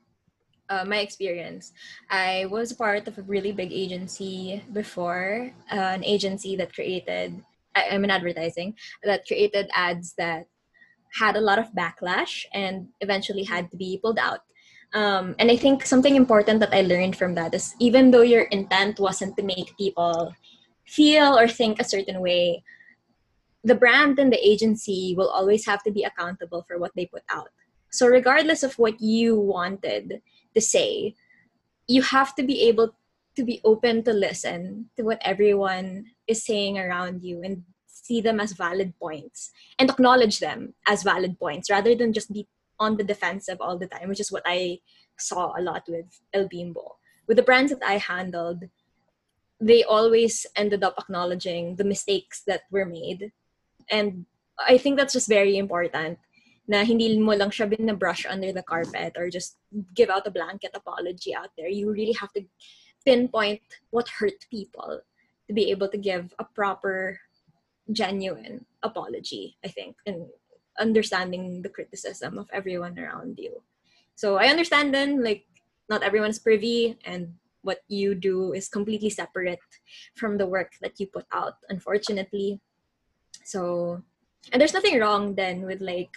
uh, 0.69 0.85
my 0.85 0.99
experience, 0.99 1.73
I 2.09 2.45
was 2.49 2.73
part 2.73 3.07
of 3.07 3.17
a 3.17 3.23
really 3.23 3.51
big 3.51 3.71
agency 3.71 4.63
before, 4.73 5.51
uh, 5.71 5.93
an 5.97 6.03
agency 6.03 6.55
that 6.55 6.73
created, 6.73 7.43
I, 7.75 7.89
I'm 7.91 8.03
in 8.03 8.11
advertising, 8.11 8.75
that 9.03 9.27
created 9.27 9.69
ads 9.73 10.13
that 10.17 10.47
had 11.19 11.35
a 11.35 11.41
lot 11.41 11.59
of 11.59 11.71
backlash 11.73 12.45
and 12.53 12.87
eventually 13.01 13.43
had 13.43 13.71
to 13.71 13.77
be 13.77 13.99
pulled 14.01 14.19
out. 14.19 14.41
Um, 14.93 15.35
and 15.39 15.51
I 15.51 15.57
think 15.57 15.85
something 15.85 16.15
important 16.15 16.59
that 16.61 16.73
I 16.73 16.81
learned 16.81 17.15
from 17.15 17.35
that 17.35 17.53
is 17.53 17.75
even 17.79 18.11
though 18.11 18.21
your 18.21 18.43
intent 18.43 18.99
wasn't 18.99 19.35
to 19.37 19.43
make 19.43 19.75
people 19.77 20.33
feel 20.85 21.37
or 21.37 21.47
think 21.47 21.79
a 21.79 21.83
certain 21.83 22.21
way, 22.21 22.63
the 23.63 23.75
brand 23.75 24.19
and 24.19 24.31
the 24.31 24.47
agency 24.47 25.15
will 25.17 25.29
always 25.29 25.65
have 25.65 25.83
to 25.83 25.91
be 25.91 26.03
accountable 26.03 26.63
for 26.67 26.77
what 26.77 26.91
they 26.95 27.07
put 27.07 27.23
out. 27.29 27.49
So, 27.91 28.07
regardless 28.07 28.61
of 28.61 28.77
what 28.77 29.01
you 29.01 29.39
wanted 29.39 30.21
to 30.56 30.61
say, 30.61 31.15
you 31.88 32.02
have 32.02 32.36
to 32.36 32.44
be 32.44 32.61
able 32.64 32.95
to 33.36 33.44
be 33.44 33.61
open 33.64 34.03
to 34.03 34.14
listen 34.14 34.90
to 34.95 35.03
what 35.03 35.22
everyone 35.22 36.06
is 36.27 36.45
saying 36.45 36.80
around 36.80 37.22
you 37.23 37.41
and 37.44 37.64
see 37.86 38.22
them 38.22 38.40
as 38.40 38.53
valid 38.53 38.94
points 38.99 39.52
and 39.77 39.90
acknowledge 39.90 40.40
them 40.40 40.73
as 40.88 41.03
valid 41.03 41.38
points 41.38 41.69
rather 41.69 41.95
than 41.95 42.14
just 42.14 42.32
be 42.32 42.48
on 42.80 42.98
the 42.98 43.03
defensive 43.03 43.57
all 43.60 43.77
the 43.77 43.88
time, 43.88 44.10
which 44.10 44.19
is 44.19 44.32
what 44.32 44.44
I 44.45 44.80
saw 45.18 45.53
a 45.57 45.61
lot 45.61 45.84
with 45.88 46.06
El 46.34 46.48
Bimbo. 46.48 46.98
With 47.27 47.38
the 47.38 47.44
brands 47.44 47.72
that 47.72 47.84
I 47.86 47.98
handled, 47.98 48.64
they 49.60 49.84
always 49.84 50.45
ended 50.56 50.84
up 50.84 50.95
acknowledging 50.98 51.76
the 51.76 51.84
mistakes 51.84 52.44
that 52.48 52.61
were 52.72 52.86
made. 52.86 53.32
And 53.90 54.26
I 54.60 54.77
think 54.77 54.98
that's 54.98 55.14
just 55.14 55.27
very 55.27 55.57
important 55.57 56.19
na 56.67 56.83
hindi 56.83 57.17
mo 57.19 57.33
lang 57.33 57.49
siya 57.49 57.69
brush 57.97 58.25
under 58.25 58.51
the 58.51 58.63
carpet 58.63 59.13
or 59.17 59.29
just 59.29 59.57
give 59.93 60.09
out 60.09 60.25
a 60.27 60.31
blanket 60.31 60.71
apology 60.73 61.35
out 61.35 61.49
there. 61.57 61.69
You 61.69 61.91
really 61.91 62.17
have 62.19 62.33
to 62.33 62.45
pinpoint 63.05 63.61
what 63.91 64.09
hurt 64.09 64.45
people 64.49 65.01
to 65.47 65.53
be 65.53 65.69
able 65.69 65.87
to 65.89 65.97
give 65.97 66.33
a 66.39 66.43
proper, 66.43 67.19
genuine 67.91 68.65
apology, 68.81 69.57
I 69.63 69.69
think, 69.69 69.95
and 70.05 70.25
understanding 70.79 71.61
the 71.61 71.69
criticism 71.69 72.37
of 72.39 72.49
everyone 72.51 72.97
around 72.97 73.37
you. 73.37 73.61
So 74.15 74.37
I 74.37 74.47
understand 74.47 74.93
then, 74.93 75.23
like, 75.23 75.45
not 75.87 76.01
everyone's 76.01 76.39
privy 76.39 76.97
and 77.05 77.35
what 77.61 77.81
you 77.87 78.15
do 78.15 78.53
is 78.53 78.69
completely 78.69 79.09
separate 79.09 79.59
from 80.15 80.37
the 80.37 80.47
work 80.47 80.73
that 80.81 80.99
you 80.99 81.07
put 81.07 81.25
out, 81.31 81.57
unfortunately. 81.69 82.59
So, 83.43 84.01
and 84.51 84.61
there's 84.61 84.73
nothing 84.73 84.99
wrong 84.99 85.35
then 85.35 85.65
with 85.65 85.81
like 85.81 86.09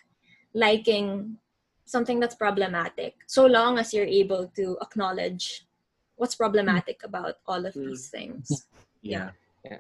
liking 0.55 1.39
something 1.85 2.21
that's 2.21 2.35
problematic, 2.35 3.17
so 3.27 3.47
long 3.47 3.79
as 3.79 3.95
you're 3.95 4.07
able 4.07 4.51
to 4.55 4.77
acknowledge 4.83 5.65
what's 6.17 6.35
problematic 6.35 7.01
about 7.03 7.37
all 7.47 7.65
of 7.65 7.75
these 7.75 8.09
things. 8.09 8.67
Yeah. 9.01 9.31
Yeah. 9.65 9.79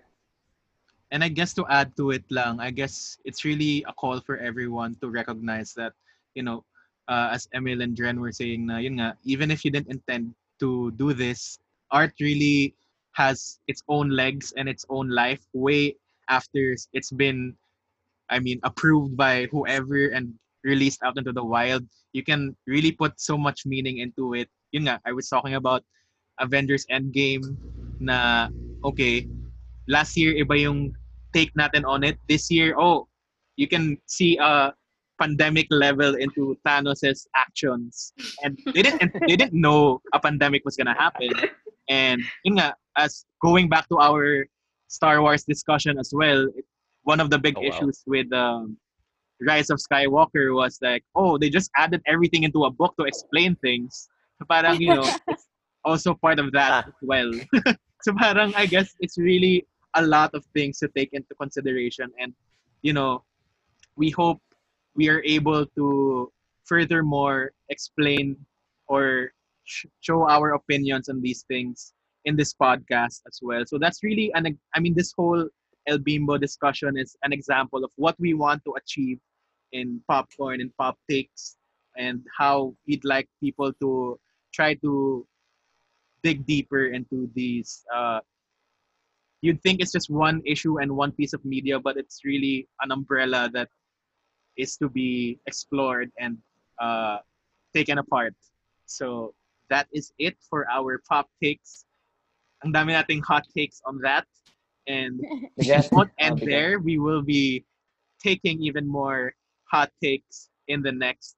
And 1.11 1.25
I 1.25 1.29
guess 1.29 1.53
to 1.55 1.67
add 1.69 1.97
to 1.97 2.13
it 2.13 2.23
lang, 2.31 2.61
I 2.61 2.71
guess 2.71 3.19
it's 3.25 3.45
really 3.45 3.85
a 3.89 3.93
call 3.93 4.21
for 4.21 4.39
everyone 4.39 4.95
to 5.03 5.11
recognize 5.11 5.75
that, 5.75 5.93
you 6.35 6.45
know, 6.45 6.65
uh, 7.09 7.31
as 7.33 7.49
Emil 7.53 7.83
and 7.83 7.97
Dren 7.97 8.21
were 8.21 8.31
saying 8.31 8.65
na, 8.65 8.79
yun 8.79 9.03
nga, 9.03 9.19
even 9.25 9.51
if 9.51 9.65
you 9.65 9.73
didn't 9.73 9.91
intend 9.91 10.35
to 10.61 10.93
do 10.93 11.13
this, 11.13 11.59
art 11.91 12.15
really 12.21 12.75
has 13.13 13.59
its 13.67 13.83
own 13.89 14.09
legs 14.11 14.55
and 14.57 14.69
its 14.69 14.87
own 14.89 15.11
life 15.11 15.43
way 15.53 15.97
after 16.29 16.77
it's 16.93 17.11
been, 17.11 17.57
I 18.31 18.39
mean, 18.39 18.61
approved 18.63 19.17
by 19.17 19.49
whoever 19.51 20.15
and 20.15 20.39
released 20.69 21.01
out 21.03 21.17
into 21.17 21.33
the 21.33 21.43
wild. 21.43 21.83
You 22.13 22.21
can 22.23 22.53
really 22.69 22.93
put 22.93 23.17
so 23.17 23.41
much 23.41 23.65
meaning 23.65 23.99
into 24.05 24.37
it. 24.37 24.49
Yun 24.77 24.85
nga, 24.85 25.01
I 25.09 25.17
was 25.17 25.29
talking 25.33 25.57
about 25.57 25.81
Avengers 26.39 26.85
Endgame 26.93 27.57
na, 27.99 28.49
okay, 28.85 29.25
last 29.89 30.15
year 30.21 30.37
iba 30.37 30.61
yung 30.61 30.93
take 31.33 31.51
natin 31.57 31.89
on 31.89 32.05
it. 32.05 32.21
This 32.29 32.53
year, 32.53 32.77
oh, 32.77 33.09
you 33.57 33.67
can 33.67 33.97
see 34.07 34.37
a 34.37 34.77
pandemic 35.19 35.67
level 35.73 36.15
into 36.15 36.55
Thanos's 36.63 37.27
actions, 37.35 38.13
and 38.45 38.55
they 38.71 38.87
didn't 38.87 39.11
they 39.27 39.35
didn't 39.35 39.57
know 39.59 39.99
a 40.15 40.21
pandemic 40.21 40.63
was 40.63 40.77
gonna 40.79 40.95
happen. 40.95 41.33
And 41.91 42.21
yun 42.45 42.61
nga, 42.61 42.77
as 43.01 43.25
going 43.43 43.67
back 43.73 43.89
to 43.89 43.99
our 43.99 44.47
Star 44.87 45.19
Wars 45.25 45.43
discussion 45.43 45.99
as 45.99 46.13
well, 46.15 46.47
it- 46.55 46.69
one 47.09 47.25
of 47.25 47.33
the 47.33 47.41
big 47.41 47.57
Oh, 47.57 47.65
wow. 47.65 47.69
issues 47.73 48.05
with 48.05 48.29
um, 48.37 48.77
Rise 49.47 49.71
of 49.71 49.79
Skywalker 49.79 50.55
was 50.55 50.79
like, 50.83 51.05
oh, 51.15 51.39
they 51.39 51.51
just 51.51 51.71
added 51.77 52.03
everything 52.07 52.43
into 52.43 52.65
a 52.65 52.71
book 52.71 52.95
to 52.99 53.05
explain 53.05 53.57
things. 53.57 54.09
So 54.39 54.47
parang, 54.49 54.81
you 54.81 54.95
know, 54.95 55.09
it's 55.29 55.47
also 55.85 56.15
part 56.15 56.39
of 56.39 56.53
that 56.53 56.85
ah. 56.85 56.89
as 56.89 56.95
well. 57.03 57.31
so 58.03 58.13
parang, 58.15 58.55
I 58.55 58.67
guess 58.67 58.95
it's 59.01 59.19
really 59.19 59.67
a 59.95 60.03
lot 60.03 60.35
of 60.35 60.45
things 60.55 60.79
to 60.79 60.89
take 60.97 61.11
into 61.13 61.35
consideration. 61.41 62.11
And, 62.19 62.33
you 62.83 62.93
know, 62.93 63.25
we 63.97 64.11
hope 64.11 64.41
we 64.95 65.09
are 65.09 65.23
able 65.25 65.67
to 65.77 66.33
furthermore 66.65 67.53
explain 67.69 68.37
or 68.89 69.33
sh- 69.65 69.87
show 70.01 70.29
our 70.29 70.55
opinions 70.55 71.09
on 71.09 71.21
these 71.21 71.45
things 71.49 71.93
in 72.25 72.37
this 72.37 72.55
podcast 72.55 73.23
as 73.27 73.39
well. 73.41 73.65
So 73.67 73.79
that's 73.79 74.03
really 74.03 74.31
an, 74.35 74.59
I 74.75 74.81
mean, 74.81 74.95
this 74.95 75.13
whole 75.17 75.49
El 75.87 75.99
Bimbo 75.99 76.37
discussion 76.37 76.99
is 76.99 77.17
an 77.23 77.33
example 77.33 77.85
of 77.85 77.91
what 77.97 78.15
we 78.19 78.35
want 78.35 78.63
to 78.65 78.75
achieve 78.77 79.19
in 79.73 80.01
popcorn 80.09 80.61
and 80.61 80.71
pop 80.77 80.99
takes 81.11 81.57
and 81.97 82.25
how 82.37 82.75
we'd 82.87 83.05
like 83.05 83.29
people 83.41 83.73
to 83.81 84.19
try 84.53 84.75
to 84.75 85.27
dig 86.23 86.45
deeper 86.47 86.87
into 86.87 87.31
these 87.35 87.85
uh, 87.95 88.21
you'd 89.41 89.63
think 89.63 89.81
it's 89.81 89.93
just 89.93 90.11
one 90.11 90.43
issue 90.45 90.79
and 90.81 90.91
one 90.91 91.13
piece 91.13 91.33
of 91.33 91.45
media 91.45 91.79
but 91.79 91.97
it's 91.97 92.25
really 92.25 92.67
an 92.81 92.91
umbrella 92.91 93.49
that 93.53 93.69
is 94.59 94.77
to 94.77 94.91
be 94.91 95.39
explored 95.47 96.11
and 96.19 96.37
uh, 96.81 97.19
taken 97.73 97.99
apart. 97.99 98.35
So 98.87 99.35
that 99.71 99.87
is 99.93 100.13
it 100.19 100.37
for 100.51 100.67
our 100.69 101.01
pop 101.09 101.31
takes. 101.43 101.87
Ang 102.65 102.73
dami 102.75 102.93
nating 102.93 103.23
hot 103.23 103.47
takes 103.57 103.81
on 103.87 104.03
that. 104.03 104.27
And 104.87 105.23
Yes. 105.57 105.89
won't 105.93 106.11
end 106.19 106.43
there. 106.45 106.79
We 106.81 106.99
will 106.99 107.23
be 107.23 107.65
taking 108.21 108.61
even 108.61 108.87
more 108.89 109.33
hot 109.71 109.91
takes 110.03 110.51
in 110.69 110.83
the 110.83 110.93
next 110.93 111.37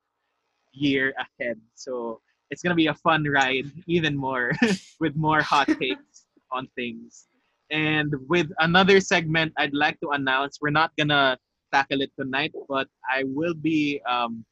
year 0.73 1.15
ahead. 1.19 1.61
So 1.75 2.21
it's 2.51 2.63
gonna 2.63 2.75
be 2.75 2.89
a 2.89 2.95
fun 2.95 3.25
ride 3.25 3.71
even 3.87 4.17
more 4.17 4.53
with 5.01 5.17
more 5.17 5.43
hot 5.43 5.69
takes 5.81 6.27
on 6.51 6.69
things. 6.77 7.27
And 7.71 8.13
with 8.29 8.51
another 8.59 8.99
segment 9.01 9.53
i'd 9.59 9.73
like 9.73 10.01
to 10.01 10.11
announce 10.11 10.59
we're 10.61 10.75
not 10.75 10.91
gonna 10.99 11.39
tackle 11.73 12.01
it 12.01 12.11
tonight 12.19 12.51
but 12.69 12.89
i 13.09 13.23
will 13.23 13.55
be 13.55 14.01
um, 14.11 14.45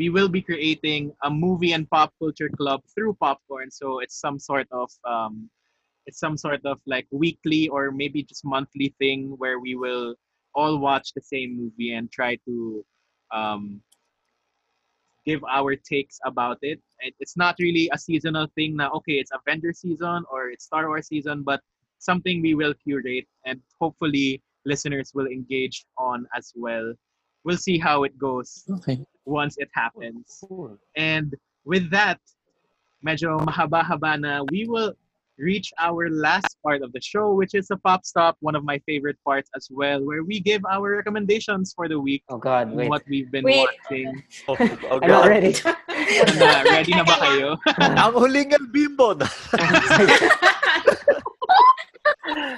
we 0.00 0.08
will 0.08 0.32
be 0.32 0.40
creating 0.40 1.12
a 1.24 1.30
movie 1.30 1.72
and 1.76 1.84
pop 1.90 2.10
culture 2.18 2.48
club 2.48 2.80
through 2.94 3.12
popcorn. 3.20 3.70
So 3.70 3.98
it's 3.98 4.18
some 4.18 4.38
sort 4.38 4.66
of 4.72 4.88
um, 5.04 5.50
it's 6.06 6.18
some 6.18 6.38
sort 6.38 6.64
of 6.64 6.80
like 6.86 7.06
weekly 7.12 7.68
or 7.68 7.92
maybe 7.92 8.22
just 8.22 8.42
monthly 8.42 8.94
thing 8.98 9.34
where 9.36 9.60
we 9.60 9.74
will 9.76 10.14
all 10.54 10.78
watch 10.78 11.12
the 11.14 11.20
same 11.22 11.56
movie 11.56 11.92
and 11.94 12.10
try 12.10 12.36
to 12.46 12.84
um, 13.32 13.80
give 15.24 15.42
our 15.44 15.76
takes 15.76 16.18
about 16.24 16.58
it. 16.62 16.80
It- 17.00 17.14
It's 17.20 17.36
not 17.36 17.54
really 17.58 17.88
a 17.92 17.98
seasonal 17.98 18.46
thing 18.56 18.76
now. 18.76 18.90
Okay, 18.98 19.16
it's 19.22 19.30
Avenger 19.32 19.72
season 19.72 20.24
or 20.30 20.50
it's 20.50 20.64
Star 20.64 20.88
Wars 20.88 21.06
season, 21.08 21.42
but 21.42 21.60
something 21.98 22.40
we 22.40 22.54
will 22.54 22.74
curate 22.74 23.28
and 23.44 23.60
hopefully 23.78 24.42
listeners 24.64 25.12
will 25.14 25.26
engage 25.28 25.84
on 25.98 26.26
as 26.34 26.52
well. 26.56 26.94
We'll 27.44 27.56
see 27.60 27.78
how 27.78 28.04
it 28.04 28.16
goes 28.18 28.64
Okay. 28.68 28.98
once 29.24 29.56
it 29.58 29.68
happens. 29.72 30.42
And 30.96 31.34
with 31.64 31.90
that, 31.90 32.20
medyo 33.04 33.40
mahaba-haba 33.44 34.20
na, 34.20 34.42
we 34.50 34.64
will 34.68 34.92
reach 35.40 35.72
our 35.80 36.08
last 36.10 36.56
part 36.62 36.82
of 36.82 36.92
the 36.92 37.00
show, 37.00 37.32
which 37.34 37.54
is 37.54 37.70
a 37.70 37.76
pop 37.76 38.04
stop, 38.04 38.36
one 38.40 38.54
of 38.54 38.64
my 38.64 38.78
favorite 38.86 39.16
parts 39.24 39.50
as 39.56 39.68
well, 39.70 40.04
where 40.04 40.22
we 40.22 40.40
give 40.40 40.62
our 40.70 40.96
recommendations 40.96 41.72
for 41.74 41.88
the 41.88 41.98
week. 41.98 42.22
Oh 42.28 42.38
God, 42.38 42.72
wait. 42.72 42.88
What 42.88 43.02
we've 43.08 43.30
been 43.30 43.44
Wait. 43.44 43.66
watching. 43.66 44.22
Oh, 44.48 44.56
oh 44.90 45.00
I'm 45.02 45.08
not 45.08 45.26
ready. 45.26 45.56
Na, 46.38 46.62
ready 46.66 46.90
na 46.90 47.04
ba 47.06 47.16
kayo? 47.22 47.54
Ang 47.78 48.14
huling 48.18 48.50
El 48.50 48.66
Bimbo 48.72 49.14
na. 49.14 49.26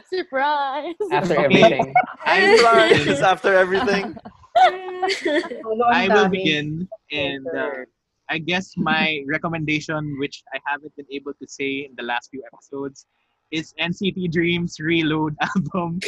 Surprise! 0.08 0.96
After 1.12 1.36
everything. 1.36 1.92
I 2.24 2.56
Surprise! 2.56 3.20
After 3.20 3.52
everything. 3.54 4.16
I 4.56 6.08
will 6.08 6.28
begin, 6.28 6.88
and 7.10 7.46
uh, 7.48 7.84
I 8.32 8.38
guess 8.38 8.72
my 8.78 9.20
recommendation, 9.28 10.16
which 10.18 10.42
I 10.54 10.58
haven't 10.64 10.96
been 10.96 11.10
able 11.12 11.34
to 11.34 11.46
say 11.46 11.84
in 11.84 11.92
the 11.96 12.02
last 12.02 12.30
few 12.30 12.42
episodes, 12.50 13.04
is 13.50 13.74
NCT 13.78 14.32
Dreams 14.32 14.80
Reload 14.80 15.36
album. 15.54 16.00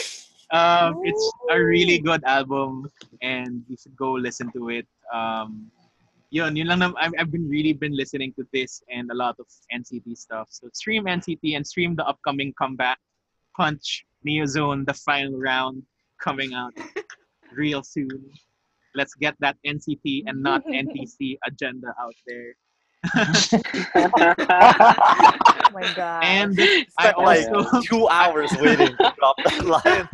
Um, 0.51 1.03
it's 1.05 1.33
a 1.51 1.61
really 1.61 1.99
good 1.99 2.25
album, 2.25 2.89
and 3.21 3.63
you 3.69 3.77
should 3.77 3.95
go 3.95 4.13
listen 4.13 4.51
to 4.53 4.71
it. 4.71 4.87
Um, 5.13 5.71
yun, 6.31 6.57
yun 6.57 6.69
lang 6.69 6.79
nam- 6.79 6.97
I've, 6.99 7.13
I've 7.19 7.31
been 7.31 7.47
really 7.47 7.75
been 7.75 7.95
listening 7.95 8.33
to 8.39 8.49
this 8.55 8.83
and 8.89 9.11
a 9.11 9.15
lot 9.15 9.37
of 9.39 9.47
NCT 9.69 10.17
stuff. 10.17 10.49
So 10.51 10.71
stream 10.73 11.05
NCT 11.05 11.57
and 11.57 11.67
stream 11.67 11.95
the 11.95 12.07
upcoming 12.07 12.55
comeback, 12.57 12.99
Punch, 13.55 14.07
Neozone, 14.27 14.87
the 14.87 14.95
final 14.95 15.39
round 15.39 15.83
coming 16.19 16.55
out 16.55 16.73
real 17.53 17.83
soon. 17.83 18.33
Let's 18.95 19.15
get 19.15 19.35
that 19.41 19.57
NCT 19.67 20.23
and 20.27 20.43
not 20.43 20.65
NTC 20.67 21.39
agenda 21.47 21.95
out 22.01 22.15
there. 22.27 22.55
Oh 24.47 25.71
my 25.73 25.93
god. 25.95 26.25
And 26.25 26.57
I 26.59 27.11
Spent 27.11 27.19
like 27.19 27.49
also 27.53 27.81
two 27.91 28.09
hours 28.09 28.51
waiting 28.61 28.89
to 28.97 29.15
drop 29.19 29.37
that 29.45 29.65
line. 29.65 30.09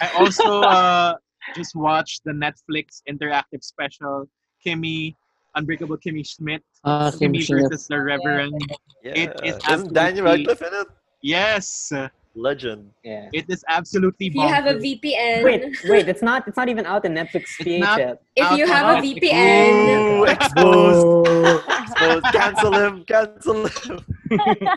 I 0.00 0.10
also 0.18 0.60
uh, 0.62 1.14
just 1.56 1.74
watched 1.74 2.22
the 2.24 2.32
Netflix 2.32 3.02
interactive 3.08 3.62
special 3.62 4.28
Kimmy 4.64 5.16
Unbreakable 5.56 5.96
Kimmy 5.98 6.26
Schmidt 6.26 6.62
Ah, 6.84 7.10
Kim 7.10 7.32
Kimmy 7.32 7.42
Schmidt. 7.42 7.62
versus 7.70 7.86
the 7.88 8.00
Reverend. 8.00 8.54
Yeah. 9.02 9.12
It 9.14 9.40
is 9.42 9.56
Isn't 9.68 9.92
Daniel 9.92 10.26
Radcliffe 10.26 10.62
in 10.62 10.72
it? 10.72 10.86
Yes, 11.22 11.92
Legend. 12.34 12.90
Yeah. 13.02 13.28
it 13.32 13.46
is 13.48 13.64
absolutely. 13.68 14.26
If 14.28 14.34
you 14.34 14.46
have 14.46 14.66
a 14.66 14.74
bonkers. 14.74 15.00
VPN. 15.02 15.44
Wait, 15.44 15.76
wait. 15.84 16.08
It's 16.08 16.22
not. 16.22 16.46
It's 16.46 16.56
not 16.56 16.68
even 16.68 16.86
out 16.86 17.04
in 17.04 17.12
Netflix 17.14 17.58
PH 17.60 17.82
yet. 17.98 18.22
If 18.36 18.56
you 18.56 18.66
have 18.66 18.98
a 18.98 19.00
Netflix. 19.00 19.20
VPN. 19.20 20.20
Ooh, 20.20 20.24
exposed. 20.34 21.66
exposed. 21.82 22.24
Cancel 22.32 22.72
him. 22.72 23.04
Cancel 23.04 23.66
him. 23.66 24.00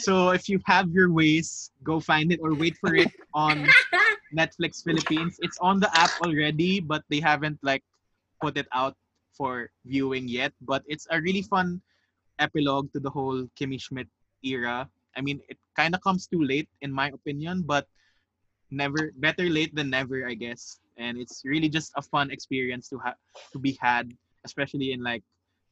So 0.00 0.30
if 0.30 0.48
you 0.48 0.58
have 0.64 0.88
your 0.88 1.12
ways, 1.12 1.70
go 1.84 2.00
find 2.00 2.32
it 2.32 2.40
or 2.42 2.54
wait 2.54 2.78
for 2.80 2.94
it 2.96 3.12
on 3.34 3.68
Netflix 4.34 4.82
Philippines. 4.82 5.36
It's 5.42 5.58
on 5.60 5.80
the 5.80 5.90
app 5.92 6.10
already, 6.24 6.80
but 6.80 7.04
they 7.10 7.20
haven't 7.20 7.58
like 7.62 7.84
put 8.40 8.56
it 8.56 8.66
out 8.72 8.96
for 9.36 9.68
viewing 9.84 10.28
yet. 10.28 10.52
But 10.62 10.82
it's 10.88 11.06
a 11.10 11.20
really 11.20 11.42
fun 11.42 11.82
epilogue 12.38 12.90
to 12.94 13.00
the 13.00 13.10
whole 13.10 13.44
Kimmy 13.60 13.80
Schmidt 13.80 14.08
era. 14.42 14.88
I 15.14 15.20
mean, 15.20 15.40
it 15.48 15.58
kind 15.76 15.94
of 15.94 16.00
comes 16.02 16.26
too 16.26 16.42
late 16.42 16.68
in 16.80 16.92
my 16.92 17.08
opinion, 17.08 17.62
but 17.62 17.86
never 18.72 19.12
better 19.16 19.44
late 19.44 19.74
than 19.74 19.90
never, 19.90 20.26
I 20.26 20.34
guess. 20.34 20.80
And 20.96 21.18
it's 21.18 21.42
really 21.44 21.68
just 21.68 21.92
a 21.96 22.02
fun 22.02 22.30
experience 22.30 22.88
to 22.88 22.98
have 23.04 23.16
to 23.52 23.58
be 23.58 23.78
had, 23.80 24.12
especially 24.44 24.92
in 24.92 25.02
like 25.02 25.22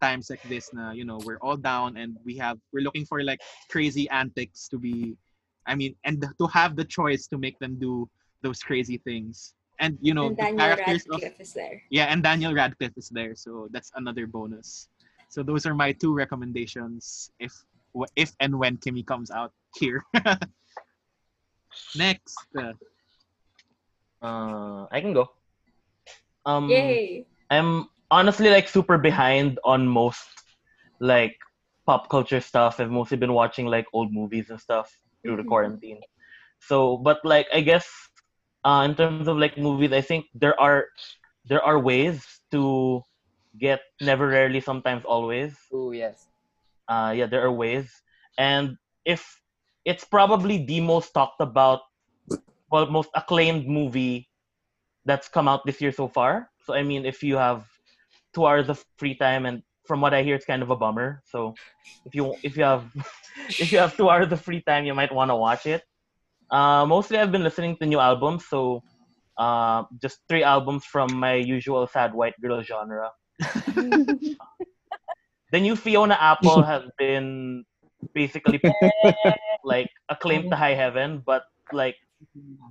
times 0.00 0.30
like 0.30 0.42
this. 0.44 0.72
Na 0.72 0.92
you 0.92 1.04
know 1.04 1.18
we're 1.24 1.40
all 1.40 1.56
down 1.56 1.96
and 1.96 2.16
we 2.24 2.36
have 2.36 2.58
we're 2.72 2.84
looking 2.84 3.04
for 3.04 3.22
like 3.24 3.40
crazy 3.68 4.08
antics 4.10 4.68
to 4.68 4.78
be. 4.78 5.16
I 5.66 5.74
mean, 5.74 5.94
and 6.04 6.24
to 6.24 6.46
have 6.48 6.74
the 6.76 6.84
choice 6.84 7.26
to 7.28 7.38
make 7.38 7.58
them 7.58 7.76
do 7.78 8.08
those 8.42 8.60
crazy 8.60 8.96
things. 8.96 9.54
And 9.80 9.96
you 10.00 10.12
know 10.12 10.28
and 10.28 10.36
the 10.36 10.52
characters 10.56 11.04
of 11.08 11.20
Radcliffe 11.20 11.40
is 11.40 11.52
there. 11.52 11.82
yeah, 11.90 12.12
and 12.12 12.22
Daniel 12.22 12.52
Radcliffe 12.52 12.96
is 12.96 13.08
there, 13.08 13.34
so 13.34 13.68
that's 13.70 13.90
another 13.96 14.26
bonus. 14.26 14.88
So 15.28 15.42
those 15.42 15.64
are 15.64 15.74
my 15.74 15.92
two 15.92 16.12
recommendations 16.12 17.30
if 17.38 17.52
if 18.16 18.32
and 18.40 18.58
when 18.58 18.76
Kimmy 18.76 19.04
comes 19.04 19.30
out 19.30 19.52
here. 19.76 20.02
Next, 21.94 22.46
uh, 24.22 24.86
I 24.90 25.00
can 25.00 25.12
go. 25.12 25.30
Um, 26.46 27.00
Yay. 27.04 27.26
I'm 27.50 27.88
honestly 28.10 28.50
like 28.50 28.68
super 28.68 28.98
behind 28.98 29.58
on 29.64 29.86
most 29.86 30.26
like 31.00 31.36
pop 31.86 32.08
culture 32.10 32.40
stuff. 32.40 32.80
I've 32.80 32.90
mostly 32.90 33.16
been 33.16 33.32
watching 33.34 33.66
like 33.66 33.86
old 33.92 34.12
movies 34.12 34.50
and 34.50 34.60
stuff 34.60 34.90
through 35.24 35.36
the 35.36 35.44
Mhm. 35.44 35.48
quarantine. 35.48 36.00
So, 36.60 36.98
but 36.98 37.18
like 37.24 37.46
I 37.52 37.60
guess 37.60 37.88
uh, 38.64 38.86
in 38.88 38.94
terms 38.96 39.18
of 39.18 39.28
like 39.28 39.48
movies, 39.48 39.82
I 39.82 39.92
think 39.92 40.16
there 40.24 40.48
are 40.48 40.78
there 41.38 41.56
are 41.56 41.78
ways 41.78 42.24
to 42.50 43.02
get 43.58 43.80
never, 44.00 44.28
rarely, 44.28 44.60
sometimes, 44.60 45.04
always. 45.04 45.56
Oh 45.72 45.90
yes. 45.92 46.28
Uh, 46.88 47.12
yeah, 47.16 47.26
there 47.26 47.44
are 47.44 47.52
ways, 47.52 47.90
and 48.38 48.76
if 49.04 49.39
it's 49.84 50.04
probably 50.04 50.64
the 50.64 50.80
most 50.80 51.12
talked 51.12 51.40
about, 51.40 51.80
well, 52.70 52.86
most 52.86 53.10
acclaimed 53.14 53.66
movie 53.66 54.28
that's 55.04 55.28
come 55.28 55.48
out 55.48 55.64
this 55.64 55.80
year 55.80 55.92
so 55.92 56.08
far. 56.08 56.50
So 56.64 56.74
I 56.74 56.82
mean, 56.82 57.04
if 57.04 57.22
you 57.22 57.36
have 57.36 57.64
two 58.34 58.46
hours 58.46 58.68
of 58.68 58.84
free 58.98 59.14
time, 59.14 59.46
and 59.46 59.62
from 59.86 60.00
what 60.00 60.14
I 60.14 60.22
hear, 60.22 60.34
it's 60.34 60.44
kind 60.44 60.62
of 60.62 60.70
a 60.70 60.76
bummer. 60.76 61.22
So 61.26 61.54
if 62.04 62.14
you 62.14 62.34
if 62.42 62.56
you 62.56 62.64
have 62.64 62.84
if 63.58 63.72
you 63.72 63.78
have 63.78 63.96
two 63.96 64.08
hours 64.08 64.30
of 64.32 64.40
free 64.40 64.62
time, 64.62 64.84
you 64.84 64.94
might 64.94 65.12
want 65.12 65.30
to 65.30 65.36
watch 65.36 65.66
it. 65.66 65.82
Uh, 66.50 66.84
mostly, 66.84 67.18
I've 67.18 67.32
been 67.32 67.44
listening 67.44 67.76
to 67.80 67.86
new 67.86 68.00
albums, 68.00 68.46
so 68.48 68.82
uh, 69.38 69.84
just 70.02 70.18
three 70.28 70.42
albums 70.42 70.84
from 70.84 71.14
my 71.14 71.34
usual 71.34 71.86
sad 71.86 72.12
white 72.12 72.34
girl 72.42 72.62
genre. 72.62 73.10
the 73.76 74.20
new 75.52 75.76
Fiona 75.76 76.16
Apple 76.20 76.62
has 76.62 76.82
been 76.98 77.64
basically 78.14 78.60
like 79.64 79.90
acclaimed 80.08 80.50
to 80.50 80.56
high 80.56 80.74
heaven, 80.74 81.22
but 81.24 81.44
like 81.72 81.96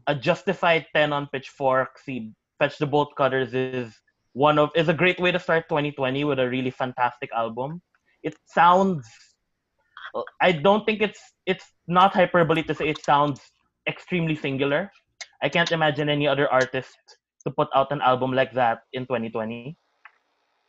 a 0.07 0.15
justified 0.15 0.85
10 0.95 1.13
on 1.13 1.27
Pitchfork, 1.27 1.97
see 1.99 2.31
Fetch 2.59 2.77
the 2.77 2.85
Bolt 2.85 3.15
Cutters 3.15 3.53
is 3.53 3.93
one 4.33 4.59
of 4.59 4.69
is 4.75 4.89
a 4.89 4.93
great 4.93 5.19
way 5.19 5.31
to 5.31 5.39
start 5.39 5.67
2020 5.69 6.23
with 6.23 6.39
a 6.39 6.49
really 6.49 6.71
fantastic 6.71 7.29
album. 7.33 7.81
It 8.23 8.35
sounds 8.45 9.07
I 10.41 10.51
don't 10.51 10.85
think 10.85 11.01
it's 11.01 11.21
it's 11.45 11.65
not 11.87 12.13
hyperbole 12.13 12.63
to 12.63 12.75
say 12.75 12.89
it 12.89 13.03
sounds 13.03 13.41
extremely 13.87 14.35
singular. 14.35 14.91
I 15.41 15.49
can't 15.49 15.71
imagine 15.71 16.09
any 16.09 16.27
other 16.27 16.51
artist 16.51 16.97
to 17.45 17.51
put 17.51 17.69
out 17.73 17.91
an 17.91 18.01
album 18.01 18.33
like 18.33 18.53
that 18.53 18.81
in 18.93 19.03
2020. 19.03 19.77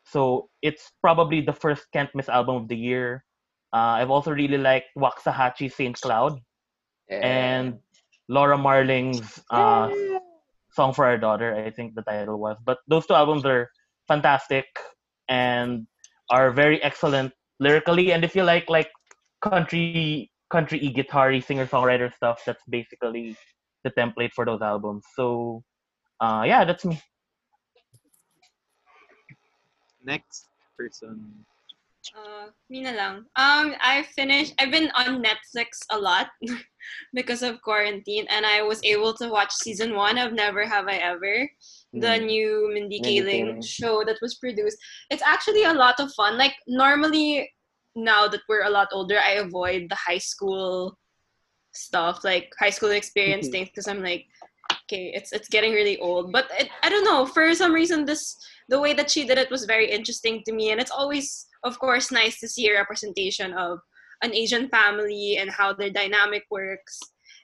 So 0.04 0.48
it's 0.62 0.92
probably 1.00 1.40
the 1.40 1.52
first 1.52 1.86
can't 1.92 2.12
miss 2.14 2.28
album 2.28 2.56
of 2.56 2.68
the 2.68 2.76
year. 2.76 3.24
Uh, 3.72 4.02
I've 4.02 4.10
also 4.10 4.32
really 4.32 4.58
liked 4.58 4.88
Waxahatchee 4.96 5.72
Saint 5.72 6.00
Cloud 6.00 6.40
and 7.08 7.78
Laura 8.28 8.58
Marling's 8.58 9.40
uh, 9.50 9.90
Song 10.72 10.92
for 10.92 11.06
Our 11.06 11.18
Daughter, 11.18 11.54
I 11.54 11.70
think 11.70 11.94
the 11.94 12.02
title 12.02 12.38
was. 12.38 12.56
But 12.64 12.78
those 12.88 13.06
two 13.06 13.14
albums 13.14 13.44
are 13.44 13.70
fantastic 14.08 14.66
and 15.28 15.86
are 16.30 16.50
very 16.50 16.82
excellent 16.82 17.32
lyrically. 17.58 18.12
And 18.12 18.24
if 18.24 18.34
you 18.34 18.42
like 18.42 18.68
like 18.68 18.90
country 19.40 20.30
country 20.50 20.78
guitar 20.90 21.40
singer 21.40 21.66
songwriter 21.66 22.12
stuff, 22.14 22.42
that's 22.44 22.62
basically 22.68 23.36
the 23.84 23.90
template 23.90 24.32
for 24.32 24.44
those 24.44 24.62
albums. 24.62 25.04
So 25.14 25.62
uh, 26.20 26.44
yeah, 26.46 26.64
that's 26.64 26.84
me. 26.84 27.00
next 30.04 30.46
person. 30.76 31.44
Uh, 32.16 32.48
me 32.68 32.80
na 32.80 32.90
lang. 32.96 33.16
Um, 33.36 33.76
I 33.78 34.02
finished. 34.16 34.54
I've 34.58 34.72
been 34.72 34.90
on 34.96 35.22
Netflix 35.22 35.84
a 35.90 35.98
lot 35.98 36.28
because 37.14 37.42
of 37.42 37.60
quarantine, 37.62 38.26
and 38.30 38.44
I 38.46 38.62
was 38.62 38.80
able 38.82 39.12
to 39.20 39.28
watch 39.28 39.52
season 39.52 39.94
one 39.94 40.16
of 40.18 40.32
Never 40.32 40.64
Have 40.66 40.88
I 40.88 40.96
Ever, 40.96 41.48
the 41.92 42.16
Mm. 42.18 42.26
new 42.26 42.70
Mindy, 42.72 43.00
Kaling, 43.04 43.60
show 43.62 44.02
that 44.04 44.18
was 44.22 44.36
produced. 44.40 44.78
It's 45.10 45.22
actually 45.22 45.64
a 45.64 45.74
lot 45.76 46.00
of 46.00 46.12
fun. 46.14 46.38
Like 46.38 46.56
normally, 46.66 47.52
now 47.94 48.26
that 48.28 48.42
we're 48.48 48.64
a 48.64 48.70
lot 48.72 48.88
older, 48.92 49.18
I 49.20 49.32
avoid 49.44 49.86
the 49.90 49.96
high 50.00 50.18
school 50.22 50.96
stuff, 51.72 52.24
like 52.24 52.50
high 52.58 52.70
school 52.74 52.90
experience 52.90 53.48
Mhm. 53.48 53.52
things, 53.52 53.68
because 53.68 53.86
I'm 53.86 54.02
like, 54.02 54.24
okay, 54.88 55.12
it's 55.14 55.30
it's 55.36 55.48
getting 55.52 55.72
really 55.76 55.98
old. 55.98 56.32
But 56.32 56.48
it, 56.58 56.70
I 56.82 56.88
don't 56.88 57.04
know. 57.04 57.26
For 57.26 57.54
some 57.54 57.72
reason, 57.76 58.04
this 58.08 58.34
the 58.72 58.80
way 58.80 58.94
that 58.94 59.10
she 59.10 59.26
did 59.26 59.38
it 59.38 59.50
was 59.50 59.64
very 59.68 59.90
interesting 59.90 60.42
to 60.48 60.52
me, 60.52 60.70
and 60.72 60.80
it's 60.80 60.90
always, 60.90 61.46
of 61.64 61.78
course, 61.78 62.10
nice 62.10 62.38
to 62.40 62.48
see 62.48 62.68
a 62.68 62.74
representation 62.74 63.52
of 63.54 63.78
an 64.22 64.34
Asian 64.34 64.68
family 64.68 65.38
and 65.38 65.50
how 65.50 65.72
their 65.72 65.90
dynamic 65.90 66.44
works. 66.50 66.98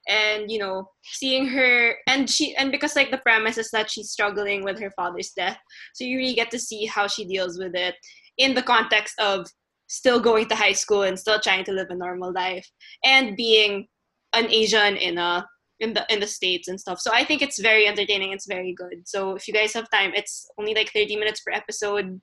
And 0.09 0.51
you 0.51 0.59
know, 0.59 0.89
seeing 1.03 1.49
her 1.49 1.97
and 2.07 2.31
she 2.31 2.55
and 2.55 2.71
because 2.71 2.95
like 2.95 3.11
the 3.11 3.19
premise 3.19 3.59
is 3.59 3.71
that 3.73 3.91
she's 3.91 4.11
struggling 4.11 4.63
with 4.63 4.79
her 4.79 4.93
father's 4.93 5.31
death, 5.31 5.59
so 5.95 6.05
you 6.05 6.19
really 6.19 6.35
get 6.35 6.51
to 6.53 6.61
see 6.61 6.87
how 6.87 7.09
she 7.09 7.25
deals 7.25 7.59
with 7.59 7.75
it 7.75 7.97
in 8.39 8.55
the 8.55 8.63
context 8.63 9.15
of 9.19 9.47
still 9.89 10.21
going 10.21 10.49
to 10.49 10.55
high 10.55 10.73
school 10.73 11.03
and 11.03 11.19
still 11.19 11.41
trying 11.41 11.65
to 11.65 11.73
live 11.73 11.89
a 11.91 11.95
normal 11.95 12.33
life 12.33 12.69
and 13.05 13.37
being 13.37 13.87
an 14.33 14.47
Asian 14.51 14.97
in 14.97 15.19
a 15.19 15.47
in 15.81 15.93
the 15.93 16.07
in 16.09 16.21
the 16.21 16.27
states 16.27 16.69
and 16.69 16.81
stuff. 16.81 17.01
So 17.01 17.11
I 17.13 17.25
think 17.25 17.43
it's 17.43 17.61
very 17.61 17.87
entertaining. 17.87 18.33
It's 18.33 18.47
very 18.47 18.75
good. 18.75 19.07
So 19.07 19.35
if 19.35 19.47
you 19.47 19.55
guys 19.55 19.73
have 19.75 19.91
time, 19.91 20.13
it's 20.15 20.49
only 20.59 20.75
like 20.75 20.93
30 20.93 21.17
minutes 21.17 21.41
per 21.41 21.53
episode. 21.53 22.21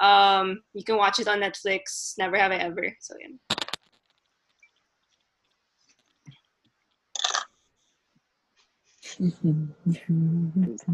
Um, 0.00 0.62
you 0.72 0.84
can 0.84 0.96
watch 0.96 1.18
it 1.18 1.28
on 1.28 1.40
Netflix. 1.40 2.14
Never 2.18 2.36
have 2.36 2.52
I 2.52 2.56
ever. 2.56 2.84
So 3.00 3.14
yeah. 3.20 3.28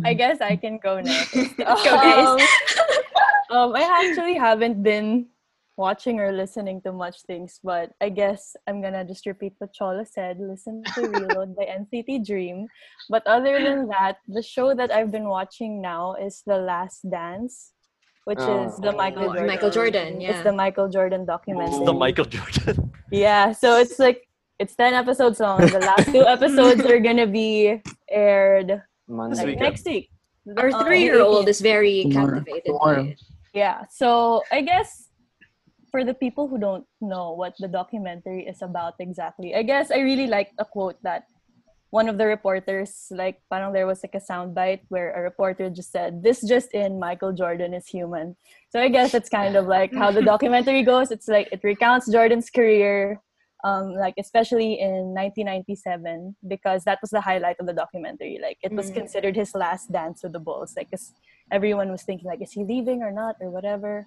I 0.04 0.14
guess 0.14 0.40
I 0.40 0.56
can 0.56 0.78
go 0.82 1.00
next. 1.00 1.32
Go, 1.56 1.64
guys. 1.64 2.46
um, 3.50 3.74
I 3.74 3.82
actually 3.82 4.34
haven't 4.34 4.82
been 4.82 5.26
watching 5.76 6.20
or 6.20 6.30
listening 6.32 6.82
to 6.82 6.92
much 6.92 7.22
things, 7.22 7.58
but 7.64 7.92
I 8.00 8.10
guess 8.10 8.54
I'm 8.66 8.82
gonna 8.82 9.04
just 9.04 9.24
repeat 9.24 9.54
what 9.58 9.72
Chola 9.72 10.04
said. 10.04 10.38
Listen 10.38 10.82
to 10.94 11.08
Reload 11.08 11.56
by 11.56 11.64
NCT 11.80 12.26
Dream. 12.26 12.66
But 13.08 13.26
other 13.26 13.62
than 13.62 13.88
that, 13.88 14.18
the 14.28 14.42
show 14.42 14.74
that 14.74 14.92
I've 14.92 15.10
been 15.10 15.28
watching 15.28 15.80
now 15.80 16.16
is 16.20 16.42
The 16.44 16.58
Last 16.58 17.08
Dance, 17.08 17.72
which 18.24 18.38
is 18.38 18.76
the 18.78 18.92
Michael 18.92 19.24
Oh, 19.24 19.26
Jordan. 19.32 19.46
Michael 19.46 19.70
Jordan, 19.70 20.20
yeah. 20.20 20.30
It's 20.30 20.42
the 20.42 20.52
Michael 20.52 20.88
Jordan 20.88 21.24
documentary. 21.24 21.84
The 21.84 21.92
Michael 21.92 22.24
Jordan. 22.26 22.92
Yeah, 23.10 23.52
so 23.52 23.78
it's 23.78 23.98
like 23.98 24.28
it's 24.58 24.74
ten 24.76 24.94
episodes 24.94 25.40
long. 25.40 25.60
The 25.66 25.80
last 25.80 26.12
two 26.12 26.24
episodes 26.36 26.84
are 26.84 27.00
gonna 27.00 27.26
be 27.26 27.80
aired 28.10 28.82
Monday. 29.08 29.56
like, 29.56 29.58
next 29.58 29.84
week. 29.86 30.10
Our 30.56 30.70
Uh, 30.72 30.84
three-year-old 30.84 31.48
is 31.48 31.60
very 31.60 32.02
Tomorrow. 32.08 32.40
captivated 32.44 32.74
by 32.80 32.94
it. 33.12 33.20
Yeah, 33.52 33.84
so 33.90 34.42
I 34.52 34.60
guess 34.62 35.08
for 35.90 36.04
the 36.04 36.14
people 36.14 36.46
who 36.46 36.56
don't 36.58 36.86
know 37.00 37.32
what 37.34 37.54
the 37.58 37.66
documentary 37.68 38.46
is 38.46 38.62
about 38.62 38.94
exactly, 39.00 39.54
I 39.54 39.62
guess 39.62 39.90
I 39.90 40.00
really 40.06 40.26
like 40.28 40.52
a 40.58 40.64
quote 40.64 40.96
that 41.02 41.24
one 41.90 42.08
of 42.08 42.18
the 42.18 42.26
reporters, 42.26 43.06
like, 43.10 43.42
parang 43.50 43.72
there 43.72 43.86
was 43.86 44.02
like 44.02 44.14
a 44.14 44.22
soundbite 44.22 44.80
where 44.88 45.10
a 45.12 45.20
reporter 45.22 45.68
just 45.70 45.90
said, 45.90 46.22
"This 46.22 46.40
just 46.46 46.70
in, 46.72 46.98
Michael 46.98 47.32
Jordan 47.32 47.74
is 47.74 47.86
human." 47.86 48.36
So 48.70 48.80
I 48.80 48.88
guess 48.88 49.12
it's 49.14 49.28
kind 49.28 49.56
of 49.56 49.66
like 49.66 49.92
how 49.94 50.10
the 50.10 50.22
documentary 50.22 50.82
goes. 50.82 51.10
It's 51.10 51.26
like 51.28 51.48
it 51.50 51.60
recounts 51.64 52.06
Jordan's 52.10 52.48
career, 52.48 53.20
um, 53.64 53.92
like 53.94 54.14
especially 54.18 54.78
in 54.78 55.12
1997 55.12 56.36
because 56.46 56.84
that 56.84 56.98
was 57.02 57.10
the 57.10 57.20
highlight 57.20 57.58
of 57.58 57.66
the 57.66 57.74
documentary. 57.74 58.38
Like 58.40 58.58
it 58.62 58.72
was 58.72 58.90
Mm. 58.90 58.94
considered 58.94 59.34
his 59.36 59.54
last 59.54 59.90
dance 59.90 60.22
with 60.22 60.32
the 60.32 60.40
Bulls. 60.40 60.74
Like 60.76 60.90
'cause 60.90 61.12
everyone 61.50 61.90
was 61.90 62.02
thinking 62.06 62.28
like, 62.30 62.40
is 62.40 62.52
he 62.52 62.62
leaving 62.64 63.02
or 63.02 63.10
not 63.10 63.34
or 63.40 63.50
whatever. 63.50 64.06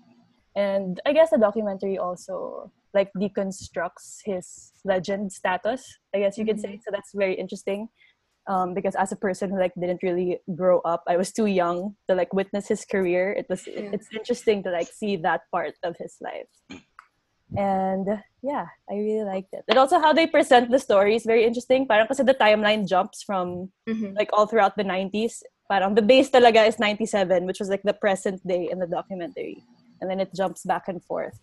And 0.56 1.00
I 1.06 1.14
guess 1.14 1.32
the 1.32 1.38
documentary 1.38 1.98
also 1.98 2.72
like 2.94 3.10
deconstructs 3.18 4.22
his 4.24 4.72
legend 4.86 5.32
status. 5.34 5.82
I 6.14 6.20
guess 6.20 6.38
you 6.38 6.46
could 6.46 6.60
say. 6.60 6.80
So 6.86 6.92
that's 6.92 7.12
very 7.14 7.34
interesting. 7.34 7.90
Um, 8.46 8.74
because 8.74 8.94
as 8.96 9.12
a 9.12 9.16
person 9.16 9.50
who 9.50 9.58
like 9.58 9.72
didn't 9.80 10.04
really 10.04 10.40
grow 10.54 10.80
up, 10.82 11.04
I 11.08 11.16
was 11.18 11.32
too 11.32 11.46
young 11.48 11.96
to 12.10 12.16
like 12.16 12.34
witness 12.34 12.68
his 12.68 12.86
career. 12.86 13.32
It 13.32 13.48
was 13.50 13.64
it's 13.66 14.10
interesting 14.14 14.62
to 14.64 14.70
like 14.70 14.92
see 14.92 15.16
that 15.18 15.42
part 15.50 15.74
of 15.84 15.96
his 15.98 16.18
life. 16.22 16.52
And 17.56 18.08
yeah, 18.42 18.66
I 18.90 18.94
really 18.96 19.24
liked 19.24 19.54
it. 19.54 19.64
And 19.70 19.78
also 19.78 20.00
how 20.00 20.12
they 20.12 20.28
present 20.28 20.72
the 20.72 20.80
story 20.80 21.16
is 21.16 21.24
very 21.26 21.46
interesting. 21.46 21.88
Parang 21.88 22.08
kasi 22.08 22.24
the 22.24 22.34
timeline 22.34 22.88
jumps 22.88 23.24
from 23.24 23.72
Mhm. 23.88 24.18
like 24.18 24.30
all 24.34 24.46
throughout 24.46 24.76
the 24.76 24.84
90s. 24.84 25.42
Parang 25.70 25.96
the 25.96 26.02
base 26.02 26.30
talaga 26.30 26.68
is 26.68 26.78
97, 26.80 27.46
which 27.46 27.60
was 27.60 27.70
like 27.70 27.84
the 27.84 27.94
present 27.94 28.42
day 28.46 28.68
in 28.70 28.80
the 28.80 28.88
documentary. 28.88 29.64
And 30.02 30.10
then 30.10 30.20
it 30.20 30.34
jumps 30.34 30.64
back 30.66 30.88
and 30.88 31.04
forth. 31.04 31.40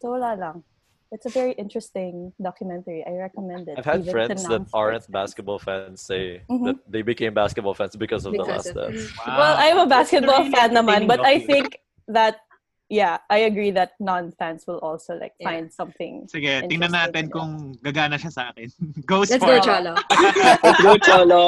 So 0.00 0.10
wala 0.10 0.36
lang. 0.36 0.64
It's 1.12 1.24
a 1.24 1.30
very 1.30 1.52
interesting 1.52 2.32
documentary. 2.42 3.04
I 3.06 3.12
recommend 3.12 3.68
it. 3.68 3.78
I've 3.78 3.84
had 3.86 4.00
even 4.02 4.06
to 4.06 4.10
friends 4.12 4.42
that 4.42 4.50
non-sports 4.50 4.70
aren't 4.74 5.02
fans. 5.04 5.06
basketball 5.06 5.58
fans 5.58 6.00
say 6.02 6.42
Mhm. 6.50 6.64
that 6.66 6.76
they 6.90 7.02
became 7.02 7.32
basketball 7.32 7.74
fans 7.74 7.94
because 7.96 8.26
of 8.26 8.32
The 8.32 8.42
Because 8.42 8.66
Last 8.66 8.76
of- 8.76 8.92
Dance. 8.92 9.12
Well, 9.26 9.54
I'm 9.56 9.78
a 9.78 9.86
basketball 9.86 10.44
fan 10.50 10.70
naman, 10.74 11.06
but 11.06 11.20
I 11.24 11.38
think 11.40 11.78
that 12.08 12.42
yeah, 12.88 13.18
I 13.30 13.38
agree 13.50 13.70
that 13.72 13.92
non-fans 13.98 14.66
will 14.66 14.78
also 14.78 15.18
like 15.18 15.34
Yeah. 15.40 15.50
find 15.50 15.72
something. 15.72 16.26
Sige, 16.30 16.62
tingnan 16.70 16.94
interesting 16.94 16.94
natin 16.94 17.18
in 17.18 17.26
it. 17.26 17.32
kung 17.34 17.50
gagana 17.82 18.16
siya 18.18 18.30
sa 18.32 18.42
akin. 18.54 18.70
Go 19.10 19.26
Let's 19.26 19.36
for 19.36 19.46
go, 19.46 19.56
it. 19.58 19.64
Cholo. 19.66 19.94
Let's 20.62 20.80
go, 20.82 20.92
Cholo. 21.02 21.44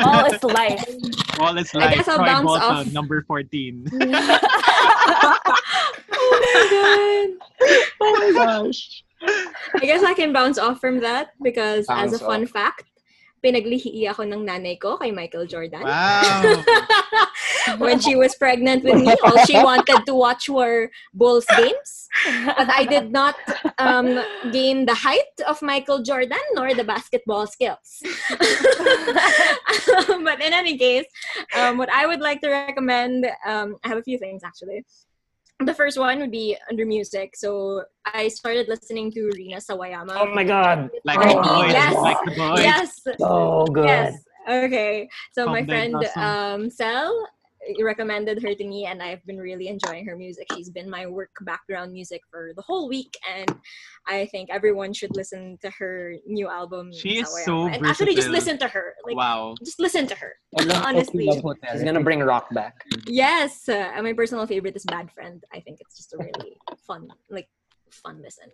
All 0.00 0.24
is 0.26 0.42
life. 0.44 0.84
All 1.38 1.54
is 1.58 1.68
life. 1.74 1.84
I 1.84 1.86
life. 1.86 1.96
guess 2.00 2.08
I'll 2.08 2.16
Troy 2.20 2.26
bounce 2.26 2.46
Bolton, 2.48 2.64
off. 2.88 2.92
number 2.92 3.18
14. 3.28 3.86
oh 6.16 6.34
my 6.42 6.64
god. 6.72 7.28
Oh 8.00 8.12
my 8.18 8.30
gosh. 8.32 9.04
I 9.76 9.84
guess 9.84 10.02
I 10.02 10.14
can 10.14 10.32
bounce 10.32 10.56
off 10.58 10.80
from 10.80 11.00
that 11.00 11.36
because 11.42 11.84
as 11.90 12.12
a 12.16 12.18
Bounce 12.18 12.24
fun 12.24 12.46
fact, 12.48 12.84
pinaglihi 13.42 14.06
ako 14.08 14.22
ng 14.28 14.44
nanay 14.44 14.76
ko 14.78 14.96
kay 14.96 15.10
Michael 15.10 15.46
Jordan. 15.46 15.82
Wow. 15.82 16.64
when 17.82 18.00
she 18.00 18.16
was 18.16 18.34
pregnant 18.36 18.84
with 18.84 19.00
me, 19.00 19.16
all 19.24 19.44
she 19.44 19.56
wanted 19.56 20.04
to 20.06 20.14
watch 20.14 20.48
were 20.48 20.90
Bulls 21.12 21.46
games. 21.56 22.08
But 22.26 22.68
I 22.68 22.84
did 22.84 23.12
not 23.12 23.36
um, 23.78 24.20
gain 24.52 24.84
the 24.84 24.94
height 24.94 25.34
of 25.46 25.62
Michael 25.62 26.02
Jordan 26.02 26.42
nor 26.54 26.74
the 26.74 26.84
basketball 26.84 27.46
skills. 27.46 28.02
but 30.24 30.40
in 30.42 30.52
any 30.52 30.76
case, 30.76 31.06
um, 31.56 31.78
what 31.78 31.88
I 31.92 32.06
would 32.06 32.20
like 32.20 32.40
to 32.42 32.50
recommend, 32.50 33.26
um, 33.46 33.76
I 33.84 33.88
have 33.88 33.98
a 33.98 34.02
few 34.02 34.18
things 34.18 34.42
actually. 34.44 34.84
The 35.60 35.74
first 35.74 35.98
one 35.98 36.18
would 36.20 36.30
be 36.30 36.56
under 36.70 36.86
music. 36.86 37.36
So 37.36 37.84
I 38.06 38.28
started 38.28 38.68
listening 38.68 39.12
to 39.12 39.30
Rina 39.34 39.58
Sawayama. 39.58 40.16
Oh 40.16 40.32
my 40.34 40.44
god. 40.44 40.88
Like 41.04 41.18
Oh, 41.20 41.36
the 41.36 41.48
boys. 41.48 41.72
yes. 41.72 41.94
Like 42.00 42.24
the 42.24 42.30
boys. 42.36 42.60
Yes. 42.60 43.00
So 43.18 43.66
good. 43.72 43.84
Yes. 43.84 44.24
Okay. 44.48 45.08
So 45.34 45.46
my 45.46 45.64
friend 45.66 45.92
Blossom. 45.92 46.22
um 46.22 46.70
Sel 46.70 47.12
recommended 47.82 48.42
her 48.42 48.54
to 48.54 48.64
me 48.66 48.86
and 48.86 49.02
I've 49.02 49.24
been 49.26 49.38
really 49.38 49.68
enjoying 49.68 50.06
her 50.06 50.16
music. 50.16 50.46
She's 50.54 50.70
been 50.70 50.88
my 50.88 51.06
work 51.06 51.30
background 51.42 51.92
music 51.92 52.22
for 52.30 52.52
the 52.56 52.62
whole 52.62 52.88
week 52.88 53.16
and 53.30 53.54
I 54.06 54.26
think 54.26 54.48
everyone 54.50 54.92
should 54.92 55.14
listen 55.14 55.58
to 55.62 55.70
her 55.78 56.14
new 56.26 56.48
album. 56.48 56.92
She 56.92 57.18
is 57.20 57.28
Sawayama. 57.28 57.44
so 57.44 57.66
and 57.68 57.86
actually 57.86 58.14
just 58.14 58.28
listen 58.28 58.58
to 58.58 58.68
her. 58.68 58.94
Like 59.04 59.16
Wow. 59.16 59.54
just 59.64 59.78
listen 59.78 60.06
to 60.06 60.14
her. 60.16 60.32
Honestly. 60.58 61.28
She's 61.72 61.82
gonna 61.84 62.02
bring 62.02 62.20
rock 62.20 62.52
back. 62.54 62.84
Yes. 63.06 63.68
Uh, 63.68 63.72
and 63.94 64.04
my 64.04 64.12
personal 64.14 64.46
favorite 64.46 64.74
is 64.76 64.84
Bad 64.84 65.10
Friend. 65.12 65.42
I 65.52 65.60
think 65.60 65.80
it's 65.80 65.96
just 65.96 66.14
a 66.14 66.18
really 66.18 66.56
fun 66.86 67.08
like 67.28 67.48
fun 67.90 68.22
listen. 68.22 68.48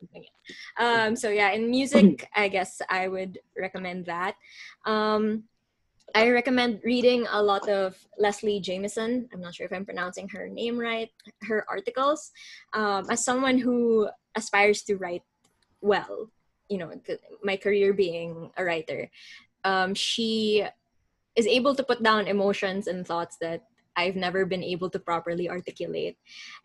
Um 0.78 1.14
so 1.14 1.28
yeah, 1.28 1.50
in 1.52 1.70
music 1.70 2.26
I 2.34 2.48
guess 2.48 2.80
I 2.90 3.06
would 3.08 3.38
recommend 3.56 4.06
that. 4.06 4.34
Um 4.84 5.44
I 6.14 6.30
recommend 6.30 6.80
reading 6.84 7.26
a 7.30 7.42
lot 7.42 7.68
of 7.68 7.96
Leslie 8.18 8.60
Jamison. 8.60 9.28
I'm 9.32 9.40
not 9.40 9.54
sure 9.54 9.66
if 9.66 9.72
I'm 9.72 9.84
pronouncing 9.84 10.28
her 10.30 10.48
name 10.48 10.78
right. 10.78 11.10
Her 11.42 11.64
articles. 11.68 12.30
Um, 12.72 13.10
as 13.10 13.24
someone 13.24 13.58
who 13.58 14.08
aspires 14.34 14.82
to 14.84 14.96
write 14.96 15.22
well, 15.80 16.30
you 16.68 16.78
know, 16.78 16.90
th- 17.06 17.20
my 17.42 17.56
career 17.56 17.92
being 17.92 18.50
a 18.56 18.64
writer, 18.64 19.10
um, 19.64 19.94
she 19.94 20.64
is 21.34 21.46
able 21.46 21.74
to 21.74 21.82
put 21.82 22.02
down 22.02 22.28
emotions 22.28 22.86
and 22.86 23.06
thoughts 23.06 23.36
that 23.40 23.64
I've 23.96 24.16
never 24.16 24.46
been 24.46 24.62
able 24.62 24.90
to 24.90 24.98
properly 24.98 25.50
articulate. 25.50 26.16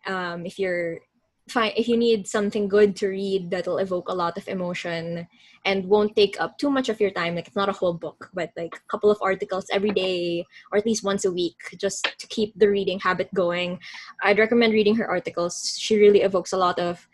Um, 0.06 0.46
if 0.46 0.58
you're 0.58 1.00
fine, 1.48 1.72
if 1.76 1.88
you 1.88 1.96
need 1.96 2.26
something 2.26 2.68
good 2.68 2.96
to 2.96 3.08
read 3.08 3.50
that'll 3.50 3.78
evoke 3.78 4.08
a 4.08 4.14
lot 4.14 4.36
of 4.36 4.48
emotion 4.48 5.26
and 5.64 5.84
won't 5.86 6.16
take 6.16 6.40
up 6.40 6.58
too 6.58 6.70
much 6.70 6.88
of 6.88 7.00
your 7.00 7.10
time, 7.10 7.34
like 7.34 7.46
it's 7.46 7.56
not 7.56 7.68
a 7.68 7.72
whole 7.72 7.94
book, 7.94 8.30
but 8.34 8.50
like 8.56 8.74
a 8.74 8.90
couple 8.90 9.10
of 9.10 9.18
articles 9.20 9.66
every 9.72 9.90
day 9.90 10.44
or 10.70 10.78
at 10.78 10.86
least 10.86 11.04
once 11.04 11.24
a 11.24 11.32
week, 11.32 11.56
just 11.76 12.08
to 12.18 12.26
keep 12.28 12.52
the 12.56 12.68
reading 12.68 12.98
habit 13.00 13.32
going, 13.34 13.78
I'd 14.22 14.38
recommend 14.38 14.72
reading 14.72 14.96
her 14.96 15.08
articles. 15.08 15.76
She 15.78 15.98
really 15.98 16.22
evokes 16.22 16.52
a 16.52 16.58
lot 16.58 16.78
of 16.78 17.06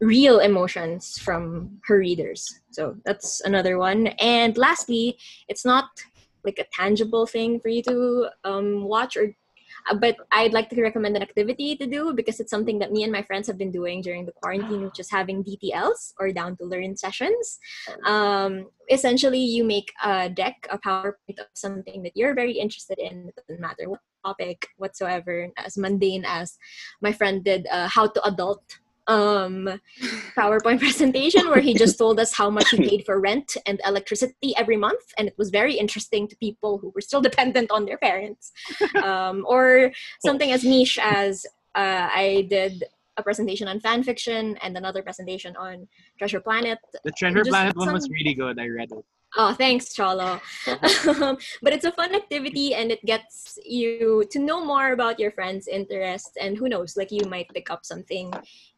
real 0.00 0.38
emotions 0.38 1.18
from 1.18 1.78
her 1.84 1.98
readers. 1.98 2.60
So 2.70 2.96
that's 3.04 3.40
another 3.42 3.78
one. 3.78 4.08
And 4.18 4.56
lastly, 4.56 5.18
it's 5.48 5.64
not 5.64 5.86
like 6.44 6.58
a 6.58 6.66
tangible 6.72 7.26
thing 7.26 7.60
for 7.60 7.68
you 7.68 7.82
to 7.82 8.28
um, 8.44 8.84
watch 8.84 9.16
or 9.16 9.36
but 9.98 10.16
I'd 10.32 10.52
like 10.52 10.68
to 10.70 10.82
recommend 10.82 11.16
an 11.16 11.22
activity 11.22 11.76
to 11.76 11.86
do 11.86 12.12
because 12.14 12.40
it's 12.40 12.50
something 12.50 12.78
that 12.78 12.92
me 12.92 13.02
and 13.02 13.12
my 13.12 13.22
friends 13.22 13.46
have 13.46 13.58
been 13.58 13.70
doing 13.70 14.02
during 14.02 14.26
the 14.26 14.32
quarantine, 14.32 14.82
which 14.82 14.98
is 14.98 15.10
having 15.10 15.44
DTLs 15.44 16.14
or 16.18 16.32
down 16.32 16.56
to 16.58 16.64
learn 16.64 16.96
sessions. 16.96 17.58
Um, 18.06 18.66
essentially, 18.90 19.38
you 19.38 19.64
make 19.64 19.92
a 20.04 20.28
deck, 20.28 20.66
a 20.70 20.78
PowerPoint 20.78 21.38
of 21.38 21.46
something 21.54 22.02
that 22.02 22.16
you're 22.16 22.34
very 22.34 22.52
interested 22.52 22.98
in. 22.98 23.30
Doesn't 23.36 23.60
matter 23.60 23.88
what 23.88 24.00
topic 24.24 24.66
whatsoever, 24.76 25.48
as 25.56 25.78
mundane 25.78 26.24
as 26.26 26.56
my 27.00 27.12
friend 27.12 27.42
did, 27.44 27.66
uh, 27.68 27.88
how 27.88 28.06
to 28.06 28.24
adult 28.24 28.62
um 29.10 29.68
PowerPoint 30.36 30.78
presentation 30.86 31.48
where 31.50 31.60
he 31.60 31.74
just 31.74 31.98
told 31.98 32.20
us 32.20 32.32
how 32.32 32.48
much 32.48 32.70
he 32.70 32.78
paid 32.88 33.04
for 33.04 33.20
rent 33.20 33.56
and 33.66 33.80
electricity 33.84 34.54
every 34.56 34.76
month, 34.76 35.04
and 35.18 35.28
it 35.28 35.36
was 35.36 35.50
very 35.50 35.74
interesting 35.74 36.28
to 36.28 36.36
people 36.36 36.78
who 36.78 36.90
were 36.94 37.00
still 37.00 37.20
dependent 37.30 37.70
on 37.70 37.84
their 37.84 37.98
parents. 37.98 38.52
Um, 39.02 39.44
or 39.48 39.92
something 40.24 40.52
as 40.52 40.62
niche 40.64 40.98
as 41.02 41.44
uh, 41.74 42.06
I 42.24 42.46
did 42.48 42.84
a 43.16 43.22
presentation 43.22 43.66
on 43.68 43.80
fan 43.80 44.02
fiction 44.02 44.56
and 44.62 44.76
another 44.76 45.02
presentation 45.02 45.56
on 45.56 45.88
Treasure 46.18 46.40
Planet. 46.40 46.78
The 47.04 47.12
Treasure 47.12 47.44
Planet 47.44 47.76
one 47.76 47.92
was 47.92 48.08
really 48.08 48.34
good. 48.34 48.58
I 48.58 48.66
read 48.68 48.90
it. 48.92 49.04
Oh, 49.36 49.54
thanks, 49.54 49.94
Cholo. 49.94 50.40
Um, 51.20 51.38
but 51.62 51.72
it's 51.72 51.84
a 51.84 51.92
fun 51.92 52.14
activity 52.14 52.74
and 52.74 52.90
it 52.90 53.04
gets 53.04 53.58
you 53.64 54.24
to 54.30 54.38
know 54.38 54.64
more 54.64 54.92
about 54.92 55.18
your 55.18 55.30
friends' 55.30 55.66
interests. 55.66 56.32
And 56.40 56.56
who 56.56 56.68
knows, 56.68 56.96
like 56.96 57.10
you 57.10 57.24
might 57.26 57.48
pick 57.52 57.70
up 57.70 57.84
something 57.84 58.32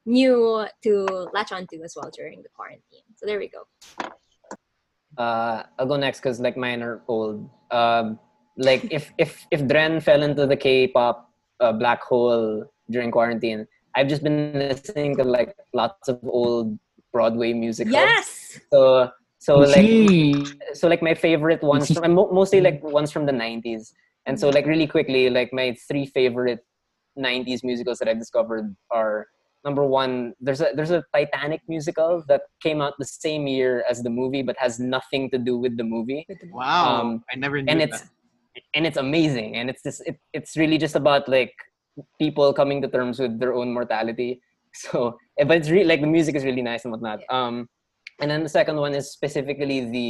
new 0.06 0.66
to 0.82 1.28
latch 1.32 1.52
onto 1.52 1.82
as 1.82 1.94
well 1.96 2.10
during 2.14 2.42
the 2.42 2.48
quarantine. 2.54 3.04
So 3.16 3.26
there 3.26 3.38
we 3.38 3.48
go. 3.48 3.64
Uh, 5.16 5.62
I'll 5.78 5.86
go 5.86 5.96
next 5.96 6.20
because 6.20 6.40
like 6.40 6.56
mine 6.56 6.82
are 6.82 7.02
old. 7.08 7.48
Um, 7.70 8.18
like 8.56 8.84
if 8.90 9.12
if 9.18 9.46
if 9.50 9.66
Dren 9.66 10.00
fell 10.00 10.22
into 10.22 10.46
the 10.46 10.56
K-pop 10.56 11.30
uh, 11.60 11.72
black 11.72 12.02
hole 12.02 12.64
during 12.90 13.10
quarantine, 13.10 13.66
I've 13.94 14.08
just 14.08 14.22
been 14.22 14.52
listening 14.54 15.16
to 15.16 15.24
like 15.24 15.54
lots 15.72 16.08
of 16.08 16.20
old 16.24 16.78
Broadway 17.12 17.52
musicals. 17.52 17.92
Yes. 17.92 18.60
So 18.72 19.10
so 19.44 19.58
like 19.58 19.90
so 20.78 20.86
like 20.92 21.02
my 21.02 21.14
favorite 21.14 21.62
ones 21.62 21.90
from 21.90 22.14
mostly 22.14 22.60
like 22.60 22.78
ones 22.82 23.10
from 23.10 23.26
the 23.26 23.32
90s. 23.32 23.92
And 24.26 24.38
so 24.38 24.48
like 24.56 24.66
really 24.66 24.86
quickly 24.86 25.30
like 25.30 25.50
my 25.52 25.76
three 25.88 26.06
favorite 26.06 26.60
90s 27.18 27.64
musicals 27.64 27.98
that 27.98 28.08
I've 28.08 28.20
discovered 28.24 28.66
are 28.90 29.26
number 29.64 29.84
one 29.84 30.34
there's 30.40 30.60
a 30.60 30.68
there's 30.76 30.92
a 30.92 31.02
Titanic 31.14 31.60
musical 31.68 32.22
that 32.28 32.42
came 32.62 32.80
out 32.80 32.94
the 32.98 33.04
same 33.04 33.46
year 33.46 33.84
as 33.90 34.02
the 34.06 34.10
movie 34.10 34.42
but 34.42 34.56
has 34.58 34.78
nothing 34.78 35.28
to 35.30 35.38
do 35.38 35.58
with 35.58 35.76
the 35.76 35.84
movie. 35.84 36.24
Wow, 36.52 37.20
I 37.32 37.36
never 37.36 37.56
knew 37.60 37.62
Um, 37.62 37.68
and 37.68 37.82
it's 37.82 38.00
that. 38.00 38.64
and 38.74 38.86
it's 38.86 38.96
amazing 38.96 39.56
and 39.56 39.68
it's 39.70 39.82
just 39.82 40.02
it, 40.06 40.16
it's 40.32 40.56
really 40.56 40.78
just 40.78 40.94
about 40.94 41.28
like 41.28 41.54
people 42.18 42.52
coming 42.52 42.80
to 42.82 42.88
terms 42.88 43.18
with 43.18 43.38
their 43.40 43.54
own 43.54 43.72
mortality 43.74 44.40
so 44.74 45.18
eh, 45.38 45.44
but 45.44 45.56
it's 45.58 45.70
really 45.70 45.84
like 45.92 46.00
the 46.00 46.06
music 46.06 46.34
is 46.34 46.44
really 46.44 46.62
nice 46.62 46.84
and 46.84 46.92
whatnot 46.92 47.20
um 47.28 47.68
and 48.22 48.30
then 48.30 48.42
the 48.46 48.48
second 48.48 48.76
one 48.76 48.94
is 48.94 49.10
specifically 49.12 49.78
the 49.96 50.08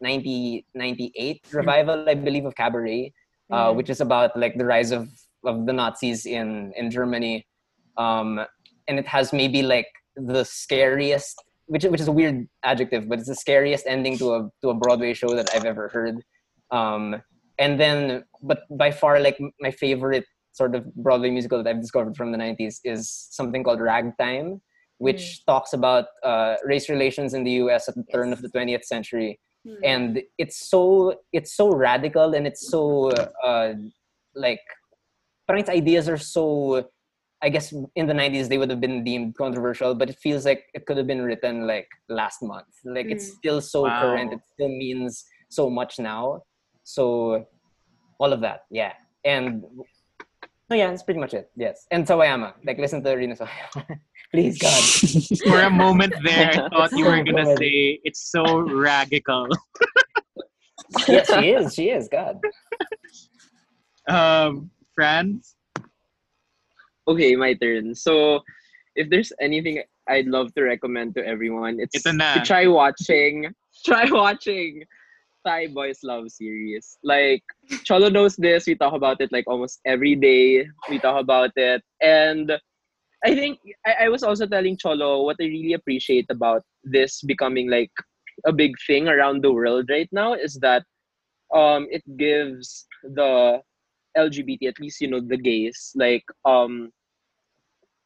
1998 0.00 1.40
revival 1.52 2.08
i 2.08 2.14
believe 2.14 2.44
of 2.50 2.54
cabaret 2.54 3.12
uh, 3.52 3.70
Mhm. 3.70 3.76
which 3.78 3.90
is 3.94 4.00
about 4.00 4.36
like 4.44 4.54
the 4.60 4.64
rise 4.74 4.90
of 4.98 5.08
of 5.50 5.66
the 5.66 5.72
nazis 5.80 6.24
in 6.26 6.72
in 6.80 6.90
germany. 6.90 7.46
Um 8.04 8.28
and 8.88 8.98
it 9.02 9.06
has 9.14 9.32
maybe 9.40 9.60
like 9.74 9.90
the 10.32 10.42
scariest 10.44 11.36
which 11.72 11.84
which 11.92 12.00
is 12.04 12.08
a 12.12 12.16
weird 12.20 12.38
adjective 12.70 13.02
but 13.08 13.18
it's 13.20 13.28
the 13.34 13.40
scariest 13.46 13.84
ending 13.94 14.16
to 14.22 14.26
a 14.36 14.40
to 14.62 14.70
a 14.74 14.76
broadway 14.82 15.12
show 15.20 15.30
that 15.38 15.48
i've 15.54 15.68
ever 15.72 15.86
heard. 15.96 16.16
Um 16.78 17.02
and 17.64 17.78
then 17.82 18.24
but 18.50 18.60
by 18.82 18.90
far 19.00 19.14
like 19.26 19.38
my 19.66 19.70
favorite 19.84 20.26
sort 20.60 20.74
of 20.74 20.82
broadway 21.06 21.30
musical 21.36 21.58
that 21.62 21.68
i've 21.70 21.84
discovered 21.86 22.16
from 22.18 22.32
the 22.32 22.38
90s 22.46 22.80
is 22.92 23.00
something 23.38 23.62
called 23.66 23.80
ragtime 23.92 24.48
which 24.98 25.44
talks 25.46 25.72
about 25.72 26.06
uh, 26.22 26.54
race 26.64 26.88
relations 26.88 27.34
in 27.34 27.44
the 27.44 27.52
us 27.52 27.88
at 27.88 27.94
the 27.94 28.04
turn 28.12 28.32
of 28.32 28.40
the 28.42 28.48
20th 28.48 28.84
century 28.84 29.38
and 29.82 30.22
it's 30.38 30.68
so 30.68 31.14
it's 31.32 31.56
so 31.56 31.70
radical 31.74 32.34
and 32.34 32.46
it's 32.46 32.68
so 32.68 33.10
uh, 33.44 33.72
like 34.34 34.60
parang 35.48 35.60
its 35.60 35.70
ideas 35.70 36.08
are 36.08 36.18
so 36.18 36.88
I 37.42 37.48
guess 37.50 37.74
in 37.94 38.06
the 38.06 38.14
90s 38.14 38.48
they 38.48 38.56
would 38.56 38.70
have 38.70 38.80
been 38.80 39.04
deemed 39.04 39.36
controversial, 39.36 39.94
but 39.94 40.08
it 40.08 40.16
feels 40.18 40.46
like 40.46 40.64
it 40.72 40.86
could 40.86 40.96
have 40.96 41.06
been 41.06 41.20
written 41.22 41.66
like 41.66 41.88
last 42.08 42.42
month. 42.42 42.72
Like 42.84 43.06
it's 43.10 43.26
Mm. 43.28 43.36
still 43.36 43.60
so 43.60 43.82
Wow. 43.82 44.00
current. 44.00 44.32
It 44.32 44.40
still 44.54 44.68
means 44.68 45.24
so 45.50 45.68
much 45.68 45.98
now. 45.98 46.40
So 46.84 47.44
all 48.18 48.32
of 48.32 48.40
that, 48.40 48.60
yeah. 48.70 48.92
And 49.24 49.62
no, 50.70 50.76
yeah, 50.76 50.90
that's 50.90 51.02
pretty 51.02 51.20
much 51.20 51.34
it. 51.34 51.50
Yes. 51.56 51.86
And 51.90 52.06
Sawayama. 52.06 52.54
Like 52.64 52.78
listen 52.78 53.02
to 53.04 53.12
Rina 53.14 53.36
Sawayama. 53.36 53.98
Please 54.32 54.58
God. 54.58 54.82
For 55.46 55.60
a 55.60 55.70
moment 55.70 56.14
there, 56.24 56.50
I 56.50 56.68
thought 56.68 56.92
you 56.92 57.04
were 57.04 57.22
gonna 57.22 57.56
say 57.56 58.00
it's 58.02 58.30
so 58.30 58.60
radical. 58.60 59.46
yes, 61.08 61.32
she 61.32 61.50
is. 61.50 61.74
She 61.74 61.90
is. 61.90 62.08
God. 62.08 62.40
Um, 64.08 64.70
Franz. 64.94 65.54
Okay, 67.06 67.36
my 67.36 67.54
turn. 67.54 67.94
So, 67.94 68.40
if 68.96 69.10
there's 69.10 69.32
anything 69.40 69.82
I'd 70.08 70.26
love 70.26 70.54
to 70.54 70.62
recommend 70.62 71.14
to 71.16 71.26
everyone, 71.26 71.78
it's 71.78 71.94
Ito 71.94 72.12
na. 72.12 72.34
to 72.34 72.40
try 72.40 72.66
watching, 72.66 73.54
try 73.84 74.10
watching 74.10 74.84
Thai 75.44 75.68
Boys 75.68 76.00
Love 76.02 76.30
series. 76.30 76.98
Like, 77.02 77.42
Cholo 77.84 78.08
knows 78.08 78.36
this. 78.36 78.66
We 78.66 78.74
talk 78.74 78.94
about 78.94 79.20
it 79.20 79.30
like 79.32 79.44
almost 79.46 79.80
every 79.84 80.14
day. 80.16 80.66
We 80.88 80.98
talk 80.98 81.20
about 81.20 81.50
it. 81.56 81.82
And 82.00 82.52
I 83.24 83.34
think 83.34 83.58
I, 83.86 84.06
I 84.06 84.08
was 84.08 84.22
also 84.22 84.46
telling 84.46 84.76
Cholo 84.76 85.24
what 85.24 85.36
I 85.40 85.44
really 85.44 85.72
appreciate 85.74 86.26
about 86.30 86.62
this 86.84 87.22
becoming 87.22 87.70
like 87.70 87.92
a 88.46 88.52
big 88.52 88.74
thing 88.86 89.08
around 89.08 89.42
the 89.42 89.52
world 89.52 89.86
right 89.90 90.08
now 90.12 90.34
is 90.34 90.58
that 90.60 90.84
um 91.54 91.86
it 91.90 92.02
gives 92.16 92.86
the 93.02 93.62
LGBT, 94.16 94.68
at 94.68 94.80
least 94.80 95.00
you 95.00 95.08
know 95.08 95.20
the 95.20 95.36
gays, 95.36 95.92
like 95.94 96.24
um, 96.44 96.90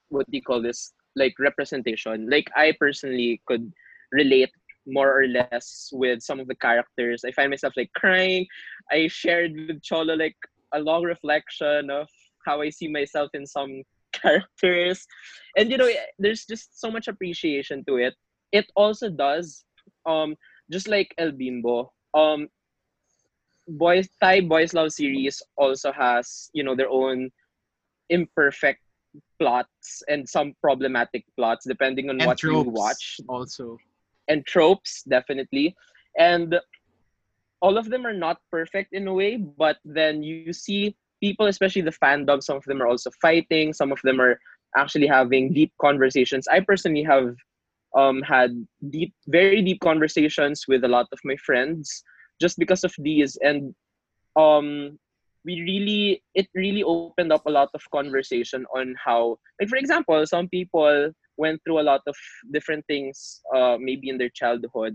what 0.09 0.31
do 0.31 0.37
you 0.37 0.43
call 0.43 0.63
this? 0.63 0.93
Like 1.17 1.35
representation. 1.39 2.29
Like 2.31 2.49
I 2.57 2.75
personally 2.79 3.43
could 3.47 3.73
relate 4.13 4.51
more 4.89 5.21
or 5.21 5.27
less 5.27 5.91
with 5.93 6.23
some 6.23 6.41
of 6.41 6.49
the 6.49 6.55
characters. 6.57 7.25
I 7.25 7.33
find 7.33 7.51
myself 7.51 7.75
like 7.77 7.93
crying. 7.95 8.47
I 8.91 9.09
shared 9.09 9.53
with 9.55 9.83
Cholo 9.83 10.15
like 10.15 10.37
a 10.73 10.81
long 10.81 11.05
reflection 11.05 11.91
of 11.91 12.09
how 12.47 12.63
I 12.63 12.71
see 12.71 12.89
myself 12.89 13.31
in 13.35 13.47
some 13.47 13.83
characters, 14.13 15.07
and 15.57 15.71
you 15.71 15.77
know, 15.77 15.91
there's 16.19 16.45
just 16.47 16.81
so 16.81 16.91
much 16.91 17.09
appreciation 17.09 17.85
to 17.87 17.97
it. 17.97 18.15
It 18.53 18.67
also 18.75 19.11
does, 19.11 19.65
um, 20.07 20.35
just 20.71 20.89
like 20.89 21.15
El 21.19 21.33
Bimbo, 21.33 21.93
um, 22.15 22.49
boys 23.69 24.09
Thai 24.21 24.41
boys 24.41 24.73
love 24.73 24.93
series 24.93 25.43
also 25.57 25.93
has 25.93 26.51
you 26.55 26.65
know 26.65 26.75
their 26.75 26.89
own 26.89 27.31
imperfect 28.09 28.81
plots 29.39 30.03
and 30.09 30.29
some 30.29 30.55
problematic 30.61 31.25
plots 31.37 31.67
depending 31.67 32.09
on 32.09 32.21
And 32.21 32.27
what 32.27 32.43
you 32.43 32.61
watch 32.61 33.21
also. 33.29 33.79
And 34.29 34.45
tropes 34.47 35.03
definitely. 35.09 35.75
And 36.19 36.59
all 37.61 37.77
of 37.77 37.91
them 37.91 38.07
are 38.07 38.15
not 38.15 38.39
perfect 38.51 38.93
in 38.93 39.09
a 39.09 39.13
way 39.13 39.37
but 39.37 39.79
then 39.85 40.23
you 40.23 40.53
see 40.53 40.95
people 41.21 41.47
especially 41.47 41.83
the 41.83 41.91
fandom 41.91 42.41
some 42.41 42.57
of 42.57 42.65
them 42.65 42.81
are 42.81 42.87
also 42.87 43.11
fighting 43.21 43.73
some 43.73 43.91
of 43.91 43.99
them 44.05 44.21
are 44.21 44.39
actually 44.77 45.07
having 45.07 45.53
deep 45.53 45.73
conversations. 45.81 46.47
I 46.49 46.61
personally 46.61 47.03
have 47.03 47.35
um 47.97 48.21
had 48.23 48.51
deep 48.91 49.15
very 49.27 49.63
deep 49.63 49.81
conversations 49.81 50.65
with 50.69 50.85
a 50.85 50.89
lot 50.89 51.07
of 51.13 51.19
my 51.25 51.37
friends 51.37 52.03
just 52.41 52.59
because 52.59 52.85
of 52.85 52.95
these. 52.99 53.37
And 53.43 53.75
um 54.37 54.99
we 55.45 55.63
really 55.63 56.23
it 56.35 56.49
really 56.55 56.83
opened 56.83 57.33
up 57.33 57.47
a 57.47 57.51
lot 57.51 57.71
of 57.75 57.91
conversation 57.91 58.67
on 58.77 58.95
how 59.03 59.39
like 59.61 59.69
for 59.69 59.77
example 59.77 60.27
some 60.27 60.49
people 60.49 61.11
went 61.39 61.63
through 61.65 61.81
a 61.81 61.87
lot 61.87 62.03
of 62.07 62.17
different 62.53 62.85
things 62.87 63.41
uh 63.55 63.79
maybe 63.81 64.11
in 64.11 64.19
their 64.19 64.29
childhood 64.29 64.95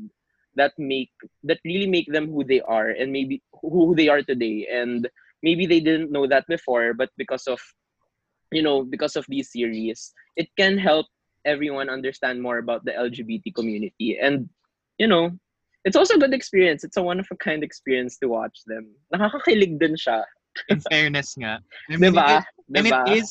that 0.55 0.73
make 0.77 1.11
that 1.43 1.59
really 1.65 1.87
make 1.87 2.11
them 2.11 2.29
who 2.29 2.43
they 2.43 2.61
are 2.61 2.89
and 2.89 3.11
maybe 3.11 3.41
who 3.61 3.95
they 3.95 4.07
are 4.07 4.21
today. 4.21 4.67
And 4.71 5.09
maybe 5.41 5.65
they 5.65 5.79
didn't 5.79 6.11
know 6.11 6.27
that 6.27 6.45
before 6.47 6.93
but 6.93 7.09
because 7.17 7.47
of 7.47 7.59
you 8.51 8.61
know 8.61 8.83
because 8.83 9.15
of 9.15 9.25
these 9.27 9.51
series 9.51 10.13
it 10.37 10.47
can 10.57 10.77
help 10.77 11.07
everyone 11.45 11.89
understand 11.89 12.41
more 12.41 12.59
about 12.59 12.85
the 12.85 12.91
lgbt 12.91 13.53
community. 13.55 14.17
And 14.21 14.49
you 14.97 15.07
know 15.07 15.31
it's 15.85 15.97
also 15.97 16.15
a 16.15 16.19
good 16.19 16.33
experience. 16.33 16.85
It's 16.85 16.95
a 16.95 17.03
one 17.03 17.19
of 17.19 17.27
a 17.29 17.35
kind 17.35 17.61
experience 17.61 18.17
to 18.19 18.27
watch 18.27 18.57
them. 18.65 18.87
Nakakakilig 19.13 19.79
din 19.79 19.99
siya. 19.99 20.23
In 20.69 20.79
fairness 20.79 21.35
nga. 21.35 21.59
I 21.91 21.97
mean, 21.97 22.13
Diba? 22.13 22.39
it 22.39 22.39
is, 22.39 22.45
and 22.71 22.87
it 22.87 23.07
is 23.11 23.27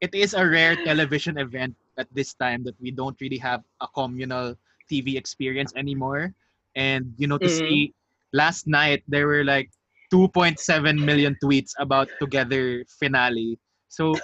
it 0.00 0.12
is 0.14 0.32
a 0.32 0.46
rare 0.46 0.76
television 0.88 1.36
event 1.36 1.76
at 1.98 2.08
this 2.14 2.34
time 2.34 2.64
that 2.64 2.74
we 2.80 2.90
don't 2.90 3.16
really 3.20 3.38
have 3.38 3.62
a 3.80 3.88
communal 3.94 4.54
TV 4.88 5.16
experience 5.16 5.72
anymore. 5.76 6.32
And 6.76 7.12
you 7.16 7.26
know, 7.26 7.38
to 7.38 7.48
Mhm. 7.48 7.50
see 7.50 7.94
last 8.32 8.66
night 8.66 9.02
there 9.08 9.26
were 9.26 9.44
like 9.44 9.70
2.7 10.10 10.98
million 11.04 11.36
tweets 11.42 11.72
about 11.78 12.08
Together 12.20 12.84
finale. 13.00 13.58
So 13.88 14.14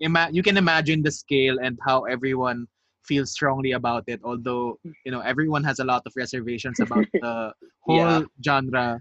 ima- 0.00 0.30
you 0.32 0.42
can 0.42 0.56
imagine 0.56 1.02
the 1.02 1.10
scale 1.10 1.58
and 1.62 1.78
how 1.84 2.04
everyone 2.04 2.66
feels 3.04 3.32
strongly 3.32 3.72
about 3.72 4.04
it. 4.06 4.20
Although 4.24 4.78
you 5.04 5.10
know 5.12 5.20
everyone 5.20 5.64
has 5.64 5.78
a 5.80 5.84
lot 5.84 6.02
of 6.06 6.12
reservations 6.16 6.80
about 6.80 7.06
the 7.20 7.52
whole 7.80 8.22
Yeah. 8.22 8.22
genre 8.44 9.00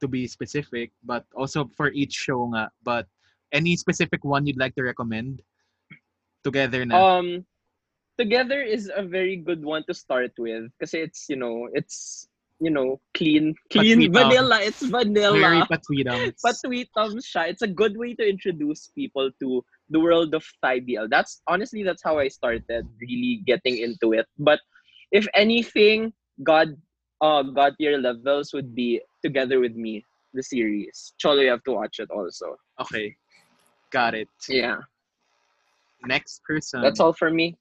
to 0.00 0.08
be 0.08 0.26
specific, 0.26 0.92
but 1.04 1.24
also 1.34 1.66
for 1.76 1.90
each 1.92 2.12
show 2.12 2.46
nga. 2.52 2.70
But 2.82 3.06
any 3.52 3.76
specific 3.76 4.24
one 4.24 4.46
you'd 4.46 4.58
like 4.58 4.74
to 4.76 4.82
recommend? 4.82 5.42
Together 6.44 6.84
now. 6.84 7.08
Um, 7.08 7.46
Together 8.18 8.62
is 8.62 8.90
a 8.94 9.02
very 9.02 9.36
good 9.36 9.64
one 9.64 9.84
to 9.88 9.94
start 9.94 10.32
with 10.38 10.70
because 10.78 10.94
it's 10.94 11.26
you 11.28 11.36
know 11.36 11.68
it's 11.72 12.28
you 12.60 12.70
know 12.70 13.00
clean 13.14 13.54
clean 13.70 14.12
vanilla. 14.12 14.60
It's 14.62 14.82
vanilla. 14.82 15.38
Very 15.38 15.62
patwidam. 15.62 16.32
Patwitams 16.38 17.26
siya. 17.26 17.50
It's 17.50 17.62
a 17.62 17.66
good 17.66 17.96
way 17.96 18.14
to 18.14 18.22
introduce 18.22 18.88
people 18.94 19.30
to 19.40 19.64
the 19.90 20.00
world 20.00 20.34
of 20.34 20.44
Thai 20.62 20.80
BL. 20.80 21.10
That's 21.10 21.42
honestly 21.46 21.82
that's 21.82 22.02
how 22.02 22.18
I 22.18 22.28
started 22.28 22.86
really 23.00 23.42
getting 23.46 23.78
into 23.78 24.12
it. 24.12 24.26
But 24.38 24.60
if 25.10 25.26
anything, 25.34 26.12
God 26.42 26.76
uh 27.20 27.42
God 27.42 27.74
tier 27.78 27.98
levels 27.98 28.52
would 28.54 28.74
be 28.74 29.00
together 29.22 29.58
with 29.58 29.74
me, 29.74 30.04
the 30.32 30.42
series. 30.42 31.14
Cholo, 31.18 31.42
you 31.42 31.50
have 31.50 31.64
to 31.64 31.72
watch 31.72 31.98
it 31.98 32.10
also. 32.10 32.56
Okay. 32.80 33.16
Got 33.90 34.14
it. 34.14 34.28
Yeah. 34.48 34.78
Next 36.06 36.42
person. 36.44 36.82
That's 36.82 37.00
all 37.00 37.12
for 37.12 37.30
me. 37.30 37.56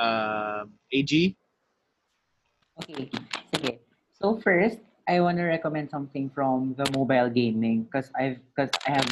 Um, 0.00 0.72
AG. 0.96 1.36
Okay, 2.80 3.12
sige. 3.52 3.84
So 4.16 4.40
first, 4.40 4.80
I 5.04 5.20
want 5.20 5.36
to 5.36 5.44
recommend 5.44 5.92
something 5.92 6.32
from 6.32 6.72
the 6.80 6.88
mobile 6.96 7.28
gaming 7.28 7.84
because 7.84 8.08
I've 8.16 8.40
because 8.48 8.72
I 8.88 8.96
have 8.96 9.10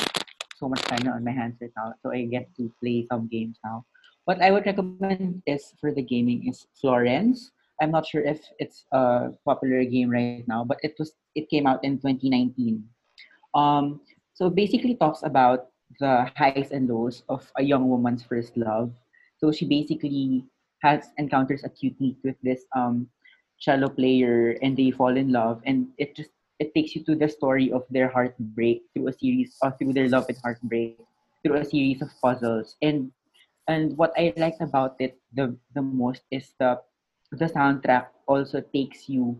so 0.56 0.72
much 0.72 0.80
time 0.88 1.04
on 1.04 1.20
my 1.20 1.36
hands 1.36 1.60
right 1.60 1.72
now, 1.76 1.92
so 2.00 2.08
I 2.08 2.24
get 2.24 2.48
to 2.56 2.72
play 2.80 3.04
some 3.04 3.28
games 3.28 3.60
now. 3.60 3.84
What 4.24 4.40
I 4.40 4.48
would 4.48 4.64
recommend 4.64 5.44
is 5.44 5.76
for 5.76 5.92
the 5.92 6.00
gaming 6.00 6.48
is 6.48 6.64
Florence. 6.80 7.52
I'm 7.80 7.92
not 7.92 8.08
sure 8.08 8.24
if 8.24 8.40
it's 8.58 8.88
a 8.90 9.30
popular 9.44 9.84
game 9.84 10.08
right 10.08 10.48
now, 10.48 10.64
but 10.64 10.80
it 10.80 10.96
was 10.96 11.12
it 11.36 11.52
came 11.52 11.68
out 11.68 11.84
in 11.84 12.00
2019. 12.00 12.80
Um, 13.52 14.00
so 14.32 14.48
basically 14.48 14.96
talks 14.96 15.20
about 15.20 15.68
the 16.00 16.32
highs 16.36 16.72
and 16.72 16.88
lows 16.88 17.22
of 17.28 17.44
a 17.56 17.62
young 17.62 17.88
woman's 17.88 18.24
first 18.24 18.56
love. 18.56 18.92
So 19.38 19.52
she 19.52 19.68
basically 19.68 20.44
has 20.82 21.10
encounters 21.18 21.64
a 21.64 21.68
cute 21.68 21.98
meet 22.00 22.16
with 22.24 22.36
this 22.42 22.64
um 22.76 23.08
cello 23.58 23.88
player 23.88 24.56
and 24.62 24.76
they 24.76 24.90
fall 24.90 25.16
in 25.16 25.32
love 25.32 25.62
and 25.66 25.88
it 25.98 26.14
just 26.16 26.30
it 26.58 26.74
takes 26.74 26.94
you 26.94 27.02
to 27.04 27.14
the 27.14 27.28
story 27.28 27.70
of 27.72 27.84
their 27.90 28.08
heartbreak 28.08 28.82
through 28.94 29.08
a 29.08 29.12
series 29.12 29.56
or 29.62 29.72
through 29.78 29.92
their 29.94 30.08
love 30.08 30.26
and 30.28 30.38
heartbreak 30.42 30.98
through 31.44 31.56
a 31.56 31.64
series 31.64 32.00
of 32.02 32.08
puzzles 32.22 32.76
and 32.82 33.10
and 33.68 33.96
what 33.98 34.12
I 34.16 34.32
liked 34.36 34.60
about 34.60 34.96
it 35.00 35.18
the 35.34 35.56
the 35.74 35.82
most 35.82 36.22
is 36.30 36.52
the 36.58 36.78
the 37.32 37.46
soundtrack 37.46 38.06
also 38.26 38.60
takes 38.60 39.08
you 39.08 39.38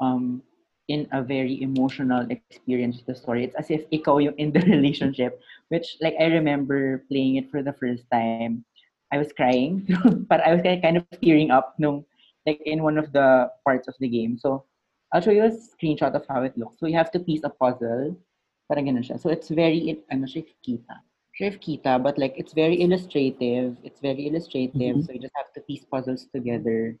um 0.00 0.42
in 0.88 1.08
a 1.12 1.22
very 1.22 1.62
emotional 1.62 2.26
experience 2.30 2.84
with 2.98 3.06
the 3.06 3.14
story. 3.14 3.44
It's 3.44 3.54
as 3.56 3.70
if 3.70 3.86
ikaw 3.90 4.18
yung 4.22 4.34
in 4.36 4.52
the 4.52 4.60
relationship, 4.74 5.40
which 5.68 5.96
like 6.00 6.14
I 6.20 6.26
remember 6.32 7.04
playing 7.10 7.36
it 7.36 7.50
for 7.50 7.62
the 7.62 7.72
first 7.72 8.04
time. 8.12 8.64
I 9.12 9.18
was 9.18 9.30
crying, 9.32 9.84
but 10.28 10.40
I 10.40 10.54
was 10.54 10.62
kind 10.64 10.96
of 10.96 11.04
tearing 11.20 11.50
up 11.52 11.76
nung 11.78 12.04
like 12.46 12.60
in 12.64 12.82
one 12.82 12.98
of 12.98 13.12
the 13.12 13.52
parts 13.64 13.86
of 13.86 13.94
the 14.00 14.08
game. 14.08 14.38
So 14.38 14.64
I'll 15.12 15.20
show 15.20 15.30
you 15.30 15.44
a 15.44 15.52
screenshot 15.52 16.14
of 16.16 16.24
how 16.26 16.42
it 16.42 16.56
looks. 16.56 16.80
So 16.80 16.86
you 16.86 16.96
have 16.96 17.12
to 17.12 17.20
piece 17.20 17.44
a 17.44 17.50
puzzle. 17.50 18.16
Parang 18.66 18.88
ganun 18.88 19.04
siya. 19.04 19.20
So 19.20 19.28
it's 19.28 19.52
very, 19.52 20.00
I'm 20.10 20.26
sure 20.26 20.42
if 20.42 20.50
kita. 20.64 20.96
If 21.38 21.60
kita, 21.60 22.02
but 22.02 22.16
like 22.18 22.34
it's 22.36 22.52
very 22.56 22.80
illustrative. 22.80 23.76
It's 23.84 24.00
very 24.00 24.26
illustrative. 24.26 24.96
Mhm. 24.96 25.04
So 25.04 25.12
you 25.12 25.20
just 25.20 25.36
have 25.36 25.52
to 25.54 25.60
piece 25.60 25.84
puzzles 25.84 26.26
together 26.32 26.96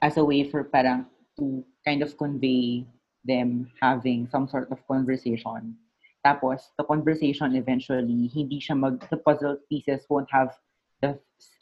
as 0.00 0.16
a 0.16 0.24
way 0.24 0.48
for 0.48 0.64
parang 0.64 1.06
to 1.38 1.64
kind 1.84 2.00
of 2.00 2.16
convey 2.16 2.88
them 3.28 3.68
having 3.80 4.24
some 4.32 4.48
sort 4.48 4.72
of 4.72 4.80
conversation. 4.88 5.76
Tapos, 6.24 6.72
the 6.76 6.84
conversation 6.84 7.56
eventually, 7.56 8.28
hindi 8.32 8.60
siya 8.60 8.76
mag, 8.76 9.00
the 9.08 9.16
puzzle 9.16 9.56
pieces 9.68 10.04
won't 10.08 10.28
have 10.32 10.52
the, 11.02 11.18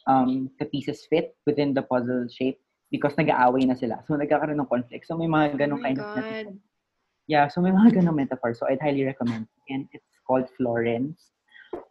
um, 0.06 0.50
the 0.58 0.66
pieces 0.66 1.06
fit 1.08 1.36
within 1.46 1.74
the 1.74 1.82
puzzle 1.82 2.26
shape 2.28 2.60
because 2.90 3.14
nag-aaway 3.16 3.66
na 3.66 3.74
sila. 3.74 4.02
So, 4.06 4.14
nagkakaroon 4.14 4.58
ng 4.60 4.66
conflict. 4.70 5.06
So, 5.06 5.16
may 5.16 5.26
mga 5.26 5.54
Oh 5.54 5.58
ganong 5.58 5.80
my 5.82 5.88
kind 5.94 5.98
of 6.00 6.06
metaphor. 6.14 6.44
god. 6.44 6.58
Yeah, 7.28 7.48
so 7.48 7.60
may 7.60 7.70
mga 7.78 8.02
ganong 8.02 8.16
metaphor. 8.16 8.54
So, 8.54 8.66
I'd 8.68 8.80
highly 8.80 9.04
recommend. 9.04 9.46
And 9.68 9.86
it's 9.92 10.04
called 10.26 10.48
Florence. 10.56 11.30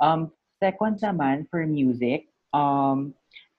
Um, 0.02 0.32
second 0.60 1.00
naman, 1.00 1.48
for 1.50 1.66
music, 1.66 2.28
um, 2.54 3.14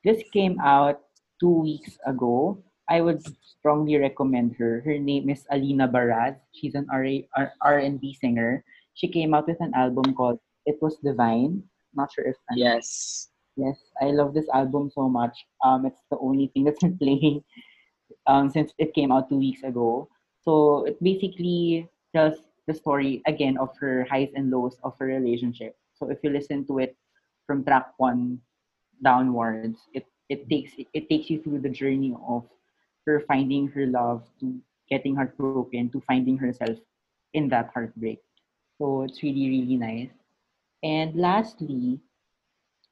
this 0.04 0.22
came 0.32 0.58
out 0.60 1.00
two 1.40 1.62
weeks 1.62 1.98
ago. 2.06 2.58
I 2.90 3.00
would 3.02 3.20
strongly 3.44 3.98
recommend 3.98 4.56
her. 4.56 4.80
Her 4.80 4.98
name 4.98 5.28
is 5.28 5.44
Alina 5.52 5.86
Baraz. 5.86 6.40
She's 6.56 6.74
an 6.74 6.86
R- 6.90 7.22
R- 7.36 7.52
R&B 7.62 8.16
singer. 8.18 8.64
She 8.94 9.06
came 9.06 9.34
out 9.34 9.46
with 9.46 9.60
an 9.60 9.70
album 9.76 10.14
called 10.16 10.40
It 10.66 10.80
Was 10.80 10.96
Divine. 11.04 11.62
Not 11.94 12.10
sure 12.10 12.24
if 12.24 12.36
Yes. 12.56 13.28
Yes, 13.58 13.92
I 14.00 14.12
love 14.12 14.34
this 14.34 14.48
album 14.54 14.90
so 14.90 15.08
much. 15.10 15.46
Um, 15.64 15.86
it's 15.86 16.02
the 16.10 16.18
only 16.18 16.48
thing 16.48 16.64
that's 16.64 16.80
been 16.84 16.98
playing 16.98 17.44
um, 18.26 18.50
since 18.50 18.72
it 18.78 18.94
came 18.94 19.12
out 19.12 19.28
two 19.28 19.38
weeks 19.38 19.62
ago. 19.62 20.08
So 20.42 20.84
it 20.86 21.02
basically 21.02 21.88
tells 22.14 22.42
the 22.66 22.74
story 22.74 23.22
again 23.26 23.58
of 23.58 23.70
her 23.80 24.04
highs 24.10 24.30
and 24.34 24.50
lows 24.50 24.78
of 24.84 24.94
her 25.00 25.06
relationship. 25.06 25.76
So 25.94 26.10
if 26.10 26.18
you 26.22 26.30
listen 26.30 26.66
to 26.68 26.78
it 26.78 26.96
from 27.46 27.64
track 27.64 27.92
one 27.98 28.40
downwards, 29.02 29.78
it 29.94 30.06
it 30.28 30.48
takes 30.48 30.72
it 30.78 31.08
takes 31.08 31.30
you 31.30 31.42
through 31.42 31.60
the 31.60 31.70
journey 31.72 32.14
of 32.28 32.44
her 33.06 33.20
finding 33.26 33.68
her 33.68 33.86
love 33.86 34.24
to 34.40 34.60
getting 34.90 35.16
heartbroken 35.16 35.80
to 35.80 35.92
finding 36.02 36.26
herself 36.28 36.64
in 37.34 37.48
that 37.48 37.70
heartbreak. 37.74 38.20
So 38.78 39.02
it's 39.02 39.22
really 39.22 39.48
really 39.50 39.76
nice. 39.76 40.10
And 40.82 41.14
lastly, 41.16 42.00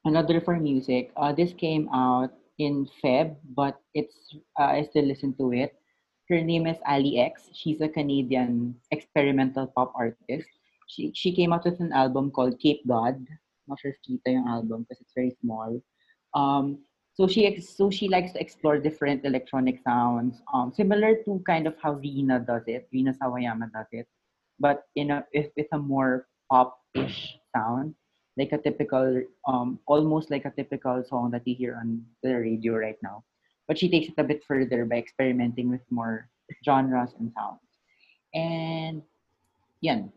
another 0.06 0.40
for 0.40 0.56
music. 0.56 1.10
Uh, 1.16 1.32
this 1.32 1.52
came 1.52 1.90
out 1.90 2.30
in 2.58 2.88
Feb, 3.02 3.36
but 3.54 3.82
it's 3.92 4.14
uh, 4.58 4.78
I 4.78 4.86
still 4.88 5.04
listen 5.04 5.34
to 5.36 5.52
it. 5.52 5.74
Her 6.30 6.40
name 6.40 6.66
is 6.66 6.78
Allie 6.86 7.18
X. 7.18 7.50
She's 7.52 7.80
a 7.82 7.88
Canadian 7.88 8.74
experimental 8.90 9.66
pop 9.74 9.92
artist. 9.94 10.48
She 10.88 11.12
she 11.14 11.34
came 11.34 11.52
out 11.52 11.66
with 11.66 11.82
an 11.82 11.92
album 11.92 12.30
called 12.30 12.58
Cape 12.62 12.86
God. 12.86 13.18
I'm 13.18 13.68
Not 13.68 13.82
sure 13.82 13.90
if 13.90 14.00
kita 14.06 14.30
yung 14.30 14.46
album 14.46 14.86
because 14.86 15.02
it's 15.02 15.14
very 15.14 15.34
small. 15.42 15.82
Um, 16.34 16.86
so 17.18 17.26
she 17.26 17.58
so 17.60 17.90
she 17.90 18.08
likes 18.08 18.32
to 18.32 18.40
explore 18.40 18.78
different 18.78 19.26
electronic 19.26 19.82
sounds, 19.82 20.40
um, 20.54 20.70
similar 20.70 21.18
to 21.26 21.42
kind 21.46 21.66
of 21.66 21.74
how 21.82 21.98
Rina 21.98 22.40
does 22.40 22.62
it. 22.66 22.86
Rina 22.92 23.14
Sawayama 23.18 23.72
does 23.74 23.90
it, 23.90 24.06
but 24.60 24.86
in 24.94 25.10
a 25.10 25.26
with, 25.34 25.50
with 25.56 25.70
a 25.72 25.78
more 25.78 26.28
pop-ish 26.46 27.38
sound 27.50 27.94
like 28.36 28.52
a 28.52 28.58
typical 28.58 29.22
um 29.48 29.78
almost 29.86 30.30
like 30.30 30.44
a 30.44 30.50
typical 30.50 31.02
song 31.04 31.30
that 31.30 31.46
you 31.46 31.54
hear 31.54 31.76
on 31.80 32.04
the 32.22 32.34
radio 32.34 32.74
right 32.74 32.98
now 33.02 33.22
but 33.68 33.78
she 33.78 33.88
takes 33.88 34.08
it 34.08 34.18
a 34.18 34.24
bit 34.24 34.44
further 34.44 34.84
by 34.84 34.96
experimenting 34.96 35.70
with 35.70 35.82
more 35.90 36.28
genres 36.64 37.14
and 37.18 37.32
sounds 37.32 37.60
and 38.34 39.02
yan 39.80 40.12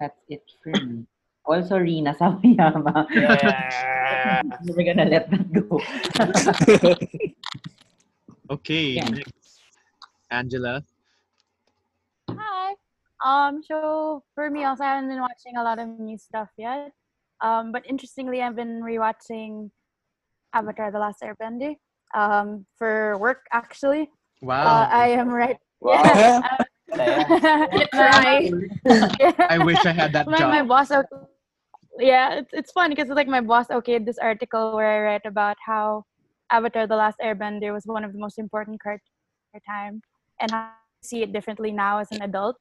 that's 0.00 0.20
it 0.28 0.42
for 0.62 0.72
me 0.72 1.04
also 1.46 1.76
Rina 1.76 2.14
Sawayama 2.18 3.06
Yeah. 3.12 4.42
we're 4.64 4.88
gonna 4.88 5.04
let 5.04 5.30
that 5.30 5.52
go 5.52 5.78
Okay. 8.50 9.00
Yeah. 9.00 9.08
Next. 9.08 9.60
Angela. 10.30 10.84
Hi. 12.28 12.74
Um, 13.24 13.62
so 13.64 14.22
for 14.34 14.50
me 14.50 14.64
also 14.64 14.84
I 14.84 14.96
haven't 14.96 15.08
been 15.08 15.20
watching 15.20 15.56
a 15.56 15.62
lot 15.62 15.78
of 15.78 15.88
new 15.98 16.18
stuff 16.18 16.50
yet. 16.58 16.92
Um, 17.40 17.72
but 17.72 17.82
interestingly 17.88 18.42
I've 18.42 18.56
been 18.56 18.80
rewatching 18.82 19.70
Avatar 20.54 20.90
The 20.90 20.98
Last 20.98 21.22
Airbender. 21.22 21.74
Um, 22.14 22.64
for 22.78 23.18
work 23.18 23.40
actually. 23.52 24.10
Wow. 24.40 24.64
Uh, 24.64 24.88
I 24.90 25.08
am 25.08 25.28
right. 25.28 25.56
Wow. 25.80 26.02
Yeah. 26.04 26.40
You 26.94 27.86
cry. 27.92 28.50
I 29.50 29.58
wish 29.58 29.84
I 29.84 29.90
had 29.90 30.12
that 30.12 30.28
my, 30.28 30.38
job. 30.38 30.50
my 30.50 30.62
boss 30.62 30.92
okay, 30.92 31.08
yeah 31.98 32.34
it's, 32.34 32.50
it's 32.52 32.72
fun 32.72 32.90
because 32.90 33.08
it's 33.08 33.16
like 33.16 33.28
my 33.28 33.40
boss 33.40 33.68
okayed 33.68 34.04
this 34.04 34.18
article 34.18 34.74
where 34.74 34.90
i 34.90 34.98
read 35.12 35.20
about 35.24 35.56
how 35.64 36.04
avatar 36.50 36.86
the 36.86 36.96
last 36.96 37.18
airbender 37.22 37.72
was 37.72 37.84
one 37.86 38.04
of 38.04 38.12
the 38.12 38.18
most 38.18 38.38
important 38.38 38.80
cartoons 38.82 39.02
of 39.54 39.60
our 39.60 39.74
time 39.74 40.00
and 40.40 40.50
how 40.50 40.58
I 40.58 40.72
see 41.02 41.22
it 41.22 41.32
differently 41.32 41.72
now 41.72 41.98
as 41.98 42.08
an 42.10 42.22
adult 42.22 42.56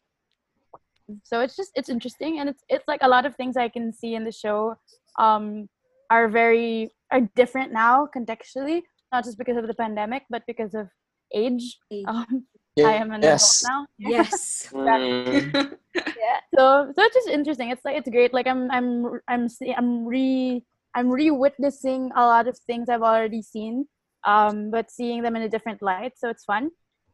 so 1.24 1.40
it's 1.42 1.56
just 1.56 1.72
it's 1.76 1.90
interesting 1.90 2.40
and 2.40 2.50
it's 2.50 2.64
it's 2.70 2.88
like 2.88 3.00
a 3.04 3.08
lot 3.08 3.26
of 3.26 3.36
things 3.36 3.58
i 3.58 3.68
can 3.68 3.94
see 3.94 4.16
in 4.16 4.24
the 4.24 4.32
show 4.32 4.76
um 5.20 5.68
are 6.10 6.28
very 6.30 6.90
are 7.12 7.22
different 7.36 7.72
now 7.72 8.08
contextually 8.16 8.82
not 9.12 9.24
just 9.24 9.38
because 9.38 9.58
of 9.58 9.68
the 9.68 9.74
pandemic 9.74 10.24
but 10.30 10.44
because 10.48 10.74
of 10.74 10.88
age, 11.34 11.78
Um, 12.08 12.46
i 12.84 12.94
am 12.94 13.12
an 13.12 13.24
Yes. 13.24 13.64
adult 13.64 13.72
now 13.72 13.88
Yes. 13.98 14.70
Mm. 14.74 15.78
yeah 15.96 16.40
so 16.56 16.92
so 16.96 17.00
it's 17.04 17.16
just 17.16 17.30
interesting 17.30 17.70
it's 17.70 17.86
like 17.86 17.98
it's 17.98 18.10
great 18.10 18.34
like 18.34 18.48
i'm 18.48 18.70
i'm 18.72 19.20
i'm 19.28 19.48
see, 19.50 19.74
i'm 19.74 20.06
re 20.06 20.64
i'm 20.96 21.10
re-witnessing 21.10 22.12
a 22.16 22.22
lot 22.22 22.48
of 22.48 22.58
things 22.66 22.90
i've 22.90 23.02
already 23.04 23.42
seen 23.42 23.86
um 24.26 24.72
but 24.72 24.90
seeing 24.90 25.22
them 25.22 25.36
in 25.36 25.44
a 25.44 25.50
different 25.50 25.82
light 25.82 26.14
so 26.18 26.30
it's 26.30 26.44
fun 26.46 26.70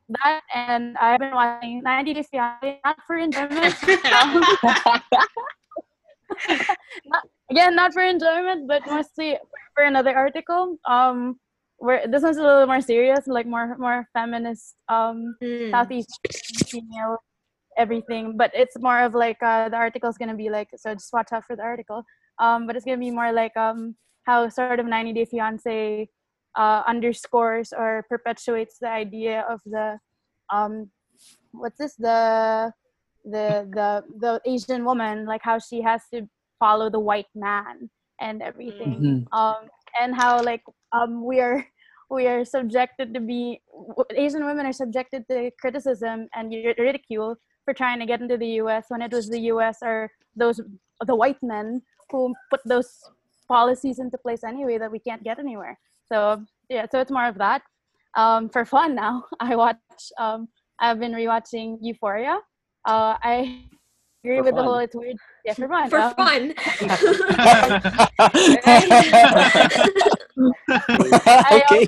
that 0.09 0.41
and 0.53 0.97
i've 0.97 1.19
been 1.19 1.33
watching 1.33 1.81
90 1.83 2.13
Day 2.13 2.23
Fiancé, 2.33 2.77
not 2.85 2.97
for 3.05 3.17
enjoyment. 3.17 3.75
Not, 7.05 7.23
again 7.51 7.75
not 7.75 7.93
for 7.93 8.03
enjoyment 8.03 8.67
but 8.67 8.85
mostly 8.85 9.37
for 9.75 9.83
another 9.83 10.15
article. 10.15 10.77
Um 10.87 11.39
where 11.77 12.05
this 12.07 12.23
one's 12.23 12.37
a 12.37 12.43
little 12.43 12.65
more 12.67 12.81
serious 12.81 13.25
like 13.27 13.45
more 13.47 13.75
more 13.77 14.07
feminist 14.13 14.75
um 14.89 15.35
Hmm. 15.41 15.71
southeast 15.71 16.19
female 16.67 17.17
everything 17.77 18.35
but 18.37 18.51
it's 18.53 18.77
more 18.79 18.99
of 18.99 19.13
like 19.15 19.37
uh, 19.41 19.69
the 19.69 19.75
article's 19.77 20.17
gonna 20.17 20.35
be 20.35 20.49
like 20.49 20.67
so 20.75 20.93
just 20.93 21.13
watch 21.13 21.29
out 21.31 21.45
for 21.45 21.55
the 21.55 21.63
article. 21.63 22.03
Um, 22.39 22.67
but 22.67 22.75
it's 22.75 22.85
gonna 22.85 22.97
be 22.97 23.11
more 23.11 23.31
like 23.31 23.55
um 23.57 23.95
how 24.23 24.49
sort 24.49 24.79
of 24.79 24.85
90 24.85 25.13
Day 25.13 25.25
Fiance 25.25 26.07
uh, 26.63 26.83
underscores 26.93 27.71
or 27.81 28.05
perpetuates 28.09 28.75
the 28.83 28.89
idea 28.89 29.45
of 29.49 29.59
the 29.65 29.97
um 30.53 30.73
what's 31.51 31.77
this 31.77 31.95
the 31.95 32.71
the 33.25 33.47
the 33.77 33.89
the 34.23 34.33
Asian 34.45 34.83
woman 34.89 35.25
like 35.25 35.41
how 35.43 35.57
she 35.59 35.81
has 35.81 36.01
to 36.13 36.27
follow 36.59 36.89
the 36.89 36.99
white 37.09 37.31
man 37.35 37.89
and 38.19 38.41
everything 38.49 38.99
Mhm. 38.99 39.39
um 39.39 39.61
and 40.01 40.11
how 40.21 40.33
like 40.43 40.63
um 40.91 41.23
we 41.29 41.39
are 41.39 41.59
we 42.17 42.27
are 42.31 42.43
subjected 42.43 43.13
to 43.13 43.21
be 43.31 43.61
Asian 44.25 44.43
women 44.49 44.65
are 44.65 44.73
subjected 44.83 45.23
to 45.31 45.51
criticism 45.61 46.27
and 46.35 46.51
ridicule 46.87 47.35
for 47.65 47.73
trying 47.73 47.99
to 47.99 48.07
get 48.11 48.19
into 48.21 48.37
the 48.37 48.51
U.S. 48.63 48.85
when 48.89 49.01
it 49.07 49.11
was 49.13 49.29
the 49.29 49.41
U.S. 49.53 49.77
or 49.83 50.09
those 50.35 50.59
the 51.05 51.15
white 51.15 51.41
men 51.43 51.81
who 52.09 52.33
put 52.49 52.61
those 52.65 52.89
policies 53.47 53.99
into 53.99 54.17
place 54.17 54.43
anyway 54.43 54.77
that 54.81 54.91
we 54.91 54.99
can't 54.99 55.23
get 55.23 55.37
anywhere. 55.39 55.77
So 56.11 56.43
yeah, 56.69 56.85
so 56.91 56.99
it's 56.99 57.11
more 57.11 57.27
of 57.27 57.37
that. 57.37 57.61
Um, 58.17 58.49
for 58.49 58.65
fun 58.65 58.95
now, 58.95 59.25
I 59.39 59.55
watch. 59.55 59.77
Um, 60.19 60.47
I've 60.79 60.99
been 60.99 61.11
rewatching 61.13 61.77
Euphoria. 61.81 62.39
Uh, 62.87 63.15
I 63.21 63.63
agree 64.23 64.37
For 64.37 64.43
with 64.43 64.55
the 64.55 64.63
whole. 64.63 64.77
It's 64.79 64.95
weird. 64.95 65.17
Yeah, 65.45 65.53
for 65.53 65.67
fun. 65.67 65.89
For 65.89 65.99
Um, 65.99 66.13
fun. 66.15 66.53
I, 70.69 71.63
um, 71.69 71.87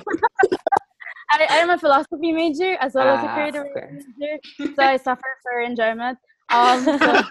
I, 1.30 1.46
I 1.50 1.56
am 1.58 1.70
a 1.70 1.78
philosophy 1.78 2.32
major 2.32 2.76
as 2.80 2.94
well 2.94 3.08
as 3.08 3.24
a 3.24 3.28
Ah, 3.28 3.34
creative 3.34 3.64
okay. 3.74 3.88
major, 4.18 4.38
so 4.76 4.82
I 4.82 4.96
suffer 4.98 5.36
for 5.42 5.60
enjoyment. 5.60 6.18
Um, 6.52 6.84
so, 6.84 7.22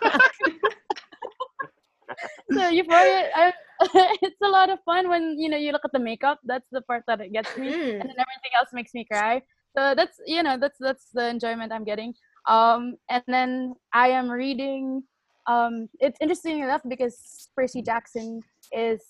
so 2.51 2.69
Euphoria, 2.69 3.29
I, 3.35 3.53
it's 4.21 4.41
a 4.43 4.47
lot 4.47 4.69
of 4.69 4.79
fun 4.85 5.09
when 5.09 5.37
you 5.39 5.49
know 5.49 5.57
you 5.57 5.71
look 5.71 5.85
at 5.85 5.91
the 5.91 5.99
makeup. 5.99 6.39
That's 6.43 6.67
the 6.71 6.81
part 6.81 7.03
that 7.07 7.21
it 7.21 7.33
gets 7.33 7.55
me, 7.57 7.67
and 7.73 8.01
then 8.01 8.17
everything 8.17 8.53
else 8.57 8.69
makes 8.73 8.93
me 8.93 9.05
cry. 9.05 9.41
So 9.77 9.95
that's 9.95 10.19
you 10.25 10.43
know 10.43 10.57
that's 10.59 10.77
that's 10.79 11.09
the 11.13 11.27
enjoyment 11.27 11.71
I'm 11.71 11.83
getting. 11.83 12.13
Um, 12.47 12.95
and 13.09 13.23
then 13.27 13.73
I 13.93 14.09
am 14.09 14.29
reading. 14.29 15.03
Um, 15.47 15.89
it's 15.99 16.17
interesting 16.21 16.59
enough 16.59 16.81
because 16.87 17.49
Percy 17.55 17.81
Jackson 17.81 18.41
is 18.71 19.01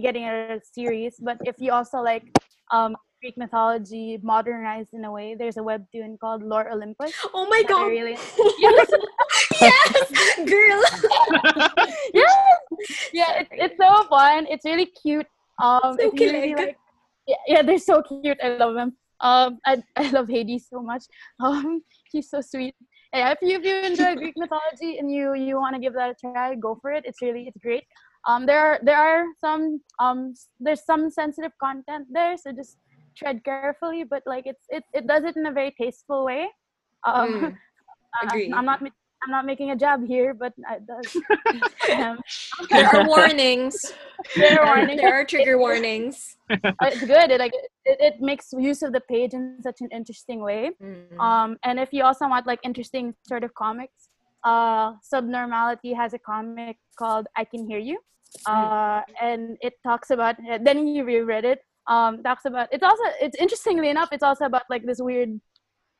getting 0.00 0.24
a 0.24 0.60
series, 0.62 1.16
but 1.18 1.38
if 1.44 1.56
you 1.58 1.72
also 1.72 1.98
like 1.98 2.24
um, 2.70 2.96
Greek 3.20 3.36
mythology 3.36 4.18
modernized 4.22 4.94
in 4.94 5.04
a 5.04 5.10
way, 5.10 5.34
there's 5.34 5.56
a 5.56 5.60
webtoon 5.60 6.18
called 6.18 6.42
Lore 6.42 6.70
Olympus. 6.70 7.12
Oh 7.34 7.46
my 7.50 7.62
god! 7.64 7.86
Really, 7.86 8.12
yes, 8.58 8.90
yes, 9.60 10.36
girl. 10.36 10.82
yes, 12.14 12.34
yeah, 13.12 13.40
it's, 13.40 13.50
it's 13.52 13.76
so 13.76 14.04
fun. 14.04 14.46
It's 14.48 14.64
really 14.64 14.86
cute. 14.86 15.26
Um, 15.60 15.96
So 15.98 16.12
you 16.14 16.30
really 16.30 16.54
like, 16.54 16.76
yeah, 17.26 17.36
yeah, 17.46 17.62
they're 17.62 17.78
so 17.78 18.02
cute. 18.02 18.38
I 18.42 18.56
love 18.56 18.74
them. 18.74 18.96
Um, 19.20 19.58
I, 19.66 19.82
I 19.96 20.10
love 20.10 20.28
Hades 20.28 20.68
so 20.70 20.80
much. 20.80 21.04
Um, 21.40 21.82
he's 22.12 22.30
so 22.30 22.40
sweet. 22.40 22.76
Yeah, 23.12 23.32
if 23.32 23.38
you 23.42 23.58
if 23.58 23.64
you 23.64 23.74
enjoy 23.78 24.14
Greek 24.14 24.34
mythology 24.36 24.98
and 24.98 25.10
you 25.10 25.34
you 25.34 25.56
want 25.56 25.74
to 25.74 25.80
give 25.80 25.94
that 25.94 26.10
a 26.10 26.14
try, 26.14 26.54
go 26.54 26.78
for 26.80 26.92
it. 26.92 27.04
It's 27.04 27.20
really 27.20 27.48
it's 27.48 27.58
great. 27.58 27.84
Um, 28.28 28.46
there 28.46 28.60
are 28.60 28.78
there 28.82 28.96
are 28.98 29.24
some 29.40 29.80
um 29.98 30.34
there's 30.60 30.84
some 30.84 31.10
sensitive 31.10 31.52
content 31.60 32.06
there, 32.12 32.36
so 32.36 32.52
just 32.52 32.76
tread 33.18 33.44
carefully. 33.44 34.04
But 34.04 34.22
like 34.26 34.46
it's 34.46 34.64
it 34.68 34.84
it 34.92 35.06
does 35.06 35.24
it 35.24 35.36
in 35.36 35.46
a 35.46 35.52
very 35.52 35.74
tasteful 35.80 36.24
way. 36.24 36.48
Um, 37.06 37.28
Mm, 37.28 37.52
uh, 38.22 38.26
agree. 38.26 38.52
I'm 38.52 38.64
not 38.64 38.80
I'm 39.24 39.30
not 39.30 39.44
making 39.44 39.70
a 39.70 39.76
jab 39.76 40.06
here, 40.06 40.32
but 40.32 40.52
it 40.56 40.86
does. 40.86 41.08
um, 41.98 42.18
There 42.70 42.86
are 42.86 43.06
warnings. 43.14 43.92
There 44.36 44.60
are 44.60 44.76
warnings. 44.76 45.00
There 45.00 45.14
are 45.14 45.24
trigger 45.24 45.58
warnings. 45.58 46.36
uh, 46.50 46.72
it's 46.82 47.04
good. 47.04 47.30
It 47.30 47.40
like 47.40 47.52
it, 47.84 47.98
it 48.00 48.14
makes 48.20 48.52
use 48.52 48.82
of 48.82 48.92
the 48.92 49.00
page 49.00 49.34
in 49.34 49.58
such 49.62 49.80
an 49.80 49.88
interesting 49.92 50.40
way. 50.40 50.70
Mm. 50.82 51.18
Um, 51.18 51.58
and 51.64 51.80
if 51.80 51.92
you 51.92 52.04
also 52.04 52.28
want 52.28 52.46
like 52.46 52.60
interesting 52.62 53.14
sort 53.26 53.42
of 53.42 53.52
comics, 53.54 54.08
uh, 54.44 54.92
Subnormality 55.02 55.92
has 55.94 56.14
a 56.14 56.18
comic 56.18 56.76
called 56.96 57.26
I 57.36 57.44
Can 57.44 57.66
Hear 57.68 57.78
You, 57.78 57.98
uh, 58.46 59.02
and 59.20 59.56
it 59.60 59.74
talks 59.84 60.10
about. 60.10 60.36
Then 60.62 60.86
you 60.86 61.04
reread 61.04 61.44
it. 61.44 61.60
Um, 61.88 62.22
talks 62.22 62.44
about. 62.44 62.68
It's 62.70 62.82
also. 62.84 63.02
It's 63.20 63.36
interestingly 63.36 63.88
enough. 63.88 64.10
It's 64.12 64.22
also 64.22 64.44
about 64.44 64.64
like 64.68 64.84
this 64.84 65.00
weird, 65.00 65.40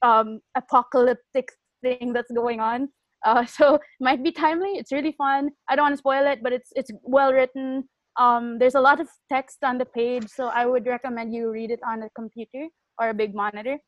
um, 0.02 0.40
apocalyptic 0.54 1.50
thing 1.82 2.12
that's 2.12 2.30
going 2.30 2.60
on. 2.60 2.88
Uh, 3.24 3.44
so 3.56 3.78
might 4.00 4.22
be 4.22 4.32
timely. 4.32 4.72
It's 4.72 4.92
really 4.92 5.12
fun. 5.12 5.50
I 5.68 5.76
don't 5.76 5.84
want 5.84 5.94
to 5.94 5.98
spoil 5.98 6.26
it, 6.26 6.42
but 6.42 6.52
it's 6.52 6.70
it's 6.76 6.90
well 7.02 7.32
written. 7.32 7.88
Um, 8.18 8.58
there's 8.58 8.74
a 8.74 8.80
lot 8.80 9.00
of 9.00 9.08
text 9.28 9.58
on 9.62 9.78
the 9.78 9.86
page, 9.86 10.26
so 10.28 10.48
I 10.48 10.66
would 10.66 10.86
recommend 10.86 11.32
you 11.32 11.50
read 11.50 11.70
it 11.70 11.80
on 11.86 12.02
a 12.02 12.10
computer 12.10 12.66
or 12.98 13.10
a 13.10 13.14
big 13.14 13.34
monitor. 13.34 13.78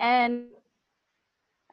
And 0.00 0.44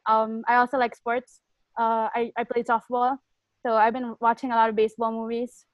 um, 0.06 0.42
I 0.48 0.56
also 0.56 0.78
like 0.78 0.96
sports. 0.96 1.40
Uh, 1.78 2.08
I 2.14 2.32
I 2.36 2.44
play 2.44 2.62
softball, 2.64 3.18
so 3.64 3.74
I've 3.74 3.92
been 3.92 4.16
watching 4.20 4.50
a 4.50 4.56
lot 4.56 4.70
of 4.70 4.76
baseball 4.76 5.12
movies. 5.12 5.64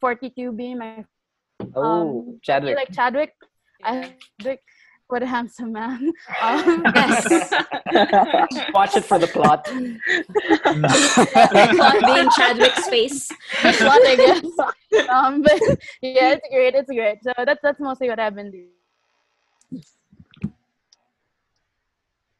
Forty 0.00 0.28
two 0.28 0.50
being 0.52 0.78
my 0.78 1.04
Oh, 1.74 1.82
um, 1.82 2.40
Chadwick. 2.42 2.70
You 2.70 2.76
like 2.76 2.92
Chadwick? 2.92 3.32
I 3.82 4.14
Chadwick. 4.40 4.60
What 5.08 5.22
a 5.22 5.26
handsome 5.26 5.72
man. 5.72 6.12
Um, 6.40 6.82
Watch 8.72 8.96
it 8.96 9.04
for 9.04 9.18
the 9.18 9.26
plot. 9.28 9.64
Plot 11.76 11.96
being 12.06 12.30
Chadwick's 12.34 12.88
face. 12.88 13.28
That's 13.62 13.80
what 13.80 14.00
I 14.08 14.16
guess. 14.16 15.08
Um, 15.10 15.42
but 15.42 15.60
yeah, 16.00 16.32
it's 16.32 16.48
great. 16.50 16.74
It's 16.74 16.90
great. 16.90 17.18
So 17.22 17.32
that's 17.36 17.60
that's 17.62 17.78
mostly 17.80 18.08
what 18.08 18.18
I've 18.18 18.34
been 18.34 18.50
doing. 18.50 18.68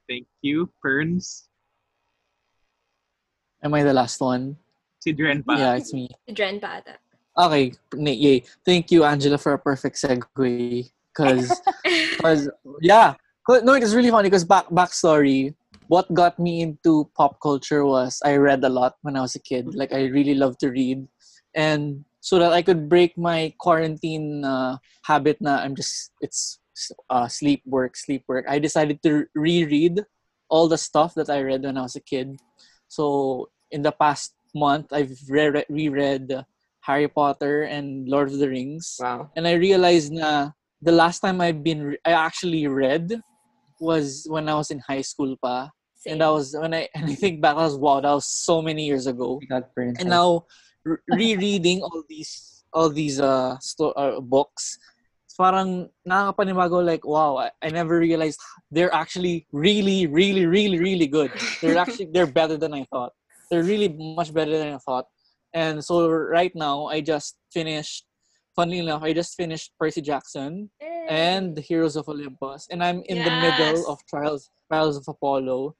Thank 0.08 0.26
you, 0.40 0.70
Ferns. 0.80 1.48
Am 3.62 3.74
I 3.74 3.82
the 3.82 3.92
last 3.92 4.18
one? 4.20 4.56
Si 5.00 5.12
Dren 5.12 5.42
pa. 5.42 5.56
Yeah, 5.56 5.74
it's 5.76 5.92
me. 5.92 6.08
Dren 6.32 6.58
pa 6.58 6.80
ata. 6.80 6.96
Okay, 7.36 7.72
n- 7.96 8.06
yay. 8.06 8.42
Thank 8.64 8.90
you, 8.90 9.04
Angela, 9.04 9.36
for 9.38 9.52
a 9.52 9.58
perfect 9.58 9.96
segue. 9.96 10.90
Because, 11.14 11.62
yeah 12.80 13.14
No, 13.48 13.74
it 13.74 13.82
is 13.82 13.94
really 13.94 14.10
funny 14.10 14.30
because 14.30 14.44
back 14.44 14.70
backstory, 14.70 15.54
what 15.88 16.06
got 16.14 16.38
me 16.38 16.62
into 16.62 17.10
pop 17.16 17.42
culture 17.42 17.84
was 17.84 18.22
I 18.24 18.36
read 18.36 18.62
a 18.62 18.68
lot 18.68 18.94
when 19.02 19.16
I 19.16 19.20
was 19.20 19.34
a 19.34 19.42
kid. 19.42 19.74
Like, 19.74 19.92
I 19.92 20.06
really 20.06 20.34
loved 20.34 20.60
to 20.60 20.70
read. 20.70 21.06
And 21.54 22.04
so 22.20 22.38
that 22.38 22.52
I 22.52 22.62
could 22.62 22.88
break 22.88 23.18
my 23.18 23.52
quarantine 23.58 24.44
uh, 24.44 24.78
habit 25.02 25.40
na 25.40 25.58
I'm 25.58 25.74
just, 25.74 26.12
it's 26.20 26.60
uh, 27.10 27.26
sleep, 27.26 27.62
work, 27.66 27.96
sleep, 27.96 28.22
work. 28.28 28.46
I 28.48 28.58
decided 28.58 29.02
to 29.02 29.26
reread 29.34 30.00
all 30.48 30.68
the 30.68 30.78
stuff 30.78 31.14
that 31.14 31.28
I 31.28 31.42
read 31.42 31.64
when 31.64 31.76
I 31.76 31.82
was 31.82 31.96
a 31.96 32.00
kid. 32.00 32.38
So 32.86 33.50
in 33.70 33.82
the 33.82 33.92
past 33.92 34.34
month, 34.54 34.92
I've 34.92 35.18
re- 35.28 35.66
reread 35.68 36.30
Harry 36.82 37.08
Potter 37.08 37.64
and 37.64 38.08
Lord 38.08 38.28
of 38.28 38.38
the 38.38 38.48
Rings. 38.48 38.96
Wow. 39.00 39.30
And 39.34 39.48
I 39.48 39.54
realized 39.54 40.12
na 40.12 40.52
the 40.82 40.92
last 40.92 41.20
time 41.20 41.40
I've 41.40 41.62
been 41.62 41.82
re- 41.94 41.98
I 42.04 42.12
actually 42.12 42.66
read 42.66 43.20
was 43.80 44.26
when 44.28 44.48
I 44.48 44.54
was 44.54 44.70
in 44.70 44.80
high 44.80 45.02
school 45.02 45.36
pa. 45.40 45.70
And 46.06 46.22
I 46.22 46.30
was 46.30 46.54
when 46.58 46.74
I 46.74 46.88
and 46.94 47.10
I 47.10 47.14
think 47.14 47.40
back 47.40 47.56
I 47.56 47.62
was 47.64 47.78
wow, 47.78 48.00
that 48.00 48.10
was 48.10 48.26
so 48.26 48.60
many 48.60 48.84
years 48.84 49.06
ago. 49.06 49.40
And 49.98 50.10
now 50.10 50.46
re- 50.84 50.98
rereading 51.08 51.82
all 51.82 52.02
these 52.08 52.64
all 52.72 52.90
these 52.90 53.20
uh, 53.20 53.58
sto- 53.60 53.92
uh 53.92 54.20
books 54.20 54.78
it's 55.32 55.40
parang 55.40 55.88
nakakapanibago 56.04 56.84
like 56.84 57.06
wow 57.08 57.36
I, 57.40 57.50
I 57.62 57.70
never 57.70 57.98
realized 57.98 58.40
they're 58.70 58.92
actually 58.92 59.46
really 59.52 60.06
really 60.06 60.44
really 60.44 60.78
really 60.78 61.06
good. 61.06 61.32
They're 61.62 61.78
actually 61.78 62.12
they're 62.12 62.28
better 62.28 62.56
than 62.58 62.74
i 62.74 62.84
thought. 62.92 63.12
They're 63.50 63.64
really 63.64 63.88
much 63.88 64.34
better 64.34 64.58
than 64.58 64.74
i 64.74 64.78
thought. 64.78 65.06
And 65.54 65.84
so 65.84 66.08
right 66.08 66.52
now 66.54 66.86
i 66.86 67.00
just 67.00 67.36
finished 67.52 68.04
funnily 68.54 68.78
enough 68.78 69.02
i 69.02 69.12
just 69.12 69.34
finished 69.36 69.72
percy 69.78 70.00
jackson 70.00 70.70
and 71.08 71.56
the 71.56 71.60
heroes 71.60 71.96
of 71.96 72.08
olympus 72.08 72.68
and 72.70 72.82
i'm 72.84 73.02
in 73.06 73.18
the 73.24 73.30
middle 73.44 73.86
of 73.86 73.98
trials 74.06 74.50
trials 74.68 74.96
of 74.96 75.04
apollo 75.08 75.74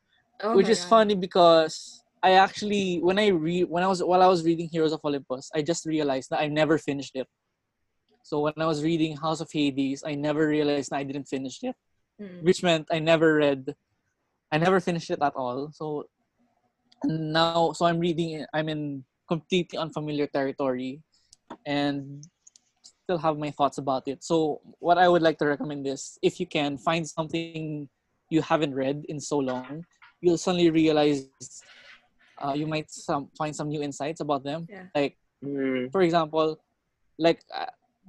Oh 0.45 0.57
which 0.57 0.69
is 0.69 0.81
God. 0.81 0.89
funny 0.89 1.15
because 1.15 2.03
I 2.21 2.33
actually 2.33 2.99
when 2.99 3.17
I 3.19 3.29
read 3.29 3.65
when 3.71 3.85
I 3.85 3.87
was 3.87 4.03
while 4.03 4.23
I 4.23 4.27
was 4.27 4.43
reading 4.45 4.69
Heroes 4.69 4.93
of 4.93 5.01
Olympus, 5.05 5.51
I 5.55 5.63
just 5.63 5.87
realized 5.87 6.31
that 6.31 6.41
I 6.41 6.49
never 6.49 6.79
finished 6.79 7.15
it. 7.15 7.29
So 8.25 8.41
when 8.41 8.55
I 8.59 8.67
was 8.67 8.83
reading 8.83 9.17
House 9.17 9.41
of 9.41 9.49
Hades, 9.53 10.03
I 10.05 10.15
never 10.17 10.47
realized 10.49 10.91
that 10.91 10.97
I 10.97 11.05
didn't 11.05 11.27
finish 11.27 11.63
it, 11.63 11.77
Mm. 12.21 12.43
which 12.43 12.63
meant 12.63 12.87
I 12.91 12.99
never 12.99 13.35
read, 13.35 13.75
I 14.51 14.59
never 14.59 14.79
finished 14.81 15.11
it 15.11 15.23
at 15.23 15.35
all. 15.37 15.71
So 15.75 16.07
now, 17.05 17.73
so 17.73 17.87
I'm 17.87 17.99
reading. 17.99 18.45
I'm 18.55 18.69
in 18.69 19.05
completely 19.29 19.79
unfamiliar 19.79 20.27
territory, 20.27 21.03
and 21.67 22.23
still 23.13 23.21
have 23.29 23.39
my 23.39 23.51
thoughts 23.51 23.79
about 23.79 24.09
it. 24.09 24.25
So 24.25 24.61
what 24.79 24.97
I 24.97 25.09
would 25.09 25.23
like 25.23 25.39
to 25.39 25.47
recommend 25.47 25.87
is 25.87 26.19
if 26.23 26.41
you 26.41 26.47
can 26.47 26.79
find 26.79 27.07
something 27.07 27.89
you 28.31 28.41
haven't 28.41 28.75
read 28.75 29.05
in 29.09 29.21
so 29.21 29.39
long, 29.39 29.85
you'll 30.21 30.39
suddenly 30.39 30.71
realize 30.71 31.29
uh, 32.43 32.55
you 32.55 32.67
might 32.67 32.91
some, 32.91 33.29
find 33.37 33.55
some 33.55 33.69
new 33.69 33.83
insights 33.83 34.21
about 34.21 34.45
them. 34.45 34.67
Yeah. 34.69 34.89
Like, 34.95 35.17
for 35.93 36.01
example, 36.01 36.59
like 37.19 37.43
uh, 37.55 37.67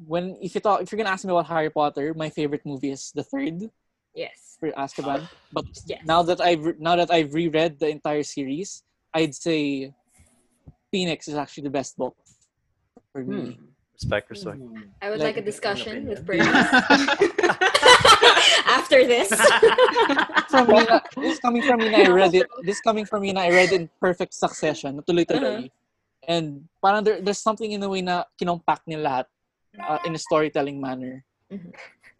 when 0.08 0.38
if 0.42 0.56
you 0.56 0.62
talk 0.62 0.82
if 0.82 0.92
you're 0.92 0.98
gonna 0.98 1.12
ask 1.12 1.26
me 1.26 1.32
about 1.32 1.48
Harry 1.48 1.70
Potter, 1.70 2.14
my 2.16 2.30
favorite 2.30 2.66
movie 2.66 2.92
is 2.92 3.12
the 3.14 3.24
third 3.24 3.70
Yes. 4.16 4.58
for 4.60 4.72
Azkaban. 4.72 5.28
But 5.52 5.66
Yes. 5.86 6.02
now 6.06 6.24
that 6.24 6.40
I've 6.40 6.80
now 6.80 6.96
that 6.96 7.12
I've 7.12 7.34
reread 7.34 7.80
the 7.80 7.90
entire 7.90 8.24
series, 8.24 8.84
I'd 9.14 9.36
say 9.36 9.92
Phoenix 10.92 11.28
is 11.28 11.36
actually 11.36 11.66
the 11.68 11.76
best 11.76 11.98
book 11.98 12.16
for 13.12 13.24
me. 13.26 13.60
Respect, 13.94 14.30
respect. 14.30 14.60
I 15.02 15.10
would 15.10 15.20
Like, 15.20 15.36
like, 15.36 15.38
a 15.38 15.46
discussion 15.46 16.10
with 16.10 16.26
opinion. 16.26 16.50
After 18.66 19.06
this. 19.06 19.30
from 20.50 20.68
me, 20.68 20.84
na, 20.84 21.00
this 21.18 21.40
coming 21.40 21.62
from 21.62 21.80
me 21.80 21.90
na 21.90 21.98
I 21.98 22.10
read 22.10 22.34
it. 22.34 22.48
This 22.66 22.82
coming 22.82 23.06
from 23.06 23.22
me 23.22 23.34
I 23.38 23.50
read 23.50 23.72
in 23.72 23.90
perfect 24.02 24.34
succession, 24.34 25.00
tuloy-tuloy. 25.06 25.70
Uh-huh. 25.70 26.28
And 26.28 26.68
parang 26.82 27.04
there, 27.04 27.22
there's 27.22 27.40
something 27.40 27.72
in 27.72 27.82
the 27.82 27.90
way 27.90 28.02
na 28.02 28.24
kinompact 28.40 28.90
niya 28.90 29.04
lahat 29.04 29.26
uh, 29.78 30.00
in 30.06 30.16
a 30.16 30.22
storytelling 30.22 30.82
manner. 30.82 31.24
Mm-hmm. 31.52 31.70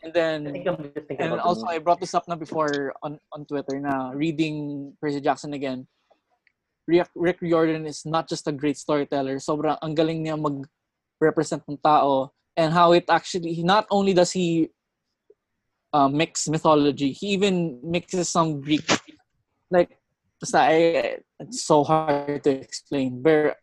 And 0.04 0.12
then, 0.12 0.52
and 0.52 1.40
also 1.40 1.66
I 1.66 1.80
brought 1.80 2.02
this 2.02 2.14
up 2.14 2.28
na 2.28 2.36
before 2.36 2.94
on, 3.02 3.18
on 3.32 3.46
Twitter 3.46 3.80
na 3.80 4.12
reading 4.12 4.92
Percy 5.00 5.22
Jackson 5.22 5.54
again. 5.54 5.88
Rick, 6.88 7.08
Rick 7.16 7.40
Riordan 7.40 7.88
is 7.88 8.06
not 8.06 8.28
just 8.28 8.48
a 8.48 8.52
great 8.52 8.76
storyteller. 8.76 9.40
Sobrang 9.40 9.80
ang 9.80 9.96
galing 9.96 10.28
niya 10.28 10.36
mag-represent 11.24 11.64
ng 11.70 11.80
tao 11.80 12.32
and 12.58 12.74
how 12.74 12.92
it 12.92 13.06
actually, 13.10 13.64
not 13.64 13.88
only 13.90 14.14
does 14.14 14.32
he 14.32 14.70
uh, 15.94 16.08
mix 16.10 16.48
mythology, 16.50 17.12
he 17.12 17.28
even 17.28 17.80
mixes 17.84 18.28
some 18.30 18.60
Greek. 18.60 18.84
Like, 19.72 19.98
basta, 20.40 20.60
I, 20.60 21.18
it's 21.40 21.64
so 21.64 21.84
hard 21.84 22.44
to 22.44 22.52
explain. 22.52 23.24
But 23.24 23.56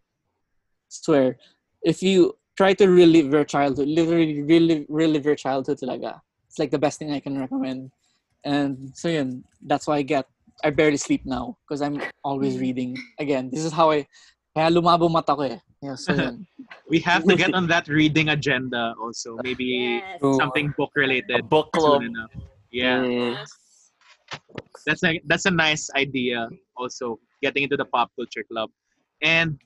swear, 0.89 1.37
if 1.82 2.03
you 2.03 2.37
try 2.57 2.73
to 2.74 2.89
relive 2.89 3.32
your 3.32 3.45
childhood, 3.45 3.89
literally 3.89 4.43
relive, 4.43 4.87
relive 4.89 5.24
your 5.24 5.37
childhood 5.37 5.78
talaga. 5.78 6.20
It's 6.49 6.59
like 6.59 6.70
the 6.70 6.78
best 6.78 6.99
thing 6.99 7.12
I 7.12 7.20
can 7.20 7.39
recommend. 7.39 7.93
And 8.43 8.91
so 8.95 9.09
yun, 9.09 9.45
that's 9.62 9.87
why 9.87 9.99
I 9.99 10.03
get, 10.03 10.27
I 10.65 10.70
barely 10.70 10.97
sleep 10.97 11.23
now 11.24 11.57
because 11.62 11.81
I'm 11.81 12.03
always 12.24 12.59
reading. 12.59 12.97
Again, 13.19 13.51
this 13.53 13.65
is 13.65 13.73
how 13.73 13.93
I, 13.93 14.07
kaya 14.57 14.70
lumabo 14.70 15.11
mata 15.11 15.37
ko 15.37 15.43
eh. 15.43 15.61
Yeah, 15.82 15.94
so 15.94 16.12
yun. 16.15 16.47
we 16.90 17.01
have 17.01 17.24
to 17.24 17.36
get 17.36 17.55
on 17.55 17.66
that 17.69 17.89
reading 17.89 18.28
agenda 18.28 18.94
also. 19.01 19.36
Maybe 19.43 20.02
Yes. 20.05 20.20
something 20.36 20.74
book 20.77 20.93
related. 20.94 21.48
book 21.48 21.73
club. 21.73 22.02
soon 22.02 22.11
enough. 22.15 22.31
Yeah. 22.70 23.44
That's 24.86 25.02
a 25.05 25.20
that's 25.27 25.47
a 25.47 25.51
nice 25.51 25.90
idea 25.97 26.48
also 26.77 27.19
getting 27.43 27.65
into 27.65 27.77
the 27.77 27.85
pop 27.86 28.11
culture 28.16 28.44
club. 28.44 28.70
And 29.23 29.59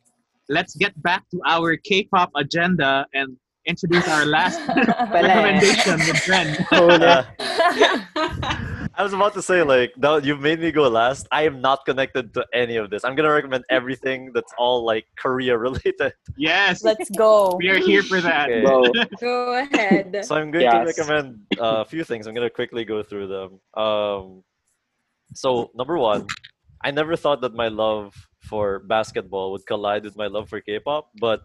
let's 0.48 0.74
get 0.76 0.94
back 1.02 1.22
to 1.30 1.40
our 1.46 1.76
K-pop 1.76 2.30
agenda 2.36 3.06
and 3.14 3.36
introduce 3.66 4.06
our 4.08 4.24
last 4.26 4.58
recommendation 5.12 5.98
with 5.98 6.28
Ren. 6.28 6.48
I 8.96 9.02
was 9.02 9.12
about 9.12 9.34
to 9.34 9.42
say, 9.42 9.62
like, 9.64 9.92
now 9.96 10.16
you've 10.16 10.40
made 10.40 10.60
me 10.60 10.70
go 10.70 10.86
last. 10.88 11.26
I 11.32 11.42
am 11.42 11.60
not 11.60 11.84
connected 11.84 12.32
to 12.34 12.46
any 12.54 12.76
of 12.76 12.90
this. 12.90 13.04
I'm 13.04 13.16
gonna 13.16 13.32
recommend 13.32 13.64
everything 13.68 14.30
that's 14.32 14.52
all 14.56 14.84
like 14.84 15.04
Korea 15.18 15.58
related. 15.66 16.12
Yes. 16.36 16.84
Let's 16.84 17.10
go. 17.10 17.56
We 17.56 17.68
are 17.70 17.78
here 17.78 18.02
for 18.04 18.20
that. 18.20 18.48
Okay. 18.50 19.04
Go 19.20 19.58
ahead. 19.58 20.24
So 20.24 20.36
I'm 20.36 20.50
going 20.52 20.64
Yes. 20.64 20.94
to 20.94 21.02
recommend 21.02 21.40
uh, 21.60 21.82
a 21.82 21.84
few 21.84 22.04
things. 22.04 22.26
I'm 22.26 22.34
going 22.34 22.46
to 22.46 22.54
quickly 22.54 22.84
go 22.84 23.02
through 23.02 23.26
them. 23.28 23.82
Um, 23.82 24.44
so 25.34 25.70
number 25.74 25.98
one, 25.98 26.26
I 26.84 26.90
never 26.92 27.16
thought 27.16 27.40
that 27.40 27.54
my 27.54 27.68
love 27.68 28.14
for 28.42 28.78
basketball 28.80 29.50
would 29.52 29.66
collide 29.66 30.04
with 30.04 30.16
my 30.16 30.26
love 30.28 30.48
for 30.48 30.60
K-pop, 30.60 31.10
but 31.18 31.40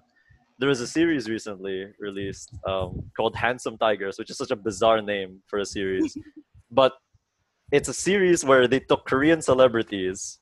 there 0.59 0.67
was 0.69 0.81
a 0.81 0.87
series 0.87 1.29
recently 1.29 1.87
released 1.99 2.51
um, 2.67 3.09
called 3.15 3.35
Handsome 3.35 3.77
Tigers, 3.77 4.19
which 4.19 4.29
is 4.29 4.37
such 4.37 4.51
a 4.51 4.55
bizarre 4.55 5.01
name 5.01 5.39
for 5.47 5.59
a 5.59 5.65
series, 5.65 6.15
but 6.71 6.93
it's 7.71 7.87
a 7.89 7.93
series 7.93 8.43
where 8.43 8.67
they 8.67 8.79
took 8.79 9.05
Korean 9.05 9.41
celebrities 9.41 10.39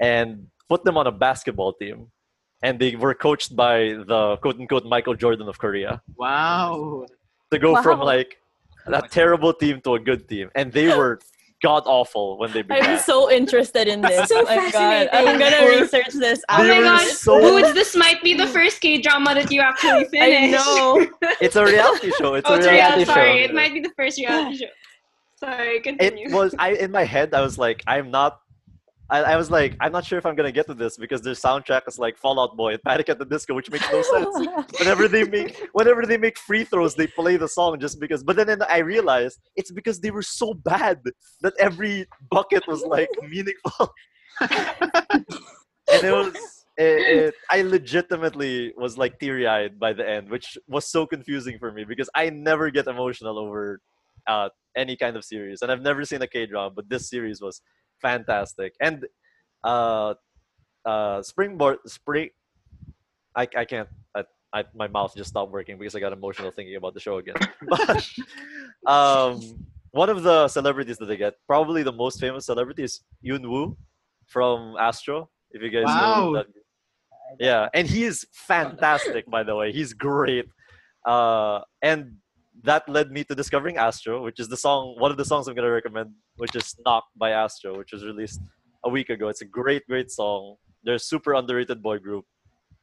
and 0.00 0.46
put 0.68 0.84
them 0.84 0.96
on 0.96 1.06
a 1.06 1.12
basketball 1.12 1.72
team, 1.74 2.08
and 2.62 2.78
they 2.78 2.96
were 2.96 3.14
coached 3.14 3.54
by 3.56 3.94
the 4.06 4.36
quote 4.42 4.58
unquote 4.58 4.84
Michael 4.86 5.14
Jordan 5.14 5.48
of 5.48 5.58
Korea 5.58 6.00
Wow. 6.16 7.06
to 7.52 7.58
go 7.58 7.80
from 7.82 8.00
like 8.00 8.36
a 8.86 9.02
terrible 9.02 9.52
team 9.52 9.80
to 9.82 9.94
a 9.94 10.00
good 10.00 10.28
team, 10.28 10.50
and 10.54 10.72
they 10.72 10.88
were 10.96 11.20
god 11.62 11.84
awful 11.86 12.38
when 12.38 12.50
they 12.52 12.62
began. 12.62 12.82
I'm 12.84 12.98
so 12.98 13.30
interested 13.30 13.86
in 13.86 14.00
this. 14.00 14.28
So 14.28 14.40
oh 14.40 14.44
my 14.56 14.70
god. 14.72 15.08
I'm 15.12 15.38
gonna 15.38 15.80
research 15.80 16.10
this. 16.14 16.42
Oh 16.48 16.60
They 16.62 16.68
my 16.70 16.78
were 16.78 16.84
gosh, 16.84 17.06
so- 17.12 17.38
Boots, 17.38 17.72
this 17.74 17.94
might 17.94 18.20
be 18.24 18.34
the 18.34 18.48
first 18.48 18.80
K 18.80 19.00
drama 19.00 19.34
that 19.34 19.52
you 19.52 19.60
actually 19.60 20.06
I 20.06 20.08
finished. 20.10 20.52
know. 20.64 21.06
It's 21.40 21.54
a 21.54 21.64
reality 21.64 22.10
show. 22.18 22.34
It's 22.34 22.48
oh, 22.50 22.54
a 22.54 22.58
it's 22.58 22.66
reality 22.66 23.04
real. 23.04 23.14
Sorry, 23.14 23.38
show. 23.38 23.44
it 23.44 23.54
might 23.54 23.72
be 23.72 23.80
the 23.80 23.92
first 23.96 24.18
reality 24.18 24.56
show. 24.56 24.66
Sorry, 25.42 25.80
continue. 25.80 26.28
It 26.28 26.32
was 26.32 26.54
I 26.58 26.70
in 26.74 26.92
my 26.92 27.02
head. 27.02 27.34
I 27.34 27.40
was 27.40 27.58
like, 27.58 27.82
I'm 27.88 28.10
not. 28.12 28.38
I, 29.10 29.18
I 29.34 29.36
was 29.36 29.50
like, 29.50 29.76
I'm 29.80 29.90
not 29.90 30.04
sure 30.04 30.16
if 30.16 30.24
I'm 30.24 30.36
gonna 30.36 30.52
get 30.52 30.66
to 30.68 30.74
this 30.74 30.96
because 30.96 31.20
their 31.20 31.34
soundtrack 31.34 31.82
is 31.88 31.98
like 31.98 32.16
Fall 32.16 32.38
Out 32.38 32.56
Boy 32.56 32.74
and 32.74 32.82
Panic 32.88 33.08
at 33.08 33.18
the 33.18 33.24
Disco, 33.24 33.52
which 33.54 33.68
makes 33.68 33.90
no 33.90 34.02
sense. 34.02 34.48
whenever 34.78 35.08
they 35.08 35.24
make 35.24 35.68
whenever 35.72 36.06
they 36.06 36.16
make 36.16 36.38
free 36.38 36.62
throws, 36.62 36.94
they 36.94 37.08
play 37.08 37.36
the 37.36 37.48
song 37.48 37.80
just 37.80 37.98
because. 37.98 38.22
But 38.22 38.36
then, 38.36 38.46
then 38.46 38.62
I 38.62 38.78
realized 38.78 39.40
it's 39.56 39.72
because 39.72 39.98
they 39.98 40.12
were 40.12 40.22
so 40.22 40.54
bad 40.54 41.00
that 41.40 41.54
every 41.58 42.06
bucket 42.30 42.64
was 42.68 42.82
like 42.82 43.08
meaningful. 43.28 43.92
and 44.40 46.04
it 46.08 46.12
was 46.12 46.64
it, 46.78 46.84
it, 47.18 47.34
I 47.50 47.62
legitimately 47.62 48.74
was 48.76 48.96
like 48.96 49.18
teary 49.18 49.48
eyed 49.48 49.80
by 49.80 49.92
the 49.92 50.08
end, 50.08 50.30
which 50.30 50.56
was 50.68 50.86
so 50.86 51.04
confusing 51.04 51.58
for 51.58 51.72
me 51.72 51.82
because 51.84 52.08
I 52.14 52.30
never 52.30 52.70
get 52.70 52.86
emotional 52.86 53.38
over 53.40 53.80
uh, 54.26 54.48
any 54.76 54.96
kind 54.96 55.16
of 55.16 55.24
series, 55.24 55.62
and 55.62 55.70
I've 55.70 55.82
never 55.82 56.04
seen 56.04 56.22
a 56.22 56.26
K 56.26 56.46
drama, 56.46 56.70
but 56.74 56.88
this 56.88 57.08
series 57.08 57.40
was 57.40 57.60
fantastic. 58.00 58.74
And 58.80 59.06
uh, 59.64 60.14
uh, 60.84 61.22
Springboard 61.22 61.78
Spring, 61.86 62.30
I 63.36 63.48
I 63.56 63.64
can't. 63.64 63.88
I, 64.14 64.24
I, 64.54 64.64
my 64.74 64.86
mouth 64.88 65.14
just 65.16 65.30
stopped 65.30 65.50
working 65.52 65.78
because 65.78 65.94
I 65.94 66.00
got 66.00 66.12
emotional 66.12 66.50
thinking 66.50 66.76
about 66.76 66.92
the 66.94 67.00
show 67.00 67.18
again. 67.18 67.36
but 67.68 68.06
um, 68.86 69.40
one 69.92 70.10
of 70.10 70.22
the 70.22 70.48
celebrities 70.48 70.98
that 70.98 71.06
they 71.06 71.16
get, 71.16 71.34
probably 71.46 71.82
the 71.82 71.92
most 71.92 72.20
famous 72.20 72.46
celebrity, 72.46 72.82
is 72.82 73.00
Eunwoo 73.24 73.76
from 74.26 74.76
Astro. 74.78 75.30
If 75.52 75.62
you 75.62 75.70
guys 75.70 75.84
know 75.84 76.32
Wow. 76.32 76.32
that. 76.34 76.46
Yeah, 77.38 77.68
and 77.72 77.88
he 77.88 78.04
is 78.04 78.26
fantastic, 78.32 79.24
by 79.30 79.42
the 79.42 79.56
way. 79.56 79.72
He's 79.72 79.94
great. 79.94 80.46
Uh, 81.06 81.60
and 81.80 82.16
that 82.64 82.88
led 82.88 83.10
me 83.10 83.24
to 83.24 83.34
discovering 83.34 83.76
Astro, 83.76 84.22
which 84.22 84.38
is 84.38 84.48
the 84.48 84.56
song, 84.56 84.94
one 84.98 85.10
of 85.10 85.16
the 85.16 85.24
songs 85.24 85.48
I'm 85.48 85.54
going 85.54 85.66
to 85.66 85.72
recommend, 85.72 86.10
which 86.36 86.54
is 86.54 86.76
Knock 86.84 87.04
by 87.16 87.30
Astro, 87.30 87.76
which 87.76 87.92
was 87.92 88.04
released 88.04 88.40
a 88.84 88.88
week 88.88 89.10
ago. 89.10 89.28
It's 89.28 89.42
a 89.42 89.46
great, 89.46 89.86
great 89.86 90.10
song. 90.10 90.56
They're 90.84 90.96
a 90.96 90.98
super 90.98 91.34
underrated 91.34 91.82
boy 91.82 91.98
group. 91.98 92.24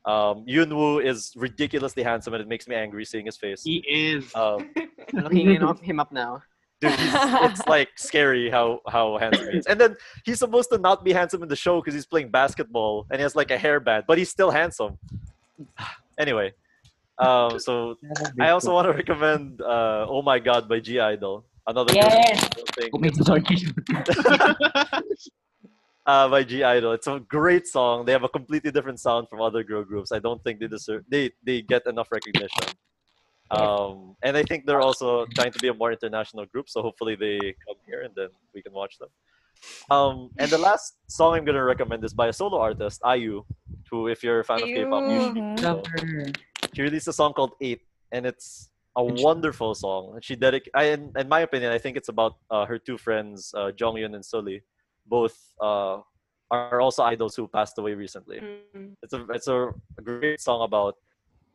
Um, 0.06 0.46
Eunwoo 0.48 1.04
is 1.04 1.34
ridiculously 1.36 2.04
handsome, 2.04 2.34
and 2.34 2.42
it 2.42 2.48
makes 2.48 2.68
me 2.68 2.76
angry 2.76 3.06
seeing 3.06 3.26
his 3.26 3.38
face. 3.38 3.64
He 3.64 3.84
is. 3.88 4.34
Um, 4.36 4.70
Looking 5.14 5.52
him 5.52 5.64
up, 5.64 5.82
him 5.82 6.00
up 6.00 6.12
now. 6.12 6.42
dude, 6.82 6.92
he's, 6.92 7.12
it's 7.14 7.68
like 7.68 7.90
scary 7.98 8.50
how 8.50 8.80
how 8.88 9.18
handsome 9.18 9.50
he 9.52 9.58
is. 9.58 9.66
And 9.66 9.80
then 9.80 9.98
he's 10.24 10.40
supposed 10.40 10.70
to 10.72 10.78
not 10.78 11.04
be 11.04 11.12
handsome 11.12 11.44
in 11.44 11.50
the 11.50 11.56
show 11.56 11.82
because 11.82 11.94
he's 11.94 12.06
playing 12.06 12.30
basketball 12.30 13.06
and 13.12 13.20
he 13.20 13.24
has 13.24 13.36
like 13.36 13.52
a 13.52 13.58
hairband, 13.58 14.04
but 14.08 14.18
he's 14.18 14.30
still 14.30 14.52
handsome. 14.52 14.98
anyway, 16.18 16.54
um, 17.20 17.60
so 17.60 17.98
I 18.40 18.50
also 18.50 18.74
want 18.74 18.88
to 18.88 18.94
recommend 18.94 19.62
uh, 19.62 20.06
"Oh 20.08 20.22
My 20.22 20.40
God" 20.40 20.68
by 20.70 20.80
(G)I-DLE. 20.80 21.44
Another 21.68 21.94
good 21.94 21.98
Yes! 21.98 22.48
thing. 22.76 22.90
My 22.94 23.10
uh, 26.06 26.30
by 26.30 26.44
(G)I-DLE. 26.44 26.94
It's 26.94 27.08
a 27.08 27.20
great 27.20 27.68
song. 27.68 28.06
They 28.06 28.12
have 28.12 28.24
a 28.24 28.30
completely 28.30 28.72
different 28.72 29.00
sound 29.00 29.28
from 29.30 29.42
other 29.42 29.64
girl 29.64 29.84
groups. 29.84 30.12
I 30.12 30.20
don't 30.20 30.44
think 30.44 30.60
they 30.60 30.68
deserve 30.68 31.04
they 31.10 31.32
they 31.44 31.62
get 31.62 31.86
enough 31.86 32.12
recognition. 32.12 32.66
Um, 33.52 34.16
and 34.22 34.38
I 34.38 34.44
think 34.44 34.66
they're 34.68 34.82
also 34.82 35.26
trying 35.34 35.52
to 35.52 35.60
be 35.60 35.70
a 35.70 35.74
more 35.74 35.92
international 35.92 36.46
group. 36.46 36.70
So 36.70 36.82
hopefully 36.82 37.16
they 37.16 37.40
come 37.66 37.78
here 37.88 38.02
and 38.04 38.14
then 38.16 38.30
we 38.54 38.62
can 38.62 38.74
watch 38.74 38.98
them. 39.00 39.10
Um, 39.90 40.30
and 40.38 40.50
the 40.50 40.58
last 40.58 40.98
song 41.08 41.36
I'm 41.36 41.46
gonna 41.46 41.64
recommend 41.64 42.04
is 42.06 42.14
by 42.14 42.28
a 42.28 42.34
solo 42.34 42.60
artist, 42.60 43.02
IU, 43.04 43.44
who 43.90 44.08
if 44.08 44.24
you're 44.24 44.40
a 44.40 44.44
fan 44.44 44.62
of 44.62 44.66
K-pop, 44.68 45.04
you 45.12 45.20
should 45.26 45.64
know. 45.64 45.84
She 46.74 46.82
released 46.82 47.08
a 47.08 47.14
song 47.14 47.34
called 47.34 47.54
Eight, 47.62 47.82
and 48.12 48.26
it's 48.26 48.70
a 48.96 49.04
wonderful 49.04 49.74
song. 49.76 50.14
And 50.16 50.24
She 50.24 50.36
dedic- 50.36 50.70
I, 50.74 50.86
in, 50.86 51.12
in 51.18 51.28
my 51.30 51.42
opinion, 51.42 51.72
I 51.72 51.78
think 51.78 51.98
it's 51.98 52.10
about 52.10 52.36
uh, 52.52 52.66
her 52.66 52.78
two 52.78 52.98
friends, 52.98 53.54
uh, 53.56 53.72
Jonghyun 53.76 54.16
and 54.16 54.24
Sulli. 54.24 54.62
Both 55.08 55.38
uh, 55.62 56.00
are 56.52 56.82
also 56.82 57.04
idols 57.04 57.36
who 57.36 57.48
passed 57.48 57.78
away 57.78 57.94
recently. 57.94 58.40
Mm. 58.40 58.96
It's 59.04 59.14
a 59.14 59.26
it's 59.34 59.48
a, 59.48 59.70
a 59.98 60.02
great 60.02 60.42
song 60.42 60.64
about 60.64 60.96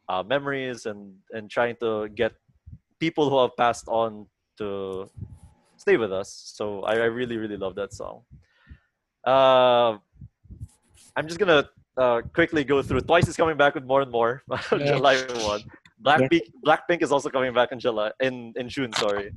uh, 0.08 0.22
memories 0.22 0.86
and 0.86 1.14
and 1.32 1.50
trying 1.50 1.76
to 1.80 2.08
get 2.08 2.32
people 2.98 3.30
who 3.30 3.40
have 3.40 3.56
passed 3.56 3.86
on 3.88 4.26
to 4.58 5.10
stay 5.76 5.96
with 5.96 6.12
us. 6.12 6.30
So 6.54 6.82
I, 6.82 6.94
I 6.94 7.04
really 7.06 7.36
really 7.36 7.56
love 7.56 7.74
that 7.76 7.92
song. 7.92 8.22
Uh, 9.26 9.98
I'm 11.16 11.26
just 11.26 11.38
gonna 11.38 11.68
uh, 11.96 12.22
quickly 12.34 12.64
go 12.64 12.82
through. 12.82 13.00
Twice 13.00 13.28
is 13.28 13.36
coming 13.36 13.56
back 13.56 13.74
with 13.74 13.84
more 13.84 14.02
and 14.02 14.10
more. 14.10 14.42
Yeah. 14.72 14.96
July 14.96 15.16
one. 15.52 15.62
Blackpink 16.04 16.42
Blackpink 16.66 17.02
is 17.02 17.10
also 17.12 17.30
coming 17.30 17.54
back 17.54 17.72
in 17.72 17.78
July 17.80 18.10
in 18.20 18.52
in 18.56 18.68
June. 18.68 18.92
Sorry, 18.92 19.32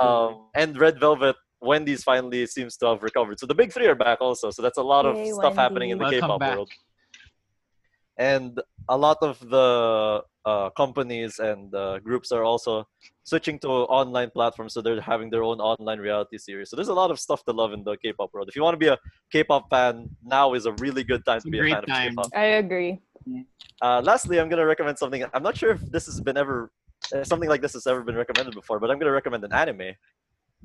um, 0.00 0.48
and 0.54 0.78
Red 0.78 0.98
Velvet. 0.98 1.36
Wendy's 1.60 2.02
finally 2.02 2.44
seems 2.46 2.76
to 2.78 2.86
have 2.86 3.02
recovered. 3.04 3.38
So 3.38 3.46
the 3.46 3.54
big 3.54 3.72
three 3.72 3.86
are 3.86 3.94
back 3.94 4.20
also. 4.20 4.50
So 4.50 4.62
that's 4.62 4.78
a 4.78 4.82
lot 4.82 5.06
of 5.06 5.16
Yay, 5.16 5.30
stuff 5.30 5.54
happening 5.54 5.90
in 5.90 5.98
the 5.98 6.02
Welcome 6.02 6.20
K-pop 6.20 6.40
back. 6.40 6.54
world. 6.56 6.70
And 8.18 8.60
a 8.88 8.96
lot 8.96 9.18
of 9.22 9.38
the 9.48 10.24
uh, 10.44 10.70
companies 10.70 11.38
and 11.38 11.74
uh, 11.74 11.98
groups 12.00 12.32
are 12.32 12.44
also 12.44 12.86
switching 13.24 13.58
to 13.60 13.68
online 13.68 14.30
platforms. 14.30 14.74
So 14.74 14.82
they're 14.82 15.00
having 15.00 15.30
their 15.30 15.42
own 15.42 15.60
online 15.60 15.98
reality 15.98 16.38
series. 16.38 16.70
So 16.70 16.76
there's 16.76 16.88
a 16.88 16.94
lot 16.94 17.10
of 17.10 17.20
stuff 17.20 17.44
to 17.44 17.52
love 17.52 17.72
in 17.72 17.84
the 17.84 17.96
K-pop 17.96 18.32
world. 18.32 18.48
If 18.48 18.56
you 18.56 18.62
want 18.62 18.74
to 18.74 18.78
be 18.78 18.88
a 18.88 18.98
K-pop 19.30 19.70
fan, 19.70 20.08
now 20.24 20.54
is 20.54 20.66
a 20.66 20.72
really 20.72 21.04
good 21.04 21.24
time 21.24 21.40
to 21.40 21.50
be 21.50 21.58
a 21.58 21.62
great 21.62 21.74
fan 21.74 21.84
time. 21.84 22.18
of 22.18 22.30
K-pop. 22.30 22.30
I 22.34 22.44
agree. 22.44 23.00
Uh, 23.80 24.00
lastly, 24.04 24.40
I'm 24.40 24.48
gonna 24.48 24.66
recommend 24.66 24.98
something. 24.98 25.24
I'm 25.32 25.42
not 25.42 25.56
sure 25.56 25.70
if 25.70 25.80
this 25.80 26.06
has 26.06 26.20
been 26.20 26.36
ever 26.36 26.72
uh, 27.14 27.24
something 27.24 27.48
like 27.48 27.60
this 27.60 27.72
has 27.74 27.86
ever 27.86 28.02
been 28.02 28.16
recommended 28.16 28.54
before, 28.54 28.78
but 28.80 28.90
I'm 28.90 28.98
gonna 28.98 29.12
recommend 29.12 29.44
an 29.44 29.52
anime. 29.52 29.94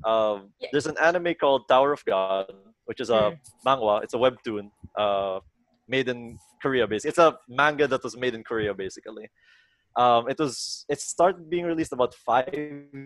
Um, 0.04 0.50
There's 0.72 0.86
an 0.86 0.96
anime 1.02 1.34
called 1.34 1.68
Tower 1.68 1.92
of 1.92 2.04
God, 2.04 2.52
which 2.84 3.00
is 3.00 3.10
a 3.10 3.38
manga. 3.64 4.00
It's 4.02 4.14
a 4.14 4.16
webtoon 4.16 4.70
uh, 4.96 5.40
made 5.88 6.08
in 6.08 6.38
Korea. 6.62 6.86
Basically, 6.86 7.10
it's 7.10 7.18
a 7.18 7.38
manga 7.48 7.88
that 7.88 8.04
was 8.04 8.16
made 8.16 8.34
in 8.34 8.44
Korea. 8.44 8.72
Basically, 8.74 9.28
um, 10.02 10.22
it 10.32 10.38
was 10.38 10.86
it 10.88 11.00
started 11.00 11.50
being 11.50 11.66
released 11.66 11.92
about 11.92 12.14
five 12.14 12.48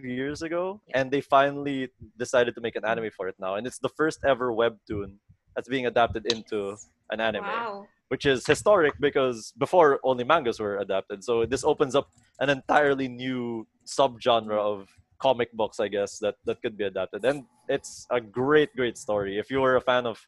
years 0.05 0.43
ago, 0.43 0.81
and 0.95 1.11
they 1.11 1.23
finally 1.23 1.89
decided 2.19 2.55
to 2.57 2.61
make 2.61 2.77
an 2.77 2.85
anime 2.85 3.11
for 3.17 3.29
it 3.31 3.37
now, 3.41 3.53
and 3.57 3.67
it's 3.67 3.79
the 3.87 3.89
first 4.01 4.19
ever 4.33 4.53
webtoon 4.53 5.17
that's 5.57 5.69
being 5.69 5.87
adapted 5.87 6.25
into 6.33 6.77
an 7.11 7.21
anime 7.21 7.45
Wow. 7.45 7.87
which 8.09 8.25
is 8.27 8.47
historic 8.47 8.95
because 9.01 9.53
before 9.59 10.01
only 10.05 10.25
mangas 10.25 10.59
were 10.61 10.77
adapted. 10.79 11.25
So 11.25 11.47
this 11.47 11.65
opens 11.65 11.95
up 11.95 12.09
an 12.41 12.49
entirely 12.51 13.09
new 13.09 13.67
subgenre 13.87 14.59
of 14.59 14.89
comic 15.19 15.51
books, 15.53 15.79
I 15.81 15.89
guess, 15.89 16.19
that, 16.19 16.37
that 16.47 16.61
could 16.63 16.77
be 16.77 16.85
adapted. 16.85 17.25
And 17.25 17.45
it's 17.69 18.07
a 18.11 18.21
great, 18.21 18.75
great 18.77 18.97
story. 18.99 19.39
If 19.39 19.51
you 19.51 19.61
were 19.61 19.77
a 19.77 19.81
fan 19.81 20.05
of 20.07 20.19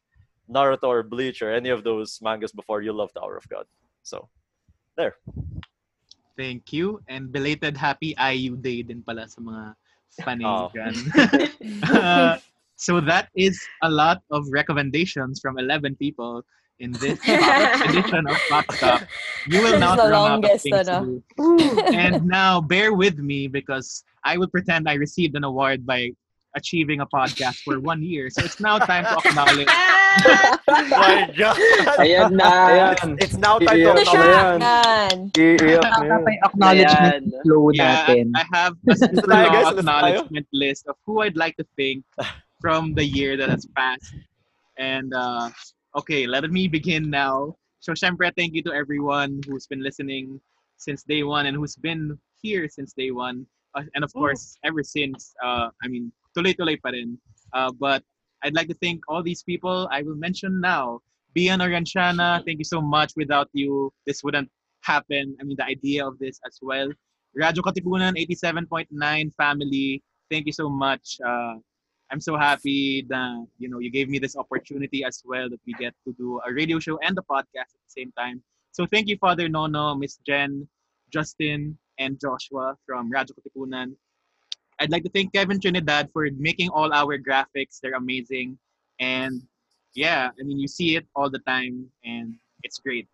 Naruto 0.49 0.87
or 0.87 1.03
Bleach 1.03 1.41
or 1.41 1.51
any 1.53 1.69
of 1.69 1.83
those 1.83 2.19
mangas 2.21 2.51
before, 2.51 2.81
you'll 2.81 2.95
love 2.97 3.11
Tower 3.13 3.37
of 3.37 3.47
God. 3.49 3.65
So 4.03 4.29
there. 4.97 5.15
Thank 6.37 6.73
you. 6.73 6.99
And 7.07 7.31
belated 7.31 7.77
happy 7.77 8.11
IU 8.19 8.55
Day 8.59 8.83
din 8.83 9.01
pala 9.01 9.27
sa 9.27 9.39
mga 9.39 9.63
fanay 10.21 10.43
Oh. 10.45 10.67
dyan. 10.71 10.93
Uh, 11.89 12.37
so 12.75 12.99
that 12.99 13.31
is 13.35 13.57
a 13.81 13.89
lot 13.89 14.21
of 14.31 14.43
recommendations 14.51 15.39
from 15.39 15.57
11 15.57 15.95
people 15.95 16.43
in 16.79 16.91
this 16.99 17.17
edition 17.87 18.27
of 18.27 18.35
Pop 18.51 18.67
Stop. 18.75 19.01
You 19.47 19.63
will 19.63 19.79
This 19.79 19.79
not 19.79 19.95
the 19.97 20.11
run 20.11 20.43
out 20.43 20.45
of 20.45 20.59
things 20.61 20.85
to 20.87 20.99
do. 21.01 21.23
and 21.95 22.27
now 22.27 22.59
bear 22.59 22.93
with 22.93 23.17
me 23.17 23.47
because 23.47 24.03
I 24.27 24.35
will 24.37 24.51
pretend 24.51 24.89
I 24.91 24.99
received 24.99 25.35
an 25.39 25.43
award 25.47 25.85
by 25.87 26.11
achieving 26.55 26.99
a 26.99 27.07
podcast 27.07 27.63
for 27.63 27.79
one 27.79 28.03
year. 28.03 28.29
So 28.29 28.43
it's 28.43 28.59
now 28.59 28.77
time 28.79 29.07
to 29.07 29.15
acknowledge. 29.23 29.71
My 30.65 31.29
God! 31.37 31.57
Ayan 32.01 32.31
na. 32.35 32.49
It's, 32.91 33.31
it's 33.31 33.37
now 33.37 33.59
time 33.59 33.77
to 33.77 33.91
Iiyak 33.91 33.99
acknowledge. 34.01 34.13
na 34.13 34.25
yan. 34.25 34.57
Yan. 34.61 35.15
Iiyak 35.35 35.83
na 35.83 35.89
Tama 35.95 36.29
yan. 36.31 36.39
acknowledgement 36.45 37.23
Ayan. 37.25 37.41
flow 37.43 37.65
natin. 37.75 38.25
I 38.35 38.43
have 38.53 38.73
a 38.91 38.95
super 38.95 39.27
tayo, 39.27 39.47
long 39.47 39.53
guys? 39.53 39.65
Tayo? 39.65 39.79
acknowledgement 39.79 40.47
list 40.53 40.83
of 40.87 40.95
who 41.05 41.21
I'd 41.21 41.37
like 41.37 41.55
to 41.57 41.65
thank 41.77 42.03
from 42.61 42.93
the 42.95 43.03
year 43.05 43.37
that 43.37 43.49
has 43.49 43.65
passed. 43.75 44.13
And 44.77 45.13
uh, 45.13 45.49
okay, 45.95 46.27
let 46.27 46.43
me 46.51 46.67
begin 46.67 47.09
now. 47.09 47.55
So, 47.79 47.93
syempre, 47.93 48.31
thank 48.35 48.53
you 48.57 48.63
to 48.65 48.73
everyone 48.73 49.41
who's 49.47 49.67
been 49.67 49.83
listening 49.83 50.41
since 50.77 51.03
day 51.03 51.23
one 51.23 51.45
and 51.45 51.55
who's 51.55 51.75
been 51.77 52.17
here 52.41 52.67
since 52.67 52.93
day 52.93 53.11
one. 53.11 53.45
Uh, 53.75 53.83
and 53.93 54.03
of 54.03 54.11
course, 54.13 54.57
ever 54.63 54.81
since. 54.83 55.35
Uh, 55.43 55.69
I 55.83 55.87
mean, 55.87 56.11
tuloy-tuloy 56.35 56.81
pa 56.81 56.89
rin. 56.95 57.19
Uh, 57.53 57.71
but 57.77 58.01
I'd 58.45 58.53
like 58.53 58.67
to 58.67 58.75
thank 58.75 59.01
all 59.09 59.23
these 59.23 59.41
people 59.41 59.89
I 59.91 60.03
will 60.03 60.15
mention 60.15 60.61
now. 60.61 61.01
Bian 61.35 61.59
Orianchana, 61.65 62.45
thank 62.45 62.59
you 62.59 62.63
so 62.63 62.79
much. 62.79 63.13
Without 63.17 63.49
you, 63.53 63.91
this 64.05 64.23
wouldn't 64.23 64.49
happen. 64.81 65.35
I 65.41 65.43
mean, 65.43 65.57
the 65.57 65.65
idea 65.65 66.07
of 66.07 66.19
this 66.19 66.39
as 66.45 66.59
well. 66.61 66.89
Radyo 67.35 67.61
Katipunan 67.65 68.13
87.9 68.15 69.33
family, 69.35 70.03
thank 70.29 70.45
you 70.45 70.53
so 70.53 70.69
much. 70.69 71.17
Uh, 71.25 71.55
I'm 72.11 72.21
so 72.21 72.37
happy 72.37 73.05
that 73.09 73.47
you 73.57 73.67
know 73.67 73.79
you 73.79 73.89
gave 73.89 74.09
me 74.09 74.19
this 74.19 74.37
opportunity 74.37 75.03
as 75.03 75.23
well 75.25 75.49
that 75.49 75.59
we 75.65 75.73
get 75.73 75.93
to 76.05 76.13
do 76.13 76.39
a 76.47 76.53
radio 76.53 76.79
show 76.79 76.99
and 77.01 77.17
a 77.17 77.21
podcast 77.21 77.73
at 77.73 77.81
the 77.83 77.93
same 77.97 78.11
time. 78.17 78.43
So 78.71 78.85
thank 78.85 79.07
you, 79.07 79.17
Father 79.17 79.49
Nono, 79.49 79.95
Miss 79.95 80.19
Jen, 80.25 80.67
Justin, 81.11 81.77
and 81.97 82.19
Joshua 82.21 82.77
from 82.85 83.11
Radyo 83.11 83.31
Katipunan. 83.33 83.95
I'd 84.79 84.91
like 84.91 85.03
to 85.03 85.09
thank 85.09 85.33
Kevin 85.33 85.59
Trinidad 85.59 86.09
for 86.11 86.27
making 86.37 86.69
all 86.69 86.91
our 86.93 87.17
graphics. 87.17 87.79
They're 87.81 87.93
amazing. 87.95 88.57
And 88.99 89.41
yeah, 89.93 90.29
I 90.39 90.43
mean, 90.43 90.59
you 90.59 90.67
see 90.67 90.95
it 90.95 91.05
all 91.15 91.29
the 91.29 91.39
time 91.39 91.87
and 92.03 92.35
it's 92.63 92.79
great. 92.79 93.07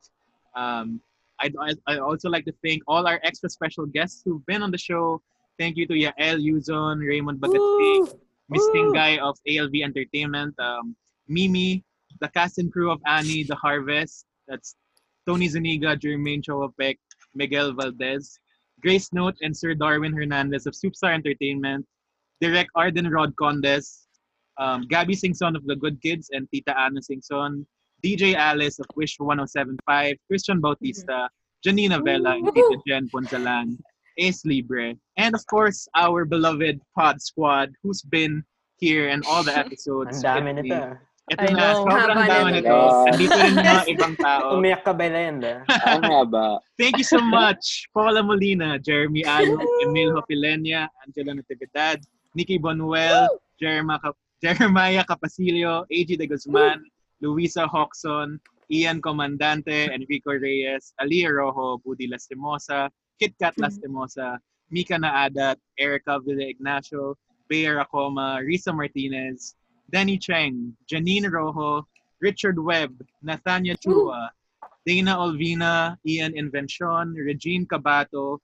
Um, 0.55 1.01
I'd, 1.39 1.55
I'd 1.87 1.99
also 1.99 2.29
like 2.29 2.45
to 2.45 2.53
thank 2.63 2.83
all 2.87 3.07
our 3.07 3.19
extra 3.23 3.49
special 3.49 3.85
guests 3.85 4.21
who've 4.23 4.45
been 4.45 4.61
on 4.61 4.71
the 4.71 4.77
show. 4.77 5.21
Thank 5.57 5.77
you 5.77 5.87
to 5.87 5.93
Yael 5.93 6.41
Yuzon, 6.41 6.99
Raymond 6.99 7.39
Bagatig, 7.39 8.17
Miss 8.49 8.67
Tingay 8.69 9.19
of 9.19 9.37
ALV 9.47 9.73
Entertainment, 9.83 10.55
um, 10.59 10.95
Mimi, 11.27 11.83
the 12.19 12.27
cast 12.29 12.57
and 12.57 12.71
crew 12.71 12.91
of 12.91 12.99
Annie, 13.05 13.43
The 13.43 13.55
Harvest, 13.55 14.25
that's 14.47 14.75
Tony 15.27 15.47
Zuniga, 15.47 15.95
Jermaine 15.95 16.43
Chowapek, 16.43 16.97
Miguel 17.33 17.73
Valdez, 17.73 18.39
Grace 18.81 19.13
Note, 19.13 19.37
and 19.41 19.55
Sir 19.55 19.73
Darwin 19.73 20.13
Hernandez 20.13 20.65
of 20.65 20.73
Superstar 20.73 21.13
Entertainment, 21.13 21.85
Direct 22.41 22.69
Arden 22.75 23.09
Rod 23.09 23.35
Condes, 23.35 24.07
um, 24.57 24.87
Gabby 24.87 25.15
Singson 25.15 25.55
of 25.55 25.65
The 25.65 25.75
Good 25.75 26.01
Kids, 26.01 26.29
and 26.31 26.47
Tita 26.51 26.77
Ana 26.77 27.01
Singson, 27.01 27.65
DJ 28.03 28.33
Alice 28.33 28.79
of 28.79 28.87
Wish 28.95 29.19
1075, 29.19 30.17
Christian 30.27 30.59
Bautista, 30.59 31.29
Janina 31.63 32.01
Vela, 32.01 32.35
and 32.35 32.47
Tita 32.53 32.77
Jen 32.87 33.07
Ponzalan, 33.09 33.77
Ace 34.17 34.43
Libre, 34.45 34.93
and 35.17 35.35
of 35.35 35.45
course, 35.47 35.87
our 35.95 36.25
beloved 36.25 36.81
Pod 36.97 37.21
Squad 37.21 37.71
who's 37.83 38.01
been 38.01 38.43
here 38.77 39.09
in 39.09 39.21
all 39.27 39.43
the 39.43 39.55
episodes. 39.57 40.23
Ang 40.25 40.45
dami 40.45 40.63
nito. 40.63 40.97
Ito 41.31 41.47
I 41.47 41.53
na, 41.55 41.59
know. 41.71 41.87
sobrang 41.87 42.11
Haba 42.11 42.27
dami 42.27 42.49
na 42.51 42.59
nito. 42.59 42.75
nito. 42.75 43.07
Andito 43.07 43.37
rin 43.39 43.55
mga 43.55 43.83
ibang 43.95 44.15
tao. 44.19 44.47
Umiyak 44.59 44.81
ka 44.83 44.91
ba 44.91 45.07
Lenda? 45.07 45.63
Ang 45.87 46.03
haba. 46.03 46.59
Thank 46.75 46.99
you 46.99 47.07
so 47.07 47.23
much, 47.23 47.87
Paula 47.95 48.19
Molina, 48.19 48.75
Jeremy 48.75 49.23
Alo, 49.23 49.55
Emil 49.87 50.11
Hopilenia, 50.11 50.91
Angela 50.99 51.31
Natividad, 51.31 52.03
Nikki 52.35 52.59
Bonuel, 52.59 53.31
Jeremiah, 53.55 54.01
Cap- 54.03 54.19
Jeremiah 54.43 55.05
Capasilio, 55.07 55.87
AG 55.87 56.09
De 56.19 56.27
Guzman, 56.27 56.83
Luisa 57.23 57.63
Hoxon, 57.63 58.35
Ian 58.67 58.99
Comandante, 58.99 59.87
Enrico 59.87 60.35
Reyes, 60.35 60.91
Alia 60.99 61.31
Rojo, 61.31 61.79
Budi 61.85 62.11
Lastimosa, 62.11 62.91
Kit 63.19 63.31
Kat 63.39 63.55
Lastimosa, 63.55 64.35
Mika 64.67 64.99
Naadat, 64.99 65.55
Erica 65.79 66.19
Villa 66.19 66.43
Ignacio, 66.49 67.15
Bea 67.47 67.71
Racoma, 67.75 68.39
Risa 68.43 68.75
Martinez, 68.75 69.55
Danny 69.91 70.17
Cheng, 70.17 70.73
Janine 70.89 71.29
Rojo, 71.29 71.85
Richard 72.21 72.57
Webb, 72.57 73.03
Nathania 73.25 73.75
Chua, 73.77 74.29
Dana 74.85 75.17
Olvina, 75.17 75.97
Ian 76.07 76.35
Invention, 76.35 77.13
Regine 77.13 77.65
Cabato, 77.65 78.39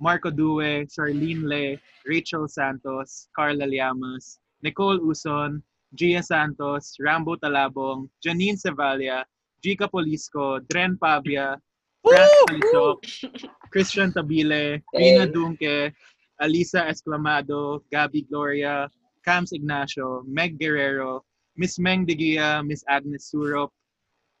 Marco 0.00 0.30
Due, 0.30 0.86
Charlene 0.86 1.42
Le, 1.44 1.78
Rachel 2.06 2.48
Santos, 2.48 3.28
Carla 3.34 3.66
Llamas, 3.66 4.38
Nicole 4.62 5.00
Uson, 5.00 5.62
Gia 5.94 6.22
Santos, 6.22 6.96
Rambo 7.00 7.36
Talabong, 7.36 8.08
Janine 8.24 8.56
Cevalia, 8.56 9.24
Gika 9.64 9.88
Polisco, 9.90 10.60
Dren 10.68 10.96
Pavia, 10.98 11.60
Franz 12.06 12.30
Palisok, 12.48 13.50
Christian 13.72 14.12
Tabile, 14.12 14.82
Rina 14.94 15.26
Dunque, 15.26 15.92
Alisa 16.40 16.88
Esclamado, 16.88 17.82
Gabby 17.90 18.22
Gloria, 18.22 18.88
Cams 19.24 19.52
Ignacio, 19.52 20.22
Meg 20.26 20.58
Guerrero, 20.58 21.22
Miss 21.56 21.78
Meng 21.78 22.06
Digia, 22.06 22.66
Miss 22.66 22.84
Agnes 22.88 23.30
Surop, 23.32 23.68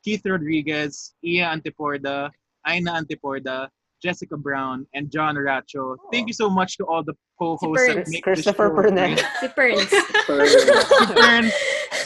Keith 0.04 0.22
Rodriguez, 0.24 1.14
Ia 1.24 1.46
Antiporda, 1.46 2.30
Aina 2.66 2.92
Antiporda, 2.92 3.68
Jessica 4.02 4.36
Brown, 4.36 4.86
and 4.94 5.10
John 5.10 5.36
Racho. 5.36 5.96
Thank 6.12 6.26
you 6.26 6.34
so 6.34 6.50
much 6.50 6.76
to 6.78 6.84
all 6.84 7.04
the 7.04 7.14
co-hosts 7.38 7.86
that 7.86 7.94
Burns. 7.96 8.10
make 8.10 8.22
Christopher 8.24 8.68
this 8.68 8.90
show 8.90 9.46
Pernell. 9.46 9.54
great. 9.54 9.78
Si 9.78 9.98
Perns. 10.26 10.50
Si 10.50 11.14
Burns, 11.14 11.52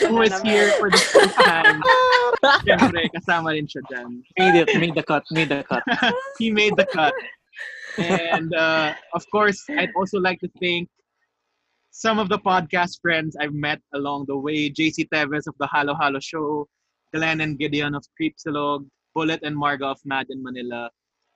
who 0.00 0.20
is 0.22 0.40
here 0.42 0.72
for 0.72 0.90
the 0.90 0.98
first 0.98 1.34
time. 1.36 1.82
Siyempre, 2.44 3.08
kasama 3.16 3.56
rin 3.56 3.66
siya 3.66 3.80
dyan. 3.88 4.20
Made 4.38 4.56
it, 4.60 4.68
made 4.78 4.94
the 4.94 5.02
cut, 5.02 5.24
made 5.32 5.48
the 5.48 5.64
cut. 5.64 5.82
he 6.38 6.50
made 6.50 6.76
the 6.76 6.84
cut. 6.84 7.14
And 7.96 8.52
uh, 8.54 8.92
of 9.14 9.24
course, 9.32 9.64
I'd 9.72 9.90
also 9.96 10.20
like 10.20 10.38
to 10.40 10.50
thank 10.60 10.88
some 11.97 12.18
of 12.18 12.28
the 12.28 12.39
podcast 12.39 13.01
friends 13.01 13.36
I've 13.40 13.55
met 13.55 13.81
along 13.94 14.27
the 14.28 14.36
way. 14.36 14.68
JC 14.68 15.09
Teves 15.09 15.47
of 15.47 15.55
the 15.59 15.66
Halo 15.73 15.94
Halo 15.97 16.20
Show, 16.20 16.68
Glenn 17.14 17.40
and 17.40 17.59
Gideon 17.59 17.94
of 17.94 18.05
Creepsilog, 18.20 18.85
Bullet 19.14 19.40
and 19.43 19.56
Marga 19.56 19.85
of 19.97 19.98
Mad 20.05 20.27
in 20.28 20.43
Manila. 20.43 20.90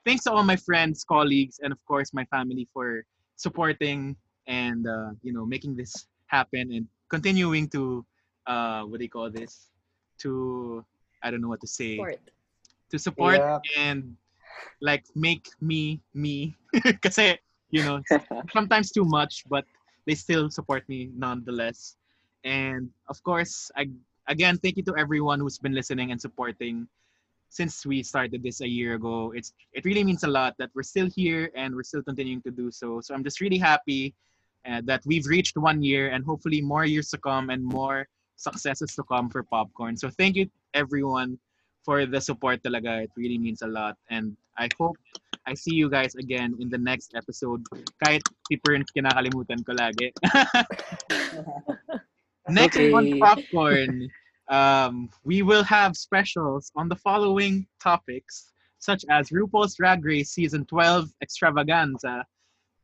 thanks 0.04 0.24
to 0.24 0.32
all 0.32 0.44
my 0.44 0.56
friends, 0.56 1.04
colleagues, 1.04 1.60
and 1.62 1.72
of 1.72 1.80
course 1.88 2.12
my 2.12 2.24
family 2.28 2.68
for 2.74 3.04
supporting 3.36 4.16
and 4.46 4.84
uh, 4.86 5.10
you 5.22 5.32
know 5.32 5.44
making 5.46 5.76
this 5.76 5.92
happen 6.28 6.68
and 6.76 6.84
continuing 7.08 7.64
to 7.68 8.04
uh, 8.46 8.82
what 8.84 8.98
do 9.00 9.04
you 9.04 9.10
call 9.12 9.30
this? 9.30 9.72
To 10.24 10.84
I 11.24 11.30
don't 11.30 11.40
know 11.40 11.48
what 11.48 11.60
to 11.64 11.70
say. 11.80 11.96
Support. 11.96 12.20
To 12.92 12.96
support 12.98 13.38
Yeah. 13.40 13.58
and 13.80 14.12
like 14.84 15.04
make 15.16 15.48
me 15.60 16.00
me. 16.12 16.52
Kasi 17.04 17.40
you 17.72 17.80
know 17.80 18.04
sometimes 18.52 18.92
too 18.92 19.04
much, 19.08 19.44
but 19.48 19.64
they 20.10 20.16
still 20.16 20.50
support 20.50 20.82
me 20.88 21.08
nonetheless. 21.14 21.94
And 22.42 22.90
of 23.06 23.22
course, 23.22 23.70
I 23.76 23.86
again 24.26 24.58
thank 24.58 24.76
you 24.76 24.82
to 24.90 24.96
everyone 24.98 25.38
who's 25.38 25.58
been 25.62 25.72
listening 25.72 26.10
and 26.10 26.20
supporting 26.20 26.88
since 27.48 27.86
we 27.86 28.02
started 28.02 28.42
this 28.42 28.60
a 28.60 28.66
year 28.66 28.94
ago. 28.98 29.30
It's 29.38 29.54
it 29.72 29.84
really 29.84 30.02
means 30.02 30.24
a 30.24 30.32
lot 30.40 30.58
that 30.58 30.70
we're 30.74 30.90
still 30.94 31.06
here 31.06 31.52
and 31.54 31.76
we're 31.76 31.86
still 31.86 32.02
continuing 32.02 32.42
to 32.42 32.50
do 32.50 32.72
so. 32.72 33.00
So 33.00 33.14
I'm 33.14 33.22
just 33.22 33.40
really 33.40 33.58
happy 33.58 34.12
uh, 34.66 34.82
that 34.90 35.06
we've 35.06 35.26
reached 35.26 35.56
one 35.56 35.78
year 35.80 36.10
and 36.10 36.24
hopefully 36.24 36.60
more 36.60 36.84
years 36.84 37.08
to 37.14 37.18
come 37.18 37.46
and 37.54 37.62
more 37.62 38.08
successes 38.34 38.90
to 38.98 39.04
come 39.04 39.30
for 39.30 39.44
popcorn. 39.44 39.94
So 39.96 40.10
thank 40.10 40.34
you 40.34 40.50
everyone 40.74 41.38
for 41.84 42.06
the 42.06 42.20
support 42.20 42.62
talaga. 42.62 43.04
It 43.04 43.10
really 43.16 43.38
means 43.38 43.62
a 43.62 43.68
lot. 43.68 43.96
And 44.10 44.36
I 44.58 44.68
hope 44.78 44.96
I 45.46 45.54
see 45.54 45.74
you 45.74 45.88
guys 45.88 46.14
again 46.14 46.56
in 46.60 46.68
the 46.68 46.78
next 46.78 47.14
episode. 47.16 47.64
Kahit 48.04 48.22
si 48.48 48.60
Pern 48.60 48.84
kinakalimutan 48.92 49.64
ko 49.64 49.72
lagi. 49.72 50.12
Next 52.48 52.76
Okay. 52.76 52.92
on 52.92 53.20
Popcorn, 53.20 54.10
um, 54.50 55.08
we 55.24 55.42
will 55.42 55.62
have 55.62 55.96
specials 55.96 56.72
on 56.74 56.88
the 56.88 56.96
following 56.96 57.66
topics, 57.78 58.50
such 58.78 59.04
as 59.08 59.30
RuPaul's 59.30 59.76
Drag 59.76 60.04
Race 60.04 60.30
Season 60.34 60.66
12 60.66 61.10
Extravaganza, 61.22 62.26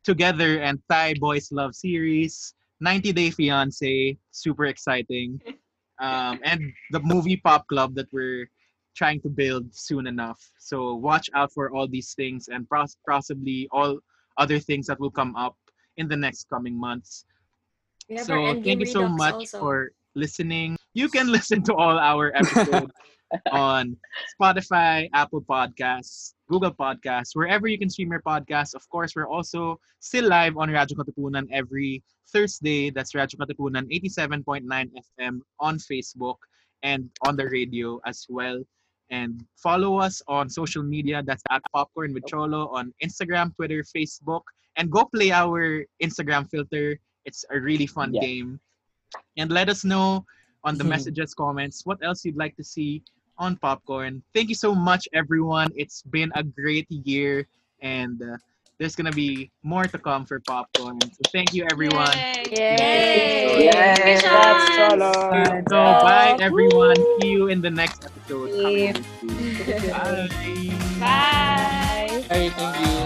Together 0.03 0.63
and 0.63 0.79
Thai 0.89 1.15
Boys 1.19 1.51
Love 1.51 1.75
Series, 1.75 2.53
90 2.79 3.11
Day 3.11 3.29
Fiance, 3.29 4.17
super 4.31 4.65
exciting, 4.65 5.41
um, 5.99 6.39
and 6.43 6.71
the 6.91 7.01
movie 7.03 7.37
Pop 7.37 7.67
Club 7.67 7.93
that 7.95 8.07
we're 8.13 8.47
trying 8.97 9.21
to 9.21 9.29
build 9.29 9.73
soon 9.73 10.07
enough. 10.07 10.41
So 10.57 10.95
watch 10.95 11.29
out 11.35 11.53
for 11.53 11.69
all 11.71 11.87
these 11.87 12.13
things 12.13 12.49
and 12.49 12.67
possibly 13.07 13.69
all 13.71 13.99
other 14.37 14.59
things 14.59 14.87
that 14.87 14.99
will 14.99 15.11
come 15.11 15.35
up 15.35 15.55
in 15.97 16.07
the 16.07 16.17
next 16.17 16.49
coming 16.49 16.77
months. 16.77 17.25
So 18.23 18.53
thank 18.63 18.79
you 18.79 18.85
so 18.85 19.07
much 19.07 19.33
also. 19.33 19.59
for 19.59 19.91
listening. 20.15 20.77
You 20.93 21.09
can 21.09 21.31
listen 21.37 21.61
to 21.63 21.73
all 21.75 21.99
our 21.99 22.35
episodes 22.35 22.91
on 23.51 23.95
Spotify, 24.33 25.09
Apple 25.13 25.41
Podcasts, 25.41 26.33
Google 26.49 26.73
Podcasts, 26.73 27.35
wherever 27.35 27.67
you 27.67 27.77
can 27.77 27.89
stream 27.89 28.11
your 28.11 28.21
podcasts. 28.21 28.73
Of 28.73 28.87
course, 28.89 29.13
we're 29.15 29.27
also 29.27 29.79
still 29.99 30.27
live 30.27 30.57
on 30.57 30.69
Radyo 30.69 30.95
Katipunan 30.95 31.45
every 31.51 32.03
Thursday. 32.31 32.89
That's 32.89 33.13
Radyo 33.13 33.35
Katipunan 33.35 33.85
87.9 33.91 34.63
FM 34.65 35.39
on 35.59 35.77
Facebook 35.77 36.39
and 36.83 37.09
on 37.25 37.35
the 37.35 37.47
radio 37.49 37.99
as 38.05 38.25
well. 38.29 38.63
And 39.09 39.45
follow 39.55 39.97
us 39.99 40.21
on 40.27 40.49
social 40.49 40.83
media. 40.83 41.23
That's 41.25 41.43
at 41.49 41.61
Popcorn 41.73 42.13
with 42.13 42.25
Cholo 42.27 42.67
on 42.69 42.93
Instagram, 43.03 43.55
Twitter, 43.55 43.83
Facebook. 43.83 44.41
And 44.75 44.91
go 44.91 45.05
play 45.05 45.31
our 45.31 45.85
Instagram 46.03 46.49
filter. 46.49 46.99
It's 47.25 47.45
a 47.51 47.59
really 47.59 47.87
fun 47.87 48.13
Yeah. 48.13 48.21
game. 48.21 48.59
And 49.37 49.51
let 49.51 49.69
us 49.69 49.83
know 49.85 50.25
on 50.63 50.77
the 50.77 50.83
messages, 50.93 51.33
comments, 51.33 51.85
what 51.85 51.99
else 52.03 52.25
you'd 52.25 52.37
like 52.37 52.55
to 52.57 52.63
see 52.63 53.01
on 53.37 53.55
Popcorn. 53.57 54.21
Thank 54.33 54.49
you 54.49 54.55
so 54.55 54.73
much, 54.73 55.07
everyone. 55.13 55.69
It's 55.75 56.01
been 56.01 56.31
a 56.35 56.43
great 56.43 56.89
year, 56.89 57.47
and 57.81 58.21
uh, 58.21 58.37
there's 58.79 58.95
gonna 58.95 59.11
be 59.11 59.51
more 59.63 59.85
to 59.85 59.97
come 59.97 60.25
for 60.25 60.39
popcorn. 60.39 60.99
So 61.01 61.21
thank 61.31 61.53
you 61.53 61.65
everyone. 61.71 62.15
Yay! 62.15 62.45
Yay. 62.51 63.71
Yay. 63.73 64.17
So 64.19 64.27
so 65.69 65.77
bye 66.05 66.37
everyone. 66.39 66.95
Woo. 66.97 67.17
See 67.21 67.29
you 67.29 67.47
in 67.47 67.61
the 67.61 67.71
next 67.71 68.05
episode. 68.05 68.51
Bye. 68.63 68.93
Bye. 69.23 70.29
Bye. 70.99 70.99
Bye. 70.99 72.23
Hey, 72.29 72.49
thank 72.49 72.91
you. 72.91 72.96